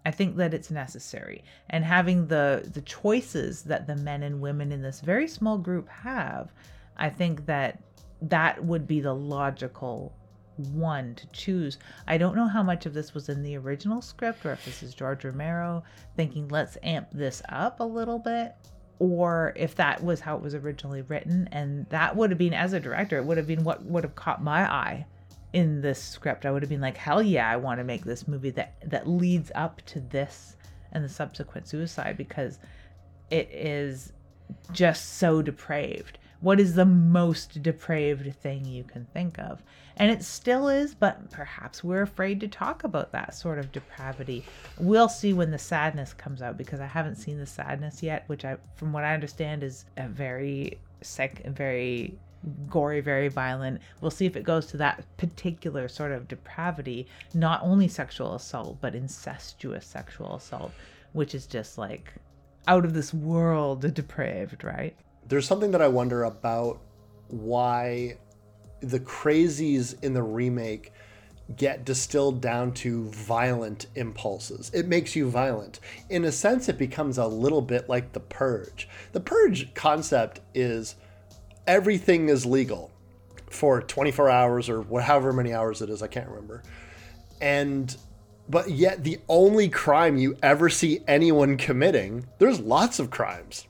I 0.07 0.11
think 0.11 0.37
that 0.37 0.53
it's 0.53 0.71
necessary. 0.71 1.43
And 1.69 1.83
having 1.83 2.27
the 2.27 2.69
the 2.73 2.81
choices 2.81 3.63
that 3.63 3.87
the 3.87 3.95
men 3.97 4.23
and 4.23 4.39
women 4.39 4.71
in 4.71 4.81
this 4.81 5.01
very 5.01 5.27
small 5.27 5.57
group 5.57 5.89
have, 5.89 6.53
I 6.95 7.09
think 7.09 7.45
that 7.47 7.83
that 8.21 8.63
would 8.63 8.87
be 8.87 9.01
the 9.01 9.13
logical 9.13 10.15
one 10.55 11.13
to 11.15 11.27
choose. 11.31 11.77
I 12.07 12.17
don't 12.17 12.37
know 12.37 12.47
how 12.47 12.63
much 12.63 12.85
of 12.85 12.93
this 12.93 13.13
was 13.13 13.27
in 13.27 13.43
the 13.43 13.57
original 13.57 14.01
script 14.01 14.45
or 14.45 14.53
if 14.53 14.63
this 14.63 14.81
is 14.81 14.93
George 14.93 15.25
Romero 15.25 15.83
thinking 16.15 16.47
let's 16.47 16.77
amp 16.83 17.09
this 17.11 17.41
up 17.49 17.81
a 17.81 17.83
little 17.83 18.17
bit 18.17 18.55
or 18.99 19.51
if 19.57 19.75
that 19.75 20.01
was 20.01 20.21
how 20.21 20.37
it 20.37 20.41
was 20.41 20.55
originally 20.55 21.01
written 21.01 21.49
and 21.51 21.85
that 21.89 22.15
would 22.15 22.29
have 22.31 22.39
been 22.39 22.53
as 22.53 22.71
a 22.71 22.79
director 22.79 23.17
it 23.17 23.25
would 23.25 23.37
have 23.37 23.45
been 23.45 23.65
what 23.65 23.83
would 23.83 24.05
have 24.05 24.15
caught 24.15 24.41
my 24.41 24.61
eye 24.71 25.05
in 25.57 25.81
this 25.81 26.01
script 26.01 26.45
i 26.45 26.51
would 26.51 26.61
have 26.61 26.69
been 26.69 26.81
like 26.81 26.97
hell 26.97 27.21
yeah 27.21 27.49
i 27.49 27.55
want 27.55 27.79
to 27.79 27.83
make 27.83 28.03
this 28.05 28.27
movie 28.27 28.51
that 28.51 28.75
that 28.85 29.07
leads 29.07 29.51
up 29.55 29.81
to 29.87 29.99
this 29.99 30.55
and 30.91 31.03
the 31.03 31.09
subsequent 31.09 31.67
suicide 31.67 32.15
because 32.15 32.59
it 33.29 33.49
is 33.51 34.13
just 34.71 35.17
so 35.17 35.41
depraved. 35.41 36.17
What 36.39 36.59
is 36.59 36.75
the 36.75 36.85
most 36.85 37.63
depraved 37.63 38.33
thing 38.35 38.63
you 38.63 38.83
can 38.83 39.05
think 39.05 39.39
of? 39.39 39.63
And 39.95 40.11
it 40.11 40.23
still 40.23 40.67
is 40.67 40.93
but 40.93 41.31
perhaps 41.31 41.83
we're 41.83 42.03
afraid 42.03 42.39
to 42.41 42.47
talk 42.47 42.83
about 42.83 43.11
that 43.11 43.33
sort 43.33 43.57
of 43.57 43.71
depravity. 43.71 44.45
We'll 44.77 45.09
see 45.09 45.33
when 45.33 45.49
the 45.49 45.57
sadness 45.57 46.13
comes 46.13 46.41
out 46.43 46.57
because 46.57 46.79
i 46.79 46.85
haven't 46.85 47.15
seen 47.15 47.39
the 47.39 47.47
sadness 47.47 48.03
yet 48.03 48.23
which 48.27 48.45
i 48.45 48.57
from 48.75 48.93
what 48.93 49.03
i 49.03 49.13
understand 49.15 49.63
is 49.63 49.85
a 49.97 50.07
very 50.07 50.77
sick 51.01 51.41
very 51.47 52.17
gory 52.69 53.01
very 53.01 53.27
violent 53.27 53.81
we'll 54.01 54.11
see 54.11 54.25
if 54.25 54.35
it 54.35 54.43
goes 54.43 54.67
to 54.67 54.77
that 54.77 55.03
particular 55.17 55.87
sort 55.87 56.11
of 56.11 56.27
depravity 56.27 57.07
not 57.33 57.61
only 57.63 57.87
sexual 57.87 58.35
assault 58.35 58.77
but 58.79 58.95
incestuous 58.95 59.85
sexual 59.85 60.35
assault 60.35 60.71
which 61.13 61.33
is 61.33 61.47
just 61.47 61.77
like 61.77 62.13
out 62.67 62.85
of 62.85 62.93
this 62.93 63.13
world 63.13 63.93
depraved 63.93 64.63
right 64.63 64.95
there's 65.27 65.47
something 65.47 65.71
that 65.71 65.81
I 65.81 65.87
wonder 65.87 66.23
about 66.23 66.79
why 67.27 68.17
the 68.79 68.99
crazies 68.99 70.01
in 70.03 70.13
the 70.13 70.23
remake 70.23 70.93
get 71.55 71.85
distilled 71.85 72.41
down 72.41 72.73
to 72.73 73.09
violent 73.09 73.87
impulses. 73.95 74.69
It 74.73 74.87
makes 74.87 75.15
you 75.15 75.29
violent. 75.29 75.79
In 76.09 76.25
a 76.25 76.31
sense, 76.31 76.67
it 76.67 76.77
becomes 76.77 77.17
a 77.17 77.27
little 77.27 77.61
bit 77.61 77.87
like 77.87 78.11
the 78.11 78.19
purge. 78.19 78.87
The 79.13 79.21
purge 79.21 79.73
concept 79.73 80.41
is 80.53 80.95
everything 81.67 82.29
is 82.29 82.45
legal 82.45 82.91
for 83.49 83.81
24 83.81 84.29
hours 84.29 84.69
or 84.69 84.83
however 85.01 85.31
many 85.33 85.53
hours 85.53 85.81
it 85.81 85.89
is, 85.89 86.01
I 86.01 86.07
can't 86.07 86.29
remember. 86.29 86.63
And 87.39 87.95
but 88.49 88.71
yet 88.71 89.03
the 89.03 89.19
only 89.27 89.67
crime 89.67 90.17
you 90.17 90.37
ever 90.41 90.69
see 90.69 91.01
anyone 91.07 91.57
committing, 91.57 92.27
there's 92.39 92.59
lots 92.59 92.97
of 92.97 93.09
crimes 93.09 93.67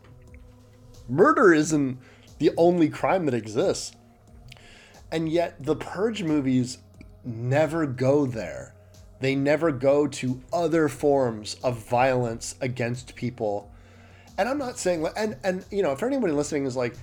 murder 1.09 1.53
isn't 1.53 1.97
the 2.39 2.51
only 2.57 2.89
crime 2.89 3.25
that 3.25 3.33
exists. 3.33 3.93
And 5.11 5.29
yet 5.29 5.63
the 5.63 5.75
Purge 5.75 6.23
movies 6.23 6.79
never 7.23 7.85
go 7.85 8.25
there. 8.25 8.73
They 9.19 9.35
never 9.35 9.71
go 9.71 10.07
to 10.07 10.41
other 10.53 10.89
forms 10.89 11.55
of 11.63 11.87
violence 11.87 12.55
against 12.61 13.15
people. 13.15 13.71
And 14.37 14.47
I'm 14.47 14.59
not 14.59 14.77
saying, 14.77 15.07
and 15.15 15.37
and 15.43 15.65
you 15.71 15.81
know, 15.81 15.91
if 15.91 16.03
anybody 16.03 16.33
listening 16.33 16.65
is 16.65 16.75
like, 16.75 16.95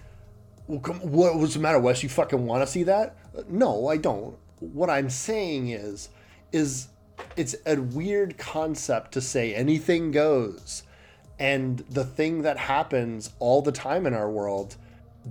well, 0.66 0.80
come, 0.80 1.00
what, 1.00 1.36
what's 1.36 1.54
the 1.54 1.60
matter, 1.60 1.78
Wes? 1.78 2.02
You 2.02 2.08
fucking 2.08 2.46
want 2.46 2.62
to 2.62 2.66
see 2.66 2.84
that? 2.84 3.16
No, 3.48 3.88
I 3.88 3.96
don't. 3.96 4.36
What 4.60 4.90
I'm 4.90 5.10
saying 5.10 5.70
is, 5.70 6.08
is 6.52 6.88
it's 7.36 7.54
a 7.66 7.76
weird 7.76 8.38
concept 8.38 9.12
to 9.12 9.20
say 9.20 9.54
anything 9.54 10.10
goes 10.10 10.82
and 11.38 11.78
the 11.90 12.04
thing 12.04 12.42
that 12.42 12.56
happens 12.56 13.30
all 13.38 13.60
the 13.62 13.72
time 13.72 14.06
in 14.06 14.14
our 14.14 14.30
world 14.30 14.76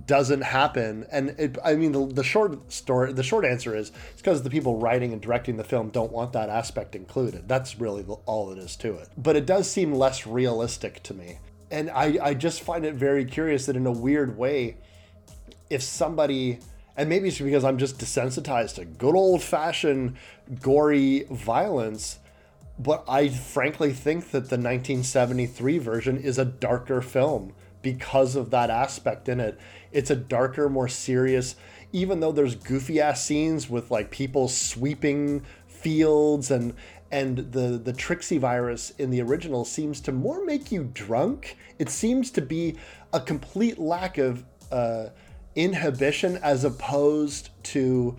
doesn't 0.06 0.40
happen 0.40 1.06
and 1.12 1.30
it, 1.38 1.56
i 1.64 1.74
mean 1.74 1.92
the, 1.92 2.04
the 2.06 2.24
short 2.24 2.72
story 2.72 3.12
the 3.12 3.22
short 3.22 3.44
answer 3.44 3.76
is 3.76 3.92
it's 4.10 4.20
because 4.20 4.42
the 4.42 4.50
people 4.50 4.76
writing 4.76 5.12
and 5.12 5.22
directing 5.22 5.56
the 5.56 5.62
film 5.62 5.88
don't 5.88 6.10
want 6.10 6.32
that 6.32 6.48
aspect 6.48 6.96
included 6.96 7.48
that's 7.48 7.78
really 7.78 8.04
all 8.26 8.50
it 8.50 8.58
is 8.58 8.74
to 8.74 8.96
it 8.96 9.08
but 9.16 9.36
it 9.36 9.46
does 9.46 9.70
seem 9.70 9.94
less 9.94 10.26
realistic 10.26 11.00
to 11.02 11.14
me 11.14 11.38
and 11.70 11.88
i 11.90 12.18
i 12.20 12.34
just 12.34 12.60
find 12.62 12.84
it 12.84 12.94
very 12.94 13.24
curious 13.24 13.66
that 13.66 13.76
in 13.76 13.86
a 13.86 13.92
weird 13.92 14.36
way 14.36 14.76
if 15.74 15.82
somebody 15.82 16.58
and 16.96 17.08
maybe 17.08 17.28
it's 17.28 17.40
because 17.40 17.64
i'm 17.64 17.78
just 17.78 17.98
desensitized 17.98 18.76
to 18.76 18.84
good 18.84 19.14
old 19.14 19.42
fashioned 19.42 20.16
gory 20.60 21.26
violence 21.30 22.18
but 22.78 23.04
I 23.08 23.28
frankly 23.28 23.92
think 23.92 24.26
that 24.26 24.50
the 24.50 24.56
1973 24.56 25.78
version 25.78 26.18
is 26.18 26.38
a 26.38 26.44
darker 26.44 27.00
film 27.00 27.52
because 27.82 28.34
of 28.34 28.50
that 28.50 28.70
aspect 28.70 29.28
in 29.28 29.40
it. 29.40 29.58
It's 29.92 30.10
a 30.10 30.16
darker, 30.16 30.68
more 30.68 30.88
serious, 30.88 31.56
even 31.92 32.20
though 32.20 32.32
there's 32.32 32.56
goofy 32.56 33.00
ass 33.00 33.24
scenes 33.24 33.70
with 33.70 33.90
like 33.90 34.10
people 34.10 34.48
sweeping 34.48 35.44
fields 35.66 36.50
and 36.50 36.74
and 37.12 37.52
the 37.52 37.78
the 37.78 37.92
Trixie 37.92 38.38
virus 38.38 38.90
in 38.98 39.10
the 39.10 39.20
original 39.20 39.64
seems 39.64 40.00
to 40.00 40.10
more 40.10 40.44
make 40.44 40.72
you 40.72 40.90
drunk. 40.92 41.56
It 41.78 41.88
seems 41.90 42.30
to 42.32 42.40
be 42.40 42.76
a 43.12 43.20
complete 43.20 43.78
lack 43.78 44.18
of 44.18 44.44
uh, 44.72 45.10
inhibition 45.54 46.36
as 46.38 46.64
opposed 46.64 47.50
to 47.64 48.16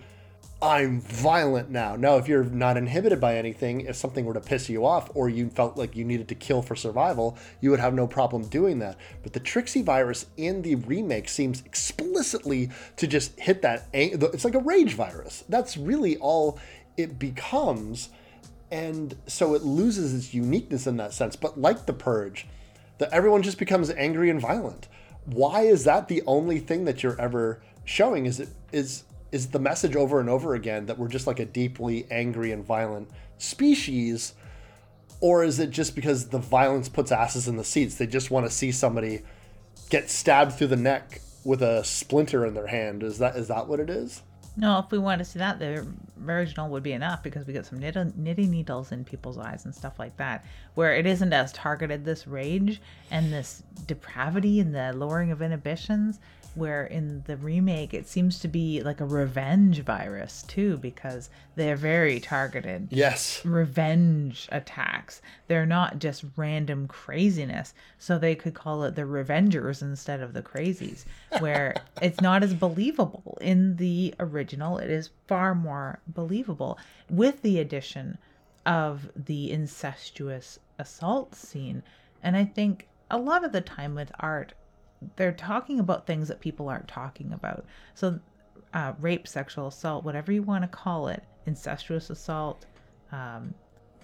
I'm 0.62 1.02
violent 1.02 1.68
now. 1.70 1.96
Now, 1.96 2.16
if 2.16 2.28
you're 2.28 2.44
not 2.44 2.78
inhibited 2.78 3.20
by 3.20 3.36
anything, 3.36 3.82
if 3.82 3.94
something 3.94 4.24
were 4.24 4.32
to 4.32 4.40
piss 4.40 4.70
you 4.70 4.86
off 4.86 5.10
or 5.14 5.28
you 5.28 5.50
felt 5.50 5.76
like 5.76 5.94
you 5.94 6.02
needed 6.02 6.28
to 6.28 6.34
kill 6.34 6.62
for 6.62 6.74
survival, 6.74 7.36
you 7.60 7.70
would 7.70 7.78
have 7.78 7.92
no 7.92 8.06
problem 8.06 8.46
doing 8.48 8.78
that. 8.78 8.96
But 9.22 9.34
the 9.34 9.40
Trixie 9.40 9.82
virus 9.82 10.26
in 10.38 10.62
the 10.62 10.76
remake 10.76 11.28
seems 11.28 11.60
explicitly 11.66 12.70
to 12.96 13.06
just 13.06 13.38
hit 13.38 13.60
that. 13.62 13.88
It's 13.92 14.46
like 14.46 14.54
a 14.54 14.60
rage 14.60 14.94
virus. 14.94 15.44
That's 15.46 15.76
really 15.76 16.16
all 16.16 16.58
it 16.96 17.18
becomes. 17.18 18.08
And 18.70 19.14
so 19.26 19.54
it 19.54 19.62
loses 19.62 20.14
its 20.14 20.32
uniqueness 20.32 20.86
in 20.86 20.96
that 20.96 21.12
sense. 21.12 21.36
But 21.36 21.60
like 21.60 21.84
the 21.84 21.92
Purge, 21.92 22.46
that 22.96 23.12
everyone 23.12 23.42
just 23.42 23.58
becomes 23.58 23.90
angry 23.90 24.30
and 24.30 24.40
violent. 24.40 24.88
Why 25.26 25.62
is 25.62 25.84
that 25.84 26.08
the 26.08 26.22
only 26.26 26.58
thing 26.58 26.84
that 26.84 27.02
you're 27.02 27.20
ever 27.20 27.60
showing? 27.84 28.26
Is 28.26 28.40
it 28.40 28.48
is 28.72 29.04
is 29.32 29.48
the 29.48 29.58
message 29.58 29.96
over 29.96 30.20
and 30.20 30.30
over 30.30 30.54
again 30.54 30.86
that 30.86 30.98
we're 30.98 31.08
just 31.08 31.26
like 31.26 31.40
a 31.40 31.44
deeply 31.44 32.06
angry 32.10 32.52
and 32.52 32.64
violent 32.64 33.08
species? 33.38 34.34
Or 35.20 35.42
is 35.44 35.58
it 35.58 35.70
just 35.70 35.94
because 35.94 36.28
the 36.28 36.38
violence 36.38 36.88
puts 36.88 37.10
asses 37.10 37.48
in 37.48 37.56
the 37.56 37.64
seats? 37.64 37.96
They 37.96 38.06
just 38.06 38.30
want 38.30 38.46
to 38.46 38.52
see 38.52 38.70
somebody 38.70 39.22
get 39.90 40.10
stabbed 40.10 40.52
through 40.52 40.66
the 40.68 40.76
neck 40.76 41.20
with 41.44 41.62
a 41.62 41.82
splinter 41.84 42.44
in 42.44 42.54
their 42.54 42.66
hand. 42.66 43.02
Is 43.02 43.18
that 43.18 43.36
is 43.36 43.48
that 43.48 43.66
what 43.66 43.80
it 43.80 43.90
is 43.90 44.22
no 44.56 44.78
if 44.78 44.90
we 44.90 44.98
want 44.98 45.18
to 45.18 45.24
see 45.24 45.38
that 45.38 45.58
the 45.58 45.86
original 46.26 46.68
would 46.68 46.82
be 46.82 46.92
enough 46.92 47.22
because 47.22 47.46
we 47.46 47.52
get 47.52 47.66
some 47.66 47.78
knitting 47.78 48.50
needles 48.50 48.92
in 48.92 49.04
people's 49.04 49.38
eyes 49.38 49.64
and 49.64 49.74
stuff 49.74 49.98
like 49.98 50.16
that 50.16 50.44
where 50.74 50.94
it 50.94 51.06
isn't 51.06 51.32
as 51.32 51.52
targeted 51.52 52.04
this 52.04 52.26
rage 52.26 52.80
and 53.10 53.32
this 53.32 53.62
depravity 53.86 54.60
and 54.60 54.74
the 54.74 54.92
lowering 54.94 55.30
of 55.30 55.42
inhibitions 55.42 56.18
where 56.56 56.84
in 56.84 57.22
the 57.26 57.36
remake 57.36 57.92
it 57.94 58.08
seems 58.08 58.38
to 58.40 58.48
be 58.48 58.82
like 58.82 59.00
a 59.00 59.06
revenge 59.06 59.80
virus 59.80 60.42
too 60.42 60.76
because 60.78 61.30
they're 61.54 61.76
very 61.76 62.18
targeted. 62.18 62.88
Yes. 62.90 63.44
Revenge 63.44 64.48
attacks. 64.50 65.22
They're 65.48 65.66
not 65.66 65.98
just 65.98 66.24
random 66.36 66.88
craziness. 66.88 67.74
So 67.98 68.18
they 68.18 68.34
could 68.34 68.54
call 68.54 68.82
it 68.84 68.94
the 68.94 69.02
revengers 69.02 69.82
instead 69.82 70.20
of 70.20 70.32
the 70.32 70.42
crazies 70.42 71.04
where 71.38 71.74
it's 72.02 72.20
not 72.20 72.42
as 72.42 72.54
believable 72.54 73.38
in 73.40 73.76
the 73.76 74.14
original. 74.18 74.78
It 74.78 74.90
is 74.90 75.10
far 75.28 75.54
more 75.54 76.00
believable. 76.08 76.78
With 77.10 77.42
the 77.42 77.60
addition 77.60 78.18
of 78.66 79.08
the 79.14 79.52
incestuous 79.52 80.58
assault 80.78 81.34
scene 81.34 81.82
and 82.22 82.36
i 82.36 82.44
think 82.44 82.88
a 83.10 83.16
lot 83.16 83.44
of 83.44 83.52
the 83.52 83.60
time 83.60 83.94
with 83.94 84.10
art 84.18 84.52
they're 85.16 85.32
talking 85.32 85.80
about 85.80 86.06
things 86.06 86.28
that 86.28 86.40
people 86.40 86.68
aren't 86.68 86.88
talking 86.88 87.32
about. 87.32 87.64
So, 87.94 88.20
uh, 88.74 88.92
rape, 89.00 89.28
sexual 89.28 89.68
assault, 89.68 90.04
whatever 90.04 90.32
you 90.32 90.42
want 90.42 90.62
to 90.62 90.68
call 90.68 91.08
it, 91.08 91.22
incestuous 91.46 92.10
assault, 92.10 92.66
um, 93.12 93.54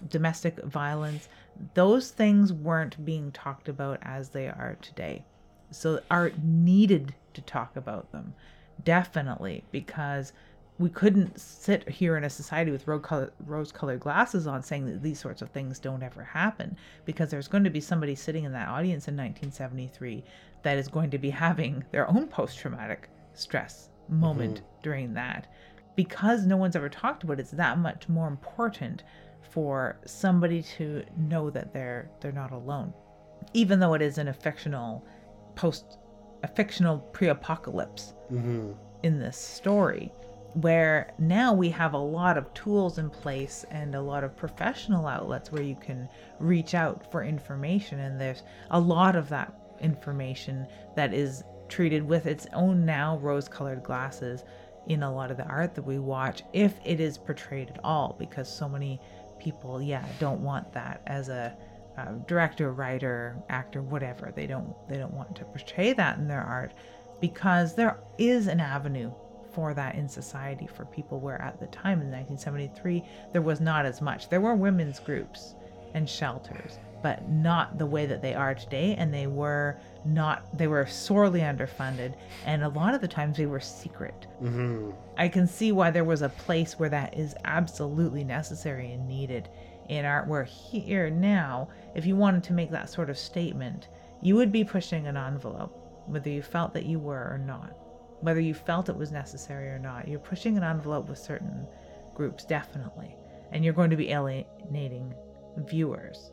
domestic 0.09 0.57
violence, 0.63 1.29
those 1.73 2.11
things 2.11 2.51
weren't 2.51 3.03
being 3.05 3.31
talked 3.31 3.69
about 3.69 3.99
as 4.01 4.29
they 4.29 4.47
are 4.47 4.77
today. 4.81 5.23
So, 5.71 6.01
art 6.09 6.35
needed 6.43 7.13
to 7.33 7.41
talk 7.41 7.75
about 7.75 8.11
them, 8.11 8.33
definitely, 8.83 9.63
because 9.71 10.33
we 10.79 10.89
couldn't 10.89 11.39
sit 11.39 11.87
here 11.87 12.17
in 12.17 12.23
a 12.23 12.29
society 12.29 12.71
with 12.71 12.87
rose 12.87 13.71
colored 13.71 13.99
glasses 13.99 14.47
on 14.47 14.63
saying 14.63 14.85
that 14.85 15.03
these 15.03 15.19
sorts 15.19 15.41
of 15.41 15.49
things 15.49 15.77
don't 15.77 16.01
ever 16.01 16.23
happen 16.23 16.75
because 17.05 17.29
there's 17.29 17.47
going 17.47 17.63
to 17.63 17.69
be 17.69 17.79
somebody 17.79 18.15
sitting 18.15 18.43
in 18.43 18.51
that 18.53 18.67
audience 18.67 19.07
in 19.07 19.15
1973 19.15 20.23
that 20.63 20.77
is 20.77 20.87
going 20.87 21.11
to 21.11 21.17
be 21.17 21.29
having 21.29 21.83
their 21.91 22.09
own 22.09 22.27
post 22.27 22.57
traumatic 22.57 23.09
stress 23.33 23.89
moment 24.09 24.57
mm-hmm. 24.57 24.81
during 24.81 25.13
that. 25.13 25.47
Because 25.95 26.45
no 26.45 26.57
one's 26.57 26.75
ever 26.75 26.89
talked 26.89 27.23
about 27.23 27.39
it, 27.39 27.41
it's 27.41 27.51
that 27.51 27.77
much 27.77 28.09
more 28.09 28.27
important 28.27 29.03
for 29.51 29.99
somebody 30.05 30.63
to 30.63 31.03
know 31.15 31.49
that 31.51 31.73
they're 31.73 32.09
they're 32.19 32.31
not 32.31 32.51
alone. 32.51 32.93
Even 33.53 33.79
though 33.79 33.93
it 33.93 34.01
is 34.01 34.17
in 34.17 34.27
a 34.29 34.33
fictional 34.33 35.05
post 35.55 35.97
a 36.41 36.47
fictional 36.47 36.99
pre-apocalypse 36.99 38.13
mm-hmm. 38.31 38.71
in 39.03 39.19
this 39.19 39.37
story 39.37 40.11
where 40.55 41.13
now 41.17 41.53
we 41.53 41.69
have 41.69 41.93
a 41.93 41.97
lot 41.97 42.37
of 42.37 42.53
tools 42.53 42.97
in 42.99 43.09
place 43.09 43.65
and 43.71 43.95
a 43.95 44.01
lot 44.01 44.23
of 44.23 44.35
professional 44.37 45.07
outlets 45.07 45.51
where 45.51 45.63
you 45.63 45.75
can 45.75 46.07
reach 46.39 46.75
out 46.75 47.11
for 47.11 47.23
information 47.23 47.99
and 47.99 48.19
there's 48.19 48.43
a 48.71 48.79
lot 48.79 49.15
of 49.15 49.29
that 49.29 49.62
information 49.83 50.67
that 50.95 51.13
is 51.13 51.43
treated 51.69 52.03
with 52.03 52.25
its 52.25 52.47
own 52.53 52.85
now 52.85 53.17
rose 53.17 53.47
colored 53.47 53.83
glasses 53.83 54.43
in 54.87 55.03
a 55.03 55.13
lot 55.13 55.31
of 55.31 55.37
the 55.37 55.45
art 55.45 55.75
that 55.75 55.83
we 55.83 55.97
watch 55.99 56.43
if 56.51 56.73
it 56.83 56.99
is 56.99 57.17
portrayed 57.17 57.69
at 57.69 57.79
all 57.83 58.15
because 58.19 58.49
so 58.49 58.67
many 58.67 58.99
people 59.39 59.81
yeah 59.81 60.05
don't 60.19 60.41
want 60.41 60.71
that 60.73 61.01
as 61.07 61.29
a 61.29 61.55
um, 61.97 62.23
director 62.27 62.73
writer 62.73 63.37
actor 63.49 63.81
whatever 63.81 64.33
they 64.35 64.47
don't 64.47 64.75
they 64.89 64.97
don't 64.97 65.13
want 65.13 65.33
to 65.35 65.45
portray 65.45 65.93
that 65.93 66.17
in 66.17 66.27
their 66.27 66.41
art 66.41 66.73
because 67.21 67.75
there 67.75 67.99
is 68.17 68.47
an 68.47 68.59
avenue 68.59 69.11
for 69.53 69.73
that 69.73 69.95
in 69.95 70.09
society 70.09 70.67
for 70.67 70.85
people 70.85 71.19
where 71.19 71.41
at 71.41 71.59
the 71.59 71.67
time 71.67 72.01
in 72.01 72.11
1973 72.11 73.03
there 73.31 73.41
was 73.41 73.61
not 73.61 73.85
as 73.85 74.01
much. 74.01 74.29
There 74.29 74.41
were 74.41 74.55
women's 74.55 74.99
groups 74.99 75.55
and 75.93 76.09
shelters, 76.09 76.79
but 77.03 77.29
not 77.29 77.77
the 77.77 77.85
way 77.85 78.07
that 78.07 78.21
they 78.21 78.33
are 78.33 78.55
today 78.55 78.95
and 78.97 79.13
they 79.13 79.27
were 79.27 79.77
not 80.05 80.57
they 80.57 80.67
were 80.67 80.87
sorely 80.87 81.41
underfunded 81.41 82.15
and 82.45 82.63
a 82.63 82.69
lot 82.69 82.95
of 82.95 83.01
the 83.01 83.07
times 83.07 83.37
they 83.37 83.45
were 83.45 83.59
secret. 83.59 84.25
Mm-hmm. 84.41 84.91
I 85.17 85.27
can 85.27 85.45
see 85.45 85.71
why 85.71 85.91
there 85.91 86.03
was 86.03 86.23
a 86.23 86.29
place 86.29 86.79
where 86.79 86.89
that 86.89 87.15
is 87.15 87.35
absolutely 87.45 88.23
necessary 88.23 88.91
and 88.93 89.07
needed 89.07 89.49
in 89.89 90.05
art 90.05 90.27
where 90.27 90.45
here 90.45 91.09
now 91.09 91.67
if 91.93 92.05
you 92.05 92.15
wanted 92.15 92.43
to 92.45 92.53
make 92.53 92.71
that 92.71 92.89
sort 92.89 93.09
of 93.09 93.17
statement 93.17 93.89
you 94.21 94.35
would 94.35 94.51
be 94.51 94.63
pushing 94.63 95.05
an 95.05 95.17
envelope 95.17 95.77
whether 96.07 96.29
you 96.29 96.41
felt 96.41 96.73
that 96.73 96.85
you 96.85 96.97
were 96.97 97.29
or 97.29 97.37
not 97.37 97.75
whether 98.23 98.39
you 98.39 98.53
felt 98.53 98.87
it 98.87 98.95
was 98.95 99.11
necessary 99.11 99.67
or 99.67 99.77
not. 99.77 100.07
You're 100.07 100.17
pushing 100.17 100.55
an 100.55 100.63
envelope 100.63 101.09
with 101.09 101.17
certain 101.17 101.67
groups, 102.15 102.45
definitely. 102.45 103.17
And 103.51 103.65
you're 103.65 103.73
going 103.73 103.89
to 103.89 103.97
be 103.97 104.11
alienating 104.11 105.13
viewers, 105.57 106.31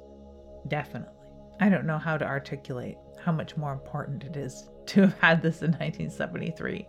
definitely. 0.69 1.15
I 1.61 1.69
don't 1.69 1.87
know 1.87 1.99
how 1.99 2.17
to 2.17 2.25
articulate 2.25 2.97
how 3.23 3.33
much 3.33 3.57
more 3.57 3.73
important 3.73 4.25
it 4.25 4.37
is 4.37 4.69
to 4.87 5.03
have 5.03 5.19
had 5.19 5.43
this 5.43 5.63
in 5.63 5.73
1973. 5.73 6.87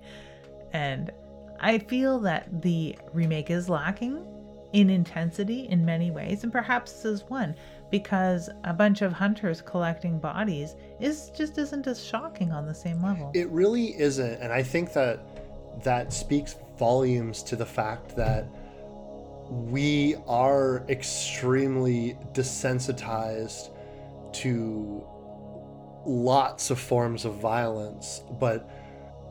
And 0.74 1.12
I 1.60 1.78
feel 1.78 2.20
that 2.20 2.62
the 2.62 2.96
remake 3.14 3.52
is 3.52 3.70
lacking 3.70 4.26
in 4.74 4.90
intensity 4.90 5.68
in 5.70 5.86
many 5.86 6.12
ways, 6.12 6.44
and 6.44 6.52
perhaps 6.52 6.94
this 6.94 7.06
is 7.06 7.24
one 7.30 7.56
because 7.90 8.50
a 8.64 8.74
bunch 8.74 9.02
of 9.02 9.12
hunters 9.12 9.62
collecting 9.62 10.18
bodies 10.18 10.76
is 11.02 11.30
just 11.36 11.58
isn't 11.58 11.86
as 11.88 12.04
shocking 12.04 12.52
on 12.52 12.66
the 12.66 12.74
same 12.74 13.04
level. 13.04 13.32
It 13.34 13.50
really 13.50 14.00
isn't, 14.00 14.42
and 14.42 14.52
I 14.52 14.64
think 14.64 14.94
that 14.94 15.84
that 15.84 16.14
speaks 16.14 16.56
volumes 16.78 17.44
to 17.44 17.56
the 17.56 17.66
fact 17.66 18.16
that 18.16 18.48
we 19.52 20.16
are 20.30 20.86
extremely 20.88 22.18
desensitized 22.32 23.76
to 24.32 25.04
lots 26.06 26.70
of 26.70 26.80
forms 26.80 27.26
of 27.26 27.36
violence, 27.36 28.22
but 28.40 28.70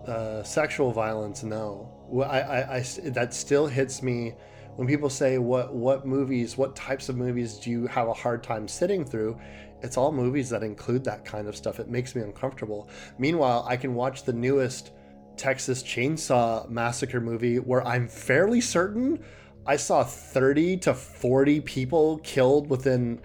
uh, 0.07 0.43
sexual 0.43 0.93
violence, 0.93 1.43
no. 1.43 1.91
I, 2.23 2.41
I, 2.41 2.77
I, 2.77 2.85
that 3.07 3.33
still 3.33 3.67
hits 3.67 4.03
me 4.03 4.35
when 4.77 4.87
people 4.87 5.09
say 5.09 5.39
what 5.39 5.75
what 5.75 6.07
movies, 6.07 6.59
what 6.59 6.77
types 6.77 7.09
of 7.09 7.17
movies 7.17 7.57
do 7.57 7.71
you 7.71 7.87
have 7.87 8.09
a 8.09 8.13
hard 8.13 8.43
time 8.43 8.69
sitting 8.69 9.07
through? 9.07 9.41
It's 9.83 9.97
all 9.97 10.13
movies 10.13 10.51
that 10.51 10.63
include 10.63 11.03
that 11.05 11.25
kind 11.25 11.49
of 11.49 11.57
stuff. 11.57 11.81
It 11.81 11.89
makes 11.89 12.15
me 12.15 12.21
uncomfortable. 12.21 12.91
Meanwhile, 13.19 13.65
I 13.67 13.79
can 13.79 13.95
watch 13.95 14.25
the 14.25 14.35
newest 14.35 14.91
Texas 15.39 15.83
Chainsaw 15.83 16.69
Massacre 16.69 17.23
movie 17.23 17.59
where 17.59 17.87
I'm 17.87 18.07
fairly 18.07 18.61
certain 18.61 19.25
I 19.71 19.77
saw 19.77 20.03
30 20.03 20.79
to 20.79 20.95
40 20.95 21.61
people 21.61 22.19
killed 22.25 22.69
within 22.69 23.21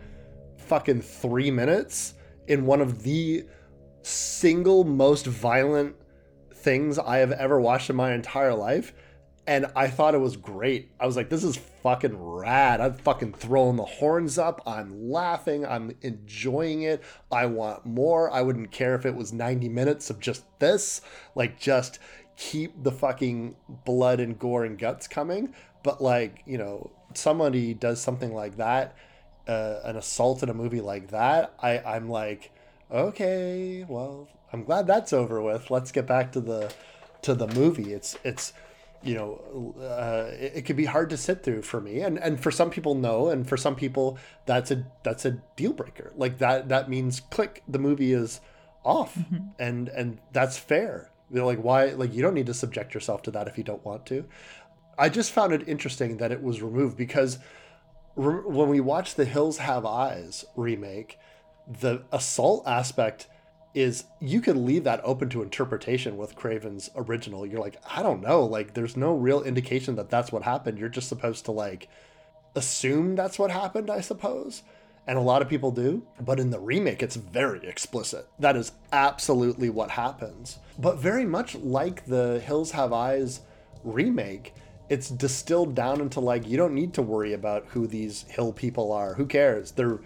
fucking 0.58 1.02
3 1.02 1.50
minutes 1.50 2.14
in 2.46 2.68
one 2.68 2.82
of 2.82 3.02
the 3.02 3.46
single 4.04 4.84
most 4.84 5.26
violent 5.26 5.96
things 6.54 7.00
I 7.00 7.18
have 7.18 7.32
ever 7.32 7.60
watched 7.60 7.90
in 7.90 7.96
my 7.96 8.14
entire 8.14 8.54
life 8.54 8.94
and 9.48 9.66
I 9.76 9.88
thought 9.88 10.14
it 10.14 10.20
was 10.20 10.38
great. 10.38 10.92
I 11.00 11.08
was 11.08 11.16
like, 11.16 11.30
this 11.30 11.44
is 11.44 11.58
fucking 11.82 12.16
rad. 12.16 12.80
I'm 12.80 12.94
fucking 12.94 13.34
throwing 13.34 13.78
the 13.78 13.86
horns 13.86 14.38
up. 14.38 14.62
I'm 14.68 15.10
laughing. 15.10 15.66
I'm 15.66 15.96
enjoying 16.02 16.84
it. 16.84 17.04
I 17.32 17.48
want 17.48 17.88
more. 17.88 18.32
I 18.32 18.44
wouldn't 18.44 18.72
care 18.72 18.94
if 18.94 19.06
it 19.06 19.16
was 19.16 19.34
90 19.34 19.70
minutes 19.70 20.10
of 20.10 20.20
just 20.20 20.46
this. 20.60 21.02
Like, 21.36 21.60
just 21.60 22.00
keep 22.38 22.84
the 22.84 22.92
fucking 22.92 23.56
blood 23.86 24.20
and 24.20 24.38
gore 24.38 24.66
and 24.66 24.78
guts 24.78 25.08
coming. 25.08 25.54
But, 25.86 26.02
like, 26.02 26.42
you 26.48 26.58
know, 26.58 26.90
somebody 27.14 27.76
does 27.76 28.02
something 28.02 28.34
like 28.34 28.58
that, 28.58 28.96
uh, 29.48 29.82
an 29.84 29.96
assault 29.96 30.42
in 30.42 30.50
a 30.50 30.54
movie 30.54 30.82
like 30.82 31.10
that, 31.12 31.54
I, 31.62 31.78
I'm 31.78 32.10
like, 32.10 32.52
okay, 32.92 33.86
well, 33.88 34.28
I'm 34.52 34.64
glad 34.64 34.88
that's 34.88 35.14
over 35.14 35.42
with. 35.44 35.70
Let's 35.70 35.92
get 35.92 36.08
back 36.08 36.32
to 36.32 36.42
the 36.42 36.74
to 37.22 37.36
the 37.36 37.48
movie. 37.48 37.94
It's 37.94 38.18
it's 38.24 38.54
you 39.04 39.14
know, 39.14 39.76
uh, 39.80 40.32
it, 40.34 40.54
it 40.56 40.62
could 40.66 40.76
be 40.76 40.86
hard 40.86 41.12
to 41.12 41.18
sit 41.18 41.44
through 41.44 41.62
for 41.62 41.80
me, 41.80 42.02
and 42.02 42.18
and 42.18 42.40
for 42.40 42.50
some 42.52 42.72
people, 42.72 42.96
no, 42.96 43.30
and 43.30 43.48
for 43.48 43.58
some 43.58 43.76
people, 43.76 44.18
that's 44.48 44.72
a 44.72 44.86
that's 45.04 45.26
a 45.26 45.32
deal 45.56 45.74
breaker. 45.74 46.12
Like 46.16 46.40
that 46.40 46.70
that 46.70 46.90
means 46.90 47.20
click, 47.20 47.62
the 47.68 47.80
movie 47.80 48.14
is 48.14 48.42
off, 48.84 49.16
mm-hmm. 49.16 49.50
and 49.60 49.90
and 49.90 50.20
that's 50.32 50.58
fair. 50.58 51.12
They're 51.30 51.46
like, 51.46 51.60
why? 51.60 51.88
Like 51.88 52.14
you 52.14 52.22
don't 52.22 52.34
need 52.34 52.48
to 52.48 52.54
subject 52.54 52.94
yourself 52.94 53.22
to 53.24 53.32
that 53.32 53.48
if 53.48 53.58
you 53.58 53.64
don't 53.64 53.84
want 53.86 54.06
to. 54.08 54.26
I 54.98 55.10
just 55.10 55.32
found 55.32 55.54
it 55.54 55.68
interesting 55.68 56.18
that 56.18 56.32
it 56.32 56.42
was 56.42 56.62
removed 56.62 56.98
because 56.98 57.40
re- 58.16 58.44
when 58.46 58.70
we 58.70 58.80
watched 58.80 59.18
the 59.18 59.26
Hills 59.26 59.58
Have 59.58 59.86
Eyes 59.86 60.46
remake, 60.56 61.20
the 61.68 62.04
assault 62.12 62.64
aspect 62.68 63.28
is 63.74 64.06
you 64.22 64.40
could 64.40 64.56
leave 64.56 64.86
that 64.86 65.02
open 65.04 65.28
to 65.30 65.42
interpretation 65.42 66.16
with 66.16 66.36
Craven's 66.36 66.90
original. 66.96 67.46
You're 67.46 67.60
like, 67.60 67.76
I 67.94 68.02
don't 68.02 68.22
know, 68.22 68.46
like 68.46 68.74
there's 68.74 68.96
no 68.96 69.14
real 69.14 69.44
indication 69.44 69.96
that 69.98 70.10
that's 70.10 70.32
what 70.32 70.44
happened. 70.44 70.80
You're 70.80 70.88
just 70.88 71.10
supposed 71.10 71.46
to 71.46 71.52
like 71.52 71.90
assume 72.56 73.16
that's 73.16 73.38
what 73.38 73.52
happened, 73.52 73.90
I 73.90 74.00
suppose. 74.00 74.64
And 75.08 75.18
a 75.18 75.22
lot 75.22 75.42
of 75.42 75.50
people 75.50 75.72
do, 75.72 76.08
but 76.22 76.40
in 76.40 76.52
the 76.52 76.60
remake 76.60 77.04
it's 77.04 77.18
very 77.18 77.68
explicit. 77.68 78.28
That 78.40 78.56
is 78.56 78.72
absolutely 78.94 79.70
what 79.70 79.92
happens. 79.92 80.58
But 80.80 80.98
very 80.98 81.26
much 81.26 81.56
like 81.56 82.06
the 82.06 82.40
Hills 82.40 82.72
Have 82.72 82.94
Eyes 82.94 83.42
remake, 83.84 84.54
it's 84.90 85.10
distilled 85.10 85.76
down 85.76 86.02
into 86.02 86.20
like 86.20 86.48
you 86.48 86.58
don't 86.58 86.74
need 86.74 86.94
to 86.94 87.02
worry 87.02 87.34
about 87.34 87.66
who 87.70 87.88
these 87.88 88.24
hill 88.30 88.54
people 88.54 88.92
are. 88.92 89.16
Who 89.16 89.26
cares? 89.26 89.72
They're 89.72 90.00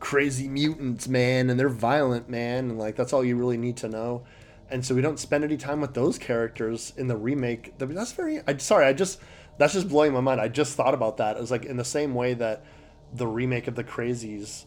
crazy 0.00 0.48
mutants, 0.48 1.08
man, 1.08 1.50
and 1.50 1.58
they're 1.58 1.68
violent, 1.68 2.28
man, 2.28 2.70
and 2.70 2.78
like 2.78 2.96
that's 2.96 3.12
all 3.12 3.24
you 3.24 3.36
really 3.36 3.56
need 3.56 3.76
to 3.78 3.88
know. 3.88 4.24
And 4.70 4.84
so 4.84 4.94
we 4.94 5.02
don't 5.02 5.18
spend 5.18 5.44
any 5.44 5.56
time 5.56 5.80
with 5.80 5.94
those 5.94 6.18
characters 6.18 6.92
in 6.96 7.06
the 7.06 7.16
remake. 7.16 7.78
That's 7.78 8.12
very. 8.12 8.40
I 8.46 8.56
sorry, 8.56 8.86
I 8.86 8.92
just 8.92 9.20
that's 9.58 9.72
just 9.72 9.88
blowing 9.88 10.12
my 10.12 10.20
mind. 10.20 10.40
I 10.40 10.48
just 10.48 10.74
thought 10.74 10.94
about 10.94 11.18
that. 11.18 11.36
It 11.36 11.40
was 11.40 11.50
like 11.50 11.64
in 11.64 11.76
the 11.76 11.84
same 11.84 12.14
way 12.14 12.34
that 12.34 12.64
the 13.12 13.26
remake 13.26 13.68
of 13.68 13.76
the 13.76 13.84
Crazies, 13.84 14.64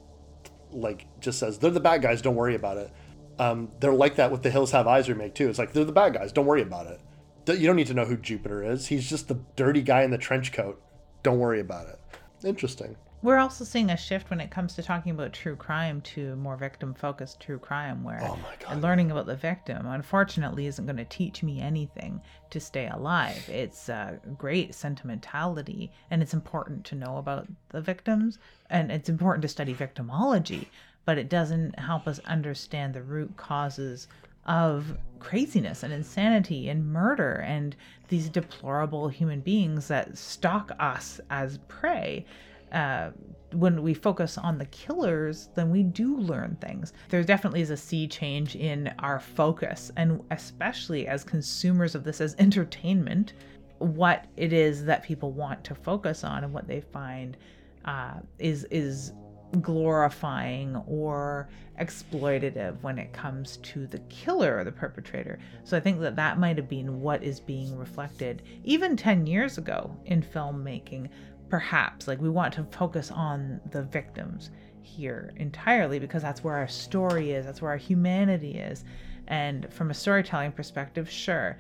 like 0.72 1.08
just 1.20 1.40
says 1.40 1.60
they're 1.60 1.72
the 1.72 1.80
bad 1.80 2.02
guys. 2.02 2.22
Don't 2.22 2.36
worry 2.36 2.56
about 2.56 2.78
it. 2.78 2.92
Um, 3.40 3.70
they're 3.80 3.94
like 3.94 4.16
that 4.16 4.32
with 4.32 4.44
the 4.44 4.50
Hills 4.50 4.72
Have 4.72 4.88
Eyes 4.88 5.10
remake 5.10 5.36
too. 5.36 5.50
It's 5.50 5.60
like 5.60 5.74
they're 5.74 5.84
the 5.84 5.92
bad 5.92 6.14
guys. 6.14 6.32
Don't 6.32 6.46
worry 6.46 6.62
about 6.62 6.88
it. 6.88 7.02
You 7.48 7.68
don't 7.68 7.76
need 7.76 7.88
to 7.88 7.94
know 7.94 8.06
who 8.06 8.18
Jupiter 8.18 8.64
is. 8.64 8.88
He's 8.88 9.10
just 9.10 9.28
the 9.28 9.40
dirty 9.56 9.82
guy 9.82 10.04
in 10.04 10.12
the 10.12 10.18
trench 10.18 10.52
coat. 10.52 10.82
Don't 11.24 11.40
worry 11.40 11.60
about 11.60 11.88
it. 11.88 12.00
Interesting. 12.44 12.96
We're 13.24 13.40
also 13.40 13.64
seeing 13.64 13.90
a 13.90 13.98
shift 13.98 14.30
when 14.30 14.40
it 14.40 14.52
comes 14.52 14.76
to 14.76 14.84
talking 14.84 15.12
about 15.12 15.34
true 15.34 15.56
crime 15.56 16.02
to 16.02 16.36
more 16.36 16.56
victim 16.56 16.94
focused 16.94 17.40
true 17.40 17.58
crime, 17.58 18.04
where 18.04 18.22
oh 18.22 18.38
learning 18.78 19.10
about 19.10 19.26
the 19.26 19.36
victim, 19.36 19.88
unfortunately, 19.88 20.68
isn't 20.68 20.86
going 20.86 20.98
to 20.98 21.06
teach 21.06 21.42
me 21.42 21.60
anything 21.60 22.22
to 22.52 22.60
stay 22.60 22.88
alive. 22.88 23.50
It's 23.50 23.90
a 23.90 24.20
great 24.38 24.76
sentimentality, 24.76 25.92
and 26.12 26.22
it's 26.22 26.36
important 26.36 26.86
to 26.86 26.96
know 26.96 27.18
about 27.18 27.48
the 27.70 27.82
victims, 27.82 28.38
and 28.70 28.92
it's 28.92 29.10
important 29.10 29.42
to 29.42 29.48
study 29.48 29.74
victimology, 29.74 30.68
but 31.04 31.18
it 31.18 31.28
doesn't 31.28 31.80
help 31.80 32.08
us 32.08 32.20
understand 32.20 32.94
the 32.94 33.02
root 33.02 33.36
causes 33.36 34.08
of 34.48 34.98
craziness 35.20 35.84
and 35.84 35.92
insanity 35.92 36.70
and 36.70 36.86
murder 36.86 37.44
and 37.46 37.76
these 38.08 38.30
deplorable 38.30 39.10
human 39.10 39.42
beings 39.42 39.88
that 39.88 40.18
stalk 40.18 40.72
us 40.80 41.20
as 41.30 41.58
prey. 41.68 42.26
Uh, 42.72 43.12
when 43.54 43.82
we 43.82 43.94
focus 43.94 44.38
on 44.38 44.58
the 44.58 44.66
killers, 44.66 45.50
then 45.56 45.72
we 45.72 45.82
do 45.84 46.18
learn 46.18 46.58
things. 46.60 46.92
There 47.10 47.24
definitely 47.24 47.62
is 47.62 47.70
a 47.70 47.78
sea 47.78 48.08
change 48.08 48.56
in 48.56 48.94
our 49.00 49.20
focus, 49.20 49.90
and 49.96 50.22
especially 50.32 51.08
as 51.08 51.24
consumers 51.24 51.96
of 51.96 52.04
this 52.04 52.20
as 52.20 52.36
entertainment, 52.40 53.34
what 53.78 54.26
it 54.36 54.52
is 54.52 54.84
that 54.86 55.04
people 55.04 55.32
want 55.32 55.64
to 55.64 55.76
focus 55.76 56.24
on 56.24 56.44
and 56.44 56.54
what 56.54 56.68
they 56.68 56.82
find 56.82 57.38
uh, 57.86 58.16
is 58.38 58.66
is 58.66 59.14
glorifying 59.62 60.76
or 60.88 61.50
exploitative 61.80 62.82
when 62.82 62.98
it 62.98 63.14
comes 63.14 63.58
to 63.58 63.88
the 63.88 64.00
killer 64.10 64.58
or 64.58 64.64
the 64.64 64.72
perpetrator. 64.72 65.40
So 65.64 65.78
I 65.78 65.80
think 65.80 66.00
that 66.02 66.16
that 66.16 66.40
might 66.40 66.58
have 66.58 66.70
been 66.70 67.02
what 67.02 67.24
is 67.24 67.40
being 67.40 67.78
reflected 67.78 68.42
even 68.64 68.98
10 68.98 69.26
years 69.28 69.58
ago 69.58 69.96
in 70.06 70.22
filmmaking 70.22 71.10
perhaps. 71.50 72.08
Like 72.08 72.20
we 72.20 72.30
want 72.30 72.54
to 72.56 72.64
focus 72.66 73.12
on 73.12 73.62
the 73.72 73.84
victims 73.84 74.50
here 74.82 75.34
entirely 75.36 76.00
because 76.00 76.22
that's 76.22 76.44
where 76.44 76.56
our 76.56 76.68
story 76.68 77.32
is 77.32 77.46
that's 77.46 77.62
where 77.62 77.72
our 77.72 77.78
humanity 77.78 78.58
is. 78.58 78.84
And 79.28 79.72
from 79.74 79.92
a 79.92 79.94
storytelling 79.94 80.54
perspective 80.54 81.10
sure. 81.10 81.58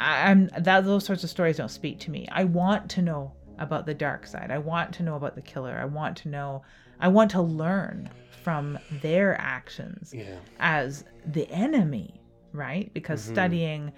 I'm 0.00 0.48
that 0.56 0.84
those 0.84 1.04
sorts 1.04 1.24
of 1.24 1.30
stories 1.30 1.56
don't 1.56 1.70
speak 1.70 1.98
to 2.00 2.10
me. 2.12 2.28
I 2.30 2.44
want 2.44 2.88
to 2.90 3.02
know 3.02 3.32
about 3.58 3.86
the 3.86 3.94
dark 3.94 4.26
side 4.26 4.50
i 4.50 4.58
want 4.58 4.92
to 4.92 5.02
know 5.02 5.16
about 5.16 5.34
the 5.34 5.42
killer 5.42 5.78
i 5.80 5.84
want 5.84 6.16
to 6.16 6.28
know 6.28 6.62
i 7.00 7.08
want 7.08 7.30
to 7.30 7.40
learn 7.40 8.08
from 8.42 8.78
their 9.02 9.38
actions 9.40 10.12
Yeah. 10.14 10.36
as 10.60 11.04
the 11.26 11.48
enemy 11.50 12.20
right 12.52 12.92
because 12.94 13.20
Mm-hmm. 13.22 13.32
studying 13.34 13.92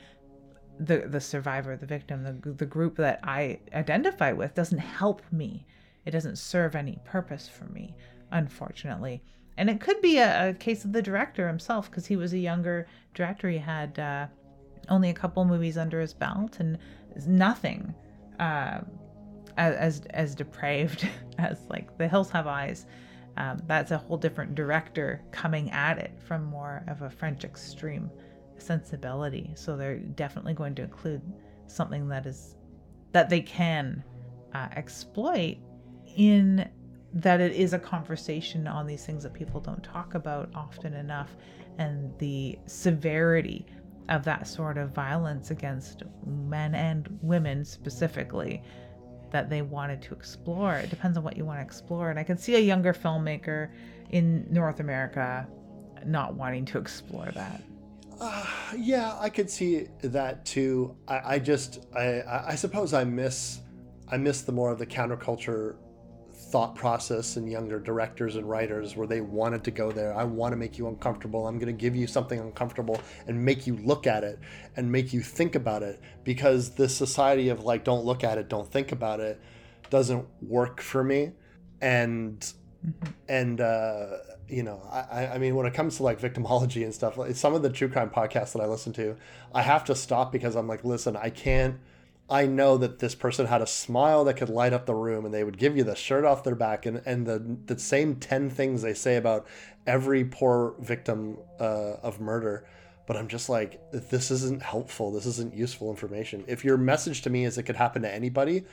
the 0.79 1.05
the 1.07 1.21
survivor, 1.21 1.77
the 1.77 1.85
victim, 1.85 2.23
the 2.23 2.53
the 2.53 2.65
group 2.65 2.97
that 2.97 3.21
I 3.23 3.61
identify 3.75 4.33
with 4.33 4.55
doesn't 4.55 4.79
help 4.79 5.21
me. 5.31 5.67
It 6.07 6.11
doesn't 6.13 6.37
serve 6.39 6.75
any 6.75 6.99
purpose 7.05 7.47
for 7.47 7.67
me, 7.67 7.95
unfortunately. 8.31 9.23
And 9.59 9.69
it 9.69 9.79
could 9.79 10.01
be 10.01 10.17
a, 10.17 10.49
a 10.49 10.55
case 10.55 10.87
of 10.87 10.95
the 10.95 11.03
director 11.03 11.47
himself 11.47 11.91
because 11.91 12.07
he 12.07 12.17
was 12.17 12.33
a 12.33 12.39
younger 12.39 12.87
director. 13.13 13.51
He 13.51 13.59
had 13.59 13.99
uh, 13.99 14.29
only 14.89 15.11
a 15.11 15.15
couple 15.15 15.45
movies 15.45 15.77
under 15.77 16.01
his 16.01 16.15
belt 16.15 16.61
and 16.61 16.79
nothing 17.27 17.95
uh, 18.39 18.81
as, 19.57 20.03
as 20.11 20.35
depraved 20.35 21.09
as 21.39 21.59
like 21.69 21.97
The 21.99 22.09
Hills 22.09 22.31
Have 22.31 22.47
Eyes. 22.47 22.87
Um, 23.37 23.63
that's 23.67 23.91
a 23.91 23.99
whole 23.99 24.17
different 24.17 24.55
director 24.55 25.23
coming 25.31 25.71
at 25.71 25.99
it 25.99 26.13
from 26.27 26.45
more 26.45 26.83
of 26.89 27.03
a 27.03 27.11
French 27.11 27.45
extreme 27.45 28.11
sensibility. 28.59 29.53
So 29.55 29.77
they're 29.77 29.99
definitely 29.99 30.55
going 30.55 30.75
to 30.77 30.83
include 30.83 31.23
something 31.67 32.09
that 32.09 32.27
is 32.27 32.57
that 33.13 33.29
they 33.29 33.41
can 33.41 34.05
uh, 34.55 34.69
exploit 34.73 35.57
in 36.17 36.69
that 37.13 37.41
it 37.41 37.53
is 37.53 37.73
a 37.73 37.79
conversation 37.79 38.67
on 38.67 38.87
these 38.87 39.05
things 39.05 39.23
that 39.25 39.33
people 39.33 39.61
don't 39.61 39.83
talk 39.83 40.15
about 40.15 40.49
often 40.55 40.95
enough 40.95 41.37
and 41.79 42.17
the 42.19 42.57
severity 42.67 43.67
of 44.09 44.25
that 44.25 44.47
sort 44.47 44.77
of 44.79 44.91
violence 44.91 45.51
against 45.51 46.03
men 46.27 46.75
and 46.75 47.19
women 47.23 47.65
specifically 47.65 48.63
that 49.31 49.49
they 49.49 49.63
wanted 49.63 50.03
to 50.03 50.15
explore. 50.15 50.77
It 50.77 50.91
depends 50.91 51.17
on 51.17 51.25
what 51.25 51.37
you 51.37 51.45
want 51.45 51.59
to 51.61 51.65
explore. 51.65 52.11
And 52.11 52.19
I 52.19 52.23
can 52.25 52.37
see 52.37 52.57
a 52.57 52.61
younger 52.61 52.93
filmmaker 52.93 53.71
in 54.11 54.47
North 54.51 54.81
America 54.81 55.47
not 56.05 56.35
wanting 56.35 56.65
to 56.67 56.79
explore 56.79 57.31
that. 57.35 57.63
Uh, 58.21 58.45
yeah, 58.77 59.17
I 59.19 59.31
could 59.31 59.49
see 59.49 59.87
that 60.03 60.45
too. 60.45 60.97
I, 61.09 61.35
I 61.35 61.39
just, 61.39 61.87
I, 61.97 62.21
I 62.21 62.49
I 62.49 62.55
suppose 62.55 62.93
I 62.93 63.05
miss, 63.05 63.61
I 64.09 64.17
miss 64.19 64.43
the 64.43 64.53
more 64.53 64.71
of 64.71 64.79
the 64.79 64.87
counterculture 64.87 65.77
thought 66.51 66.75
process 66.75 67.37
in 67.37 67.47
younger 67.47 67.79
directors 67.79 68.37
and 68.37 68.49
writers 68.49 68.97
where 68.97 69.07
they 69.07 69.21
wanted 69.21 69.65
to 69.65 69.71
go 69.71 69.93
there. 69.93 70.15
I 70.15 70.25
want 70.25 70.53
to 70.53 70.57
make 70.57 70.79
you 70.79 70.89
uncomfortable. 70.89 71.47
I'm 71.47 71.59
going 71.59 71.75
to 71.75 71.81
give 71.81 71.95
you 71.95 72.07
something 72.07 72.39
uncomfortable 72.39 73.01
and 73.27 73.45
make 73.45 73.67
you 73.67 73.77
look 73.77 74.07
at 74.07 74.25
it 74.25 74.39
and 74.77 74.91
make 74.91 75.13
you 75.13 75.21
think 75.21 75.55
about 75.55 75.83
it 75.83 76.01
because 76.25 76.71
this 76.71 76.95
society 76.95 77.49
of 77.49 77.65
like, 77.65 77.85
don't 77.85 78.05
look 78.05 78.25
at 78.25 78.39
it, 78.39 78.49
don't 78.49 78.71
think 78.71 78.93
about 78.93 79.21
it 79.21 79.41
doesn't 79.91 80.27
work 80.41 80.81
for 80.81 81.05
me. 81.05 81.33
And 81.81 82.53
and 83.29 83.61
uh, 83.61 84.17
you 84.49 84.63
know, 84.63 84.81
I, 84.91 85.29
I 85.29 85.39
mean, 85.39 85.55
when 85.55 85.67
it 85.67 85.75
comes 85.75 85.99
to 85.99 86.03
like 86.03 86.21
victimology 86.21 86.85
and 86.85 86.95
stuff, 86.95 87.17
like 87.17 87.37
some 87.37 87.55
of 87.55 87.63
the 87.63 87.71
true 87.71 87.89
crime 87.89 88.11
podcasts 88.11 88.53
that 88.53 88.61
I 88.63 88.67
listen 88.67 88.93
to, 88.95 89.17
I 89.55 89.63
have 89.63 89.85
to 89.85 89.95
stop 89.95 90.33
because 90.33 90.57
I'm 90.57 90.67
like, 90.67 90.85
listen, 90.85 91.17
I 91.17 91.31
can't. 91.31 91.79
I 92.31 92.47
know 92.47 92.77
that 92.79 92.99
this 93.01 93.15
person 93.15 93.47
had 93.47 93.61
a 93.61 93.67
smile 93.67 94.25
that 94.25 94.35
could 94.35 94.49
light 94.49 94.73
up 94.73 94.87
the 94.87 94.95
room, 94.95 95.25
and 95.25 95.35
they 95.35 95.45
would 95.45 95.59
give 95.59 95.77
you 95.77 95.85
the 95.85 95.97
shirt 95.97 96.25
off 96.25 96.45
their 96.45 96.55
back, 96.55 96.87
and 96.87 97.03
and 97.05 97.27
the 97.27 97.59
the 97.67 97.79
same 97.79 98.17
ten 98.17 98.51
things 98.51 98.83
they 98.83 98.95
say 98.95 99.17
about 99.17 99.47
every 99.87 100.25
poor 100.25 100.75
victim 100.79 101.39
uh, 101.59 101.97
of 102.03 102.21
murder. 102.21 102.67
But 103.07 103.17
I'm 103.17 103.27
just 103.27 103.49
like, 103.49 103.81
this 103.91 104.31
isn't 104.31 104.63
helpful. 104.63 105.11
This 105.11 105.27
isn't 105.27 105.55
useful 105.55 105.91
information. 105.91 106.45
If 106.47 106.65
your 106.65 106.77
message 106.77 107.23
to 107.23 107.31
me 107.31 107.45
is 107.45 107.59
it 107.59 107.65
could 107.65 107.75
happen 107.75 108.03
to 108.03 108.15
anybody, 108.15 108.65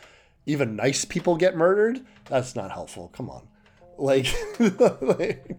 even 0.45 0.75
nice 0.75 1.05
people 1.05 1.37
get 1.37 1.55
murdered, 1.55 2.05
that's 2.25 2.55
not 2.55 2.71
helpful. 2.71 3.09
Come 3.15 3.31
on 3.31 3.47
like, 3.97 4.27
like 5.01 5.57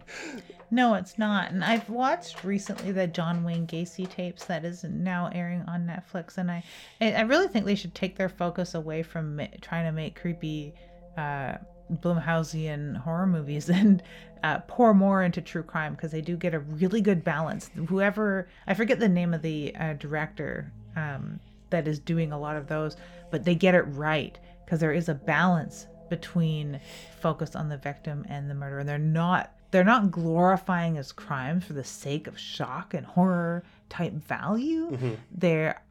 No, 0.70 0.95
it's 0.95 1.19
not. 1.19 1.51
And 1.51 1.65
I've 1.65 1.89
watched 1.89 2.45
recently 2.45 2.93
the 2.93 3.07
John 3.07 3.43
Wayne 3.43 3.66
Gacy 3.66 4.09
tapes 4.09 4.45
that 4.45 4.65
is 4.65 4.85
now 4.85 5.31
airing 5.35 5.62
on 5.62 5.86
Netflix, 5.86 6.36
and 6.36 6.51
I, 6.51 6.62
I 7.01 7.23
really 7.23 7.49
think 7.49 7.65
they 7.65 7.74
should 7.74 7.95
take 7.95 8.16
their 8.16 8.28
focus 8.28 8.74
away 8.74 9.03
from 9.03 9.40
trying 9.62 9.86
to 9.86 9.93
make 9.93 10.20
creepy, 10.20 10.74
uh, 11.16 11.55
Blumhausian 11.90 12.97
horror 12.99 13.27
movies 13.27 13.69
and 13.70 14.03
uh, 14.43 14.59
pour 14.61 14.95
more 14.95 15.23
into 15.23 15.40
true 15.40 15.62
crime 15.62 15.95
because 15.95 16.11
they 16.11 16.20
do 16.20 16.36
get 16.36 16.55
a 16.55 16.61
really 16.61 17.01
good 17.01 17.24
balance. 17.24 17.70
Whoever 17.89 18.49
I 18.66 18.74
forget 18.74 19.01
the 19.01 19.09
name 19.09 19.35
of 19.35 19.43
the 19.43 19.74
uh, 19.74 19.95
director 19.95 20.73
um, 20.97 21.40
that 21.70 21.89
is 21.89 21.99
doing 21.99 22.32
a 22.32 22.39
lot 22.39 22.57
of 22.57 22.66
those, 22.69 22.97
but 23.31 23.45
they 23.45 23.55
get 23.55 23.74
it 23.74 23.82
right 23.82 24.39
because 24.65 24.81
there 24.81 24.93
is 24.93 25.09
a 25.09 25.15
balance 25.15 25.86
between 26.09 26.81
focus 27.20 27.55
on 27.57 27.69
the 27.69 27.77
victim 27.77 28.24
and 28.28 28.49
the 28.49 28.55
murder 28.55 28.78
and 28.78 28.89
they're 28.89 28.99
not 28.99 29.53
they're 29.70 29.85
not 29.85 30.11
glorifying 30.11 30.97
as 30.97 31.12
crimes 31.12 31.65
for 31.65 31.74
the 31.74 31.85
sake 31.85 32.27
of 32.27 32.39
shock 32.39 32.95
and 32.95 33.05
horror 33.07 33.65
type 33.89 34.12
value. 34.12 34.90
Mm-hmm. 34.90 35.15
They're 35.32 35.82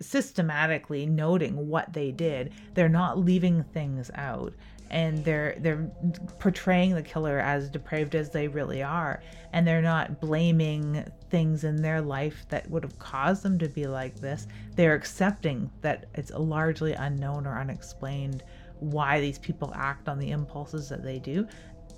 systematically 0.00 1.06
noting 1.06 1.68
what 1.68 1.92
they 1.92 2.10
did. 2.10 2.52
They're 2.74 2.88
not 2.88 3.18
leaving 3.18 3.62
things 3.62 4.10
out. 4.14 4.52
And 4.90 5.24
they're 5.24 5.56
they're 5.58 5.90
portraying 6.38 6.94
the 6.94 7.02
killer 7.02 7.40
as 7.40 7.70
depraved 7.70 8.14
as 8.14 8.30
they 8.30 8.48
really 8.48 8.82
are. 8.82 9.22
And 9.52 9.66
they're 9.66 9.82
not 9.82 10.20
blaming 10.20 11.04
things 11.30 11.64
in 11.64 11.76
their 11.76 12.00
life 12.00 12.44
that 12.50 12.68
would 12.70 12.82
have 12.82 12.98
caused 12.98 13.42
them 13.42 13.58
to 13.58 13.68
be 13.68 13.86
like 13.86 14.16
this. 14.16 14.46
They're 14.76 14.94
accepting 14.94 15.70
that 15.80 16.06
it's 16.14 16.30
largely 16.30 16.92
unknown 16.92 17.46
or 17.46 17.58
unexplained 17.58 18.44
why 18.80 19.20
these 19.20 19.38
people 19.38 19.72
act 19.74 20.08
on 20.08 20.18
the 20.18 20.30
impulses 20.30 20.88
that 20.90 21.02
they 21.02 21.18
do. 21.18 21.48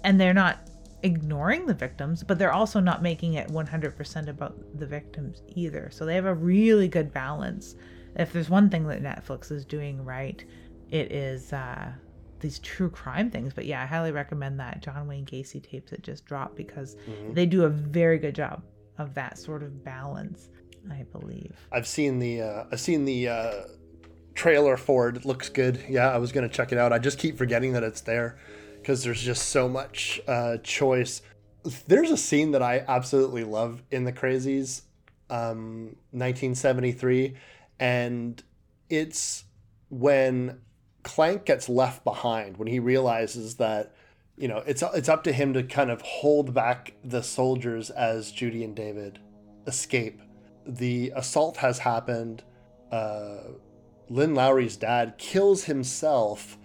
And 0.05 0.21
they're 0.21 0.33
not 0.35 0.61
ignoring 1.03 1.67
the 1.67 1.75
victims 1.75 2.23
but 2.23 2.39
they're 2.39 2.53
also 2.53 2.81
not 2.81 3.03
making 3.03 3.35
it 3.35 3.49
100% 3.49 4.29
about 4.29 4.57
the 4.79 4.87
victims 4.87 5.43
either. 5.55 5.91
So 5.93 6.05
they 6.05 6.15
have 6.15 6.25
a 6.27 6.35
really 6.35 6.89
good 6.89 7.13
balance. 7.13 7.77
If 8.17 8.33
there's 8.33 8.49
one 8.49 8.71
thing 8.71 8.87
that 8.89 9.03
netflix 9.03 9.53
is 9.53 9.65
doing 9.65 10.05
right 10.05 10.45
it 10.91 11.13
is 11.13 11.53
uh 11.53 11.93
these 12.41 12.59
true 12.61 12.91
crime 12.91 13.31
things. 13.31 13.53
But 13.55 13.67
yeah 13.67 13.83
i 13.83 13.87
highly 13.87 14.13
recommend 14.13 14.59
that. 14.61 14.83
John 14.83 15.07
wayne 15.07 15.27
gacy 15.27 15.63
tapes 15.63 15.91
that 15.91 16.03
just 16.03 16.25
dropped 16.27 16.57
because 16.57 16.97
they 17.33 17.47
do 17.47 17.65
a 17.65 17.69
very 17.69 18.19
good 18.19 18.35
job 18.35 18.63
of 18.99 19.15
that 19.15 19.37
sort 19.39 19.63
of 19.63 19.85
balance 19.85 20.49
i 20.91 21.03
believe. 21.13 21.55
I've 21.73 21.87
seen 21.87 22.19
the 22.19 22.43
uh, 22.43 22.65
I've 22.71 22.81
seen 22.81 23.05
the 23.05 23.29
uh, 23.29 23.53
trailer 24.35 24.77
for 24.77 25.09
it. 25.09 25.17
It 25.17 25.25
looks 25.25 25.49
good. 25.49 25.85
Yeah, 25.89 26.11
I 26.11 26.19
was 26.19 26.33
gonna 26.33 26.49
check 26.49 26.73
it 26.73 26.79
out. 26.79 26.93
I 26.93 26.99
just 26.99 27.19
keep 27.19 27.37
forgetting 27.37 27.73
that 27.73 27.83
it's 27.83 28.01
there 28.03 28.39
because 28.87 29.03
there's 29.03 29.21
just 29.21 29.49
so 29.49 29.69
much 29.69 30.21
uh, 30.29 30.59
choice. 30.59 31.21
There's 31.89 32.13
a 32.13 32.17
scene 32.17 32.53
that 32.53 32.63
I 32.63 32.85
absolutely 32.87 33.43
love 33.43 33.83
in 33.91 34.05
the 34.05 34.13
Crazies, 34.13 34.83
um, 35.29 35.97
1973, 36.13 37.35
and 37.81 38.41
it's 38.89 39.43
when 39.89 40.61
Clank 41.03 41.47
gets 41.47 41.69
left 41.69 42.05
behind 42.05 42.59
when 42.59 42.69
he 42.69 42.79
realizes 42.79 43.57
that 43.57 43.97
you 44.37 44.47
know 44.47 44.63
it's 44.65 44.85
it's 44.95 45.09
up 45.09 45.25
to 45.25 45.33
him 45.33 45.53
to 45.55 45.65
kind 45.65 45.91
of 45.91 46.01
hold 46.03 46.55
back 46.55 46.93
the 47.03 47.25
soldiers 47.25 47.91
as 47.91 48.31
Judy 48.31 48.63
and 48.63 48.77
David 48.77 49.19
escape. 49.67 50.23
The 50.65 51.13
assault 51.17 51.57
has 51.57 51.81
happened. 51.81 52.45
Uh, 52.93 53.39
Lynn 54.09 54.37
Lowry's 54.37 54.77
dad 54.77 55.19
kills 55.19 55.65
himself. 55.65 56.57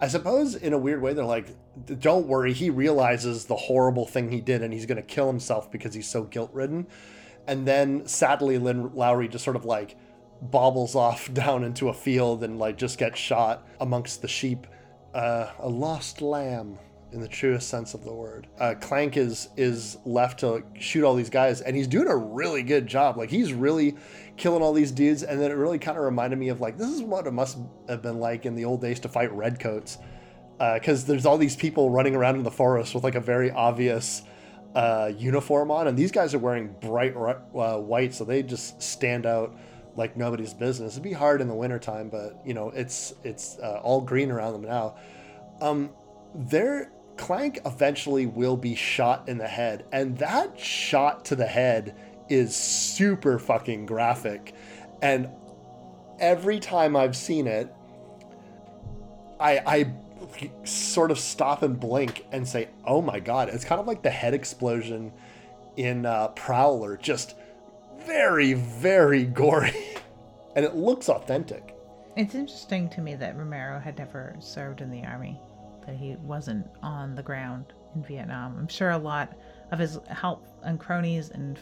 I 0.00 0.08
suppose 0.08 0.56
in 0.56 0.72
a 0.72 0.78
weird 0.78 1.02
way 1.02 1.12
they're 1.12 1.24
like, 1.24 1.48
don't 1.86 2.26
worry, 2.26 2.52
he 2.52 2.70
realizes 2.70 3.44
the 3.46 3.56
horrible 3.56 4.06
thing 4.06 4.30
he 4.30 4.40
did 4.40 4.62
and 4.62 4.72
he's 4.72 4.86
going 4.86 4.96
to 4.96 5.02
kill 5.02 5.26
himself 5.26 5.70
because 5.70 5.94
he's 5.94 6.08
so 6.08 6.24
guilt 6.24 6.50
ridden. 6.52 6.86
and 7.46 7.66
then 7.66 8.06
sadly 8.06 8.58
Lynn 8.58 8.94
Lowry 8.94 9.28
just 9.28 9.44
sort 9.44 9.56
of 9.56 9.64
like 9.64 9.96
bobbles 10.42 10.94
off 10.94 11.32
down 11.42 11.64
into 11.64 11.88
a 11.88 11.94
field 11.94 12.44
and 12.44 12.58
like 12.58 12.76
just 12.76 12.98
gets 12.98 13.18
shot 13.18 13.66
amongst 13.80 14.22
the 14.22 14.28
sheep. 14.28 14.66
Uh, 15.14 15.50
a 15.60 15.68
lost 15.68 16.20
lamb 16.20 16.78
in 17.12 17.20
the 17.20 17.28
truest 17.28 17.68
sense 17.68 17.94
of 17.94 18.04
the 18.04 18.12
word. 18.12 18.46
Uh, 18.60 18.74
Clank 18.78 19.16
is 19.16 19.48
is 19.56 19.96
left 20.04 20.40
to 20.40 20.62
shoot 20.78 21.04
all 21.04 21.14
these 21.14 21.30
guys, 21.30 21.62
and 21.62 21.74
he's 21.74 21.86
doing 21.88 22.06
a 22.06 22.16
really 22.16 22.62
good 22.62 22.86
job. 22.86 23.16
Like 23.16 23.30
he's 23.30 23.52
really 23.52 23.96
killing 24.36 24.62
all 24.62 24.74
these 24.74 24.92
dudes, 24.92 25.22
and 25.22 25.40
then 25.40 25.50
it 25.50 25.54
really 25.54 25.78
kind 25.78 25.96
of 25.96 26.04
reminded 26.04 26.38
me 26.38 26.50
of 26.50 26.60
like 26.60 26.76
this 26.76 26.90
is 26.90 27.02
what 27.02 27.26
it 27.26 27.32
must 27.32 27.58
have 27.88 28.02
been 28.02 28.18
like 28.20 28.44
in 28.44 28.54
the 28.54 28.66
old 28.66 28.82
days 28.82 29.00
to 29.00 29.08
fight 29.08 29.32
redcoats, 29.32 29.96
because 30.58 31.04
uh, 31.04 31.06
there's 31.06 31.24
all 31.24 31.38
these 31.38 31.56
people 31.56 31.90
running 31.90 32.16
around 32.16 32.36
in 32.36 32.42
the 32.42 32.50
forest 32.50 32.94
with 32.94 33.04
like 33.04 33.14
a 33.14 33.20
very 33.20 33.50
obvious 33.50 34.22
uh, 34.74 35.10
uniform 35.16 35.70
on, 35.70 35.86
and 35.86 35.96
these 35.96 36.12
guys 36.12 36.34
are 36.34 36.38
wearing 36.38 36.74
bright 36.80 37.14
uh, 37.16 37.78
white, 37.78 38.14
so 38.14 38.24
they 38.24 38.42
just 38.42 38.82
stand 38.82 39.24
out 39.24 39.56
like 39.96 40.16
nobody's 40.16 40.54
business. 40.54 40.94
It'd 40.94 41.02
be 41.02 41.12
hard 41.12 41.40
in 41.40 41.48
the 41.48 41.54
wintertime, 41.54 42.08
but 42.08 42.40
you 42.44 42.54
know 42.54 42.70
it's 42.70 43.14
it's 43.24 43.58
uh, 43.58 43.80
all 43.82 44.00
green 44.00 44.30
around 44.30 44.52
them 44.52 44.62
now. 44.62 44.96
Um, 45.60 45.90
their 46.34 46.92
Clank 47.16 47.58
eventually 47.66 48.26
will 48.26 48.56
be 48.56 48.74
shot 48.74 49.28
in 49.28 49.38
the 49.38 49.48
head, 49.48 49.84
and 49.92 50.16
that 50.18 50.58
shot 50.58 51.24
to 51.26 51.36
the 51.36 51.46
head 51.46 51.96
is 52.28 52.54
super 52.54 53.38
fucking 53.38 53.86
graphic. 53.86 54.54
And 55.02 55.28
every 56.20 56.60
time 56.60 56.94
I've 56.94 57.16
seen 57.16 57.46
it, 57.46 57.74
I 59.40 59.58
I 59.66 59.94
sort 60.64 61.10
of 61.10 61.18
stop 61.18 61.62
and 61.62 61.78
blink 61.78 62.26
and 62.32 62.46
say, 62.46 62.68
"Oh 62.84 63.02
my 63.02 63.20
god!" 63.20 63.48
It's 63.48 63.64
kind 63.64 63.80
of 63.80 63.86
like 63.86 64.02
the 64.02 64.10
head 64.10 64.34
explosion 64.34 65.12
in 65.76 66.06
uh, 66.06 66.28
Prowler, 66.28 66.96
just 66.96 67.34
very, 68.04 68.54
very 68.54 69.24
gory, 69.40 69.74
and 70.56 70.64
it 70.64 70.74
looks 70.74 71.08
authentic. 71.08 71.74
It's 72.16 72.34
interesting 72.34 72.88
to 72.90 73.00
me 73.00 73.14
that 73.14 73.36
Romero 73.36 73.78
had 73.78 73.96
never 73.96 74.34
served 74.40 74.80
in 74.80 74.90
the 74.90 75.04
army, 75.04 75.40
that 75.86 75.94
he 75.94 76.16
wasn't 76.16 76.66
on 76.82 77.14
the 77.14 77.22
ground 77.22 77.72
in 77.94 78.02
Vietnam. 78.02 78.56
I'm 78.58 78.68
sure 78.68 78.90
a 78.90 78.98
lot 78.98 79.36
of 79.70 79.78
his 79.78 80.00
help 80.08 80.44
and 80.62 80.80
cronies 80.80 81.30
and 81.30 81.58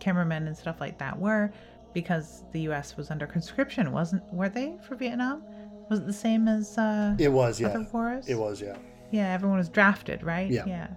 cameramen 0.00 0.48
and 0.48 0.56
stuff 0.56 0.80
like 0.80 0.98
that 0.98 1.18
were 1.18 1.52
because 1.92 2.42
the 2.52 2.62
U.S. 2.62 2.96
was 2.96 3.10
under 3.10 3.26
conscription, 3.26 3.92
wasn't? 3.92 4.22
Were 4.32 4.48
they 4.48 4.76
for 4.86 4.96
Vietnam? 4.96 5.42
Was 5.90 6.00
it 6.00 6.06
the 6.06 6.12
same 6.12 6.48
as 6.48 6.78
uh, 6.78 7.14
it 7.18 7.28
was? 7.28 7.60
Yeah, 7.60 7.68
other 7.68 7.86
wars. 7.92 8.28
It 8.28 8.36
was. 8.36 8.60
Yeah. 8.60 8.76
Yeah, 9.10 9.32
everyone 9.32 9.58
was 9.58 9.68
drafted, 9.68 10.22
right? 10.22 10.50
Yeah. 10.50 10.64
Yeah. 10.66 10.88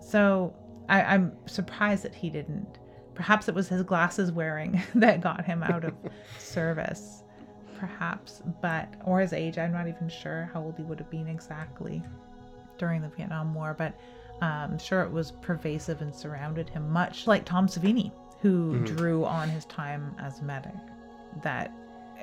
So 0.00 0.54
I, 0.88 1.02
I'm 1.02 1.32
surprised 1.46 2.04
that 2.04 2.14
he 2.14 2.30
didn't. 2.30 2.78
Perhaps 3.14 3.48
it 3.48 3.54
was 3.54 3.68
his 3.68 3.82
glasses 3.82 4.32
wearing 4.32 4.82
that 4.94 5.20
got 5.20 5.44
him 5.44 5.62
out 5.62 5.84
of 5.84 5.94
service. 6.38 7.24
Perhaps, 7.78 8.42
but 8.60 8.94
or 9.04 9.20
his 9.20 9.32
age. 9.32 9.58
I'm 9.58 9.72
not 9.72 9.88
even 9.88 10.08
sure 10.08 10.48
how 10.52 10.62
old 10.62 10.76
he 10.76 10.84
would 10.84 10.98
have 11.00 11.10
been 11.10 11.28
exactly 11.28 12.02
during 12.78 13.02
the 13.02 13.08
Vietnam 13.08 13.54
War, 13.54 13.74
but 13.76 13.98
um, 14.40 14.72
I'm 14.72 14.78
sure 14.78 15.02
it 15.02 15.10
was 15.10 15.32
pervasive 15.32 16.00
and 16.00 16.14
surrounded 16.14 16.68
him, 16.68 16.90
much 16.90 17.26
like 17.26 17.44
Tom 17.44 17.66
Savini, 17.66 18.12
who 18.40 18.74
mm-hmm. 18.74 18.84
drew 18.84 19.24
on 19.24 19.48
his 19.48 19.64
time 19.66 20.14
as 20.20 20.40
a 20.40 20.44
medic. 20.44 20.74
That 21.42 21.72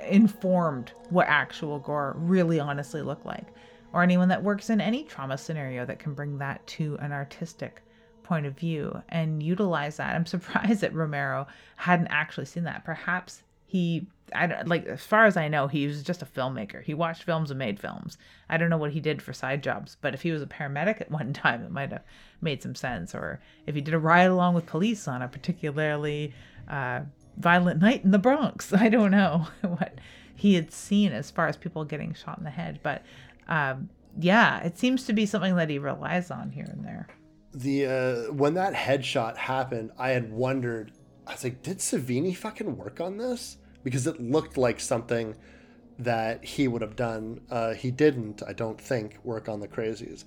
informed 0.08 0.92
what 1.10 1.28
actual 1.28 1.80
gore 1.80 2.16
really 2.18 2.60
honestly 2.60 3.02
looked 3.02 3.26
like, 3.26 3.48
or 3.94 4.04
anyone 4.04 4.30
that 4.30 4.44
works 4.44 4.70
in 4.70 4.82
any 4.82 5.04
trauma 5.04 5.38
scenario 5.38 5.86
that 5.86 6.00
can 6.00 6.14
bring 6.14 6.38
that 6.38 6.66
to 6.68 6.98
an 7.00 7.12
artistic 7.12 7.82
point 8.24 8.46
of 8.46 8.58
view 8.58 9.02
and 9.10 9.42
utilize 9.42 9.98
that. 9.98 10.16
I'm 10.16 10.26
surprised 10.38 10.82
that 10.82 10.94
Romero 10.94 11.48
hadn't 11.76 12.08
actually 12.08 12.46
seen 12.46 12.64
that. 12.64 12.86
Perhaps 12.86 13.44
he 13.66 14.08
I 14.34 14.62
like 14.64 14.86
as 14.86 15.04
far 15.04 15.26
as 15.26 15.38
I 15.38 15.48
know, 15.48 15.68
he 15.68 15.88
was 15.88 16.04
just 16.04 16.22
a 16.22 16.26
filmmaker. 16.26 16.84
He 16.84 16.94
watched 16.94 17.24
films 17.24 17.52
and 17.52 17.58
made 17.58 17.80
films. 17.80 18.18
I 18.50 18.58
don't 18.58 18.70
know 18.70 18.78
what 18.78 18.92
he 18.92 19.00
did 19.00 19.22
for 19.22 19.34
side 19.34 19.64
jobs, 19.64 19.98
but 20.02 20.14
if 20.14 20.22
he 20.22 20.32
was 20.32 20.42
a 20.42 20.48
paramedic 20.48 21.02
at 21.02 21.12
one 21.20 21.34
time, 21.34 21.64
it 21.64 21.72
might 21.72 21.92
have 21.92 22.04
made 22.42 22.62
some 22.62 22.76
sense. 22.76 23.16
Or 23.16 23.40
if 23.66 23.76
he 23.76 23.82
did 23.82 23.94
a 23.94 24.00
ride 24.00 24.30
along 24.30 24.56
with 24.56 24.66
police 24.66 25.08
on 25.08 25.22
a 25.22 25.28
particularly 25.28 26.34
uh, 26.68 27.02
violent 27.40 27.82
night 27.82 28.04
in 28.04 28.12
the 28.12 28.20
Bronx. 28.20 28.74
I 28.74 28.90
don't 28.90 29.12
know 29.12 29.48
what 29.62 29.96
he 30.36 30.54
had 30.54 30.72
seen 30.72 31.12
as 31.12 31.32
far 31.32 31.48
as 31.48 31.58
people 31.58 31.84
getting 31.84 32.14
shot 32.14 32.38
in 32.38 32.44
the 32.44 32.50
head, 32.50 32.80
but 32.84 33.04
um, 33.48 33.90
yeah, 34.20 34.62
it 34.62 34.78
seems 34.78 35.06
to 35.06 35.14
be 35.14 35.26
something 35.26 35.56
that 35.56 35.70
he 35.70 35.80
relies 35.80 36.32
on 36.32 36.52
here 36.52 36.68
and 36.70 36.86
there. 36.86 37.08
The 37.54 37.86
uh, 37.86 38.34
when 38.34 38.54
that 38.54 38.74
headshot 38.74 39.38
happened, 39.38 39.92
I 39.98 40.10
had 40.10 40.32
wondered. 40.32 40.92
I 41.26 41.34
was 41.34 41.44
like, 41.44 41.62
did 41.62 41.78
Savini 41.78 42.36
fucking 42.36 42.78
work 42.78 43.02
on 43.02 43.18
this? 43.18 43.58
Because 43.84 44.08
it 44.08 44.20
looked 44.20 44.58
like 44.58 44.80
something 44.80 45.36
that 46.00 46.44
he 46.44 46.68
would 46.68 46.82
have 46.82 46.96
done. 46.96 47.42
Uh, 47.52 47.74
he 47.74 47.92
didn't, 47.92 48.42
I 48.48 48.54
don't 48.54 48.80
think, 48.80 49.18
work 49.24 49.50
on 49.50 49.60
the 49.60 49.68
Crazies. 49.68 50.26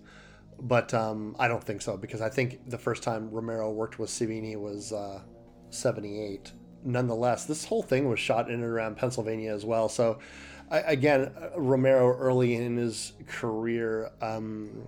But 0.60 0.94
um, 0.94 1.34
I 1.38 1.48
don't 1.48 1.64
think 1.64 1.82
so 1.82 1.96
because 1.96 2.20
I 2.20 2.28
think 2.28 2.68
the 2.68 2.78
first 2.78 3.02
time 3.02 3.30
Romero 3.30 3.70
worked 3.70 3.98
with 3.98 4.10
Savini 4.10 4.56
was 4.56 4.92
uh, 4.92 5.22
78 5.70 6.52
nonetheless, 6.84 7.44
this 7.44 7.64
whole 7.64 7.82
thing 7.82 8.08
was 8.08 8.20
shot 8.20 8.48
in 8.48 8.54
and 8.54 8.64
around 8.64 8.96
Pennsylvania 8.96 9.52
as 9.52 9.64
well. 9.64 9.88
So, 9.88 10.18
again, 10.70 11.32
Romero 11.56 12.16
early 12.16 12.54
in 12.54 12.76
his 12.76 13.12
career, 13.26 14.10
um, 14.20 14.86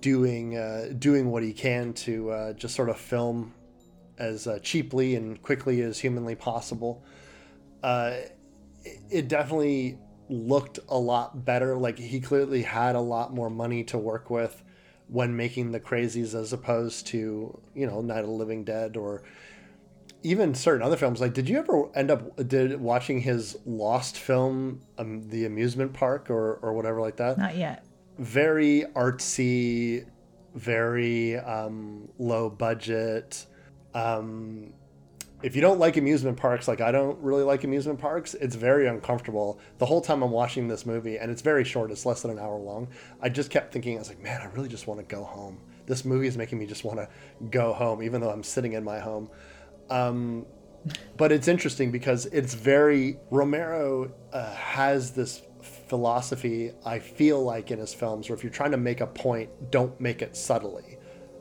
doing 0.00 0.56
uh, 0.56 0.92
doing 0.98 1.30
what 1.30 1.42
he 1.42 1.52
can 1.52 1.92
to 1.94 2.30
uh, 2.30 2.52
just 2.52 2.74
sort 2.74 2.88
of 2.88 2.98
film 2.98 3.54
as 4.18 4.46
uh, 4.46 4.58
cheaply 4.62 5.16
and 5.16 5.40
quickly 5.42 5.80
as 5.80 5.98
humanly 5.98 6.34
possible. 6.34 7.02
Uh, 7.82 8.16
it 9.10 9.28
definitely 9.28 9.98
looked 10.28 10.78
a 10.88 10.98
lot 10.98 11.44
better. 11.44 11.76
Like 11.76 11.98
he 11.98 12.20
clearly 12.20 12.62
had 12.62 12.94
a 12.94 13.00
lot 13.00 13.32
more 13.32 13.50
money 13.50 13.84
to 13.84 13.98
work 13.98 14.30
with 14.30 14.62
when 15.08 15.36
making 15.36 15.72
the 15.72 15.80
crazies 15.80 16.34
as 16.34 16.52
opposed 16.52 17.06
to 17.08 17.60
you 17.74 17.86
know 17.86 18.00
Night 18.00 18.20
of 18.20 18.26
the 18.26 18.32
Living 18.32 18.64
Dead 18.64 18.96
or 18.96 19.22
even 20.22 20.54
certain 20.54 20.82
other 20.82 20.96
films 20.96 21.20
like 21.20 21.32
did 21.32 21.48
you 21.48 21.58
ever 21.58 21.88
end 21.96 22.10
up 22.10 22.36
did 22.48 22.80
watching 22.80 23.20
his 23.20 23.56
lost 23.64 24.16
film 24.18 24.80
um, 24.98 25.28
the 25.28 25.46
amusement 25.46 25.92
park 25.92 26.30
or 26.30 26.54
or 26.56 26.72
whatever 26.72 27.00
like 27.00 27.16
that? 27.16 27.38
Not 27.38 27.56
yet. 27.56 27.84
Very 28.18 28.84
artsy 28.94 30.04
very 30.54 31.36
um, 31.36 32.08
low 32.18 32.50
budget. 32.50 33.46
Um, 33.94 34.72
if 35.42 35.54
you 35.56 35.62
don't 35.62 35.78
like 35.78 35.96
amusement 35.96 36.36
parks 36.36 36.68
like 36.68 36.82
i 36.82 36.92
don't 36.92 37.18
really 37.20 37.42
like 37.42 37.64
amusement 37.64 37.98
parks 37.98 38.34
it's 38.34 38.54
very 38.54 38.86
uncomfortable. 38.86 39.58
The 39.78 39.86
whole 39.86 40.02
time 40.02 40.22
i'm 40.22 40.30
watching 40.30 40.68
this 40.68 40.84
movie 40.84 41.16
and 41.18 41.30
it's 41.30 41.40
very 41.42 41.64
short 41.64 41.90
it's 41.90 42.04
less 42.04 42.22
than 42.22 42.30
an 42.32 42.38
hour 42.38 42.58
long 42.58 42.88
i 43.22 43.30
just 43.30 43.50
kept 43.50 43.72
thinking 43.72 43.96
i 43.96 43.98
was 43.98 44.08
like 44.10 44.22
man 44.22 44.42
i 44.42 44.46
really 44.54 44.68
just 44.68 44.86
want 44.86 45.00
to 45.00 45.06
go 45.06 45.24
home. 45.24 45.58
This 45.86 46.04
movie 46.04 46.26
is 46.26 46.36
making 46.36 46.58
me 46.58 46.66
just 46.66 46.84
want 46.84 46.98
to 46.98 47.08
go 47.50 47.72
home 47.72 48.02
even 48.02 48.20
though 48.20 48.30
i'm 48.30 48.42
sitting 48.42 48.74
in 48.74 48.84
my 48.84 48.98
home 48.98 49.30
um, 49.90 50.46
but 51.16 51.32
it's 51.32 51.48
interesting 51.48 51.90
because 51.90 52.26
it's 52.26 52.54
very 52.54 53.18
Romero 53.30 54.10
uh, 54.32 54.54
has 54.54 55.10
this 55.12 55.42
philosophy. 55.60 56.72
I 56.86 56.98
feel 56.98 57.42
like 57.42 57.70
in 57.70 57.78
his 57.78 57.92
films, 57.92 58.28
where 58.28 58.36
if 58.36 58.42
you're 58.42 58.52
trying 58.52 58.70
to 58.70 58.78
make 58.78 59.00
a 59.00 59.06
point, 59.06 59.50
don't 59.70 60.00
make 60.00 60.22
it 60.22 60.36
subtly, 60.36 60.98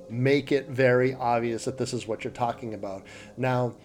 make 0.09 0.51
it 0.51 0.67
very 0.69 1.13
obvious 1.13 1.65
that 1.65 1.77
this 1.77 1.93
is 1.93 2.07
what 2.07 2.23
you're 2.23 2.33
talking 2.33 2.73
about. 2.73 3.05
Now, 3.37 3.75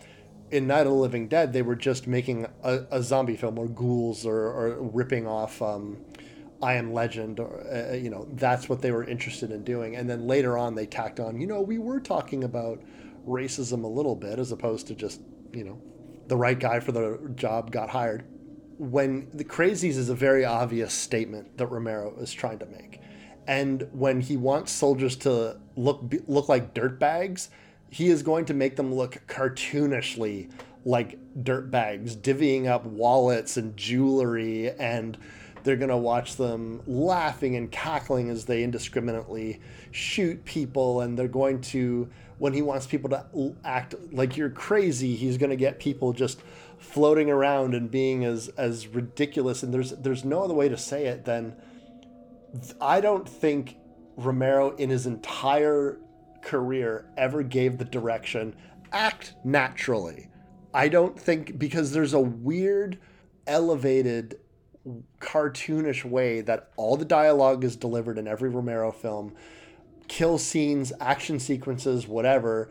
in 0.50 0.66
Night 0.66 0.86
of 0.86 0.92
the 0.92 0.98
Living 0.98 1.28
Dead, 1.28 1.52
they 1.52 1.62
were 1.62 1.76
just 1.76 2.06
making 2.06 2.46
a, 2.62 2.84
a 2.90 3.02
zombie 3.02 3.36
film 3.36 3.58
or 3.58 3.68
ghouls 3.68 4.26
or, 4.26 4.78
ripping 4.80 5.26
off. 5.26 5.60
Um, 5.60 5.98
I 6.62 6.74
Am 6.74 6.94
Legend, 6.94 7.40
or 7.40 7.66
uh, 7.70 7.94
you 7.94 8.08
know, 8.08 8.26
that's 8.32 8.68
what 8.68 8.80
they 8.80 8.90
were 8.90 9.04
interested 9.04 9.50
in 9.50 9.64
doing. 9.64 9.96
And 9.96 10.08
then 10.08 10.26
later 10.26 10.56
on, 10.56 10.74
they 10.74 10.86
tacked 10.86 11.20
on, 11.20 11.40
you 11.40 11.46
know, 11.46 11.60
we 11.60 11.78
were 11.78 12.00
talking 12.00 12.44
about 12.44 12.80
racism 13.26 13.84
a 13.84 13.88
little 13.88 14.16
bit 14.16 14.38
as 14.38 14.52
opposed 14.52 14.86
to 14.88 14.94
just, 14.94 15.20
you 15.52 15.64
know, 15.64 15.80
the 16.28 16.36
right 16.36 16.58
guy 16.58 16.80
for 16.80 16.92
the 16.92 17.32
job 17.34 17.70
got 17.70 17.90
hired. 17.90 18.24
When 18.78 19.28
the 19.32 19.44
crazies 19.44 19.96
is 19.96 20.08
a 20.08 20.14
very 20.14 20.44
obvious 20.44 20.92
statement 20.92 21.58
that 21.58 21.66
Romero 21.66 22.14
is 22.18 22.32
trying 22.32 22.58
to 22.58 22.66
make. 22.66 23.00
And 23.46 23.88
when 23.92 24.20
he 24.20 24.36
wants 24.36 24.72
soldiers 24.72 25.16
to 25.16 25.58
look 25.76 26.02
look 26.26 26.48
like 26.48 26.74
dirtbags, 26.74 27.48
he 27.90 28.08
is 28.08 28.22
going 28.22 28.46
to 28.46 28.54
make 28.54 28.76
them 28.76 28.94
look 28.94 29.22
cartoonishly 29.28 30.50
like 30.84 31.18
dirtbags, 31.42 32.16
divvying 32.16 32.66
up 32.66 32.84
wallets 32.84 33.56
and 33.56 33.76
jewelry 33.76 34.70
and 34.72 35.16
they're 35.62 35.76
going 35.76 35.88
to 35.88 35.96
watch 35.96 36.36
them 36.36 36.82
laughing 36.86 37.56
and 37.56 37.72
cackling 37.72 38.28
as 38.28 38.44
they 38.44 38.62
indiscriminately 38.62 39.60
shoot 39.92 40.44
people 40.44 41.00
and 41.00 41.18
they're 41.18 41.26
going 41.26 41.60
to 41.60 42.08
when 42.38 42.52
he 42.52 42.62
wants 42.62 42.86
people 42.86 43.10
to 43.10 43.56
act 43.64 43.94
like 44.12 44.36
you're 44.36 44.50
crazy, 44.50 45.14
he's 45.16 45.38
going 45.38 45.50
to 45.50 45.56
get 45.56 45.78
people 45.78 46.12
just 46.12 46.40
floating 46.78 47.30
around 47.30 47.74
and 47.74 47.90
being 47.90 48.24
as 48.24 48.48
as 48.56 48.88
ridiculous. 48.88 49.62
And 49.62 49.72
there's 49.72 49.90
there's 49.90 50.24
no 50.24 50.42
other 50.42 50.54
way 50.54 50.68
to 50.68 50.76
say 50.76 51.06
it 51.06 51.24
than 51.24 51.54
I 52.80 53.00
don't 53.00 53.28
think 53.28 53.76
Romero 54.16 54.74
in 54.76 54.90
his 54.90 55.06
entire 55.06 55.98
career 56.42 57.06
ever 57.16 57.42
gave 57.42 57.78
the 57.78 57.84
direction 57.84 58.54
act 58.92 59.34
naturally. 59.44 60.28
I 60.72 60.88
don't 60.88 61.18
think 61.18 61.58
because 61.58 61.92
there's 61.92 62.14
a 62.14 62.20
weird, 62.20 62.98
elevated, 63.46 64.38
cartoonish 65.20 66.04
way 66.04 66.40
that 66.42 66.70
all 66.76 66.96
the 66.96 67.04
dialogue 67.04 67.64
is 67.64 67.76
delivered 67.76 68.18
in 68.18 68.28
every 68.28 68.50
Romero 68.50 68.92
film, 68.92 69.34
kill 70.08 70.38
scenes, 70.38 70.92
action 71.00 71.38
sequences, 71.38 72.06
whatever, 72.06 72.70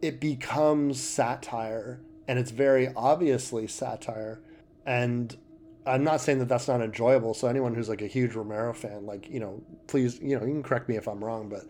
it 0.00 0.20
becomes 0.20 1.00
satire, 1.00 2.00
and 2.26 2.38
it's 2.38 2.50
very 2.50 2.92
obviously 2.96 3.66
satire. 3.66 4.40
And 4.86 5.36
I'm 5.86 6.04
not 6.04 6.20
saying 6.20 6.38
that 6.38 6.48
that's 6.48 6.68
not 6.68 6.80
enjoyable. 6.80 7.34
So 7.34 7.48
anyone 7.48 7.74
who's 7.74 7.88
like 7.88 8.02
a 8.02 8.06
huge 8.06 8.34
Romero 8.34 8.72
fan, 8.72 9.06
like 9.06 9.28
you 9.28 9.40
know, 9.40 9.62
please, 9.86 10.20
you 10.20 10.38
know, 10.38 10.44
you 10.44 10.52
can 10.52 10.62
correct 10.62 10.88
me 10.88 10.96
if 10.96 11.08
I'm 11.08 11.22
wrong, 11.24 11.48
but 11.48 11.64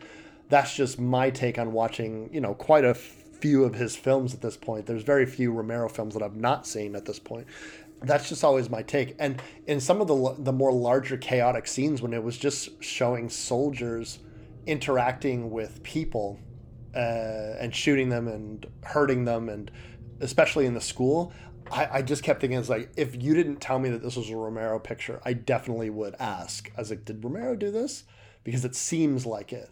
that's 0.48 0.74
just 0.74 0.98
my 0.98 1.30
take 1.30 1.59
on 1.59 1.72
watching, 1.72 2.30
you 2.32 2.40
know, 2.40 2.55
quite 2.55 2.85
a 2.85 2.94
few 2.94 3.64
of 3.64 3.74
his 3.74 3.97
films 3.97 4.35
at 4.35 4.40
this 4.40 4.56
point. 4.56 4.86
There's 4.86 5.02
very 5.02 5.26
few 5.26 5.52
Romero 5.52 5.89
films 5.89 6.14
that 6.14 6.22
I've 6.22 6.36
not 6.36 6.66
seen 6.66 6.97
at 6.97 7.05
this 7.05 7.18
point. 7.18 7.47
That's 8.02 8.28
just 8.28 8.44
always 8.44 8.70
my 8.70 8.82
take. 8.82 9.14
And 9.18 9.43
in 9.66 9.80
some 9.80 10.01
of 10.01 10.09
the 10.09 10.35
the 10.39 10.52
more 10.52 10.72
larger 10.72 11.16
chaotic 11.16 11.66
scenes 11.66 12.02
when 12.02 12.12
it 12.12 12.22
was 12.22 12.36
just 12.36 12.82
showing 12.82 13.28
soldiers 13.28 14.18
interacting 14.68 15.50
with 15.50 15.82
people 15.82 16.38
uh, 16.94 17.56
and 17.58 17.74
shooting 17.74 18.08
them 18.08 18.28
and 18.28 18.66
hurting 18.82 19.24
them 19.24 19.48
and 19.48 19.70
especially 20.20 20.66
in 20.66 20.74
the 20.74 20.80
school, 20.80 21.32
I, 21.70 21.88
I 21.98 22.02
just 22.02 22.22
kept 22.22 22.40
thinking, 22.40 22.58
it's 22.58 22.68
like, 22.68 22.90
if 22.96 23.20
you 23.20 23.34
didn't 23.34 23.60
tell 23.60 23.78
me 23.78 23.90
that 23.90 24.02
this 24.02 24.16
was 24.16 24.30
a 24.30 24.36
Romero 24.36 24.78
picture, 24.78 25.20
I 25.24 25.32
definitely 25.32 25.90
would 25.90 26.14
ask. 26.18 26.70
I 26.76 26.80
was 26.80 26.90
like, 26.90 27.04
did 27.04 27.22
Romero 27.22 27.56
do 27.56 27.70
this? 27.70 28.04
Because 28.44 28.64
it 28.64 28.74
seems 28.74 29.26
like 29.26 29.52
it. 29.52 29.70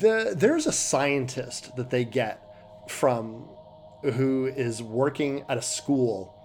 The, 0.00 0.34
there's 0.36 0.66
a 0.66 0.72
scientist 0.72 1.76
that 1.76 1.90
they 1.90 2.04
get 2.04 2.42
from 2.88 3.48
who 4.02 4.46
is 4.46 4.82
working 4.82 5.44
at 5.48 5.58
a 5.58 5.62
school 5.62 6.35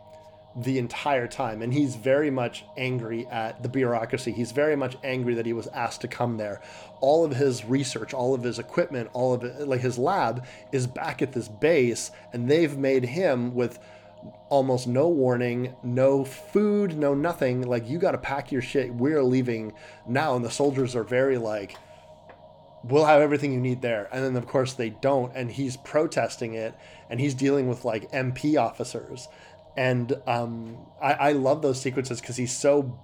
the 0.55 0.77
entire 0.77 1.27
time 1.27 1.61
and 1.61 1.73
he's 1.73 1.95
very 1.95 2.29
much 2.29 2.65
angry 2.77 3.25
at 3.27 3.63
the 3.63 3.69
bureaucracy 3.69 4.31
he's 4.31 4.51
very 4.51 4.75
much 4.75 4.97
angry 5.03 5.33
that 5.33 5.45
he 5.45 5.53
was 5.53 5.67
asked 5.67 6.01
to 6.01 6.07
come 6.07 6.35
there 6.35 6.61
all 6.99 7.23
of 7.23 7.35
his 7.35 7.63
research 7.63 8.13
all 8.13 8.33
of 8.33 8.43
his 8.43 8.59
equipment 8.59 9.09
all 9.13 9.33
of 9.33 9.43
it 9.43 9.67
like 9.67 9.79
his 9.79 9.97
lab 9.97 10.45
is 10.73 10.87
back 10.87 11.21
at 11.21 11.31
this 11.31 11.47
base 11.47 12.11
and 12.33 12.49
they've 12.49 12.77
made 12.77 13.05
him 13.05 13.55
with 13.55 13.79
almost 14.49 14.87
no 14.87 15.07
warning, 15.07 15.75
no 15.83 16.23
food, 16.23 16.97
no 16.97 17.13
nothing. 17.13 17.63
Like, 17.63 17.87
you 17.89 17.97
got 17.97 18.11
to 18.11 18.17
pack 18.17 18.51
your 18.51 18.61
shit. 18.61 18.93
We're 18.93 19.23
leaving 19.23 19.73
now. 20.07 20.35
And 20.35 20.45
the 20.45 20.51
soldiers 20.51 20.95
are 20.95 21.03
very 21.03 21.37
like, 21.37 21.75
we'll 22.83 23.05
have 23.05 23.21
everything 23.21 23.53
you 23.53 23.59
need 23.59 23.81
there. 23.81 24.09
And 24.11 24.23
then, 24.23 24.35
of 24.35 24.47
course, 24.47 24.73
they 24.73 24.89
don't. 24.89 25.31
And 25.35 25.51
he's 25.51 25.77
protesting 25.77 26.53
it 26.53 26.75
and 27.09 27.19
he's 27.19 27.33
dealing 27.33 27.67
with 27.67 27.85
like 27.85 28.11
MP 28.11 28.59
officers. 28.59 29.27
And 29.77 30.13
um, 30.27 30.77
I, 31.01 31.13
I 31.13 31.31
love 31.33 31.61
those 31.61 31.81
sequences 31.81 32.19
because 32.21 32.37
he's 32.37 32.55
so 32.55 32.99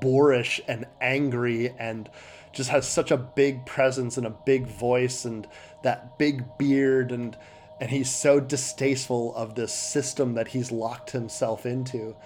boorish 0.00 0.60
and 0.68 0.86
angry 1.00 1.72
and 1.78 2.08
just 2.52 2.70
has 2.70 2.88
such 2.88 3.10
a 3.10 3.16
big 3.16 3.66
presence 3.66 4.16
and 4.16 4.26
a 4.26 4.34
big 4.46 4.66
voice 4.66 5.24
and 5.24 5.46
that 5.82 6.18
big 6.18 6.44
beard 6.58 7.12
and 7.12 7.36
and 7.80 7.90
he's 7.90 8.10
so 8.10 8.40
distasteful 8.40 9.34
of 9.34 9.54
this 9.54 9.72
system 9.72 10.34
that 10.34 10.48
he's 10.48 10.72
locked 10.72 11.10
himself 11.10 11.66
into. 11.66 12.16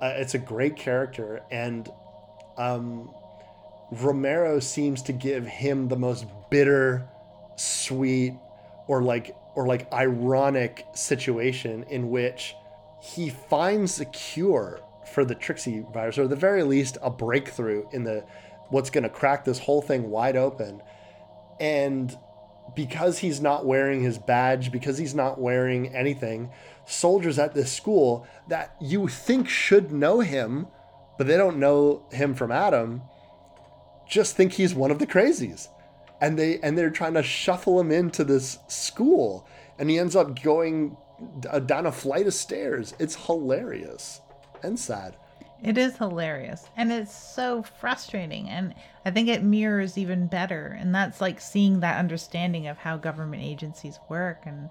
Uh, 0.00 0.14
it's 0.16 0.34
a 0.34 0.38
great 0.38 0.76
character, 0.76 1.42
and 1.50 1.88
um, 2.58 3.10
Romero 3.92 4.58
seems 4.58 5.02
to 5.02 5.12
give 5.12 5.46
him 5.46 5.88
the 5.88 5.96
most 5.96 6.26
bitter, 6.50 7.08
sweet, 7.56 8.34
or 8.88 9.02
like 9.02 9.34
or 9.54 9.66
like 9.66 9.90
ironic 9.92 10.84
situation 10.92 11.84
in 11.84 12.10
which 12.10 12.54
he 13.06 13.30
finds 13.30 14.00
a 14.00 14.04
cure 14.06 14.80
for 15.12 15.24
the 15.24 15.34
Trixie 15.34 15.84
virus, 15.92 16.18
or 16.18 16.24
at 16.24 16.30
the 16.30 16.36
very 16.36 16.64
least, 16.64 16.98
a 17.02 17.10
breakthrough 17.10 17.86
in 17.92 18.02
the 18.02 18.24
what's 18.70 18.90
going 18.90 19.04
to 19.04 19.10
crack 19.10 19.44
this 19.44 19.60
whole 19.60 19.80
thing 19.80 20.10
wide 20.10 20.36
open, 20.36 20.82
and 21.60 22.16
because 22.74 23.18
he's 23.18 23.40
not 23.40 23.64
wearing 23.64 24.02
his 24.02 24.18
badge, 24.18 24.72
because 24.72 24.98
he's 24.98 25.14
not 25.14 25.40
wearing 25.40 25.94
anything, 25.94 26.50
soldiers 26.84 27.38
at 27.38 27.54
this 27.54 27.72
school 27.72 28.26
that 28.48 28.74
you 28.80 29.06
think 29.06 29.48
should 29.48 29.92
know 29.92 30.18
him, 30.18 30.66
but 31.16 31.28
they 31.28 31.36
don't 31.36 31.58
know 31.58 32.04
him 32.10 32.34
from 32.34 32.50
Adam, 32.50 33.02
just 34.08 34.36
think 34.36 34.52
he's 34.52 34.74
one 34.74 34.90
of 34.90 34.98
the 34.98 35.06
crazies. 35.06 35.68
And 36.20 36.38
they 36.38 36.58
and 36.60 36.76
they're 36.76 36.90
trying 36.90 37.14
to 37.14 37.22
shuffle 37.22 37.78
him 37.78 37.92
into 37.92 38.24
this 38.24 38.58
school 38.68 39.46
and 39.78 39.90
he 39.90 39.98
ends 39.98 40.16
up 40.16 40.42
going 40.42 40.96
down 41.66 41.86
a 41.86 41.92
flight 41.92 42.26
of 42.26 42.34
stairs. 42.34 42.94
It's 42.98 43.26
hilarious 43.26 44.20
and 44.62 44.78
sad. 44.78 45.16
It 45.62 45.78
is 45.78 45.96
hilarious 45.96 46.68
and 46.76 46.92
it's 46.92 47.14
so 47.14 47.62
frustrating. 47.62 48.48
And 48.48 48.74
I 49.04 49.10
think 49.10 49.28
it 49.28 49.42
mirrors 49.42 49.96
even 49.96 50.26
better. 50.26 50.76
And 50.78 50.94
that's 50.94 51.20
like 51.20 51.40
seeing 51.40 51.80
that 51.80 51.98
understanding 51.98 52.66
of 52.66 52.78
how 52.78 52.98
government 52.98 53.42
agencies 53.42 53.98
work 54.08 54.42
and 54.44 54.68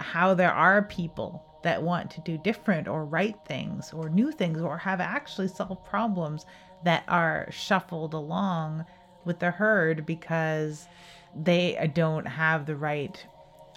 how 0.00 0.34
there 0.34 0.52
are 0.52 0.82
people 0.82 1.44
that 1.64 1.82
want 1.82 2.10
to 2.12 2.20
do 2.20 2.38
different 2.38 2.86
or 2.86 3.04
right 3.04 3.36
things 3.46 3.92
or 3.92 4.08
new 4.08 4.30
things 4.30 4.60
or 4.60 4.78
have 4.78 5.00
actually 5.00 5.48
solved 5.48 5.84
problems 5.84 6.46
that 6.84 7.02
are 7.08 7.48
shuffled 7.50 8.14
along 8.14 8.84
with 9.24 9.40
the 9.40 9.50
herd 9.50 10.06
because 10.06 10.86
they 11.34 11.90
don't 11.94 12.26
have 12.26 12.64
the 12.64 12.76
right 12.76 13.26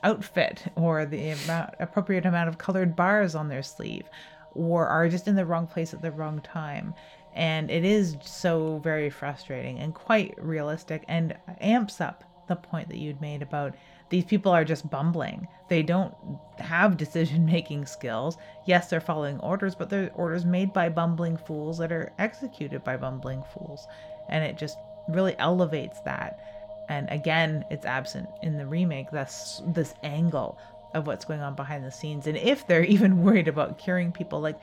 outfit 0.03 0.64
or 0.76 1.06
the 1.06 1.30
amount, 1.30 1.73
appropriate 1.80 2.26
amount 2.26 2.49
of 2.49 2.57
colored 2.57 2.95
bars 2.95 3.36
on 3.36 3.48
their 3.48 3.64
sleeve 3.64 4.10
or 4.53 4.88
are 4.88 5.07
just 5.07 5.28
in 5.28 5.36
the 5.36 5.45
wrong 5.45 5.68
place 5.68 5.94
at 5.94 6.02
the 6.02 6.11
wrong 6.11 6.41
time. 6.41 6.94
And 7.34 7.72
it 7.72 7.86
is 7.86 8.18
so 8.22 8.80
very 8.80 9.10
frustrating 9.10 9.80
and 9.80 9.94
quite 9.94 10.36
realistic 10.38 11.06
and 11.07 11.38
amps 11.61 12.02
up 12.02 12.23
the 12.48 12.56
point 12.56 12.90
that 12.90 12.98
you'd 12.98 13.22
made 13.22 13.41
about 13.41 13.76
these 14.10 14.26
people 14.26 14.52
are 14.52 14.65
just 14.65 14.90
bumbling. 14.90 15.48
They 15.69 15.82
don't 15.82 16.14
have 16.60 16.98
decision 16.98 17.45
making 17.45 17.86
skills. 17.86 18.38
Yes, 18.65 18.90
they're 18.90 18.99
following 18.99 19.40
orders, 19.40 19.73
but 19.73 19.90
they're 19.90 20.11
orders 20.15 20.44
made 20.44 20.73
by 20.73 20.90
bumbling 20.90 21.38
fools 21.38 21.78
that 21.78 21.94
are 21.94 22.11
executed 22.19 22.84
by 22.84 22.98
bumbling 22.98 23.41
fools. 23.53 23.88
And 24.28 24.44
it 24.44 24.57
just 24.57 24.78
really 25.07 25.36
elevates 25.40 26.02
that. 26.02 26.60
And 26.90 27.10
again, 27.10 27.66
it's 27.70 27.86
absent 27.86 28.30
in 28.41 28.58
the 28.58 28.66
remake. 28.66 29.12
That's 29.12 29.62
this 29.66 29.94
angle 30.03 30.58
of 30.94 31.08
what's 31.08 31.26
going 31.26 31.41
on 31.41 31.56
behind 31.56 31.86
the 31.86 31.91
scenes 31.91 32.28
and 32.28 32.38
if 32.38 32.68
they're 32.68 32.84
even 32.95 33.24
worried 33.24 33.48
about 33.48 33.78
curing 33.78 34.12
people 34.12 34.41
like 34.41 34.60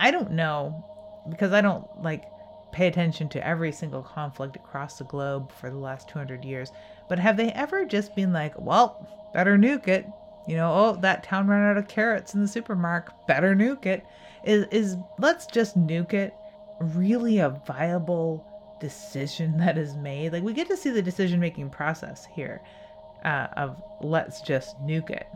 i 0.00 0.10
don't 0.10 0.30
know 0.30 0.84
because 1.28 1.52
i 1.52 1.60
don't 1.60 1.86
like 2.02 2.24
pay 2.72 2.86
attention 2.86 3.28
to 3.28 3.46
every 3.46 3.72
single 3.72 4.02
conflict 4.02 4.56
across 4.56 4.98
the 4.98 5.04
globe 5.04 5.50
for 5.52 5.70
the 5.70 5.76
last 5.76 6.08
200 6.08 6.44
years 6.44 6.72
but 7.08 7.18
have 7.18 7.36
they 7.36 7.50
ever 7.52 7.84
just 7.84 8.14
been 8.14 8.32
like 8.32 8.54
well 8.58 9.06
better 9.32 9.56
nuke 9.56 9.88
it 9.88 10.06
you 10.46 10.56
know 10.56 10.72
oh 10.72 10.96
that 11.00 11.22
town 11.22 11.46
ran 11.46 11.70
out 11.70 11.76
of 11.76 11.88
carrots 11.88 12.34
in 12.34 12.40
the 12.40 12.48
supermarket 12.48 13.14
better 13.26 13.54
nuke 13.54 13.86
it 13.86 14.04
is 14.44 14.66
is 14.70 14.96
let's 15.18 15.46
just 15.46 15.78
nuke 15.78 16.12
it 16.12 16.34
really 16.80 17.38
a 17.38 17.48
viable 17.48 18.44
decision 18.80 19.56
that 19.58 19.78
is 19.78 19.94
made 19.96 20.32
like 20.32 20.42
we 20.42 20.52
get 20.52 20.68
to 20.68 20.76
see 20.76 20.90
the 20.90 21.02
decision 21.02 21.40
making 21.40 21.70
process 21.70 22.26
here 22.26 22.60
uh, 23.24 23.48
of 23.56 23.82
let's 24.00 24.40
just 24.40 24.80
nuke 24.86 25.10
it 25.10 25.26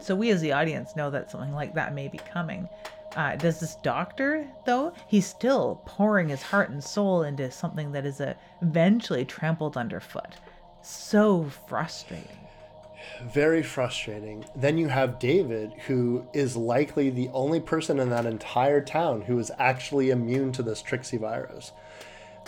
so 0.00 0.14
we 0.14 0.30
as 0.30 0.40
the 0.40 0.52
audience 0.52 0.96
know 0.96 1.10
that 1.10 1.30
something 1.30 1.54
like 1.54 1.74
that 1.74 1.94
may 1.94 2.08
be 2.08 2.18
coming. 2.18 2.68
Uh, 3.14 3.34
does 3.36 3.60
this 3.60 3.76
doctor, 3.76 4.46
though, 4.66 4.92
he's 5.06 5.26
still 5.26 5.80
pouring 5.86 6.28
his 6.28 6.42
heart 6.42 6.68
and 6.68 6.84
soul 6.84 7.22
into 7.22 7.50
something 7.50 7.92
that 7.92 8.04
is 8.04 8.20
uh, 8.20 8.34
eventually 8.60 9.24
trampled 9.24 9.76
underfoot. 9.76 10.36
So 10.82 11.44
frustrating. 11.68 12.28
Very 13.22 13.62
frustrating. 13.62 14.44
Then 14.54 14.76
you 14.76 14.88
have 14.88 15.18
David, 15.18 15.72
who 15.86 16.26
is 16.34 16.56
likely 16.56 17.08
the 17.08 17.30
only 17.32 17.60
person 17.60 17.98
in 17.98 18.10
that 18.10 18.26
entire 18.26 18.82
town 18.82 19.22
who 19.22 19.38
is 19.38 19.50
actually 19.58 20.10
immune 20.10 20.52
to 20.52 20.62
this 20.62 20.82
Trixie 20.82 21.16
virus. 21.16 21.72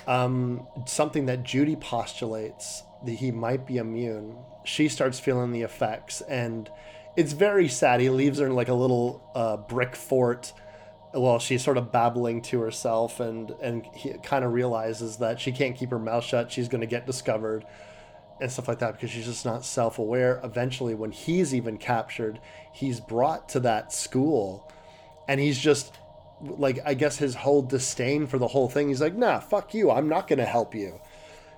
Um, 0.09 0.67
something 0.87 1.27
that 1.27 1.45
Judy 1.45 1.77
postulates 1.77 2.83
that 3.05 3.13
he 3.13 3.31
might 3.31 3.67
be 3.67 3.77
immune. 3.77 4.37
She 4.65 4.89
starts 4.89 5.21
feeling 5.21 5.53
the 5.53 5.63
effects, 5.63 6.23
and 6.23 6.69
it's 7.15 7.33
very 7.33 7.69
sad. 7.69 8.01
He 8.01 8.11
leaves 8.11 8.39
her 8.39 8.47
in 8.47 8.55
like 8.55 8.69
a 8.69 8.75
little 8.75 9.23
uh, 9.35 9.59
brick 9.59 9.95
fort 9.95 10.53
while 11.13 11.39
she's 11.39 11.63
sort 11.63 11.79
of 11.79 11.91
babbling 11.91 12.43
to 12.43 12.61
herself 12.61 13.21
and 13.21 13.51
and 13.63 13.87
he 13.95 14.13
kind 14.23 14.45
of 14.45 14.53
realizes 14.53 15.17
that 15.19 15.41
she 15.41 15.53
can't 15.53 15.77
keep 15.77 15.91
her 15.91 15.99
mouth 15.99 16.25
shut 16.25 16.53
she's 16.53 16.69
going 16.69 16.81
to 16.81 16.87
get 16.87 17.07
discovered 17.07 17.65
and 18.41 18.53
stuff 18.53 18.69
like 18.69 18.79
that 18.79 18.93
because 18.93 19.11
she's 19.11 19.25
just 19.25 19.45
not 19.45 19.65
self-aware 19.65 20.41
eventually 20.45 20.95
when 20.95 21.11
he's 21.11 21.55
even 21.55 21.79
captured 21.79 22.39
he's 22.73 23.01
brought 23.01 23.49
to 23.49 23.59
that 23.61 23.93
school 23.93 24.71
and 25.27 25.41
he's 25.41 25.59
just 25.59 25.95
like 26.41 26.79
i 26.85 26.95
guess 26.95 27.19
his 27.19 27.35
whole 27.35 27.63
disdain 27.63 28.27
for 28.27 28.39
the 28.39 28.49
whole 28.49 28.69
thing 28.69 28.89
he's 28.89 29.01
like 29.01 29.17
nah 29.17 29.39
fuck 29.39 29.75
you 29.75 29.91
i'm 29.91 30.09
not 30.09 30.29
to 30.29 30.45
help 30.45 30.75
you 30.75 31.01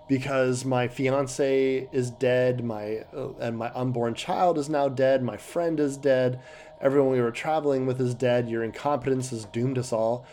because 0.09 0.65
my 0.65 0.89
fiance 0.89 1.89
is 1.93 2.11
dead, 2.11 2.65
my 2.65 3.05
uh, 3.16 3.28
and 3.39 3.57
my 3.57 3.70
unborn 3.77 4.12
child 4.12 4.59
is 4.59 4.69
now 4.69 4.89
dead, 4.89 5.23
my 5.23 5.36
friend 5.36 5.78
is 5.78 5.97
dead, 5.97 6.40
everyone 6.81 7.12
we 7.12 7.20
were 7.20 7.31
traveling 7.31 7.86
with 7.86 8.01
is 8.01 8.15
dead. 8.15 8.48
Your 8.48 8.65
incompetence 8.65 9.31
has 9.31 9.44
doomed 9.44 9.78
us 9.78 9.93
all. 9.93 10.27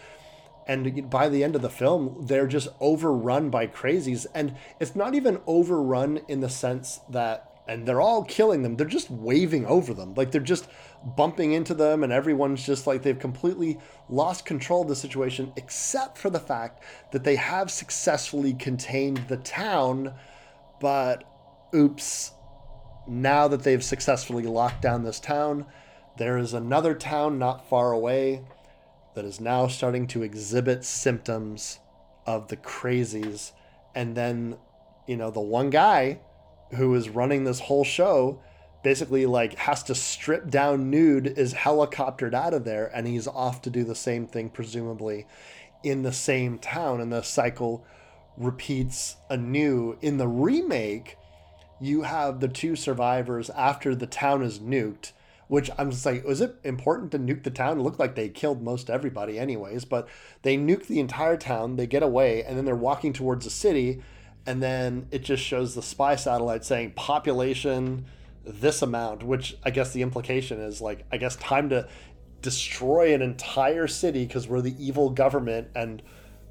And 0.66 1.10
by 1.10 1.30
the 1.30 1.44
end 1.44 1.56
of 1.56 1.62
the 1.62 1.70
film, 1.70 2.26
they're 2.28 2.48
just 2.48 2.68
overrun 2.80 3.50
by 3.50 3.68
crazies. 3.68 4.26
And 4.34 4.56
it's 4.80 4.96
not 4.96 5.16
even 5.16 5.42
overrun 5.46 6.22
in 6.28 6.42
the 6.42 6.50
sense 6.50 7.02
that, 7.10 7.57
and 7.68 7.86
they're 7.86 8.02
all 8.02 8.24
killing 8.24 8.64
them. 8.64 8.76
They're 8.76 8.88
just 8.88 9.10
waving 9.10 9.66
over 9.66 9.94
them. 9.94 10.14
Like 10.16 10.32
they're 10.32 10.42
just 10.42 10.68
bumping 11.16 11.52
into 11.52 11.74
them, 11.74 12.04
and 12.04 12.12
everyone's 12.14 12.66
just 12.66 12.88
like 12.88 13.04
they've 13.04 13.18
completely 13.18 13.80
lost 14.10 14.46
control 14.46 14.84
of 14.84 14.88
the 14.88 14.96
situation, 14.96 15.52
except 15.56 16.18
for 16.18 16.30
the 16.30 16.40
fact 16.40 16.84
that 17.12 17.24
they 17.24 17.36
have 17.36 17.70
successfully 17.70 18.54
contained 18.54 19.18
the 19.28 19.38
town. 19.38 20.14
But 20.80 21.24
oops, 21.76 22.32
now 23.08 23.48
that 23.48 23.64
they've 23.64 23.84
successfully 23.84 24.44
locked 24.44 24.82
down 24.82 25.04
this 25.04 25.20
town, 25.20 25.66
there 26.18 26.38
is 26.38 26.54
another 26.54 26.96
town 26.96 27.38
not 27.38 27.70
far 27.70 27.92
away 27.92 28.44
that 29.16 29.26
is 29.26 29.40
now 29.40 29.68
starting 29.68 30.08
to 30.08 30.24
exhibit 30.24 30.84
symptoms 30.84 31.80
of 32.26 32.48
the 32.50 32.58
crazies. 32.58 33.52
And 33.96 34.16
then, 34.16 34.58
you 35.08 35.18
know, 35.18 35.32
the 35.32 35.42
one 35.42 35.70
guy 35.70 36.20
who 36.76 36.94
is 36.96 37.10
running 37.10 37.44
this 37.44 37.62
whole 37.62 37.84
show 37.84 38.42
basically 38.84 39.26
like 39.26 39.56
has 39.56 39.84
to 39.84 39.96
strip 39.96 40.50
down 40.50 40.90
nude 40.90 41.28
is 41.28 41.54
helicoptered 41.54 42.34
out 42.34 42.54
of 42.54 42.64
there 42.64 42.90
and 42.94 43.08
he's 43.08 43.28
off 43.28 43.62
to 43.62 43.70
do 43.70 43.84
the 43.84 43.96
same 43.96 44.28
thing 44.28 44.50
presumably 44.50 45.26
in 45.84 46.04
the 46.04 46.14
same 46.14 46.58
town 46.58 47.02
and 47.02 47.12
the 47.12 47.22
cycle 47.22 47.86
repeats 48.38 49.18
anew 49.30 49.98
in 50.02 50.18
the 50.18 50.28
remake 50.28 51.18
you 51.80 52.04
have 52.04 52.40
the 52.40 52.48
two 52.48 52.76
survivors 52.76 53.50
after 53.52 53.96
the 53.96 54.08
town 54.08 54.42
is 54.42 54.60
nuked 54.60 55.12
which 55.48 55.70
I'm 55.78 55.92
just 55.92 56.06
like, 56.06 56.26
was 56.26 56.42
it 56.42 56.56
important 56.64 57.12
to 57.12 57.20
nuke 57.20 57.44
the 57.44 57.52
town? 57.52 57.80
It 57.80 57.84
looked 57.84 58.00
like 58.00 58.16
they 58.16 58.30
killed 58.30 58.62
most 58.62 58.90
everybody, 58.90 59.40
anyways, 59.40 59.86
but 59.86 60.08
they 60.42 60.58
nuke 60.58 60.88
the 60.88 61.00
entire 61.00 61.38
town, 61.38 61.78
they 61.78 61.88
get 61.88 62.04
away, 62.04 62.44
and 62.44 62.58
then 62.58 62.66
they're 62.66 62.76
walking 62.76 63.14
towards 63.14 63.46
the 63.46 63.52
city, 63.52 64.02
and 64.48 64.64
then 64.64 65.08
it 65.12 65.24
just 65.24 65.44
shows 65.44 65.76
the 65.76 65.84
spy 65.84 66.16
satellite 66.16 66.64
saying 66.64 66.94
population 66.96 68.06
this 68.46 68.82
amount, 68.82 69.24
which 69.24 69.58
I 69.64 69.72
guess 69.72 69.92
the 69.92 70.02
implication 70.02 70.62
is 70.62 70.80
like, 70.80 71.06
I 71.12 71.18
guess 71.18 71.36
time 71.36 71.70
to 71.70 71.88
destroy 72.42 73.14
an 73.14 73.22
entire 73.22 73.88
city 73.88 74.26
because 74.26 74.48
we're 74.48 74.62
the 74.62 74.76
evil 74.84 75.10
government 75.10 75.68
and 75.76 76.02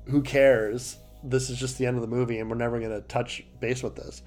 who 0.04 0.22
cares? 0.22 0.98
This 1.24 1.48
is 1.48 1.58
just 1.58 1.78
the 1.78 1.86
end 1.86 1.96
of 1.96 2.02
the 2.02 2.08
movie 2.08 2.38
and 2.38 2.50
we're 2.50 2.56
never 2.56 2.78
going 2.78 2.90
to 2.90 3.00
touch 3.00 3.44
base 3.60 3.82
with 3.82 3.96
this. 3.96 4.22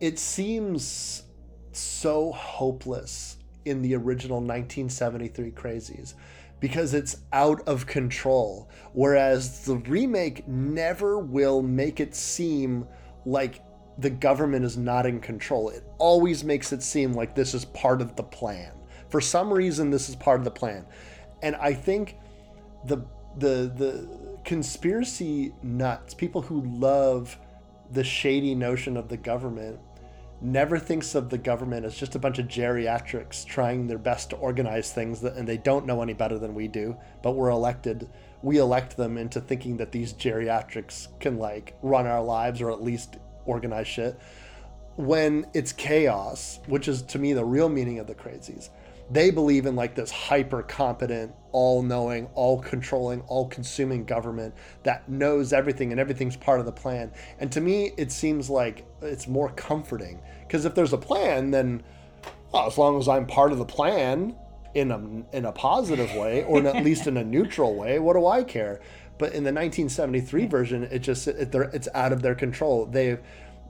It 0.00 0.18
seems 0.18 1.22
so 1.70 2.32
hopeless 2.32 3.36
in 3.64 3.82
the 3.82 3.94
original 3.94 4.38
1973 4.38 5.52
Crazies 5.52 6.14
because 6.58 6.92
it's 6.92 7.18
out 7.32 7.60
of 7.68 7.86
control. 7.86 8.68
Whereas 8.94 9.64
the 9.64 9.76
remake 9.76 10.48
never 10.48 11.18
will 11.18 11.62
make 11.62 12.00
it 12.00 12.16
seem 12.16 12.88
like 13.24 13.62
the 13.98 14.10
government 14.10 14.64
is 14.64 14.76
not 14.76 15.06
in 15.06 15.20
control. 15.20 15.68
It 15.68 15.84
always 15.98 16.44
makes 16.44 16.72
it 16.72 16.82
seem 16.82 17.12
like 17.12 17.34
this 17.34 17.54
is 17.54 17.64
part 17.66 18.00
of 18.00 18.16
the 18.16 18.22
plan. 18.22 18.72
For 19.08 19.20
some 19.20 19.52
reason, 19.52 19.90
this 19.90 20.08
is 20.08 20.16
part 20.16 20.40
of 20.40 20.44
the 20.44 20.50
plan. 20.50 20.86
And 21.42 21.56
I 21.56 21.74
think 21.74 22.16
the 22.84 22.98
the 23.38 23.72
the 23.76 24.08
conspiracy 24.44 25.52
nuts, 25.62 26.14
people 26.14 26.42
who 26.42 26.62
love 26.62 27.38
the 27.90 28.04
shady 28.04 28.54
notion 28.54 28.96
of 28.96 29.08
the 29.08 29.16
government, 29.16 29.78
never 30.42 30.78
thinks 30.78 31.14
of 31.14 31.30
the 31.30 31.38
government 31.38 31.86
as 31.86 31.94
just 31.94 32.14
a 32.16 32.18
bunch 32.18 32.38
of 32.38 32.48
geriatrics 32.48 33.44
trying 33.46 33.86
their 33.86 33.98
best 33.98 34.30
to 34.30 34.36
organize 34.36 34.92
things 34.92 35.20
that, 35.20 35.36
and 35.36 35.46
they 35.46 35.56
don't 35.56 35.86
know 35.86 36.02
any 36.02 36.12
better 36.12 36.36
than 36.36 36.52
we 36.52 36.66
do 36.66 36.96
but 37.22 37.32
we're 37.32 37.50
elected 37.50 38.10
we 38.42 38.58
elect 38.58 38.96
them 38.96 39.16
into 39.16 39.40
thinking 39.40 39.76
that 39.78 39.92
these 39.92 40.12
geriatrics 40.12 41.08
can 41.20 41.38
like 41.38 41.76
run 41.82 42.06
our 42.06 42.22
lives 42.22 42.60
or 42.60 42.70
at 42.70 42.82
least 42.82 43.16
organize 43.44 43.86
shit. 43.86 44.18
When 44.96 45.46
it's 45.54 45.72
chaos 45.72 46.60
which 46.66 46.88
is 46.88 47.02
to 47.02 47.18
me 47.18 47.32
the 47.32 47.44
real 47.44 47.68
meaning 47.68 47.98
of 47.98 48.06
the 48.06 48.14
crazies 48.14 48.68
they 49.10 49.30
believe 49.30 49.66
in 49.66 49.76
like 49.76 49.94
this 49.94 50.10
hyper 50.10 50.62
competent 50.62 51.32
all 51.50 51.82
knowing 51.82 52.26
all 52.34 52.60
controlling 52.60 53.20
all 53.22 53.46
consuming 53.48 54.04
government 54.04 54.54
that 54.84 55.08
knows 55.08 55.52
everything 55.52 55.90
and 55.92 56.00
everything's 56.00 56.36
part 56.36 56.60
of 56.60 56.66
the 56.66 56.72
plan. 56.72 57.12
And 57.38 57.50
to 57.52 57.60
me 57.60 57.92
it 57.96 58.12
seems 58.12 58.48
like 58.48 58.86
it's 59.02 59.28
more 59.28 59.50
comforting. 59.50 60.20
Because 60.46 60.64
if 60.64 60.74
there's 60.74 60.92
a 60.92 60.98
plan 60.98 61.50
then 61.50 61.82
well, 62.52 62.66
as 62.66 62.76
long 62.76 62.98
as 62.98 63.08
i'm 63.08 63.26
part 63.26 63.52
of 63.52 63.58
the 63.58 63.64
plan 63.64 64.36
in 64.74 64.90
a 64.90 65.36
in 65.36 65.44
a 65.44 65.52
positive 65.52 66.14
way 66.14 66.44
or 66.44 66.58
in, 66.58 66.66
at 66.66 66.84
least 66.84 67.06
in 67.06 67.16
a 67.16 67.24
neutral 67.24 67.74
way 67.74 67.98
what 67.98 68.14
do 68.14 68.26
i 68.26 68.42
care 68.42 68.80
but 69.18 69.28
in 69.28 69.44
the 69.44 69.52
1973 69.52 70.46
version 70.46 70.82
it 70.84 71.00
just 71.00 71.28
it, 71.28 71.54
it's 71.54 71.88
out 71.94 72.12
of 72.12 72.22
their 72.22 72.34
control 72.34 72.86
they've 72.86 73.20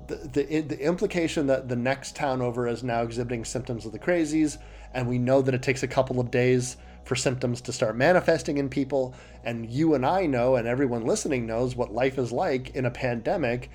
the, 0.08 0.16
the, 0.16 0.60
the 0.62 0.80
implication 0.80 1.46
that 1.46 1.68
the 1.68 1.76
next 1.76 2.16
town 2.16 2.42
over 2.42 2.66
is 2.66 2.82
now 2.82 3.02
exhibiting 3.02 3.44
symptoms 3.44 3.86
of 3.86 3.92
the 3.92 3.98
crazies 3.98 4.58
and 4.94 5.08
we 5.08 5.18
know 5.18 5.40
that 5.42 5.54
it 5.54 5.62
takes 5.62 5.82
a 5.82 5.88
couple 5.88 6.20
of 6.20 6.30
days 6.30 6.76
for 7.04 7.16
symptoms 7.16 7.60
to 7.62 7.72
start 7.72 7.96
manifesting 7.96 8.58
in 8.58 8.68
people. 8.68 9.14
And 9.44 9.68
you 9.70 9.94
and 9.94 10.06
I 10.06 10.26
know, 10.26 10.56
and 10.56 10.68
everyone 10.68 11.04
listening 11.04 11.46
knows 11.46 11.74
what 11.74 11.92
life 11.92 12.18
is 12.18 12.32
like 12.32 12.70
in 12.70 12.86
a 12.86 12.90
pandemic. 12.90 13.70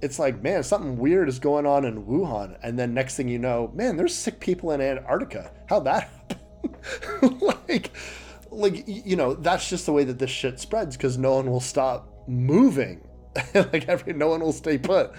It's 0.00 0.18
like, 0.18 0.42
man, 0.42 0.62
something 0.62 0.98
weird 0.98 1.28
is 1.28 1.38
going 1.38 1.66
on 1.66 1.84
in 1.84 2.04
Wuhan. 2.04 2.58
And 2.62 2.78
then 2.78 2.94
next 2.94 3.16
thing 3.16 3.28
you 3.28 3.38
know, 3.38 3.70
man, 3.74 3.96
there's 3.96 4.14
sick 4.14 4.40
people 4.40 4.72
in 4.72 4.80
Antarctica. 4.80 5.52
How'd 5.66 5.84
that 5.84 6.02
happen? 6.28 6.41
like, 7.40 7.90
like, 8.50 8.84
you 8.86 9.16
know, 9.16 9.34
that's 9.34 9.68
just 9.68 9.86
the 9.86 9.92
way 9.92 10.04
that 10.04 10.18
this 10.18 10.30
shit 10.30 10.60
spreads 10.60 10.96
because 10.96 11.18
no 11.18 11.34
one 11.34 11.50
will 11.50 11.60
stop 11.60 12.08
moving. 12.26 13.06
like, 13.54 13.88
every, 13.88 14.12
no 14.12 14.28
one 14.28 14.40
will 14.40 14.52
stay 14.52 14.78
put. 14.78 15.12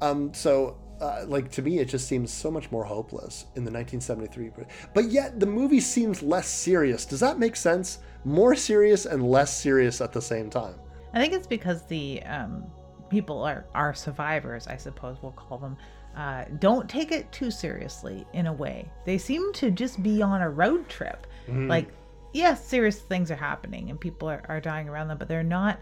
Um, 0.00 0.34
so 0.34 0.78
uh, 1.02 1.24
like 1.26 1.50
to 1.50 1.62
me, 1.62 1.80
it 1.80 1.86
just 1.86 2.06
seems 2.06 2.32
so 2.32 2.48
much 2.48 2.70
more 2.70 2.84
hopeless 2.84 3.46
in 3.56 3.64
the 3.64 3.72
1973. 3.72 4.66
But 4.94 5.10
yet 5.10 5.40
the 5.40 5.46
movie 5.46 5.80
seems 5.80 6.22
less 6.22 6.46
serious. 6.46 7.04
Does 7.04 7.18
that 7.20 7.40
make 7.40 7.56
sense? 7.56 7.98
More 8.24 8.54
serious 8.54 9.04
and 9.04 9.28
less 9.28 9.60
serious 9.60 10.00
at 10.00 10.12
the 10.12 10.22
same 10.22 10.48
time. 10.48 10.76
I 11.12 11.20
think 11.20 11.32
it's 11.32 11.46
because 11.46 11.82
the 11.86 12.22
um, 12.22 12.64
people 13.10 13.42
are 13.42 13.66
are 13.74 13.92
survivors, 13.94 14.68
I 14.68 14.76
suppose 14.76 15.18
we'll 15.22 15.32
call 15.32 15.58
them. 15.58 15.76
Uh, 16.16 16.44
don't 16.58 16.88
take 16.88 17.10
it 17.10 17.30
too 17.32 17.50
seriously 17.50 18.26
in 18.32 18.46
a 18.46 18.52
way. 18.52 18.90
They 19.06 19.18
seem 19.18 19.52
to 19.54 19.70
just 19.70 20.02
be 20.02 20.20
on 20.20 20.42
a 20.42 20.50
road 20.50 20.88
trip. 20.88 21.26
Mm-hmm. 21.46 21.68
Like, 21.68 21.88
yes, 22.32 22.66
serious 22.66 23.00
things 23.00 23.30
are 23.30 23.36
happening 23.36 23.90
and 23.90 23.98
people 23.98 24.28
are, 24.28 24.42
are 24.48 24.60
dying 24.60 24.88
around 24.88 25.08
them, 25.08 25.18
but 25.18 25.28
they're 25.28 25.42
not 25.42 25.78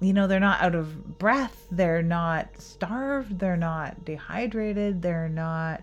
you 0.00 0.12
know, 0.12 0.26
they're 0.26 0.40
not 0.40 0.60
out 0.60 0.74
of 0.74 1.18
breath, 1.18 1.66
they're 1.70 2.02
not 2.02 2.48
starved, 2.58 3.38
they're 3.38 3.56
not 3.56 4.04
dehydrated, 4.04 5.00
they're 5.00 5.28
not, 5.28 5.82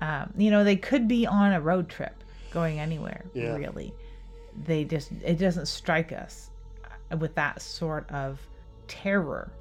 um, 0.00 0.32
you 0.36 0.50
know, 0.50 0.64
they 0.64 0.76
could 0.76 1.06
be 1.06 1.26
on 1.26 1.52
a 1.52 1.60
road 1.60 1.88
trip 1.88 2.24
going 2.50 2.80
anywhere, 2.80 3.24
yeah. 3.32 3.54
really. 3.54 3.94
They 4.64 4.84
just, 4.84 5.12
it 5.24 5.38
doesn't 5.38 5.66
strike 5.66 6.12
us 6.12 6.50
with 7.18 7.34
that 7.36 7.62
sort 7.62 8.10
of 8.10 8.40
terror 8.88 9.52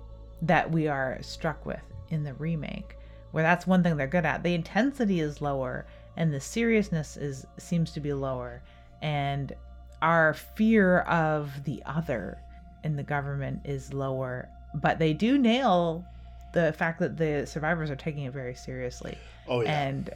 that 0.42 0.70
we 0.72 0.88
are 0.88 1.20
struck 1.22 1.66
with 1.66 1.84
in 2.10 2.24
the 2.24 2.34
remake, 2.36 2.96
where 3.32 3.44
that's 3.44 3.68
one 3.68 3.84
thing 3.84 3.98
they're 3.98 4.08
good 4.08 4.26
at. 4.26 4.44
The 4.44 4.54
intensity 4.54 5.20
is 5.20 5.42
lower 5.42 5.86
and 6.18 6.34
the 6.34 6.40
seriousness 6.40 7.18
is 7.18 7.46
seems 7.58 7.92
to 7.92 8.00
be 8.00 8.14
lower 8.14 8.62
and 9.02 9.54
our 10.02 10.34
fear 10.34 11.00
of 11.00 11.64
the 11.64 11.82
other 11.86 12.38
in 12.84 12.96
the 12.96 13.04
government 13.04 13.62
is 13.66 13.94
lower, 13.94 14.48
but 14.74 15.00
they 15.00 15.14
do 15.14 15.38
nail 15.38 16.06
the 16.54 16.74
fact 16.74 17.00
that 17.00 17.18
the 17.18 17.46
survivors 17.46 17.90
are 17.90 17.96
taking 17.96 18.24
it 18.24 18.34
very 18.34 18.56
seriously. 18.56 19.18
Oh 19.48 19.62
yeah. 19.62 19.82
And 19.82 20.10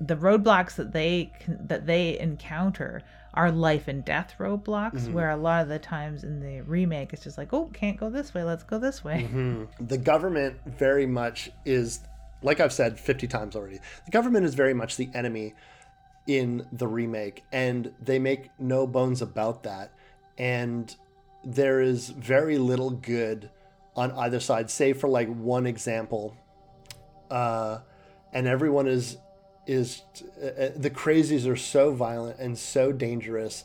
the 0.00 0.16
roadblocks 0.16 0.74
that 0.76 0.92
they 0.92 1.32
that 1.48 1.86
they 1.86 2.18
encounter 2.18 3.02
are 3.34 3.50
life 3.50 3.88
and 3.88 4.04
death 4.04 4.34
roadblocks 4.38 5.02
mm-hmm. 5.02 5.12
where 5.12 5.30
a 5.30 5.36
lot 5.36 5.62
of 5.62 5.68
the 5.68 5.78
times 5.78 6.24
in 6.24 6.40
the 6.40 6.60
remake 6.62 7.12
it's 7.12 7.24
just 7.24 7.38
like 7.38 7.52
oh 7.52 7.70
can't 7.72 7.96
go 7.98 8.10
this 8.10 8.34
way 8.34 8.42
let's 8.42 8.62
go 8.62 8.78
this 8.78 9.02
way 9.02 9.22
mm-hmm. 9.22 9.64
the 9.86 9.96
government 9.96 10.56
very 10.66 11.06
much 11.06 11.50
is 11.64 12.00
like 12.42 12.60
i've 12.60 12.72
said 12.72 12.98
50 12.98 13.26
times 13.26 13.56
already 13.56 13.78
the 14.04 14.10
government 14.10 14.44
is 14.44 14.54
very 14.54 14.74
much 14.74 14.96
the 14.96 15.08
enemy 15.14 15.54
in 16.26 16.66
the 16.72 16.86
remake 16.86 17.44
and 17.52 17.92
they 18.00 18.18
make 18.18 18.50
no 18.58 18.86
bones 18.86 19.22
about 19.22 19.62
that 19.62 19.92
and 20.38 20.96
there 21.46 21.80
is 21.80 22.08
very 22.08 22.58
little 22.58 22.90
good 22.90 23.48
on 23.94 24.10
either 24.12 24.40
side, 24.40 24.70
save 24.70 24.98
for 24.98 25.08
like 25.08 25.28
one 25.28 25.66
example. 25.66 26.36
Uh, 27.30 27.78
and 28.32 28.46
everyone 28.46 28.86
is 28.86 29.16
is 29.66 30.02
uh, 30.40 30.46
uh, 30.46 30.70
the 30.76 30.90
crazies 30.90 31.48
are 31.48 31.56
so 31.56 31.92
violent 31.92 32.38
and 32.38 32.56
so 32.56 32.92
dangerous 32.92 33.64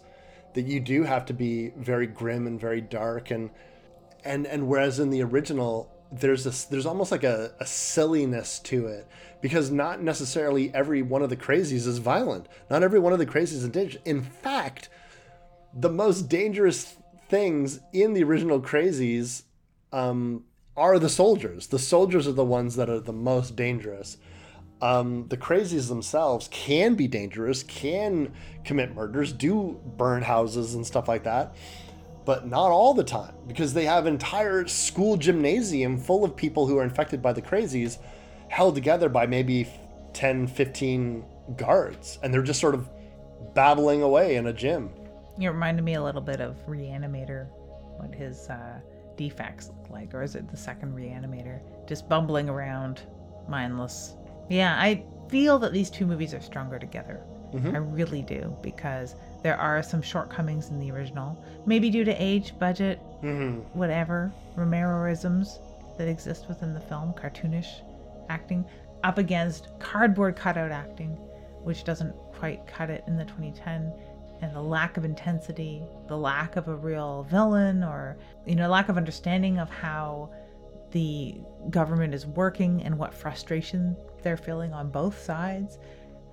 that 0.53 0.63
you 0.63 0.79
do 0.79 1.03
have 1.03 1.25
to 1.25 1.33
be 1.33 1.69
very 1.77 2.07
grim 2.07 2.47
and 2.47 2.59
very 2.59 2.81
dark 2.81 3.29
and 3.29 3.51
and 4.23 4.47
and 4.47 4.67
whereas 4.67 4.99
in 4.99 5.09
the 5.11 5.21
original 5.21 5.91
there's 6.11 6.43
this 6.43 6.65
there's 6.65 6.85
almost 6.85 7.11
like 7.11 7.23
a, 7.23 7.53
a 7.59 7.65
silliness 7.65 8.59
to 8.59 8.87
it 8.87 9.07
because 9.41 9.71
not 9.71 10.01
necessarily 10.01 10.73
every 10.73 11.01
one 11.01 11.21
of 11.21 11.29
the 11.29 11.37
crazies 11.37 11.87
is 11.87 11.97
violent. 11.97 12.47
Not 12.69 12.83
every 12.83 12.99
one 12.99 13.13
of 13.13 13.19
the 13.19 13.25
crazies 13.25 13.63
is 13.63 13.69
dangerous. 13.69 14.03
In 14.05 14.21
fact, 14.21 14.89
the 15.73 15.89
most 15.89 16.23
dangerous 16.23 16.95
things 17.29 17.79
in 17.93 18.13
the 18.13 18.23
original 18.23 18.61
crazies 18.61 19.43
um, 19.91 20.43
are 20.77 20.99
the 20.99 21.09
soldiers. 21.09 21.67
The 21.67 21.79
soldiers 21.79 22.27
are 22.27 22.33
the 22.33 22.45
ones 22.45 22.75
that 22.75 22.89
are 22.89 22.99
the 22.99 23.13
most 23.13 23.55
dangerous. 23.55 24.17
Um, 24.81 25.27
the 25.27 25.37
crazies 25.37 25.89
themselves 25.89 26.47
can 26.51 26.95
be 26.95 27.07
dangerous, 27.07 27.63
can 27.63 28.33
commit 28.65 28.95
murders, 28.95 29.31
do 29.31 29.79
burn 29.97 30.23
houses 30.23 30.73
and 30.73 30.85
stuff 30.85 31.07
like 31.07 31.23
that, 31.23 31.55
but 32.25 32.47
not 32.47 32.71
all 32.71 32.93
the 32.93 33.03
time 33.03 33.33
because 33.47 33.73
they 33.73 33.85
have 33.85 34.05
entire 34.05 34.67
school 34.67 35.17
gymnasium 35.17 35.97
full 35.97 36.23
of 36.23 36.35
people 36.35 36.67
who 36.67 36.77
are 36.77 36.83
infected 36.83 37.21
by 37.21 37.33
the 37.33 37.41
crazies 37.41 37.97
held 38.47 38.75
together 38.75 39.09
by 39.09 39.25
maybe 39.25 39.67
10, 40.13 40.47
15 40.47 41.25
guards, 41.55 42.19
and 42.21 42.33
they're 42.33 42.43
just 42.43 42.59
sort 42.59 42.75
of 42.75 42.89
babbling 43.53 44.01
away 44.01 44.35
in 44.35 44.47
a 44.47 44.53
gym. 44.53 44.89
It 45.39 45.47
reminded 45.47 45.83
me 45.83 45.95
a 45.95 46.03
little 46.03 46.21
bit 46.21 46.41
of 46.41 46.57
Reanimator, 46.67 47.47
what 47.97 48.13
his 48.13 48.49
uh, 48.49 48.79
defects 49.15 49.69
look 49.69 49.89
like, 49.89 50.13
or 50.13 50.21
is 50.21 50.35
it 50.35 50.49
the 50.49 50.57
second 50.57 50.93
Reanimator? 50.93 51.61
Just 51.87 52.09
bumbling 52.09 52.49
around, 52.49 53.01
mindless. 53.47 54.15
Yeah, 54.49 54.75
I 54.77 55.03
feel 55.29 55.57
that 55.59 55.71
these 55.71 55.89
two 55.89 56.05
movies 56.05 56.33
are 56.33 56.41
stronger 56.41 56.77
together. 56.77 57.21
I 57.73 57.77
really 57.77 58.21
do, 58.21 58.55
because 58.61 59.15
there 59.43 59.57
are 59.57 59.81
some 59.81 60.01
shortcomings 60.01 60.69
in 60.69 60.79
the 60.79 60.91
original, 60.91 61.43
maybe 61.65 61.89
due 61.89 62.03
to 62.03 62.23
age, 62.23 62.57
budget, 62.59 62.99
whatever, 63.73 64.31
Romeroisms 64.55 65.59
that 65.97 66.07
exist 66.07 66.47
within 66.47 66.73
the 66.73 66.79
film, 66.79 67.13
cartoonish 67.13 67.81
acting, 68.29 68.65
up 69.03 69.17
against 69.17 69.67
cardboard 69.79 70.35
cutout 70.35 70.71
acting, 70.71 71.11
which 71.63 71.83
doesn't 71.83 72.15
quite 72.33 72.65
cut 72.67 72.89
it 72.89 73.03
in 73.07 73.17
the 73.17 73.25
2010 73.25 73.91
and 74.41 74.55
the 74.55 74.61
lack 74.61 74.97
of 74.97 75.05
intensity, 75.05 75.83
the 76.07 76.17
lack 76.17 76.55
of 76.55 76.67
a 76.67 76.75
real 76.75 77.23
villain, 77.29 77.83
or 77.83 78.17
you 78.45 78.55
know, 78.55 78.67
lack 78.69 78.89
of 78.89 78.97
understanding 78.97 79.59
of 79.59 79.69
how 79.69 80.31
the 80.91 81.35
government 81.69 82.13
is 82.13 82.25
working 82.25 82.81
and 82.83 82.97
what 82.97 83.13
frustration 83.13 83.95
they're 84.23 84.37
feeling 84.37 84.73
on 84.73 84.89
both 84.89 85.21
sides. 85.23 85.77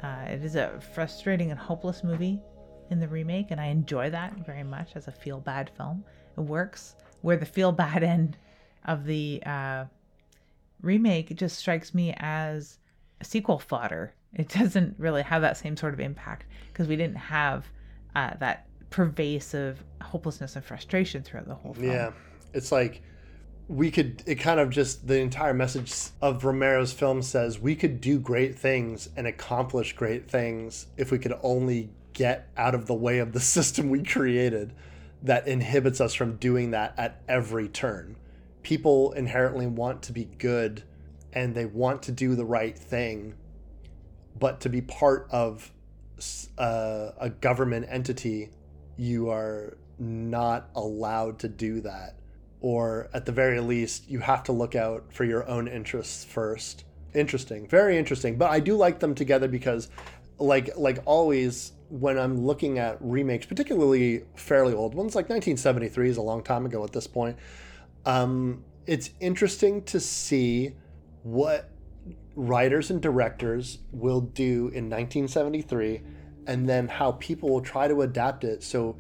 Uh, 0.03 0.25
it 0.27 0.45
is 0.45 0.57
a 0.57 0.79
frustrating 0.95 1.51
and 1.51 1.61
hopeless 1.61 2.03
movie 2.03 2.41
in 2.91 3.01
the 3.01 3.09
remake, 3.09 3.51
and 3.51 3.61
I 3.61 3.67
enjoy 3.67 4.11
that 4.11 4.47
very 4.47 4.63
much 4.65 4.93
as 4.95 5.09
a 5.09 5.13
feel 5.13 5.41
bad 5.41 5.71
film. 5.77 6.05
It 6.37 6.43
works. 6.43 6.95
Where 7.23 7.37
the 7.37 7.47
feel 7.47 7.73
bad 7.73 8.03
end 8.03 8.37
of 8.85 9.05
the 9.05 9.43
uh, 9.45 9.85
remake 10.83 11.35
just 11.35 11.59
strikes 11.59 11.93
me 11.93 12.15
as 12.19 12.79
a 13.21 13.25
sequel 13.25 13.59
fodder. 13.59 14.15
It 14.35 14.49
doesn't 14.49 14.95
really 14.99 15.23
have 15.23 15.43
that 15.43 15.57
same 15.57 15.77
sort 15.77 15.95
of 15.95 16.01
impact 16.01 16.47
because 16.73 16.87
we 16.87 16.97
didn't 16.97 17.17
have 17.17 17.67
uh, 18.15 18.35
that 18.39 18.67
pervasive 18.91 19.83
hopelessness 20.01 20.57
and 20.57 20.65
frustration 20.65 21.23
throughout 21.23 21.49
the 21.49 21.55
whole 21.55 21.75
film. 21.75 21.91
Yeah. 21.91 22.13
It's 22.55 22.71
like 22.71 23.03
we 23.69 23.91
could, 23.91 24.23
it 24.27 24.37
kind 24.37 24.61
of 24.61 24.71
just, 24.71 25.07
the 25.07 25.19
entire 25.19 25.53
message 25.53 25.93
of 26.23 26.45
Romero's 26.45 26.93
film 26.93 27.21
says 27.21 27.59
we 27.59 27.75
could 27.75 28.01
do 28.01 28.19
great 28.19 28.59
things 28.59 29.11
and 29.17 29.27
accomplish 29.27 29.93
great 29.93 30.31
things 30.31 30.87
if 30.97 31.11
we 31.11 31.19
could 31.19 31.35
only 31.43 31.91
get 32.19 32.49
out 32.57 32.75
of 32.75 32.87
the 32.87 32.95
way 32.95 33.21
of 33.21 33.33
the 33.33 33.41
system 33.57 33.89
we 33.89 34.03
created 34.03 34.75
that 35.23 35.47
inhibits 35.47 36.01
us 36.01 36.15
from 36.15 36.37
doing 36.37 36.73
that 36.73 36.93
at 36.99 37.23
every 37.29 37.69
turn. 37.69 38.17
People 38.63 39.13
inherently 39.13 39.67
want 39.67 40.03
to 40.03 40.13
be 40.13 40.25
good 40.25 40.83
and 41.33 41.55
they 41.55 41.65
want 41.65 42.03
to 42.03 42.13
do 42.13 42.35
the 42.35 42.45
right 42.45 42.77
thing, 42.77 43.35
but 44.39 44.61
to 44.61 44.69
be 44.69 44.81
part 44.81 45.29
of 45.31 45.73
s- 46.19 46.49
uh, 46.59 47.13
a 47.21 47.31
government 47.31 47.87
entity, 47.89 48.51
you 48.97 49.31
are 49.31 49.77
not 49.99 50.71
allowed 50.75 51.39
to 51.39 51.49
do 51.49 51.81
that. 51.81 52.17
Or 52.61 53.09
at 53.15 53.25
the 53.27 53.33
very 53.33 53.61
least, 53.61 54.09
you 54.11 54.19
have 54.19 54.43
to 54.45 54.53
look 54.53 54.75
out 54.75 55.13
for 55.13 55.25
your 55.25 55.49
own 55.49 55.69
interests 55.69 56.25
first. 56.25 56.85
Interesting, 57.15 57.69
very 57.69 57.97
interesting. 57.97 58.37
But 58.37 58.51
I 58.51 58.59
do 58.59 58.77
like 58.77 58.99
them 58.99 59.15
together 59.15 59.47
because, 59.47 59.89
like, 60.39 60.77
like 60.77 60.99
always, 61.05 61.73
when 61.89 62.19
I'm 62.19 62.45
looking 62.45 62.79
at 62.79 62.99
remakes, 63.01 63.47
particularly 63.47 64.25
fairly 64.35 64.75
old 64.75 64.95
ones, 64.95 65.15
like 65.15 65.29
1973 65.29 66.11
is 66.11 66.17
a 66.17 66.23
long 66.23 66.43
time 66.43 66.67
ago 66.67 66.85
at 66.85 66.93
this 66.93 67.07
point. 67.07 67.37
Um, 68.05 68.65
it's 68.87 69.11
interesting 69.21 69.83
to 69.85 70.01
see 70.01 70.75
what 71.23 71.71
writers 72.35 72.91
and 72.91 73.01
directors 73.01 73.79
will 73.93 74.21
do 74.21 74.69
in 74.69 74.89
1973 74.89 76.01
and 76.47 76.69
then 76.69 76.89
how 76.89 77.13
people 77.13 77.51
will 77.51 77.61
try 77.61 77.89
to 77.89 78.03
adapt 78.03 78.45
it 78.45 78.63
so 78.63 78.97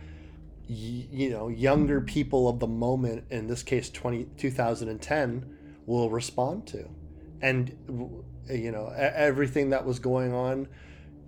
you 0.66 1.30
know 1.30 1.48
younger 1.48 2.00
people 2.00 2.48
of 2.48 2.58
the 2.58 2.66
moment 2.66 3.24
in 3.30 3.46
this 3.46 3.62
case 3.62 3.88
20, 3.88 4.24
2010 4.36 5.56
will 5.86 6.10
respond 6.10 6.66
to 6.66 6.86
and 7.40 7.74
you 8.50 8.70
know 8.70 8.88
everything 8.88 9.70
that 9.70 9.86
was 9.86 9.98
going 9.98 10.34
on 10.34 10.68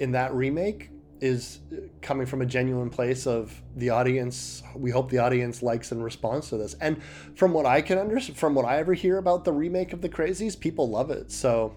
in 0.01 0.13
that 0.13 0.35
remake 0.35 0.91
is 1.21 1.61
coming 2.03 2.27
from 2.27 2.41
a 2.43 2.47
genuine 2.47 2.91
place 2.91 3.27
of 3.27 3.61
the 3.77 3.91
audience 3.91 4.63
we 4.75 4.91
hope 4.91 5.11
the 5.11 5.19
audience 5.19 5.63
likes 5.63 5.93
and 5.93 6.03
responds 6.03 6.49
to 6.49 6.57
this 6.57 6.75
and 6.81 7.03
from 7.35 7.53
what 7.53 7.67
i 7.67 7.81
can 7.83 7.99
understand 7.99 8.39
from 8.39 8.55
what 8.55 8.65
i 8.65 8.79
ever 8.79 8.95
hear 8.95 9.19
about 9.19 9.45
the 9.45 9.53
remake 9.53 9.93
of 9.93 10.01
the 10.01 10.09
crazies 10.09 10.59
people 10.59 10.89
love 10.89 11.11
it 11.11 11.31
so 11.31 11.75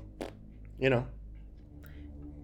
you 0.79 0.89
know 0.89 1.05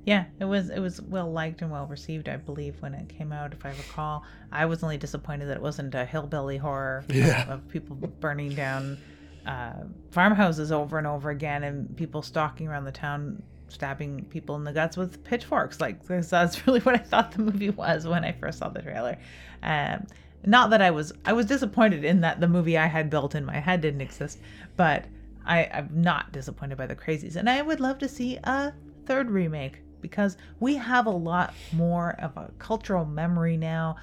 Yeah, 0.05 0.25
it 0.39 0.45
was 0.45 0.69
it 0.69 0.79
was 0.79 1.01
well 1.01 1.31
liked 1.31 1.61
and 1.61 1.69
well 1.71 1.85
received, 1.85 2.29
I 2.29 2.37
believe, 2.37 2.81
when 2.81 2.93
it 2.95 3.09
came 3.09 3.31
out. 3.31 3.53
If 3.53 3.63
I 3.65 3.69
recall, 3.69 4.23
I 4.51 4.65
was 4.65 4.81
only 4.81 4.97
disappointed 4.97 5.47
that 5.49 5.57
it 5.57 5.61
wasn't 5.61 5.93
a 5.93 6.03
hillbilly 6.05 6.57
horror 6.57 7.03
Yeah. 7.09 7.45
of 7.53 7.67
people 7.67 7.95
burning 7.95 8.55
down 8.55 8.97
uh, 9.45 9.83
farmhouses 10.11 10.71
over 10.71 10.97
and 10.97 11.05
over 11.05 11.29
again, 11.29 11.63
and 11.63 11.95
people 11.95 12.21
stalking 12.23 12.67
around 12.67 12.85
the 12.85 12.91
town, 12.91 13.43
stabbing 13.69 14.25
people 14.25 14.55
in 14.55 14.63
the 14.63 14.73
guts 14.73 14.97
with 14.97 15.23
pitchforks. 15.23 15.79
Like, 15.79 16.05
that's 16.05 16.67
really 16.67 16.79
what 16.81 16.95
I 16.95 16.99
thought 16.99 17.31
the 17.31 17.41
movie 17.41 17.69
was 17.69 18.07
when 18.07 18.23
I 18.23 18.31
first 18.33 18.59
saw 18.59 18.69
the 18.69 18.81
trailer. 18.81 19.17
Um, 19.63 20.07
not 20.45 20.69
that 20.69 20.81
I 20.81 20.91
was 20.91 21.11
I 21.25 21.33
was 21.33 21.45
disappointed 21.45 22.05
in 22.05 22.21
that 22.21 22.39
the 22.39 22.47
movie 22.47 22.77
I 22.77 22.87
had 22.87 23.09
built 23.09 23.35
in 23.35 23.45
my 23.45 23.59
head 23.59 23.81
didn't 23.81 24.01
exist, 24.01 24.39
but 24.77 25.05
I, 25.45 25.69
I'm 25.73 25.89
not 25.93 26.31
disappointed 26.31 26.77
by 26.77 26.87
the 26.87 26.95
crazies, 26.95 27.35
and 27.35 27.49
I 27.49 27.61
would 27.61 27.79
love 27.79 27.97
to 27.99 28.07
see 28.07 28.37
a 28.43 28.73
third 29.05 29.29
remake 29.29 29.81
because 30.01 30.37
we 30.59 30.75
have 30.75 31.07
a 31.07 31.11
lot 31.11 31.53
more 31.73 32.15
of 32.19 32.37
a 32.37 32.51
cultural 32.57 33.05
memory 33.05 33.57
now. 33.57 33.97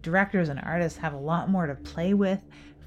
Directors 0.00 0.48
and 0.48 0.60
artists 0.60 0.98
have 0.98 1.12
a 1.12 1.18
lot 1.18 1.50
more 1.50 1.66
to 1.66 1.74
play 1.74 2.14
with. 2.14 2.40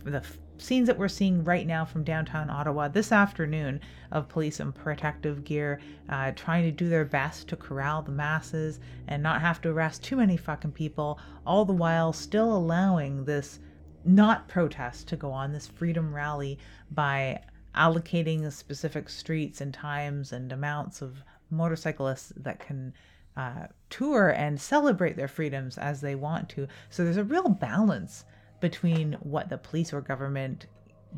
The 0.03 0.23
scenes 0.57 0.87
that 0.87 0.97
we're 0.97 1.07
seeing 1.07 1.43
right 1.43 1.67
now 1.67 1.85
from 1.85 2.03
downtown 2.03 2.49
Ottawa 2.49 2.87
this 2.87 3.11
afternoon 3.11 3.79
of 4.11 4.27
police 4.27 4.59
in 4.59 4.71
protective 4.71 5.43
gear 5.43 5.79
uh, 6.09 6.31
trying 6.35 6.63
to 6.63 6.71
do 6.71 6.89
their 6.89 7.05
best 7.05 7.47
to 7.49 7.55
corral 7.55 8.01
the 8.01 8.11
masses 8.11 8.79
and 9.07 9.21
not 9.21 9.41
have 9.41 9.61
to 9.61 9.69
arrest 9.69 10.03
too 10.03 10.15
many 10.15 10.37
fucking 10.37 10.71
people, 10.71 11.19
all 11.45 11.65
the 11.65 11.73
while 11.73 12.13
still 12.13 12.55
allowing 12.55 13.25
this 13.25 13.59
not 14.05 14.47
protest 14.47 15.07
to 15.07 15.15
go 15.15 15.31
on, 15.31 15.51
this 15.51 15.67
freedom 15.67 16.13
rally 16.13 16.57
by 16.91 17.41
allocating 17.75 18.51
specific 18.51 19.09
streets 19.09 19.61
and 19.61 19.73
times 19.73 20.31
and 20.31 20.51
amounts 20.51 21.01
of 21.01 21.23
motorcyclists 21.49 22.33
that 22.35 22.59
can 22.59 22.93
uh, 23.35 23.67
tour 23.89 24.29
and 24.29 24.59
celebrate 24.59 25.15
their 25.15 25.27
freedoms 25.27 25.77
as 25.77 26.01
they 26.01 26.15
want 26.15 26.49
to. 26.49 26.67
So 26.89 27.03
there's 27.03 27.17
a 27.17 27.23
real 27.23 27.49
balance 27.49 28.25
between 28.59 29.13
what 29.21 29.49
the 29.49 29.57
police 29.57 29.93
or 29.93 30.01
government 30.01 30.67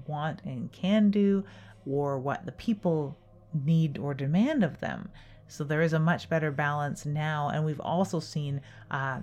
want 0.07 0.41
and 0.43 0.71
can 0.71 1.09
do, 1.09 1.43
or 1.85 2.19
what 2.19 2.45
the 2.45 2.51
people 2.53 3.17
need 3.53 3.97
or 3.97 4.13
demand 4.13 4.63
of 4.63 4.79
them. 4.79 5.09
So 5.47 5.63
there 5.63 5.81
is 5.81 5.93
a 5.93 5.99
much 5.99 6.29
better 6.29 6.51
balance 6.51 7.05
now, 7.05 7.49
and 7.49 7.65
we've 7.65 7.81
also 7.81 8.19
seen. 8.19 8.61
Uh, 8.91 9.21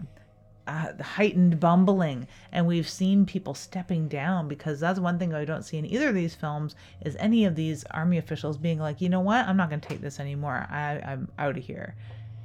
uh, 0.66 0.92
heightened 1.00 1.60
bumbling 1.60 2.26
and 2.50 2.66
we've 2.66 2.88
seen 2.88 3.24
people 3.24 3.54
stepping 3.54 4.08
down 4.08 4.48
because 4.48 4.80
that's 4.80 4.98
one 4.98 5.16
thing 5.16 5.32
i 5.32 5.44
don't 5.44 5.62
see 5.62 5.76
in 5.76 5.86
either 5.86 6.08
of 6.08 6.14
these 6.16 6.34
films 6.34 6.74
is 7.04 7.14
any 7.20 7.44
of 7.44 7.54
these 7.54 7.84
army 7.92 8.18
officials 8.18 8.58
being 8.58 8.80
like 8.80 9.00
you 9.00 9.08
know 9.08 9.20
what 9.20 9.46
i'm 9.46 9.56
not 9.56 9.68
going 9.68 9.80
to 9.80 9.88
take 9.88 10.00
this 10.00 10.18
anymore 10.18 10.66
I, 10.68 10.98
i'm 11.06 11.30
out 11.38 11.56
of 11.56 11.62
here 11.62 11.94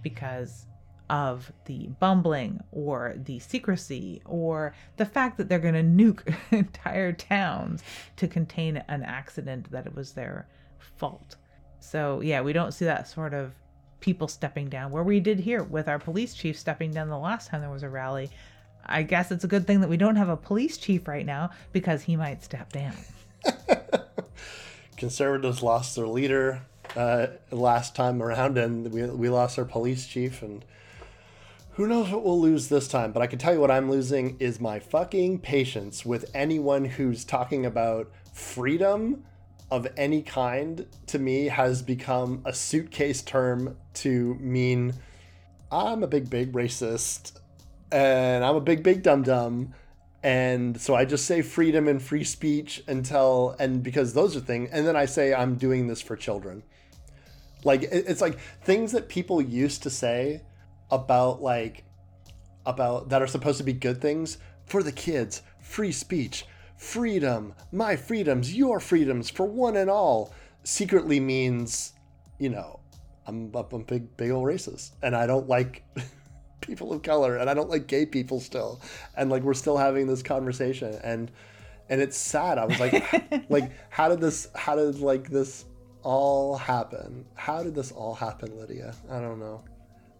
because 0.03 0.67
of 1.11 1.51
the 1.65 1.87
bumbling 1.99 2.59
or 2.71 3.13
the 3.17 3.37
secrecy 3.37 4.21
or 4.25 4.73
the 4.97 5.05
fact 5.05 5.37
that 5.37 5.47
they're 5.47 5.59
going 5.59 5.73
to 5.73 5.83
nuke 5.83 6.35
entire 6.51 7.11
towns 7.11 7.83
to 8.15 8.27
contain 8.27 8.77
an 8.87 9.03
accident 9.03 9.69
that 9.71 9.85
it 9.85 9.93
was 9.93 10.13
their 10.13 10.47
fault 10.79 11.35
so 11.79 12.21
yeah 12.21 12.41
we 12.41 12.53
don't 12.53 12.73
see 12.73 12.85
that 12.85 13.07
sort 13.07 13.33
of 13.33 13.53
people 14.01 14.27
stepping 14.27 14.67
down 14.67 14.91
where 14.91 15.03
we 15.03 15.19
did 15.19 15.39
here 15.39 15.63
with 15.63 15.87
our 15.87 15.99
police 15.99 16.33
chief 16.33 16.57
stepping 16.57 16.91
down 16.91 17.07
the 17.07 17.17
last 17.17 17.49
time 17.49 17.61
there 17.61 17.69
was 17.69 17.83
a 17.83 17.89
rally. 17.89 18.29
I 18.85 19.03
guess 19.03 19.31
it's 19.31 19.43
a 19.43 19.47
good 19.47 19.67
thing 19.67 19.79
that 19.81 19.89
we 19.89 19.95
don't 19.95 20.15
have 20.15 20.27
a 20.27 20.35
police 20.35 20.77
chief 20.77 21.07
right 21.07 21.25
now 21.25 21.51
because 21.71 22.01
he 22.01 22.15
might 22.15 22.43
step 22.43 22.73
down. 22.73 22.95
conservatives 24.97 25.63
lost 25.63 25.95
their 25.95 26.07
leader 26.07 26.63
uh, 26.95 27.27
last 27.51 27.95
time 27.95 28.21
around, 28.21 28.57
and 28.57 28.91
we, 28.91 29.05
we 29.05 29.29
lost 29.29 29.57
our 29.57 29.65
police 29.65 30.07
chief, 30.07 30.41
and 30.41 30.65
who 31.73 31.87
knows 31.87 32.09
what 32.09 32.23
we'll 32.23 32.39
lose 32.39 32.67
this 32.67 32.87
time. 32.87 33.11
But 33.11 33.21
I 33.21 33.27
can 33.27 33.39
tell 33.39 33.53
you 33.53 33.59
what 33.59 33.71
I'm 33.71 33.89
losing 33.89 34.37
is 34.39 34.59
my 34.59 34.79
fucking 34.79 35.39
patience 35.39 36.05
with 36.05 36.29
anyone 36.33 36.85
who's 36.85 37.23
talking 37.23 37.65
about 37.65 38.11
freedom 38.33 39.23
of 39.69 39.87
any 39.95 40.21
kind 40.21 40.85
to 41.07 41.17
me 41.17 41.45
has 41.45 41.81
become 41.81 42.41
a 42.45 42.53
suitcase 42.53 43.21
term 43.21 43.77
to 43.93 44.35
mean 44.35 44.93
I'm 45.71 46.03
a 46.03 46.07
big, 46.07 46.29
big 46.29 46.51
racist 46.51 47.39
and 47.89 48.43
I'm 48.43 48.57
a 48.57 48.61
big, 48.61 48.83
big 48.83 49.01
dum 49.01 49.23
dum. 49.23 49.73
And 50.23 50.79
so 50.79 50.93
I 50.93 51.05
just 51.05 51.25
say 51.25 51.41
freedom 51.41 51.87
and 51.87 52.01
free 52.01 52.25
speech 52.25 52.83
until, 52.87 53.55
and 53.59 53.81
because 53.81 54.13
those 54.13 54.35
are 54.35 54.41
things, 54.41 54.69
and 54.71 54.85
then 54.85 54.95
I 54.95 55.05
say 55.05 55.33
I'm 55.33 55.55
doing 55.55 55.87
this 55.87 56.01
for 56.01 56.15
children. 56.15 56.63
Like, 57.63 57.83
it's 57.83 58.21
like 58.21 58.39
things 58.61 58.91
that 58.91 59.07
people 59.07 59.41
used 59.41 59.83
to 59.83 59.89
say 59.89 60.41
about, 60.91 61.41
like, 61.41 61.83
about 62.65 63.09
that 63.09 63.21
are 63.21 63.27
supposed 63.27 63.57
to 63.57 63.63
be 63.63 63.73
good 63.73 64.01
things 64.01 64.37
for 64.65 64.83
the 64.83 64.91
kids, 64.91 65.41
free 65.59 65.91
speech, 65.91 66.45
freedom, 66.77 67.53
my 67.71 67.95
freedoms, 67.95 68.55
your 68.55 68.79
freedoms 68.79 69.29
for 69.29 69.45
one 69.45 69.77
and 69.77 69.89
all 69.89 70.33
secretly 70.63 71.19
means, 71.19 71.93
you 72.39 72.49
know, 72.49 72.79
I'm, 73.27 73.51
I'm 73.53 73.67
a 73.71 73.79
big, 73.79 74.15
big 74.17 74.31
old 74.31 74.45
racist 74.45 74.91
and 75.03 75.15
I 75.15 75.27
don't 75.27 75.47
like 75.47 75.83
people 76.61 76.91
of 76.93 77.03
color 77.03 77.37
and 77.37 77.49
I 77.49 77.53
don't 77.53 77.69
like 77.69 77.87
gay 77.87 78.05
people 78.05 78.39
still. 78.39 78.81
And 79.15 79.29
like, 79.29 79.43
we're 79.43 79.53
still 79.53 79.77
having 79.77 80.07
this 80.07 80.23
conversation 80.23 80.99
and, 81.03 81.31
and 81.89 82.01
it's 82.01 82.17
sad. 82.17 82.57
I 82.57 82.65
was 82.65 82.79
like, 82.79 83.49
like, 83.49 83.71
how 83.89 84.09
did 84.09 84.21
this, 84.21 84.47
how 84.55 84.75
did 84.75 84.99
like 84.99 85.29
this 85.29 85.65
all 86.03 86.57
happen? 86.57 87.25
How 87.35 87.61
did 87.63 87.75
this 87.75 87.91
all 87.91 88.15
happen, 88.15 88.57
Lydia? 88.57 88.95
I 89.09 89.19
don't 89.19 89.39
know. 89.39 89.63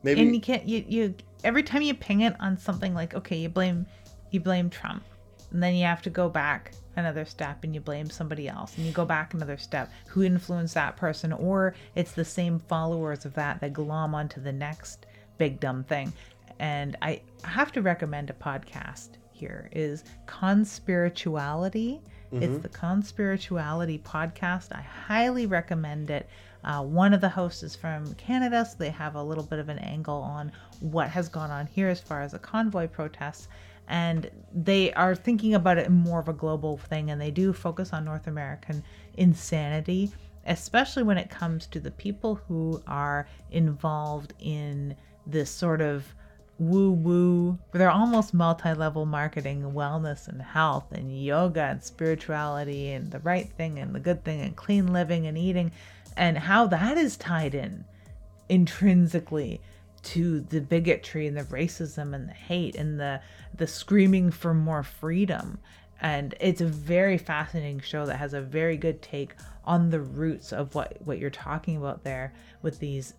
Maybe. 0.04 0.22
And 0.22 0.36
you 0.36 0.42
can't, 0.42 0.68
you, 0.68 0.84
you, 0.88 1.16
every 1.44 1.64
time 1.64 1.82
you 1.82 1.94
ping 1.94 2.22
it 2.22 2.36
on 2.40 2.58
something 2.58 2.94
like, 2.94 3.14
okay, 3.14 3.38
you 3.38 3.50
blame, 3.50 3.86
you 4.32 4.40
blame 4.40 4.70
Trump 4.70 5.04
and 5.52 5.62
then 5.62 5.76
you 5.76 5.86
have 5.86 6.02
to 6.02 6.10
go 6.10 6.30
back 6.30 6.72
another 6.96 7.26
step 7.26 7.64
and 7.64 7.74
you 7.74 7.82
blame 7.82 8.10
somebody 8.10 8.48
else 8.48 8.78
and 8.78 8.86
you 8.86 8.92
go 8.92 9.06
back 9.06 9.34
another 9.34 9.58
step. 9.58 9.90
Who 10.08 10.24
influenced 10.24 10.74
that 10.74 10.98
person? 10.98 11.34
Or 11.34 11.76
it's 11.96 12.14
the 12.14 12.26
same 12.26 12.60
followers 12.60 13.26
of 13.26 13.34
that 13.36 13.60
that 13.62 13.74
glom 13.74 14.16
onto 14.16 14.42
the 14.42 14.52
next 14.52 15.06
big 15.38 15.60
dumb 15.60 15.84
thing. 15.84 16.12
And 16.60 16.96
i 17.02 17.22
have 17.44 17.72
to 17.74 17.82
recommend 17.82 18.30
a 18.30 18.34
podcast 18.34 19.10
here 19.32 19.70
is 19.72 20.04
conspirituality. 20.28 22.02
Mm-hmm. 22.32 22.44
it's 22.44 22.64
the 22.64 22.70
conspirituality 22.70 24.02
podcast. 24.04 24.72
I 24.72 24.82
highly 24.82 25.48
recommend 25.48 26.10
it 26.10 26.30
uh, 26.64 26.84
one 26.84 27.14
of 27.14 27.22
the 27.22 27.30
hosts 27.30 27.64
is 27.64 27.76
from 27.76 28.14
Canada, 28.16 28.66
so 28.66 28.76
they 28.78 28.90
have 28.90 29.16
a 29.16 29.24
little 29.24 29.44
bit 29.44 29.60
of 29.60 29.70
an 29.70 29.80
angle 29.80 30.22
on 30.22 30.52
what 30.80 31.10
has 31.10 31.30
gone 31.30 31.52
on 31.52 31.68
here 31.68 31.88
as 31.88 32.00
far 32.00 32.22
as 32.22 32.32
the 32.32 32.40
convoy 32.40 32.88
protests 32.88 33.48
and 33.92 34.32
they 34.54 34.94
are 34.94 35.14
thinking 35.14 35.54
about 35.54 35.78
it 35.78 35.90
more 35.90 36.20
of 36.20 36.30
a 36.30 36.34
global 36.34 36.78
thing 36.78 37.12
and 37.12 37.20
they 37.20 37.30
do 37.30 37.52
focus 37.52 37.92
on 37.92 38.06
North 38.06 38.28
American 38.28 38.82
insanity, 39.16 40.10
especially 40.46 41.04
when 41.04 41.18
it 41.18 41.30
comes 41.30 41.68
to 41.68 41.80
the 41.80 41.92
people 41.92 42.36
who 42.48 42.82
are 42.88 43.28
involved 43.52 44.34
in 44.40 44.96
this 45.28 45.52
sort 45.52 45.82
of 45.82 46.06
woo 46.58 46.92
woo. 46.92 47.60
They're 47.74 47.92
almost 47.92 48.34
multi 48.34 48.74
level 48.74 49.06
marketing, 49.06 49.74
wellness 49.76 50.30
and 50.30 50.42
health 50.42 50.94
and 50.94 51.22
yoga 51.22 51.64
and 51.64 51.84
spirituality 51.84 52.92
and 52.92 53.12
the 53.12 53.20
right 53.20 53.50
thing 53.58 53.78
and 53.78 53.94
the 53.94 54.00
good 54.00 54.24
thing 54.24 54.40
and 54.40 54.56
clean 54.56 54.94
living 54.94 55.28
and 55.28 55.38
eating 55.38 55.72
and 56.18 56.38
how 56.38 56.68
that 56.68 56.98
is 56.98 57.18
tied 57.18 57.56
in 57.56 57.86
intrinsically 58.50 59.62
to 60.04 60.42
the 60.42 60.60
bigotry 60.60 61.28
and 61.28 61.38
the 61.38 61.44
racism 61.44 62.14
and 62.14 62.28
the 62.28 62.34
hate 62.34 62.76
and 62.76 63.00
the 63.00 63.22
the 63.56 63.68
screaming 63.68 64.32
for 64.32 64.54
more 64.54 64.84
freedom. 64.84 65.60
And 66.02 66.34
it's 66.40 66.62
a 66.62 66.66
very 66.66 67.20
fascinating 67.20 67.80
show 67.80 68.08
that 68.08 68.18
has 68.18 68.34
a 68.34 68.42
very 68.42 68.76
good 68.76 69.02
take 69.04 69.36
on 69.66 69.92
the 69.92 70.02
roots 70.02 70.52
of 70.52 70.74
what 70.74 70.98
what 71.06 71.20
you're 71.20 71.30
talking 71.30 71.78
about 71.78 72.04
there 72.04 72.34
with 72.62 72.80
these 72.80 73.14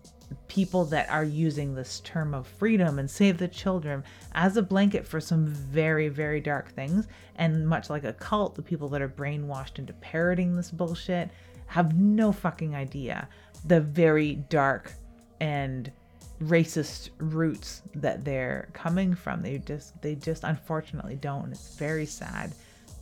people 0.47 0.83
that 0.85 1.09
are 1.09 1.23
using 1.23 1.75
this 1.75 1.99
term 2.01 2.33
of 2.33 2.47
freedom 2.47 2.97
and 2.97 3.09
save 3.09 3.37
the 3.37 3.47
children 3.47 4.03
as 4.33 4.57
a 4.57 4.61
blanket 4.61 5.07
for 5.07 5.21
some 5.21 5.45
very 5.45 6.09
very 6.09 6.41
dark 6.41 6.71
things. 6.73 7.07
And 7.37 7.67
much 7.67 7.89
like 7.89 8.03
a 8.03 8.13
cult 8.13 8.55
the 8.55 8.61
people 8.61 8.89
that 8.89 9.01
are 9.01 9.09
brainwashed 9.09 9.79
into 9.79 9.93
parroting 9.93 10.55
this 10.55 10.69
bullshit 10.69 11.29
have 11.67 11.97
no 11.99 12.31
fucking 12.31 12.75
idea 12.75 13.27
the 13.65 13.79
very 13.79 14.35
dark 14.49 14.91
and 15.39 15.91
racist 16.41 17.09
roots 17.19 17.81
that 17.95 18.25
they're 18.25 18.69
coming 18.73 19.13
from. 19.15 19.41
They 19.41 19.59
just 19.59 19.99
they 20.01 20.15
just 20.15 20.43
unfortunately 20.43 21.15
don't. 21.15 21.45
And 21.45 21.53
it's 21.53 21.75
very 21.75 22.05
sad 22.05 22.53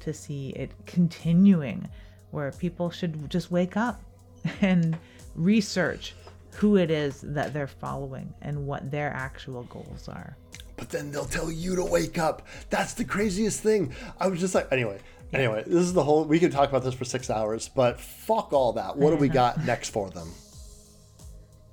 to 0.02 0.14
see 0.14 0.50
it 0.50 0.72
continuing 0.86 1.88
where 2.32 2.52
people 2.52 2.90
should 2.90 3.30
just 3.30 3.52
wake 3.52 3.78
up 3.78 4.02
and 4.62 4.98
research 5.36 6.16
who 6.56 6.78
it 6.78 6.92
is 6.92 7.22
that 7.22 7.54
they're 7.54 7.68
following 7.68 8.34
and 8.42 8.68
what 8.68 8.92
their 8.92 9.12
actual 9.14 9.64
goals 9.64 10.08
are. 10.10 10.36
But 10.76 10.90
then 10.90 11.12
they'll 11.12 11.26
tell 11.26 11.52
you 11.52 11.76
to 11.76 11.86
wake 11.86 12.18
up. 12.18 12.48
That's 12.70 12.94
the 12.94 13.06
craziest 13.06 13.62
thing. 13.62 13.94
I 14.20 14.28
was 14.28 14.40
just 14.40 14.56
like, 14.56 14.68
anyway, 14.72 15.00
anyway, 15.34 15.64
this 15.66 15.84
is 15.84 15.94
the 15.94 16.04
whole. 16.04 16.24
We 16.26 16.40
could 16.40 16.52
talk 16.52 16.70
about 16.70 16.84
this 16.84 16.94
for 16.94 17.06
six 17.06 17.30
hours, 17.30 17.70
but 17.70 18.00
fuck 18.00 18.54
all 18.54 18.74
that. 18.74 18.98
What 18.98 19.12
do 19.12 19.18
we 19.18 19.30
got 19.30 19.64
next 19.66 19.90
for 19.90 20.10
them? 20.10 20.30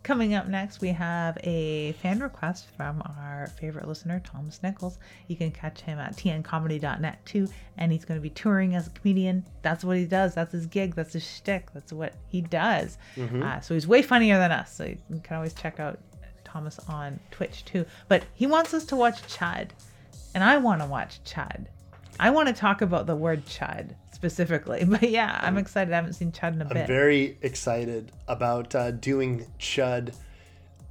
Coming 0.09 0.32
up 0.32 0.48
next, 0.48 0.80
we 0.80 0.89
have 0.89 1.36
a 1.44 1.93
fan 2.01 2.20
request 2.20 2.68
from 2.78 3.02
our 3.02 3.48
favorite 3.60 3.86
listener, 3.86 4.20
Thomas 4.20 4.62
Nichols. 4.62 4.98
You 5.26 5.36
can 5.36 5.51
catch 5.51 5.82
him 5.82 5.98
at 5.98 6.16
tncomedy.net 6.16 7.26
too, 7.26 7.47
and 7.76 7.93
he's 7.93 8.06
going 8.06 8.18
to 8.18 8.22
be 8.22 8.30
touring 8.30 8.74
as 8.74 8.86
a 8.86 8.90
comedian. 8.90 9.44
That's 9.60 9.85
what 9.85 9.98
he 9.98 10.06
does. 10.06 10.35
That's 10.35 10.52
his 10.52 10.64
gig. 10.64 10.94
That's 10.94 11.12
his 11.12 11.30
shtick. 11.30 11.70
That's 11.74 11.93
what 11.93 12.14
he 12.28 12.40
does. 12.40 12.97
Mm-hmm. 13.16 13.43
Uh, 13.43 13.60
so 13.60 13.74
he's 13.74 13.86
way 13.86 14.01
funnier 14.01 14.39
than 14.39 14.51
us. 14.51 14.74
So 14.74 14.85
you 14.85 15.20
can 15.22 15.36
always 15.36 15.52
check 15.52 15.78
out 15.78 15.98
Thomas 16.43 16.78
on 16.89 17.20
Twitch 17.30 17.66
too. 17.66 17.85
But 18.09 18.24
he 18.32 18.47
wants 18.47 18.72
us 18.72 18.86
to 18.86 18.97
watch 18.97 19.20
Chud, 19.24 19.68
and 20.35 20.43
I 20.43 20.56
want 20.56 20.80
to 20.80 20.86
watch 20.89 21.22
Chud. 21.24 21.66
I 22.19 22.31
want 22.31 22.49
to 22.49 22.55
talk 22.55 22.82
about 22.82 23.07
the 23.07 23.16
word 23.16 23.47
Chud 23.47 23.95
specifically. 24.12 24.85
But 24.89 25.11
yeah, 25.11 25.39
I'm 25.43 25.59
excited. 25.59 25.93
I 25.93 25.97
haven't 25.97 26.15
seen 26.15 26.32
Chud 26.32 26.55
in 26.55 26.62
a 26.62 26.65
I'm 26.65 26.70
bit. 26.70 26.81
I'm 26.82 26.86
very 26.86 27.39
excited 27.43 28.11
about 28.27 28.74
uh, 28.74 28.90
doing 28.90 29.47
Chud. 29.59 30.15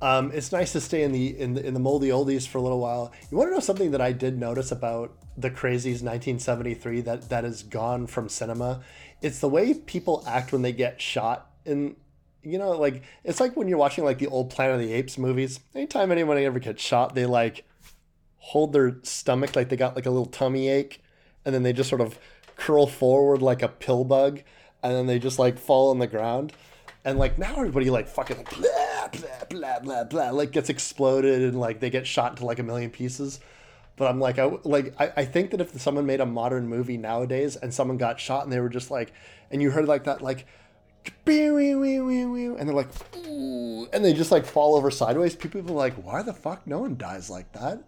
Um, 0.01 0.31
it's 0.33 0.51
nice 0.51 0.73
to 0.73 0.81
stay 0.81 1.03
in 1.03 1.11
the, 1.11 1.39
in 1.39 1.55
the 1.55 1.65
in 1.65 1.73
the 1.73 1.79
moldy 1.79 2.09
oldies 2.09 2.47
for 2.47 2.59
a 2.59 2.61
little 2.61 2.79
while. 2.79 3.11
You 3.29 3.37
want 3.37 3.49
to 3.49 3.53
know 3.53 3.59
something 3.59 3.91
that 3.91 4.01
I 4.01 4.11
did 4.11 4.37
notice 4.37 4.71
about 4.71 5.15
the 5.37 5.49
Crazies 5.49 6.03
1973 6.03 7.01
that 7.01 7.29
that 7.29 7.43
is 7.45 7.63
gone 7.63 8.07
from 8.07 8.29
cinema? 8.29 8.81
It's 9.21 9.39
the 9.39 9.49
way 9.49 9.73
people 9.73 10.23
act 10.27 10.51
when 10.51 10.61
they 10.61 10.71
get 10.71 11.01
shot 11.01 11.49
in 11.65 11.95
you 12.43 12.59
know 12.59 12.71
like 12.71 13.01
it's 13.23 13.39
like 13.39 13.57
when 13.57 13.67
you're 13.67 13.79
watching 13.79 14.03
like 14.03 14.19
the 14.19 14.27
old 14.27 14.51
Planet 14.51 14.75
of 14.75 14.81
the 14.81 14.93
Apes 14.93 15.17
movies. 15.17 15.59
Anytime 15.73 16.11
anyone 16.11 16.37
ever 16.37 16.59
gets 16.59 16.81
shot, 16.81 17.15
they 17.15 17.25
like 17.25 17.65
hold 18.37 18.73
their 18.73 18.99
stomach 19.03 19.55
like 19.55 19.69
they 19.69 19.75
got 19.75 19.95
like 19.95 20.05
a 20.05 20.11
little 20.11 20.27
tummy 20.27 20.69
ache 20.69 21.01
and 21.47 21.55
then 21.55 21.63
they 21.63 21.71
just 21.71 21.87
sort 21.87 22.01
of 22.01 22.19
curl 22.57 22.85
forward 22.85 23.41
like 23.41 23.63
a 23.63 23.69
pill 23.69 24.03
bug, 24.03 24.41
and 24.83 24.93
then 24.93 25.07
they 25.07 25.17
just 25.17 25.39
like 25.39 25.57
fall 25.57 25.89
on 25.91 25.99
the 25.99 26.05
ground. 26.05 26.51
And 27.05 27.17
like 27.17 27.39
now 27.39 27.53
everybody 27.55 27.89
like 27.89 28.09
fucking 28.09 28.35
like 28.35 28.53
blah 28.53 29.07
blah 29.07 29.45
blah 29.49 29.79
blah 29.79 30.03
blah 30.03 30.29
like 30.31 30.51
gets 30.51 30.69
exploded 30.69 31.41
and 31.41 31.57
like 31.57 31.79
they 31.79 31.89
get 31.89 32.05
shot 32.05 32.31
into 32.31 32.45
like 32.45 32.59
a 32.59 32.63
million 32.63 32.89
pieces. 32.89 33.39
But 33.95 34.09
I'm 34.09 34.19
like 34.19 34.39
I 34.39 34.51
like 34.65 34.93
I, 34.99 35.13
I 35.15 35.25
think 35.25 35.51
that 35.51 35.61
if 35.61 35.79
someone 35.79 36.05
made 36.05 36.19
a 36.19 36.25
modern 36.25 36.67
movie 36.67 36.97
nowadays 36.97 37.55
and 37.55 37.73
someone 37.73 37.95
got 37.95 38.19
shot 38.19 38.43
and 38.43 38.51
they 38.51 38.59
were 38.59 38.67
just 38.67 38.91
like 38.91 39.13
and 39.49 39.61
you 39.61 39.71
heard 39.71 39.87
like 39.87 40.03
that 40.03 40.21
like 40.21 40.45
and 42.57 42.67
they're 42.67 42.75
like 42.75 42.89
and 43.93 44.03
they 44.03 44.11
just 44.11 44.33
like 44.33 44.45
fall 44.45 44.75
over 44.75 44.91
sideways 44.91 45.33
people 45.33 45.61
are 45.61 45.73
like 45.73 45.93
why 46.03 46.21
the 46.21 46.33
fuck 46.33 46.67
no 46.67 46.79
one 46.79 46.97
dies 46.97 47.29
like 47.29 47.49
that 47.53 47.81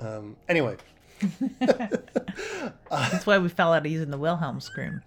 um 0.00 0.36
anyway 0.48 0.76
that's 2.90 3.26
why 3.26 3.38
we 3.38 3.48
fell 3.48 3.72
out 3.72 3.86
of 3.86 3.92
using 3.92 4.10
the 4.10 4.18
Wilhelm 4.18 4.60
scream. 4.60 5.02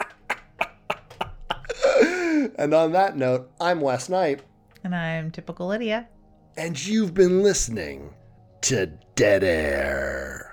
and 2.57 2.73
on 2.73 2.91
that 2.93 3.15
note, 3.15 3.51
I'm 3.59 3.81
Wes 3.81 4.09
Knight. 4.09 4.41
And 4.83 4.95
I'm 4.95 5.31
Typical 5.31 5.67
Lydia. 5.67 6.07
And 6.57 6.83
you've 6.85 7.13
been 7.13 7.43
listening 7.43 8.13
to 8.61 8.87
Dead 9.15 9.43
Air. 9.43 10.48